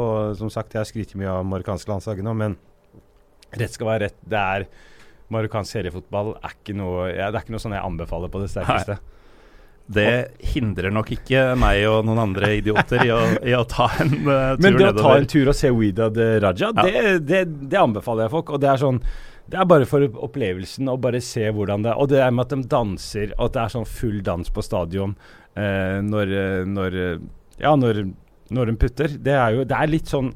som 0.40 0.48
sagt, 0.48 0.72
jeg 0.72 0.80
har 0.80 0.88
skrytt 0.88 1.12
mye 1.20 1.34
av 1.34 1.44
marokkanske 1.44 1.92
landslaget 1.92 2.24
nå, 2.24 2.32
men 2.40 2.56
rett 3.60 3.76
skal 3.76 3.90
være 3.90 4.06
rett. 4.08 4.22
Det 4.24 4.40
er 4.40 4.68
Marokkansk 5.34 5.74
seriefotball 5.74 6.36
er 6.38 6.52
ikke 6.54 6.74
noe 6.78 7.08
ja, 7.10 7.32
Det 7.34 7.40
er 7.40 7.42
ikke 7.42 7.54
noe 7.56 7.62
sånn 7.64 7.74
jeg 7.74 7.82
anbefaler 7.82 8.30
på 8.30 8.38
det 8.44 8.50
sterkeste. 8.52 8.94
Det 9.86 10.32
hindrer 10.54 10.90
nok 10.90 11.12
ikke 11.14 11.42
meg 11.60 11.84
og 11.86 12.00
noen 12.08 12.18
andre 12.18 12.48
idioter 12.58 13.04
i 13.06 13.10
å, 13.14 13.20
i 13.46 13.52
å 13.54 13.62
ta 13.70 13.86
en 14.02 14.10
uh, 14.26 14.56
tur 14.56 14.62
Men 14.64 14.76
det 14.80 14.88
å 14.88 14.96
ta 14.98 15.12
en 15.20 15.28
tur 15.30 15.48
og 15.52 15.54
se 15.54 15.70
Widad 15.70 16.16
Raja, 16.42 16.72
Ja. 16.74 16.82
det, 16.82 17.18
det, 17.28 17.44
det 17.70 17.78
anbefaler 17.78 18.26
jeg 18.26 18.32
folk. 18.34 18.50
Og 18.50 18.60
det 18.64 18.70
er 18.72 18.82
sånn 18.82 18.98
Det 19.46 19.60
er 19.62 19.68
bare 19.70 19.86
for 19.86 20.02
opplevelsen 20.26 20.88
å 20.90 20.96
bare 20.98 21.20
se 21.22 21.44
hvordan 21.54 21.84
det 21.86 21.92
er. 21.92 22.00
Og 22.02 22.08
det 22.10 22.18
er 22.18 22.32
med 22.34 22.48
at 22.48 22.56
de 22.56 22.66
danser, 22.66 23.30
og 23.38 23.44
at 23.46 23.52
det 23.54 23.62
er 23.62 23.74
sånn 23.76 23.86
full 23.86 24.18
dans 24.26 24.50
på 24.50 24.64
stadion 24.66 25.14
eh, 25.54 26.00
når, 26.02 26.34
eh, 26.34 26.64
når 26.66 26.98
eh, 27.04 27.20
Ja, 27.62 27.76
når, 27.78 28.02
når 28.50 28.66
de 28.72 28.76
putter. 28.82 29.14
Det 29.22 29.32
er 29.38 29.54
jo 29.60 29.64
Det 29.70 29.78
er 29.78 29.86
litt 29.94 30.10
sånn 30.10 30.32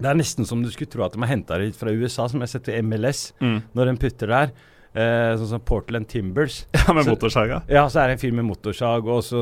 Det 0.00 0.10
er 0.10 0.18
nesten 0.18 0.44
som 0.50 0.64
du 0.66 0.70
skulle 0.74 0.90
tro 0.90 1.04
at 1.06 1.14
de 1.14 1.22
har 1.22 1.30
henta 1.30 1.56
det 1.62 1.70
litt 1.70 1.78
fra 1.78 1.94
USA, 1.94 2.26
som 2.26 2.42
jeg 2.42 2.48
har 2.50 2.54
sett 2.58 2.72
i 2.74 2.80
MLS, 2.82 3.28
Mm. 3.38 3.60
når 3.78 3.92
de 3.92 3.98
putter 4.02 4.26
der. 4.34 4.50
Eh, 4.94 5.32
sånn 5.40 5.48
som 5.56 5.62
Portland 5.66 6.06
Timbers. 6.06 6.60
Ja, 6.84 6.92
med 6.94 7.08
motorsaga. 7.08 7.62
Ja, 7.66 7.86
så 7.90 8.02
er 8.02 8.12
det 8.12 8.18
en 8.18 8.22
fyr 8.22 8.34
med 8.36 8.44
motorsag, 8.46 9.06
og 9.10 9.24
så 9.26 9.40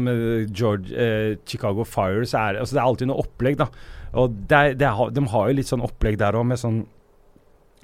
med 0.00 0.54
George, 0.56 0.94
eh, 0.96 1.34
Chicago 1.44 1.84
Fire, 1.84 2.24
så 2.24 2.38
er 2.46 2.52
det 2.56 2.62
altså 2.64 2.76
Det 2.78 2.80
er 2.80 2.86
alltid 2.88 3.10
noe 3.10 3.24
opplegg, 3.26 3.58
da. 3.60 3.66
Og 4.16 4.36
det 4.48 4.56
er, 4.56 4.76
det 4.80 4.86
er, 4.88 5.10
de 5.12 5.26
har 5.34 5.48
jo 5.50 5.56
litt 5.58 5.68
sånn 5.68 5.84
opplegg 5.84 6.16
der 6.22 6.38
òg, 6.38 6.46
med 6.48 6.60
sånn 6.62 6.84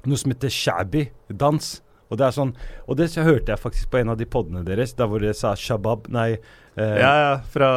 noe 0.09 0.19
som 0.19 0.33
heter 0.33 0.49
shabby-dans. 0.51 1.75
Og 2.11 2.17
det 2.19 2.25
er 2.27 2.33
sånn 2.35 2.51
Og 2.91 2.97
det 2.99 3.07
så 3.13 3.23
hørte 3.25 3.53
jeg 3.53 3.61
faktisk 3.61 3.89
på 3.93 3.97
en 4.01 4.11
av 4.13 4.17
de 4.19 4.25
podene 4.29 4.61
deres, 4.67 4.91
da 4.97 5.07
hvor 5.09 5.23
dere 5.23 5.33
sa 5.33 5.53
shabab 5.57 6.09
Nei, 6.13 6.33
eh, 6.75 6.97
Ja, 6.99 7.13
ja, 7.23 7.31
fra, 7.53 7.69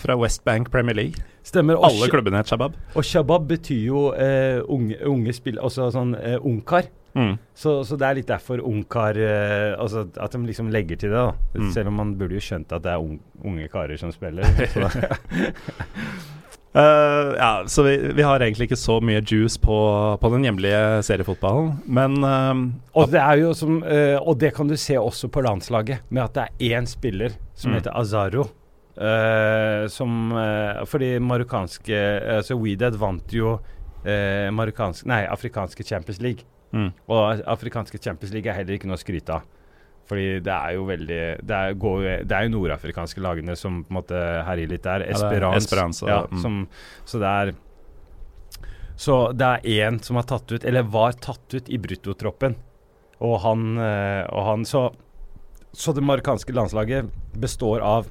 fra 0.00 0.16
West 0.16 0.44
Bank 0.46 0.70
Premier 0.72 0.96
League. 0.96 1.20
stemmer. 1.44 1.76
Og, 1.76 1.84
Alle 1.90 2.08
klubbene 2.12 2.38
het 2.40 2.48
Shabab. 2.52 2.76
og 2.94 3.04
shabab 3.04 3.48
betyr 3.48 3.82
jo 3.88 4.06
eh, 4.14 4.60
unge, 4.68 4.96
unge 5.08 5.32
spill... 5.36 5.58
Altså 5.60 5.90
sånn 5.92 6.14
eh, 6.20 6.38
ungkar. 6.38 6.88
Mm. 7.14 7.38
Så, 7.56 7.84
så 7.88 7.96
det 7.98 8.06
er 8.06 8.18
litt 8.18 8.28
derfor 8.28 8.60
ungkar 8.62 9.16
eh, 9.16 9.72
Altså 9.80 10.04
at 10.20 10.32
de 10.36 10.42
liksom 10.46 10.68
legger 10.70 10.96
til 11.00 11.10
det, 11.10 11.18
da. 11.18 11.32
Mm. 11.56 11.70
Selv 11.74 11.88
om 11.88 11.96
man 11.98 12.12
burde 12.20 12.36
jo 12.36 12.42
skjønt 12.44 12.72
at 12.76 12.84
det 12.84 12.92
er 12.92 13.02
ung, 13.02 13.16
unge 13.42 13.68
karer 13.72 13.96
som 13.98 14.12
spiller. 14.14 14.44
Så, 16.78 16.84
uh, 16.84 17.32
ja, 17.38 17.62
så 17.66 17.82
vi, 17.82 17.94
vi 18.14 18.22
har 18.22 18.42
egentlig 18.44 18.68
ikke 18.68 18.76
så 18.78 18.98
mye 19.02 19.22
juice 19.24 19.58
på, 19.58 19.78
på 20.20 20.30
den 20.34 20.44
hjemlige 20.46 20.82
seriefotballen, 21.08 21.72
men 21.88 22.18
uh, 22.22 22.60
og 23.00 23.08
det 23.10 23.22
er 23.22 23.40
jo 23.40 23.54
som 23.56 23.80
uh, 23.82 24.18
Og 24.20 24.36
det 24.38 24.52
kan 24.54 24.68
du 24.68 24.76
se 24.78 24.98
også 25.00 25.30
på 25.32 25.42
landslaget, 25.42 26.04
med 26.12 26.22
at 26.28 26.36
det 26.36 26.44
er 26.44 26.78
én 26.78 26.86
spiller 26.86 27.34
som 27.54 27.72
Mm. 27.72 27.78
heter 27.80 27.96
Azaro. 27.98 28.44
som 29.88 30.32
Fordi 30.86 31.18
marokkanske 31.18 31.94
Altså 32.36 32.56
Weedad 32.58 32.96
vant 32.98 33.32
jo 33.32 33.58
Nei, 34.04 35.24
afrikanske 35.26 35.84
Champions 35.84 36.20
League. 36.20 36.44
Mm. 36.72 36.90
Og 37.08 37.44
afrikanske 37.48 38.00
Champions 38.02 38.34
League 38.34 38.50
er 38.50 38.60
heller 38.60 38.76
ikke 38.78 38.90
noe 38.90 38.98
å 38.98 39.02
skryte 39.02 39.38
av. 39.38 39.46
Fordi 40.08 40.28
det 40.40 40.54
er 40.54 40.74
jo 40.78 40.84
veldig 40.88 41.22
Det 41.44 41.56
er, 41.56 41.74
går, 41.76 42.04
det 42.24 42.36
er 42.36 42.46
jo 42.46 42.52
nordafrikanske 42.54 43.20
lagene 43.20 43.56
som 43.60 43.82
på 43.84 43.92
en 43.92 43.98
måte 44.00 44.20
herjer 44.46 44.70
litt 44.70 44.86
der. 44.86 45.04
Ja, 45.04 45.10
er 45.12 45.18
Esperance. 45.18 45.64
Esperance 45.66 46.08
ja, 46.08 46.22
mm. 46.30 46.38
som, 46.44 46.62
så 47.08 47.20
det 47.22 47.32
er 47.42 47.52
Så 48.96 49.18
det 49.36 49.50
er 49.50 49.90
én 49.90 50.00
som 50.02 50.16
har 50.18 50.26
tatt 50.30 50.48
ut, 50.50 50.64
eller 50.64 50.88
var 50.88 51.18
tatt 51.20 51.54
ut, 51.54 51.68
i 51.68 51.78
bruttotroppen. 51.78 52.56
Og 53.22 53.36
han, 53.42 53.68
eh, 53.82 54.24
og 54.30 54.44
han 54.46 54.64
så, 54.66 54.88
så 55.72 55.92
det 55.94 56.02
marokkanske 56.06 56.54
landslaget 56.54 57.12
består 57.38 57.82
av 57.84 58.08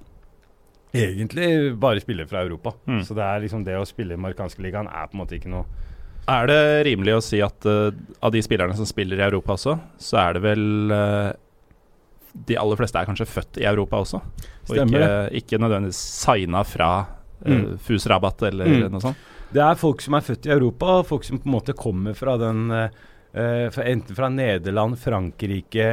egentlig 0.95 1.75
bare 1.79 1.99
spillere 2.03 2.27
fra 2.27 2.41
Europa. 2.45 2.73
Mm. 2.85 3.03
Så 3.03 3.15
det 3.17 3.23
er 3.23 3.43
liksom 3.43 3.65
det 3.67 3.77
å 3.79 3.87
spille 3.87 4.15
i 4.15 4.21
marokkanske 4.21 4.63
ligaen 4.63 4.87
er 4.87 5.09
på 5.09 5.17
en 5.17 5.23
måte 5.23 5.37
ikke 5.39 5.51
noe 5.51 5.65
Er 6.27 6.47
det 6.49 6.61
rimelig 6.89 7.13
å 7.15 7.21
si 7.23 7.39
at 7.41 7.65
uh, 7.69 7.89
av 8.21 8.31
de 8.33 8.41
spillerne 8.43 8.75
som 8.75 8.85
spiller 8.89 9.19
i 9.21 9.25
Europa 9.29 9.53
også, 9.55 9.77
så 9.97 10.17
er 10.25 10.33
det 10.35 10.41
vel 10.43 10.91
uh, 10.91 11.31
De 12.47 12.57
aller 12.59 12.75
fleste 12.77 12.99
er 12.99 13.07
kanskje 13.07 13.25
født 13.31 13.57
i 13.61 13.65
Europa 13.69 14.01
også, 14.03 14.19
og 14.19 14.73
Stemmer 14.73 14.99
ikke, 15.31 15.39
ikke 15.41 15.59
nødvendigvis 15.63 16.01
signa 16.23 16.63
fra 16.67 16.91
uh, 17.07 17.13
Mm. 17.47 17.77
Fus 17.77 18.07
Rabat 18.09 18.41
eller 18.49 18.65
Mm. 18.65 18.91
noe 18.91 18.99
sånt. 19.03 19.17
Det 19.53 19.61
er 19.61 19.75
folk 19.77 20.01
som 20.01 20.15
er 20.17 20.23
født 20.25 20.47
i 20.47 20.51
Europa, 20.55 20.85
og 20.99 21.05
folk 21.05 21.23
som 21.23 21.37
på 21.39 21.45
en 21.47 21.53
måte 21.53 21.75
kommer 21.77 22.15
fra 22.17 22.33
den 22.41 22.71
uh, 22.71 22.89
Enten 23.37 24.15
fra 24.17 24.27
Nederland, 24.33 24.97
Frankrike, 24.97 25.85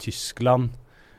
Tyskland. 0.00 0.70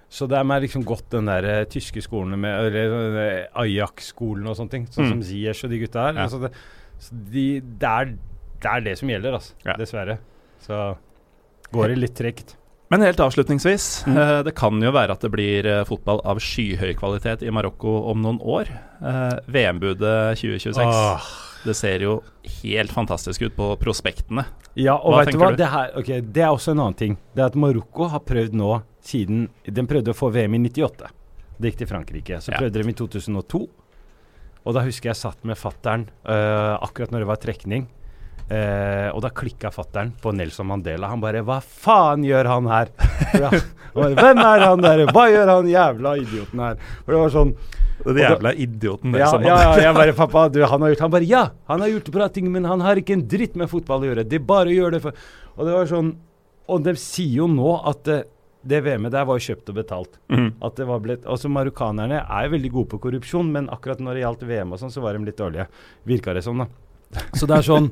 Så 0.10 0.26
det 0.28 0.40
er 0.40 0.62
liksom 0.64 0.84
gått 0.88 1.12
den 1.14 1.26
der 1.30 1.66
tyske 1.70 2.02
skolen 2.02 2.40
med 2.42 3.48
Ajax-skolen 3.54 4.48
og 4.50 4.56
sånne 4.58 4.72
ting. 4.72 4.88
Sånn 4.90 5.06
Mm. 5.06 5.12
som 5.12 5.22
Ziyech 5.22 5.64
og 5.64 5.70
de 5.70 5.80
gutta 5.84 6.08
her. 6.08 6.14
Ja. 6.16 6.24
Altså 6.26 6.40
det, 6.42 6.52
så 7.00 7.16
de, 7.32 7.60
det, 7.62 7.90
er, 7.90 8.06
det 8.62 8.72
er 8.72 8.82
det 8.86 8.98
som 9.00 9.10
gjelder, 9.10 9.34
altså. 9.40 9.54
Ja. 9.66 9.76
Dessverre. 9.80 10.18
Så 10.66 10.80
går 11.76 11.88
det 11.94 11.98
litt 12.00 12.16
tregt. 12.18 12.56
Men 12.94 13.02
helt 13.02 13.18
avslutningsvis, 13.20 14.06
Mm. 14.06 14.18
eh, 14.22 14.44
det 14.44 14.54
kan 14.56 14.78
jo 14.82 14.92
være 14.94 15.12
at 15.18 15.22
det 15.26 15.32
blir 15.34 15.66
eh, 15.66 15.84
fotball 15.90 16.22
av 16.24 16.38
skyhøy 16.40 16.94
kvalitet 17.00 17.42
i 17.44 17.50
Marokko 17.52 18.12
om 18.12 18.22
noen 18.22 18.38
år. 18.42 18.70
Eh, 19.02 19.40
VM-budet 19.50 20.38
2026. 20.38 20.86
Åh. 20.86 21.26
Det 21.66 21.74
ser 21.76 22.00
jo 22.06 22.20
helt 22.62 22.92
fantastisk 22.94 23.42
ut 23.42 23.56
på 23.58 23.72
prospektene. 23.82 24.44
Ja, 24.78 24.94
og 25.00 25.16
Hva 25.16 25.24
vet 25.26 25.34
du 25.34 25.40
hva? 25.42 25.50
du? 25.50 25.58
Det, 25.58 25.70
her, 25.72 25.90
okay, 25.98 26.22
det 26.22 26.44
er 26.46 26.52
også 26.54 26.76
en 26.76 26.80
annen 26.84 26.94
ting. 27.00 27.18
Det 27.34 27.42
er 27.42 27.48
at 27.50 27.56
Marokko 27.58 28.08
har 28.12 28.22
prøvd 28.22 28.54
nå 28.54 28.84
siden 29.06 29.48
Den 29.66 29.88
prøvde 29.90 30.14
å 30.14 30.18
få 30.18 30.30
VM 30.34 30.54
i 30.54 30.60
98. 30.70 31.10
Det 31.58 31.72
gikk 31.72 31.78
til 31.82 31.88
Frankrike. 31.90 32.38
Så 32.42 32.52
Ja. 32.54 32.60
prøvde 32.62 32.84
de 32.84 32.90
i 32.90 32.94
2002. 32.94 33.68
Og 34.66 34.74
da 34.74 34.82
husker 34.86 35.12
jeg 35.12 35.20
satt 35.20 35.46
med 35.46 35.60
fattern 35.60 36.08
uh, 36.26 36.82
akkurat 36.82 37.14
når 37.14 37.24
det 37.24 37.30
var 37.30 37.42
trekning. 37.42 37.86
Uh, 38.46 39.10
og 39.16 39.24
da 39.26 39.32
klikka 39.34 39.72
fattern 39.74 40.12
på 40.22 40.34
Nelson 40.34 40.68
Mandela. 40.70 41.10
Han 41.10 41.22
bare 41.22 41.42
'Hva 41.42 41.62
faen 41.62 42.26
gjør 42.26 42.50
han 42.50 42.68
her?' 42.70 42.92
Ja, 43.42 43.50
han 43.50 43.96
bare, 43.96 44.18
'Hvem 44.18 44.42
er 44.42 44.66
han 44.66 44.84
der? 44.86 45.06
Hva 45.10 45.24
gjør 45.34 45.50
han 45.54 45.70
jævla 45.70 46.12
idioten 46.22 46.62
her?' 46.62 46.78
For 47.06 47.16
det 47.16 47.22
var 47.24 47.34
sånn 47.34 47.56
Den 48.06 48.20
jævla 48.22 48.54
idioten 48.54 49.16
ja, 49.16 49.18
Nelson 49.18 49.48
ja, 49.48 49.56
Mandela. 49.56 49.72
ja, 49.78 49.88
jeg 49.88 49.98
bare, 49.98 50.14
pappa, 50.14 50.46
du, 50.50 50.62
han 50.62 50.82
har 50.82 50.94
gjort 50.94 51.04
Han 51.08 51.16
bare, 51.16 51.30
ja, 51.30 51.44
han 51.72 51.82
har 51.82 51.90
gjort 51.90 52.12
bra 52.14 52.30
ting, 52.30 52.52
men 52.52 52.70
han 52.70 52.86
har 52.86 53.02
ikke 53.02 53.18
en 53.18 53.26
dritt 53.26 53.56
med 53.56 53.70
fotball 53.72 54.06
å 54.06 54.10
gjøre. 54.12 54.30
De 54.30 54.40
bare 54.40 54.74
gjør 54.74 54.98
det 54.98 55.02
for 55.08 55.26
Og 55.58 55.66
det 55.66 55.78
var 55.78 55.90
sånn 55.90 56.14
Og 56.70 56.86
de 56.86 56.96
sier 57.02 57.42
jo 57.42 57.50
nå 57.50 57.78
at 57.86 58.06
det, 58.06 58.24
det 58.66 58.82
VM-et 58.86 59.14
der 59.14 59.26
var 59.30 59.38
jo 59.38 59.46
kjøpt 59.46 59.70
og 59.70 59.78
betalt. 59.78 60.18
Mm. 60.34 60.48
At 60.66 60.76
det 60.80 60.88
var 60.90 61.00
blitt 61.04 61.26
Altså, 61.30 61.50
marokkanerne 61.54 62.24
er 62.24 62.50
veldig 62.50 62.72
gode 62.74 62.90
på 62.96 63.00
korrupsjon, 63.06 63.52
men 63.54 63.70
akkurat 63.74 64.02
når 64.02 64.18
det 64.18 64.24
gjaldt 64.26 64.46
VM 64.50 64.74
og 64.74 64.82
sånn, 64.82 64.94
så 64.94 65.04
var 65.04 65.14
de 65.18 65.28
litt 65.28 65.38
dårlige. 65.38 65.68
Virka 66.10 66.34
det 66.34 66.42
som, 66.46 66.64
da. 66.64 66.70
Så 67.38 67.46
det 67.46 67.60
er 67.60 67.66
sånn 67.68 67.92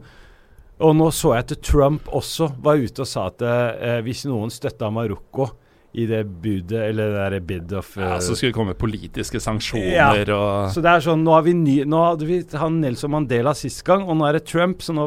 Og 0.83 0.95
nå 0.97 1.11
så 1.13 1.35
jeg 1.37 1.45
at 1.45 1.51
Trump 1.63 2.07
også 2.11 2.47
var 2.65 2.81
ute 2.81 3.03
og 3.05 3.07
sa 3.07 3.27
at 3.29 3.43
eh, 3.45 3.99
hvis 4.03 4.25
noen 4.25 4.49
støtta 4.51 4.89
Marokko 4.91 5.51
i 5.93 6.07
det 6.09 6.23
budet, 6.25 6.79
eller 6.89 7.11
det 7.11 7.19
derre 7.19 7.39
bid 7.45 7.73
of 7.77 7.91
Ja, 8.01 8.15
eh, 8.15 8.23
så 8.25 8.33
skulle 8.33 8.49
det 8.49 8.57
komme 8.57 8.73
politiske 8.73 9.37
sanksjoner 9.39 9.93
Ja. 9.93 10.07
og 10.33 10.73
så 10.73 10.81
det 10.81 10.89
er 10.89 11.05
sånn, 11.05 11.21
nå 11.23 11.35
har 11.35 11.45
vi 11.45 11.53
ny, 11.53 11.75
Nå 11.85 11.99
hadde 12.01 12.25
vi 12.25 12.39
han 12.57 12.79
Nelson 12.81 13.13
Mandela 13.13 13.53
sist 13.55 13.83
gang, 13.85 14.07
og 14.09 14.17
nå 14.17 14.25
er 14.25 14.39
det 14.39 14.47
Trump, 14.49 14.81
så 14.81 14.97
nå 14.97 15.05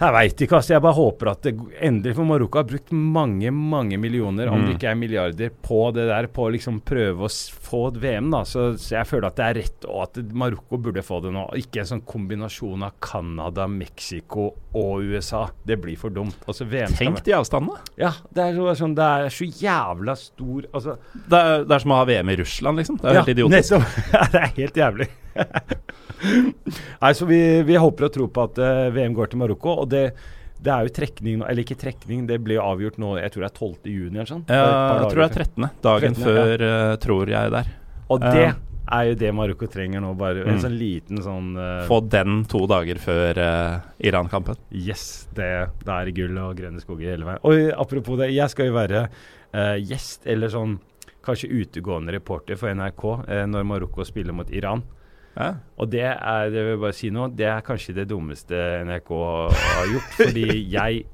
Jeg 0.00 0.12
veit 0.16 0.42
ikke, 0.46 0.56
altså. 0.56 0.72
Jeg 0.72 0.80
bare 0.84 0.96
håper 0.96 1.28
at 1.34 1.42
det 1.44 1.52
endelig 1.84 2.14
For 2.16 2.24
Marokko 2.24 2.58
har 2.62 2.66
brukt 2.70 2.92
mange, 2.96 3.50
mange 3.52 3.98
millioner, 4.00 4.48
om 4.48 4.62
det 4.64 4.70
Mm. 4.70 4.76
ikke 4.78 4.88
er 4.90 4.94
milliarder, 4.96 5.50
på 5.62 5.80
det 5.92 6.06
der, 6.08 6.26
på 6.32 6.46
å 6.46 6.52
liksom 6.54 6.78
prøve 6.80 7.26
å 7.26 7.30
få 7.68 7.82
et 7.90 7.98
VM, 8.00 8.30
da. 8.32 8.40
Så, 8.48 8.64
så 8.80 8.94
jeg 8.96 9.06
føler 9.10 9.26
at 9.28 9.36
det 9.36 9.44
er 9.44 9.58
rett, 9.60 9.84
og 9.84 10.02
at 10.06 10.20
Marokko 10.32 10.78
burde 10.80 11.02
få 11.04 11.20
det 11.22 11.32
nå. 11.36 11.44
Ikke 11.60 11.82
en 11.82 11.90
sånn 11.90 12.02
kombinasjon 12.08 12.82
av 12.88 12.94
Canada, 13.04 13.66
Mexico 13.68 14.54
og 14.72 15.04
USA. 15.04 15.42
Det 15.66 15.76
blir 15.82 15.98
for 16.00 16.08
dumt. 16.16 16.36
Altså, 16.48 16.64
VM 16.70 16.96
Tenk 16.96 17.20
de 17.26 17.36
avstandene. 17.36 17.76
Ja, 18.00 18.14
det 18.32 18.46
er, 18.48 18.56
så, 18.56 18.74
sånn, 18.80 18.94
det 18.96 19.04
er 19.04 19.28
så 19.36 19.44
jævla 19.60 20.16
stor 20.16 20.64
Altså 20.72 20.96
Det 21.28 21.38
er, 21.38 21.64
det 21.68 21.74
er 21.76 21.82
som 21.84 21.92
å 21.92 22.00
ha 22.00 22.04
VM 22.08 22.32
i 22.32 22.36
Russland, 22.40 22.80
liksom. 22.80 22.96
Det 23.02 23.10
er 23.12 23.20
helt 23.20 23.34
idiotisk. 23.36 23.76
Nettopp. 23.76 24.00
Ja, 24.16 24.24
det 24.32 24.40
er 24.46 24.56
helt 24.62 24.80
jævlig. 24.80 25.08
Nei, 27.02 27.12
så 27.16 27.26
vi, 27.28 27.40
vi 27.66 27.78
håper 27.80 28.08
og 28.08 28.14
tror 28.14 28.30
på 28.34 28.44
at 28.48 28.60
uh, 28.60 28.86
VM 28.94 29.16
går 29.16 29.32
til 29.32 29.40
Marokko. 29.42 29.76
Og 29.84 29.90
det, 29.92 30.04
det 30.60 30.72
er 30.74 30.86
jo 30.88 30.94
trekning 31.00 31.44
eller 31.44 31.64
ikke 31.64 31.78
trekning, 31.80 32.26
det 32.28 32.40
blir 32.44 32.58
jo 32.60 32.64
avgjort 32.68 32.98
nå, 33.00 33.14
jeg 33.22 33.34
tror 33.34 33.46
det 33.46 33.50
er 33.52 33.58
12. 33.58 33.92
juni 33.94 34.18
eller 34.20 34.32
sånn. 34.32 34.42
Ja, 34.48 34.64
jeg 35.02 35.12
tror 35.12 35.22
det 35.22 35.28
er 35.28 35.38
13. 35.44 35.70
Dagen 35.86 36.18
13., 36.18 36.26
før, 36.26 36.66
ja. 36.66 36.82
tror 37.06 37.32
jeg 37.36 37.54
der. 37.56 37.72
Og 38.10 38.26
det 38.26 38.44
uh, 38.50 38.60
er 38.90 39.08
jo 39.10 39.18
det 39.20 39.32
Marokko 39.38 39.68
trenger 39.70 40.02
nå, 40.02 40.12
bare 40.18 40.42
en 40.44 40.56
Mm. 40.56 40.62
sånn 40.64 40.78
liten 40.80 41.20
sånn 41.22 41.50
uh, 41.54 41.84
Få 41.86 42.00
den 42.10 42.40
to 42.50 42.64
dager 42.70 42.98
før 42.98 43.38
uh, 43.38 43.90
Iran-kampen. 44.02 44.58
Yes, 44.74 45.28
det, 45.36 45.50
det 45.86 45.94
er 45.94 46.10
gull 46.16 46.40
og 46.42 46.56
grønne 46.58 46.82
skoger 46.82 47.14
hele 47.14 47.28
veien. 47.28 47.42
Og 47.46 47.70
apropos 47.78 48.18
det, 48.18 48.32
jeg 48.34 48.50
skal 48.50 48.66
jo 48.70 48.74
være 48.74 49.04
eh, 49.52 49.76
gjest, 49.82 50.26
eller 50.30 50.50
sånn 50.52 50.78
kanskje 51.26 51.50
utegående 51.52 52.14
reporter 52.14 52.56
for 52.58 52.72
NRK 52.74 53.04
eh, 53.28 53.44
når 53.50 53.66
Marokko 53.68 54.04
spiller 54.08 54.34
mot 54.36 54.50
Iran. 54.50 54.82
Ja. 55.36 55.52
Og 55.78 55.90
det 55.92 56.04
er 56.08 56.50
det 56.50 56.64
vil 56.64 56.74
jeg 56.74 56.82
bare 56.82 56.96
si 56.96 57.12
nå, 57.14 57.28
det 57.38 57.46
er 57.48 57.64
kanskje 57.66 57.96
det 58.00 58.08
dummeste 58.10 58.58
NRK 58.88 59.14
har 59.14 59.94
gjort. 59.94 60.12
fordi 60.18 60.48
jeg 60.78 61.04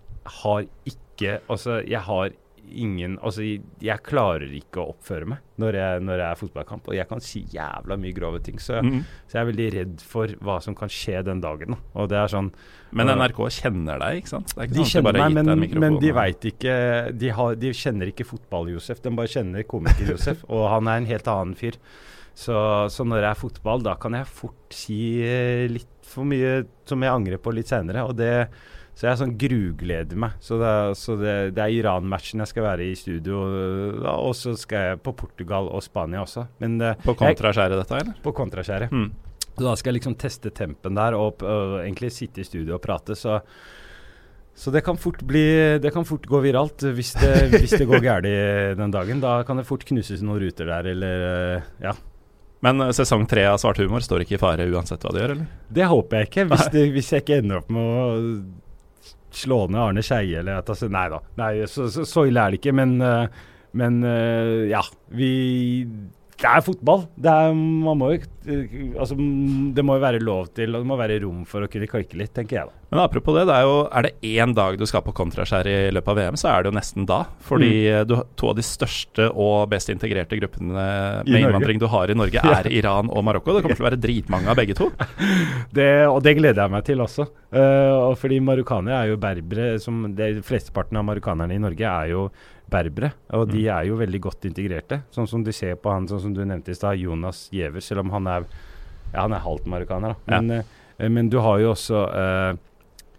har 0.40 0.66
ikke 0.84 1.04
Altså, 1.48 1.78
jeg 1.88 2.00
har 2.04 2.34
ingen 2.66 3.14
Altså, 3.24 3.44
jeg 3.82 4.02
klarer 4.04 4.50
ikke 4.56 4.82
å 4.82 4.90
oppføre 4.92 5.28
meg 5.30 5.42
når 5.60 5.78
jeg, 5.78 6.00
når 6.04 6.20
jeg 6.20 6.26
er 6.28 6.40
fotballkamp. 6.40 6.88
Og 6.90 6.96
jeg 6.98 7.08
kan 7.08 7.22
si 7.24 7.40
jævla 7.52 7.96
mye 8.00 8.12
grove 8.12 8.42
ting. 8.44 8.58
Så, 8.60 8.82
mm. 8.84 8.98
så 9.24 9.38
jeg 9.38 9.40
er 9.40 9.48
veldig 9.50 9.68
redd 9.72 10.02
for 10.04 10.34
hva 10.44 10.58
som 10.64 10.76
kan 10.76 10.92
skje 10.92 11.22
den 11.24 11.40
dagen. 11.40 11.78
Og 11.96 12.10
det 12.12 12.18
er 12.20 12.32
sånn 12.32 12.50
Men 12.96 13.12
NRK 13.14 13.40
kjenner 13.60 14.02
deg, 14.02 14.20
ikke 14.20 14.34
sant? 14.34 14.52
Det 14.52 14.60
er 14.60 14.68
ikke 14.68 14.76
De 14.76 14.82
sånn 14.82 14.92
kjenner 14.92 15.20
meg, 15.22 15.38
men, 15.38 15.64
men 15.86 15.96
de 16.02 16.12
veit 16.16 16.50
ikke 16.52 16.74
de, 17.16 17.32
har, 17.38 17.56
de 17.62 17.72
kjenner 17.76 18.12
ikke 18.12 18.28
fotball-Josef. 18.28 19.00
De 19.06 19.14
bare 19.16 19.32
kjenner 19.32 19.64
komiker-Josef, 19.70 20.44
og 20.52 20.68
han 20.74 20.92
er 20.92 21.00
en 21.00 21.10
helt 21.14 21.32
annen 21.32 21.56
fyr. 21.56 21.80
Så, 22.36 22.54
så 22.92 23.04
når 23.08 23.22
det 23.24 23.28
er 23.30 23.38
fotball, 23.40 23.84
da 23.84 23.94
kan 24.00 24.16
jeg 24.18 24.28
fort 24.28 24.74
si 24.76 24.98
eh, 25.24 25.64
litt 25.72 25.88
for 26.06 26.28
mye 26.28 26.66
som 26.86 27.00
jeg 27.02 27.14
angrer 27.14 27.40
på 27.42 27.54
litt 27.56 27.70
senere. 27.72 28.04
Og 28.04 28.16
det 28.18 28.32
så 28.96 29.10
jeg 29.10 29.18
sånn 29.20 29.34
grugleder 29.36 30.16
meg. 30.16 30.38
Så 30.40 30.56
det, 30.60 30.72
så 30.96 31.18
det, 31.20 31.34
det 31.56 31.60
er 31.60 31.74
Iran-matchen 31.74 32.40
jeg 32.40 32.48
skal 32.48 32.64
være 32.64 32.86
i 32.88 32.94
studio, 32.96 33.42
da, 34.00 34.14
og 34.24 34.32
så 34.38 34.54
skal 34.56 34.92
jeg 34.92 35.02
på 35.04 35.12
Portugal 35.20 35.68
og 35.68 35.84
Spania 35.84 36.22
også. 36.24 36.46
Men 36.64 36.78
eh, 36.80 36.96
På 37.04 37.12
kontraskjæret, 37.18 37.76
dette, 37.82 37.98
eller? 38.00 38.20
på 38.24 38.32
kontraskjæret. 38.36 38.94
Mm. 38.96 39.10
Så 39.50 39.64
da 39.64 39.74
skal 39.76 39.92
jeg 39.92 39.98
liksom 39.98 40.16
teste 40.20 40.52
tempen 40.56 40.96
der 40.96 41.16
og, 41.16 41.44
og 41.44 41.76
egentlig 41.82 42.12
sitte 42.16 42.40
i 42.40 42.48
studio 42.48 42.78
og 42.78 42.84
prate, 42.84 43.16
så 43.18 43.40
så 44.56 44.72
det 44.72 44.80
kan 44.86 44.96
fort 44.96 45.20
bli 45.28 45.42
Det 45.84 45.90
kan 45.92 46.06
fort 46.08 46.24
gå 46.24 46.38
viralt 46.40 46.80
hvis 46.96 47.10
det, 47.20 47.32
hvis 47.52 47.74
det 47.76 47.84
går 47.90 48.00
galt 48.06 48.24
den 48.80 48.94
dagen. 48.94 49.20
Da 49.20 49.42
kan 49.44 49.60
det 49.60 49.66
fort 49.68 49.84
knuses 49.84 50.22
noen 50.24 50.40
ruter 50.40 50.72
der, 50.72 50.92
eller 50.94 51.24
eh, 51.28 51.66
Ja. 51.84 51.92
Men 52.64 52.80
eh, 52.80 52.92
sesong 52.96 53.26
tre 53.28 53.44
av 53.50 53.58
Svart 53.62 53.80
humor 53.82 54.04
står 54.04 54.24
ikke 54.24 54.38
i 54.38 54.42
fare 54.42 54.68
uansett 54.70 55.02
hva 55.04 55.12
du 55.12 55.20
gjør, 55.20 55.34
eller? 55.36 55.50
Det 55.68 55.88
håper 55.90 56.22
jeg 56.22 56.30
ikke, 56.30 56.46
hvis, 56.52 56.68
det, 56.72 56.86
hvis 56.94 57.12
jeg 57.12 57.24
ikke 57.26 57.40
ender 57.42 57.60
opp 57.60 57.68
med 57.74 57.82
å 57.82 58.06
slå 59.36 59.58
ned 59.68 59.82
Arne 59.82 60.04
Skeie 60.06 60.40
eller 60.40 60.62
at 60.62 60.70
altså, 60.72 60.88
Nei 60.88 61.04
da. 61.12 61.20
Nei, 61.36 61.50
så, 61.68 61.90
så, 61.92 62.06
så 62.08 62.24
ille 62.30 62.40
er 62.40 62.54
det 62.54 62.62
ikke, 62.62 62.72
men 62.78 62.96
eh, 63.04 63.42
Men 63.76 63.98
eh, 64.08 64.70
ja. 64.70 64.80
Vi 65.12 65.30
Det 66.36 66.48
er 66.52 66.60
fotball. 66.66 67.06
Det 67.16 67.32
er, 67.32 67.54
man 67.56 67.96
må 68.00 68.10
jo 68.14 68.24
Altså, 68.46 69.16
det 69.74 69.82
må 69.82 69.96
jo 69.96 70.02
være 70.04 70.20
lov 70.22 70.52
til, 70.54 70.70
og 70.76 70.84
det 70.84 70.86
må 70.86 70.94
være 71.00 71.16
rom 71.24 71.40
for 71.50 71.64
å 71.64 71.68
kunne 71.70 71.88
klikke 71.90 72.14
litt, 72.20 72.30
tenker 72.36 72.60
jeg 72.60 72.68
da. 72.68 72.74
Men 72.92 73.00
apropos 73.02 73.34
det, 73.34 73.42
det 73.48 73.54
er 73.56 73.64
jo 73.66 73.78
Er 73.90 74.04
det 74.06 74.12
én 74.22 74.52
dag 74.54 74.76
du 74.78 74.84
skal 74.86 75.02
på 75.02 75.10
kontraskjær 75.18 75.66
i 75.66 75.74
løpet 75.90 76.12
av 76.12 76.20
VM, 76.20 76.36
så 76.38 76.52
er 76.52 76.62
det 76.62 76.70
jo 76.70 76.76
nesten 76.76 77.08
da. 77.08 77.24
Fordi 77.42 77.72
Mm. 77.72 77.88
eh, 77.96 78.04
du, 78.06 78.14
to 78.38 78.50
av 78.52 78.56
de 78.60 78.62
største 78.62 79.26
og 79.34 79.68
best 79.72 79.90
integrerte 79.90 80.38
gruppene 80.38 80.70
med 80.76 81.26
innvandring 81.40 81.80
du 81.82 81.88
har 81.90 82.08
i 82.12 82.14
Norge, 82.14 82.38
er 82.60 82.70
Iran 82.70 83.10
og 83.10 83.24
Marokko. 83.26 83.56
Det 83.56 83.64
kommer 83.66 83.80
til 83.80 83.86
å 83.86 83.90
være 83.90 84.00
dritmange 84.04 84.48
av 84.52 84.56
begge 84.60 84.76
to. 84.78 84.90
Det, 85.76 86.06
og 86.06 86.22
det 86.22 86.36
gleder 86.38 86.62
jeg 86.62 86.72
meg 86.72 86.84
til 86.86 87.02
også. 87.02 87.26
Uh, 87.52 88.14
fordi 88.16 88.38
marokkanere 88.44 89.02
er 89.02 89.10
jo 89.10 89.16
berbere. 89.20 89.80
Som 89.82 90.14
det 90.16 90.44
Flesteparten 90.46 90.96
av 91.00 91.04
marokkanerne 91.08 91.56
i 91.56 91.60
Norge 91.62 91.82
er 91.90 92.12
jo 92.14 92.28
berbere. 92.70 93.12
Og 93.38 93.48
de 93.50 93.66
er 93.70 93.86
jo 93.88 93.98
veldig 94.00 94.20
godt 94.24 94.46
integrerte. 94.48 95.02
Sånn 95.14 95.28
som 95.30 95.44
du 95.46 95.52
ser 95.54 95.76
på 95.78 95.92
han 95.92 96.08
sånn 96.10 96.22
som 96.24 96.32
du 96.34 96.42
nevnte 96.44 96.72
i 96.74 96.78
stad, 96.78 96.98
Jonas 96.98 97.44
Giæver, 97.54 97.84
selv 97.84 98.02
om 98.04 98.10
han 98.16 98.26
er, 98.26 98.46
ja, 99.12 99.20
han 99.22 99.34
er 99.36 99.44
halvt 99.44 99.68
marokkaner. 99.70 100.16
Da. 100.26 100.40
Men, 100.40 100.62
ja. 100.98 101.10
men 101.12 101.28
du 101.30 101.38
har 101.44 101.60
jo 101.62 101.72
også 101.74 102.00
uh, 102.10 102.56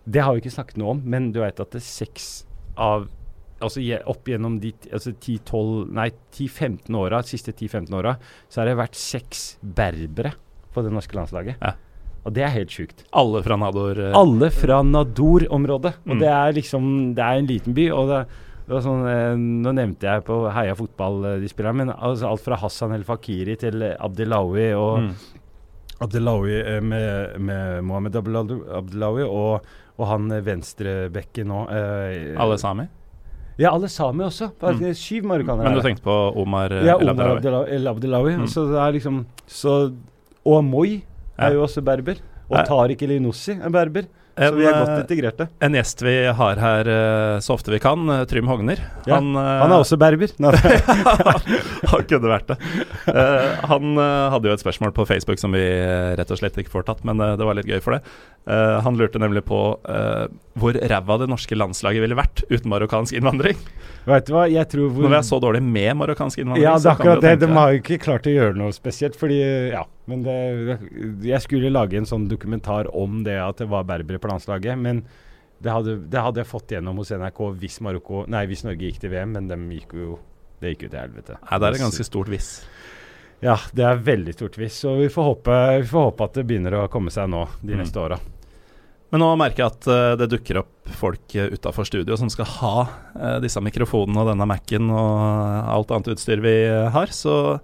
Det 0.07 0.23
har 0.23 0.33
vi 0.35 0.43
ikke 0.43 0.55
snakket 0.57 0.77
noe 0.81 0.95
om, 0.97 1.01
men 1.03 1.31
du 1.35 1.39
vet 1.43 1.59
at 1.59 1.71
det 1.71 1.81
er 1.83 1.87
seks 1.87 2.27
av 2.75 3.07
Altså 3.57 3.81
opp 4.05 4.27
gjennom 4.29 4.59
de 4.61 4.69
altså 4.93 5.15
10-12 5.15 5.87
Nei, 5.97 6.11
10-15 6.35 6.93
åra, 6.99 7.23
siste 7.25 7.55
10-15 7.55 7.95
åra, 7.97 8.11
så 8.53 8.61
har 8.61 8.69
det 8.69 8.75
vært 8.77 8.99
seks 8.99 9.55
berbere 9.65 10.35
på 10.75 10.83
det 10.85 10.91
norske 10.93 11.17
landslaget. 11.17 11.57
Ja. 11.57 11.71
Og 12.21 12.35
det 12.35 12.43
er 12.45 12.53
helt 12.53 12.69
sjukt. 12.75 13.01
Alle 13.17 13.41
fra 13.41 13.57
Nador. 13.57 13.97
Uh, 13.97 14.11
Alle 14.19 14.51
fra 14.53 14.83
Nador-området. 14.85 15.93
Og 16.05 16.13
Mm. 16.13 16.19
det 16.21 16.29
er 16.29 16.53
liksom 16.53 17.15
Det 17.15 17.23
er 17.23 17.39
en 17.39 17.47
liten 17.49 17.73
by. 17.73 17.87
Og 17.97 18.07
det, 18.11 18.19
det 18.67 18.75
var 18.75 18.83
sånn 18.83 19.05
eh, 19.07 19.33
Nå 19.39 19.71
nevnte 19.77 20.09
jeg 20.09 20.23
på 20.27 20.41
Heia 20.51 20.75
fotball 20.75 21.21
eh, 21.29 21.37
de 21.39 21.47
spillerne, 21.47 21.85
men 21.85 21.93
altså 21.95 22.27
alt 22.33 22.43
fra 22.43 22.57
Hassan 22.59 22.91
El 22.97 23.05
Fakiri 23.07 23.55
til 23.61 23.81
eh, 23.85 23.95
Abdelawi 24.03 24.69
og 24.75 25.05
mm. 25.05 25.11
Abdelawi 26.03 26.57
eh, 26.59 26.81
med, 26.83 27.37
med 27.41 27.81
Mohammed 27.87 28.19
Abdelawi 28.19 29.23
og, 29.25 29.65
og 29.97 30.05
han 30.11 30.27
venstrebekken 30.45 31.47
nå. 31.49 31.63
eh, 31.73 32.35
Alle 32.37 32.59
sami. 32.61 32.85
Ja, 33.57 33.71
alle 33.71 33.89
sami 33.89 34.21
også. 34.27 34.51
Mm. 34.61 34.83
Syv 34.93 35.25
marokkanere. 35.31 35.65
Men 35.71 35.79
du 35.79 35.85
tenkte 35.85 36.05
på 36.05 36.17
Omar 36.37 36.75
Ja, 36.85 36.99
El 37.01 37.09
Abdelawi? 37.89 38.35
El. 38.35 38.43
Mm. 38.43 38.51
Så 38.51 38.67
det 38.69 38.77
er 38.83 38.93
liksom 38.99 39.23
så, 39.49 39.77
Og 40.45 40.63
Moi 40.63 40.99
Ja. 41.37 41.47
er 41.47 41.53
jo 41.55 41.63
også 41.65 41.81
berber. 41.85 42.19
Og 42.49 42.61
Tariq 42.65 43.01
Elinossi 43.07 43.57
er 43.57 43.69
berber. 43.73 44.05
Så 44.37 44.53
vi 44.53 44.65
er 44.67 44.75
godt 44.75 44.91
eh, 44.93 44.99
integrerte. 45.01 45.47
En 45.65 45.75
gjest 45.77 46.01
vi 46.05 46.13
har 46.39 46.59
her 46.61 46.89
eh, 46.93 47.37
så 47.43 47.55
ofte 47.55 47.73
vi 47.73 47.79
kan, 47.81 48.03
eh, 48.13 48.23
Trym 48.29 48.49
Hogner. 48.49 48.81
Ja, 49.07 49.17
Han, 49.17 49.33
han 49.33 49.73
er 49.73 49.81
også 49.81 49.97
berber. 49.99 50.29
Han 51.91 52.05
kunne 52.09 52.31
vært 52.31 52.53
det. 52.53 52.57
Han 53.71 53.97
hadde 53.97 54.49
jo 54.49 54.55
et 54.55 54.63
spørsmål 54.63 54.93
på 54.95 55.07
Facebook 55.09 55.41
som 55.41 55.55
vi 55.55 55.63
rett 56.19 56.33
og 56.33 56.39
slett 56.39 56.57
ikke 56.61 56.73
får 56.75 56.87
tatt, 56.89 57.03
men 57.07 57.21
det 57.21 57.47
var 57.47 57.57
litt 57.57 57.69
gøy 57.69 57.81
for 57.83 57.97
det. 57.97 58.01
Han 58.85 58.97
lurte 58.99 59.19
nemlig 59.21 59.43
på 59.47 59.59
hvor 60.57 60.73
ræva 60.89 61.17
det 61.21 61.27
norske 61.29 61.55
landslaget 61.57 62.01
ville 62.01 62.15
vært 62.17 62.41
uten 62.49 62.71
marokkansk 62.71 63.13
innvandring. 63.19 63.59
Vet 64.07 64.25
du 64.29 64.33
hva, 64.33 64.45
jeg 64.49 64.67
tror 64.71 64.89
hvor 64.89 65.03
Når 65.05 65.11
vi 65.13 65.17
er 65.19 65.25
så 65.27 65.39
dårlig 65.43 65.61
med 65.63 65.97
marokkansk 65.99 66.39
innvandring. 66.41 66.63
Ja, 66.63 66.77
det 66.79 66.87
er 66.89 66.95
akkurat 66.95 67.21
det. 67.21 67.33
De 67.43 67.49
har 67.53 67.71
jo 67.75 67.81
ikke 67.81 67.97
klart 68.05 68.27
å 68.29 68.33
gjøre 68.33 68.55
noe 68.57 68.73
spesielt, 68.75 69.15
fordi 69.19 69.39
Ja. 69.73 69.83
Men 70.07 70.21
det, 70.23 70.37
jeg 71.27 71.41
skulle 71.43 71.69
lage 71.69 71.97
en 71.99 72.05
sånn 72.07 72.29
dokumentar 72.31 72.87
om 72.95 73.23
det 73.27 73.35
at 73.43 73.57
det 73.59 73.67
var 73.67 73.83
berbere 73.83 74.19
på 74.23 74.29
landslaget. 74.31 74.77
Men 74.79 75.03
det 75.61 75.71
hadde, 75.73 75.97
det 76.09 76.21
hadde 76.21 76.39
jeg 76.43 76.47
fått 76.47 76.71
gjennom 76.71 76.95
hos 77.01 77.09
NRK 77.11 77.41
hvis, 77.59 77.79
Marokko, 77.83 78.23
nei, 78.31 78.45
hvis 78.47 78.63
Norge 78.63 78.87
gikk 78.87 78.99
til 79.03 79.11
VM, 79.11 79.33
men 79.35 79.47
de 79.51 79.57
gikk 79.75 79.93
jo 79.99 80.19
det 80.61 80.71
gikk 80.75 80.87
jo 80.87 80.89
til 80.93 80.99
helvete. 81.03 81.35
Nei, 81.43 81.57
det 81.59 81.67
er 81.67 81.75
et 81.75 81.81
ganske 81.83 82.05
stort 82.07 82.29
hvis. 82.31 82.47
Ja, 83.43 83.57
det 83.77 83.83
er 83.85 83.99
veldig 84.01 84.33
stort 84.33 84.55
hvis. 84.57 84.73
Så 84.81 84.95
vi 84.97 85.09
får 85.13 85.27
håpe, 85.33 85.57
vi 85.83 85.89
får 85.91 86.07
håpe 86.07 86.25
at 86.25 86.39
det 86.39 86.45
begynner 86.49 86.73
å 86.79 86.87
komme 86.89 87.11
seg 87.13 87.27
nå 87.29 87.43
de 87.61 87.75
Mm. 87.75 87.83
neste 87.83 87.99
åra. 88.01 88.17
Men 89.13 89.23
nå 89.23 89.29
merker 89.39 89.63
jeg 89.63 89.73
at 89.73 89.87
eh, 89.91 90.13
det 90.19 90.29
dukker 90.33 90.61
opp 90.63 90.89
folk 90.99 91.35
uh, 91.39 91.51
utafor 91.53 91.87
studio 91.87 92.17
som 92.19 92.31
skal 92.31 92.47
ha 92.57 92.73
eh, 93.15 93.37
disse 93.43 93.61
mikrofonene 93.63 94.23
og 94.23 94.31
denne 94.31 94.47
Mac-en 94.49 94.89
og 94.91 95.69
alt 95.71 95.93
annet 95.95 96.11
utstyr 96.15 96.43
vi 96.43 96.55
eh, 96.65 96.89
har. 96.91 97.13
Så 97.15 97.59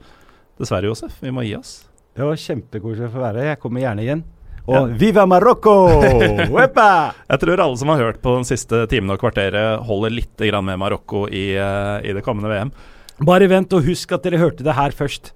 dessverre, 0.60 0.88
Josef, 0.92 1.18
vi 1.24 1.34
må 1.36 1.44
gi 1.48 1.58
oss. 1.60 1.82
Det 2.14 2.24
var 2.24 2.40
kjempekoselig 2.40 3.10
å 3.10 3.14
få 3.16 3.24
være 3.26 3.44
her. 3.44 3.54
Jeg 3.56 3.62
kommer 3.64 3.84
gjerne 3.84 4.06
igjen. 4.06 4.24
Og 4.72 4.94
viva 4.96 5.26
Marokko! 5.28 5.74
Jeg 6.08 7.40
tror 7.42 7.60
alle 7.60 7.80
som 7.80 7.92
har 7.92 8.00
hørt 8.00 8.22
på 8.24 8.38
den 8.38 8.48
siste 8.48 8.86
timen 8.92 9.12
og 9.12 9.20
kvarteret, 9.20 9.84
holder 9.84 10.14
litt 10.14 10.40
grann 10.40 10.70
med 10.70 10.80
Marokko 10.80 11.26
i, 11.28 11.50
eh, 11.60 11.98
i 12.08 12.16
det 12.16 12.24
kommende 12.24 12.52
VM. 12.52 12.72
Bare 13.28 13.50
vent, 13.52 13.76
og 13.76 13.84
husk 13.84 14.16
at 14.16 14.24
dere 14.24 14.40
hørte 14.40 14.64
det 14.64 14.78
her 14.78 14.96
først. 14.96 15.34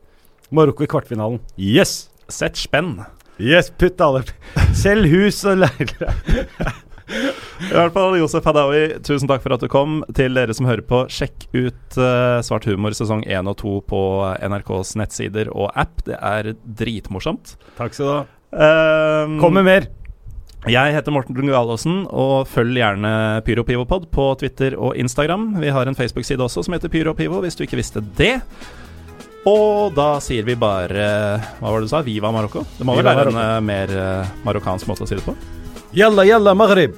Marokko 0.55 0.85
i 0.85 0.91
kvartfinalen. 0.91 1.41
Yes! 1.59 2.05
Sett 2.31 2.59
spenn. 2.59 3.01
Yes, 3.37 3.69
putt 3.69 4.01
alle 4.01 4.23
Selg 4.83 5.09
hus 5.11 5.43
og 5.45 5.63
leiligheter. 5.63 6.13
I 7.07 7.71
hvert 7.71 7.93
fall, 7.95 8.17
Josef 8.19 8.45
Hadaoui, 8.45 8.97
tusen 9.05 9.29
takk 9.29 9.43
for 9.43 9.55
at 9.55 9.63
du 9.63 9.69
kom. 9.71 10.01
Til 10.17 10.35
dere 10.35 10.53
som 10.53 10.67
hører 10.67 10.83
på, 10.85 11.05
sjekk 11.11 11.47
ut 11.55 11.99
uh, 11.99 12.43
Svart 12.45 12.67
humor 12.67 12.95
sesong 12.97 13.23
1 13.23 13.47
og 13.47 13.55
2 13.61 13.75
på 13.87 14.01
NRKs 14.43 14.97
nettsider 14.99 15.51
og 15.53 15.71
app. 15.71 16.03
Det 16.07 16.17
er 16.19 16.51
dritmorsomt. 16.81 17.55
Takk 17.79 17.95
skal 17.95 18.09
du 18.09 18.11
ha. 18.11 18.25
Um, 18.57 19.37
Kom 19.39 19.55
med 19.55 19.67
mer. 19.67 19.87
Jeg 20.67 20.95
heter 20.97 21.13
Morten 21.15 21.37
Lungalåsen, 21.37 22.01
og 22.11 22.49
følg 22.51 22.75
gjerne 22.81 23.11
PyroPivopod 23.47 24.09
på 24.11 24.25
Twitter 24.41 24.75
og 24.75 24.97
Instagram. 24.99 25.53
Vi 25.61 25.71
har 25.71 25.87
en 25.87 25.95
Facebook-side 25.95 26.43
også 26.43 26.65
som 26.65 26.75
heter 26.75 26.91
PyroPivo, 26.91 27.39
hvis 27.45 27.55
du 27.55 27.63
ikke 27.63 27.79
visste 27.79 28.03
det. 28.17 28.41
Og 29.47 29.93
da 29.95 30.17
sier 30.23 30.43
vi 30.47 30.57
bare 30.59 31.05
Hva 31.59 31.69
var 31.71 31.79
det 31.79 31.87
du 31.87 31.91
sa? 31.91 32.01
Viva 32.03 32.31
Marokko? 32.35 32.65
Det 32.77 32.87
må 32.87 32.97
vel 32.97 33.07
være 33.07 33.31
en 33.31 33.39
eh, 33.43 33.59
mer 33.63 33.93
eh, 33.95 34.33
marokkansk 34.47 34.89
måte 34.89 35.05
å 35.05 35.09
si 35.09 35.15
det 35.15 35.23
på? 35.23 35.35
Yalla, 35.95 36.25
yalla, 36.27 36.53
maghrib. 36.57 36.97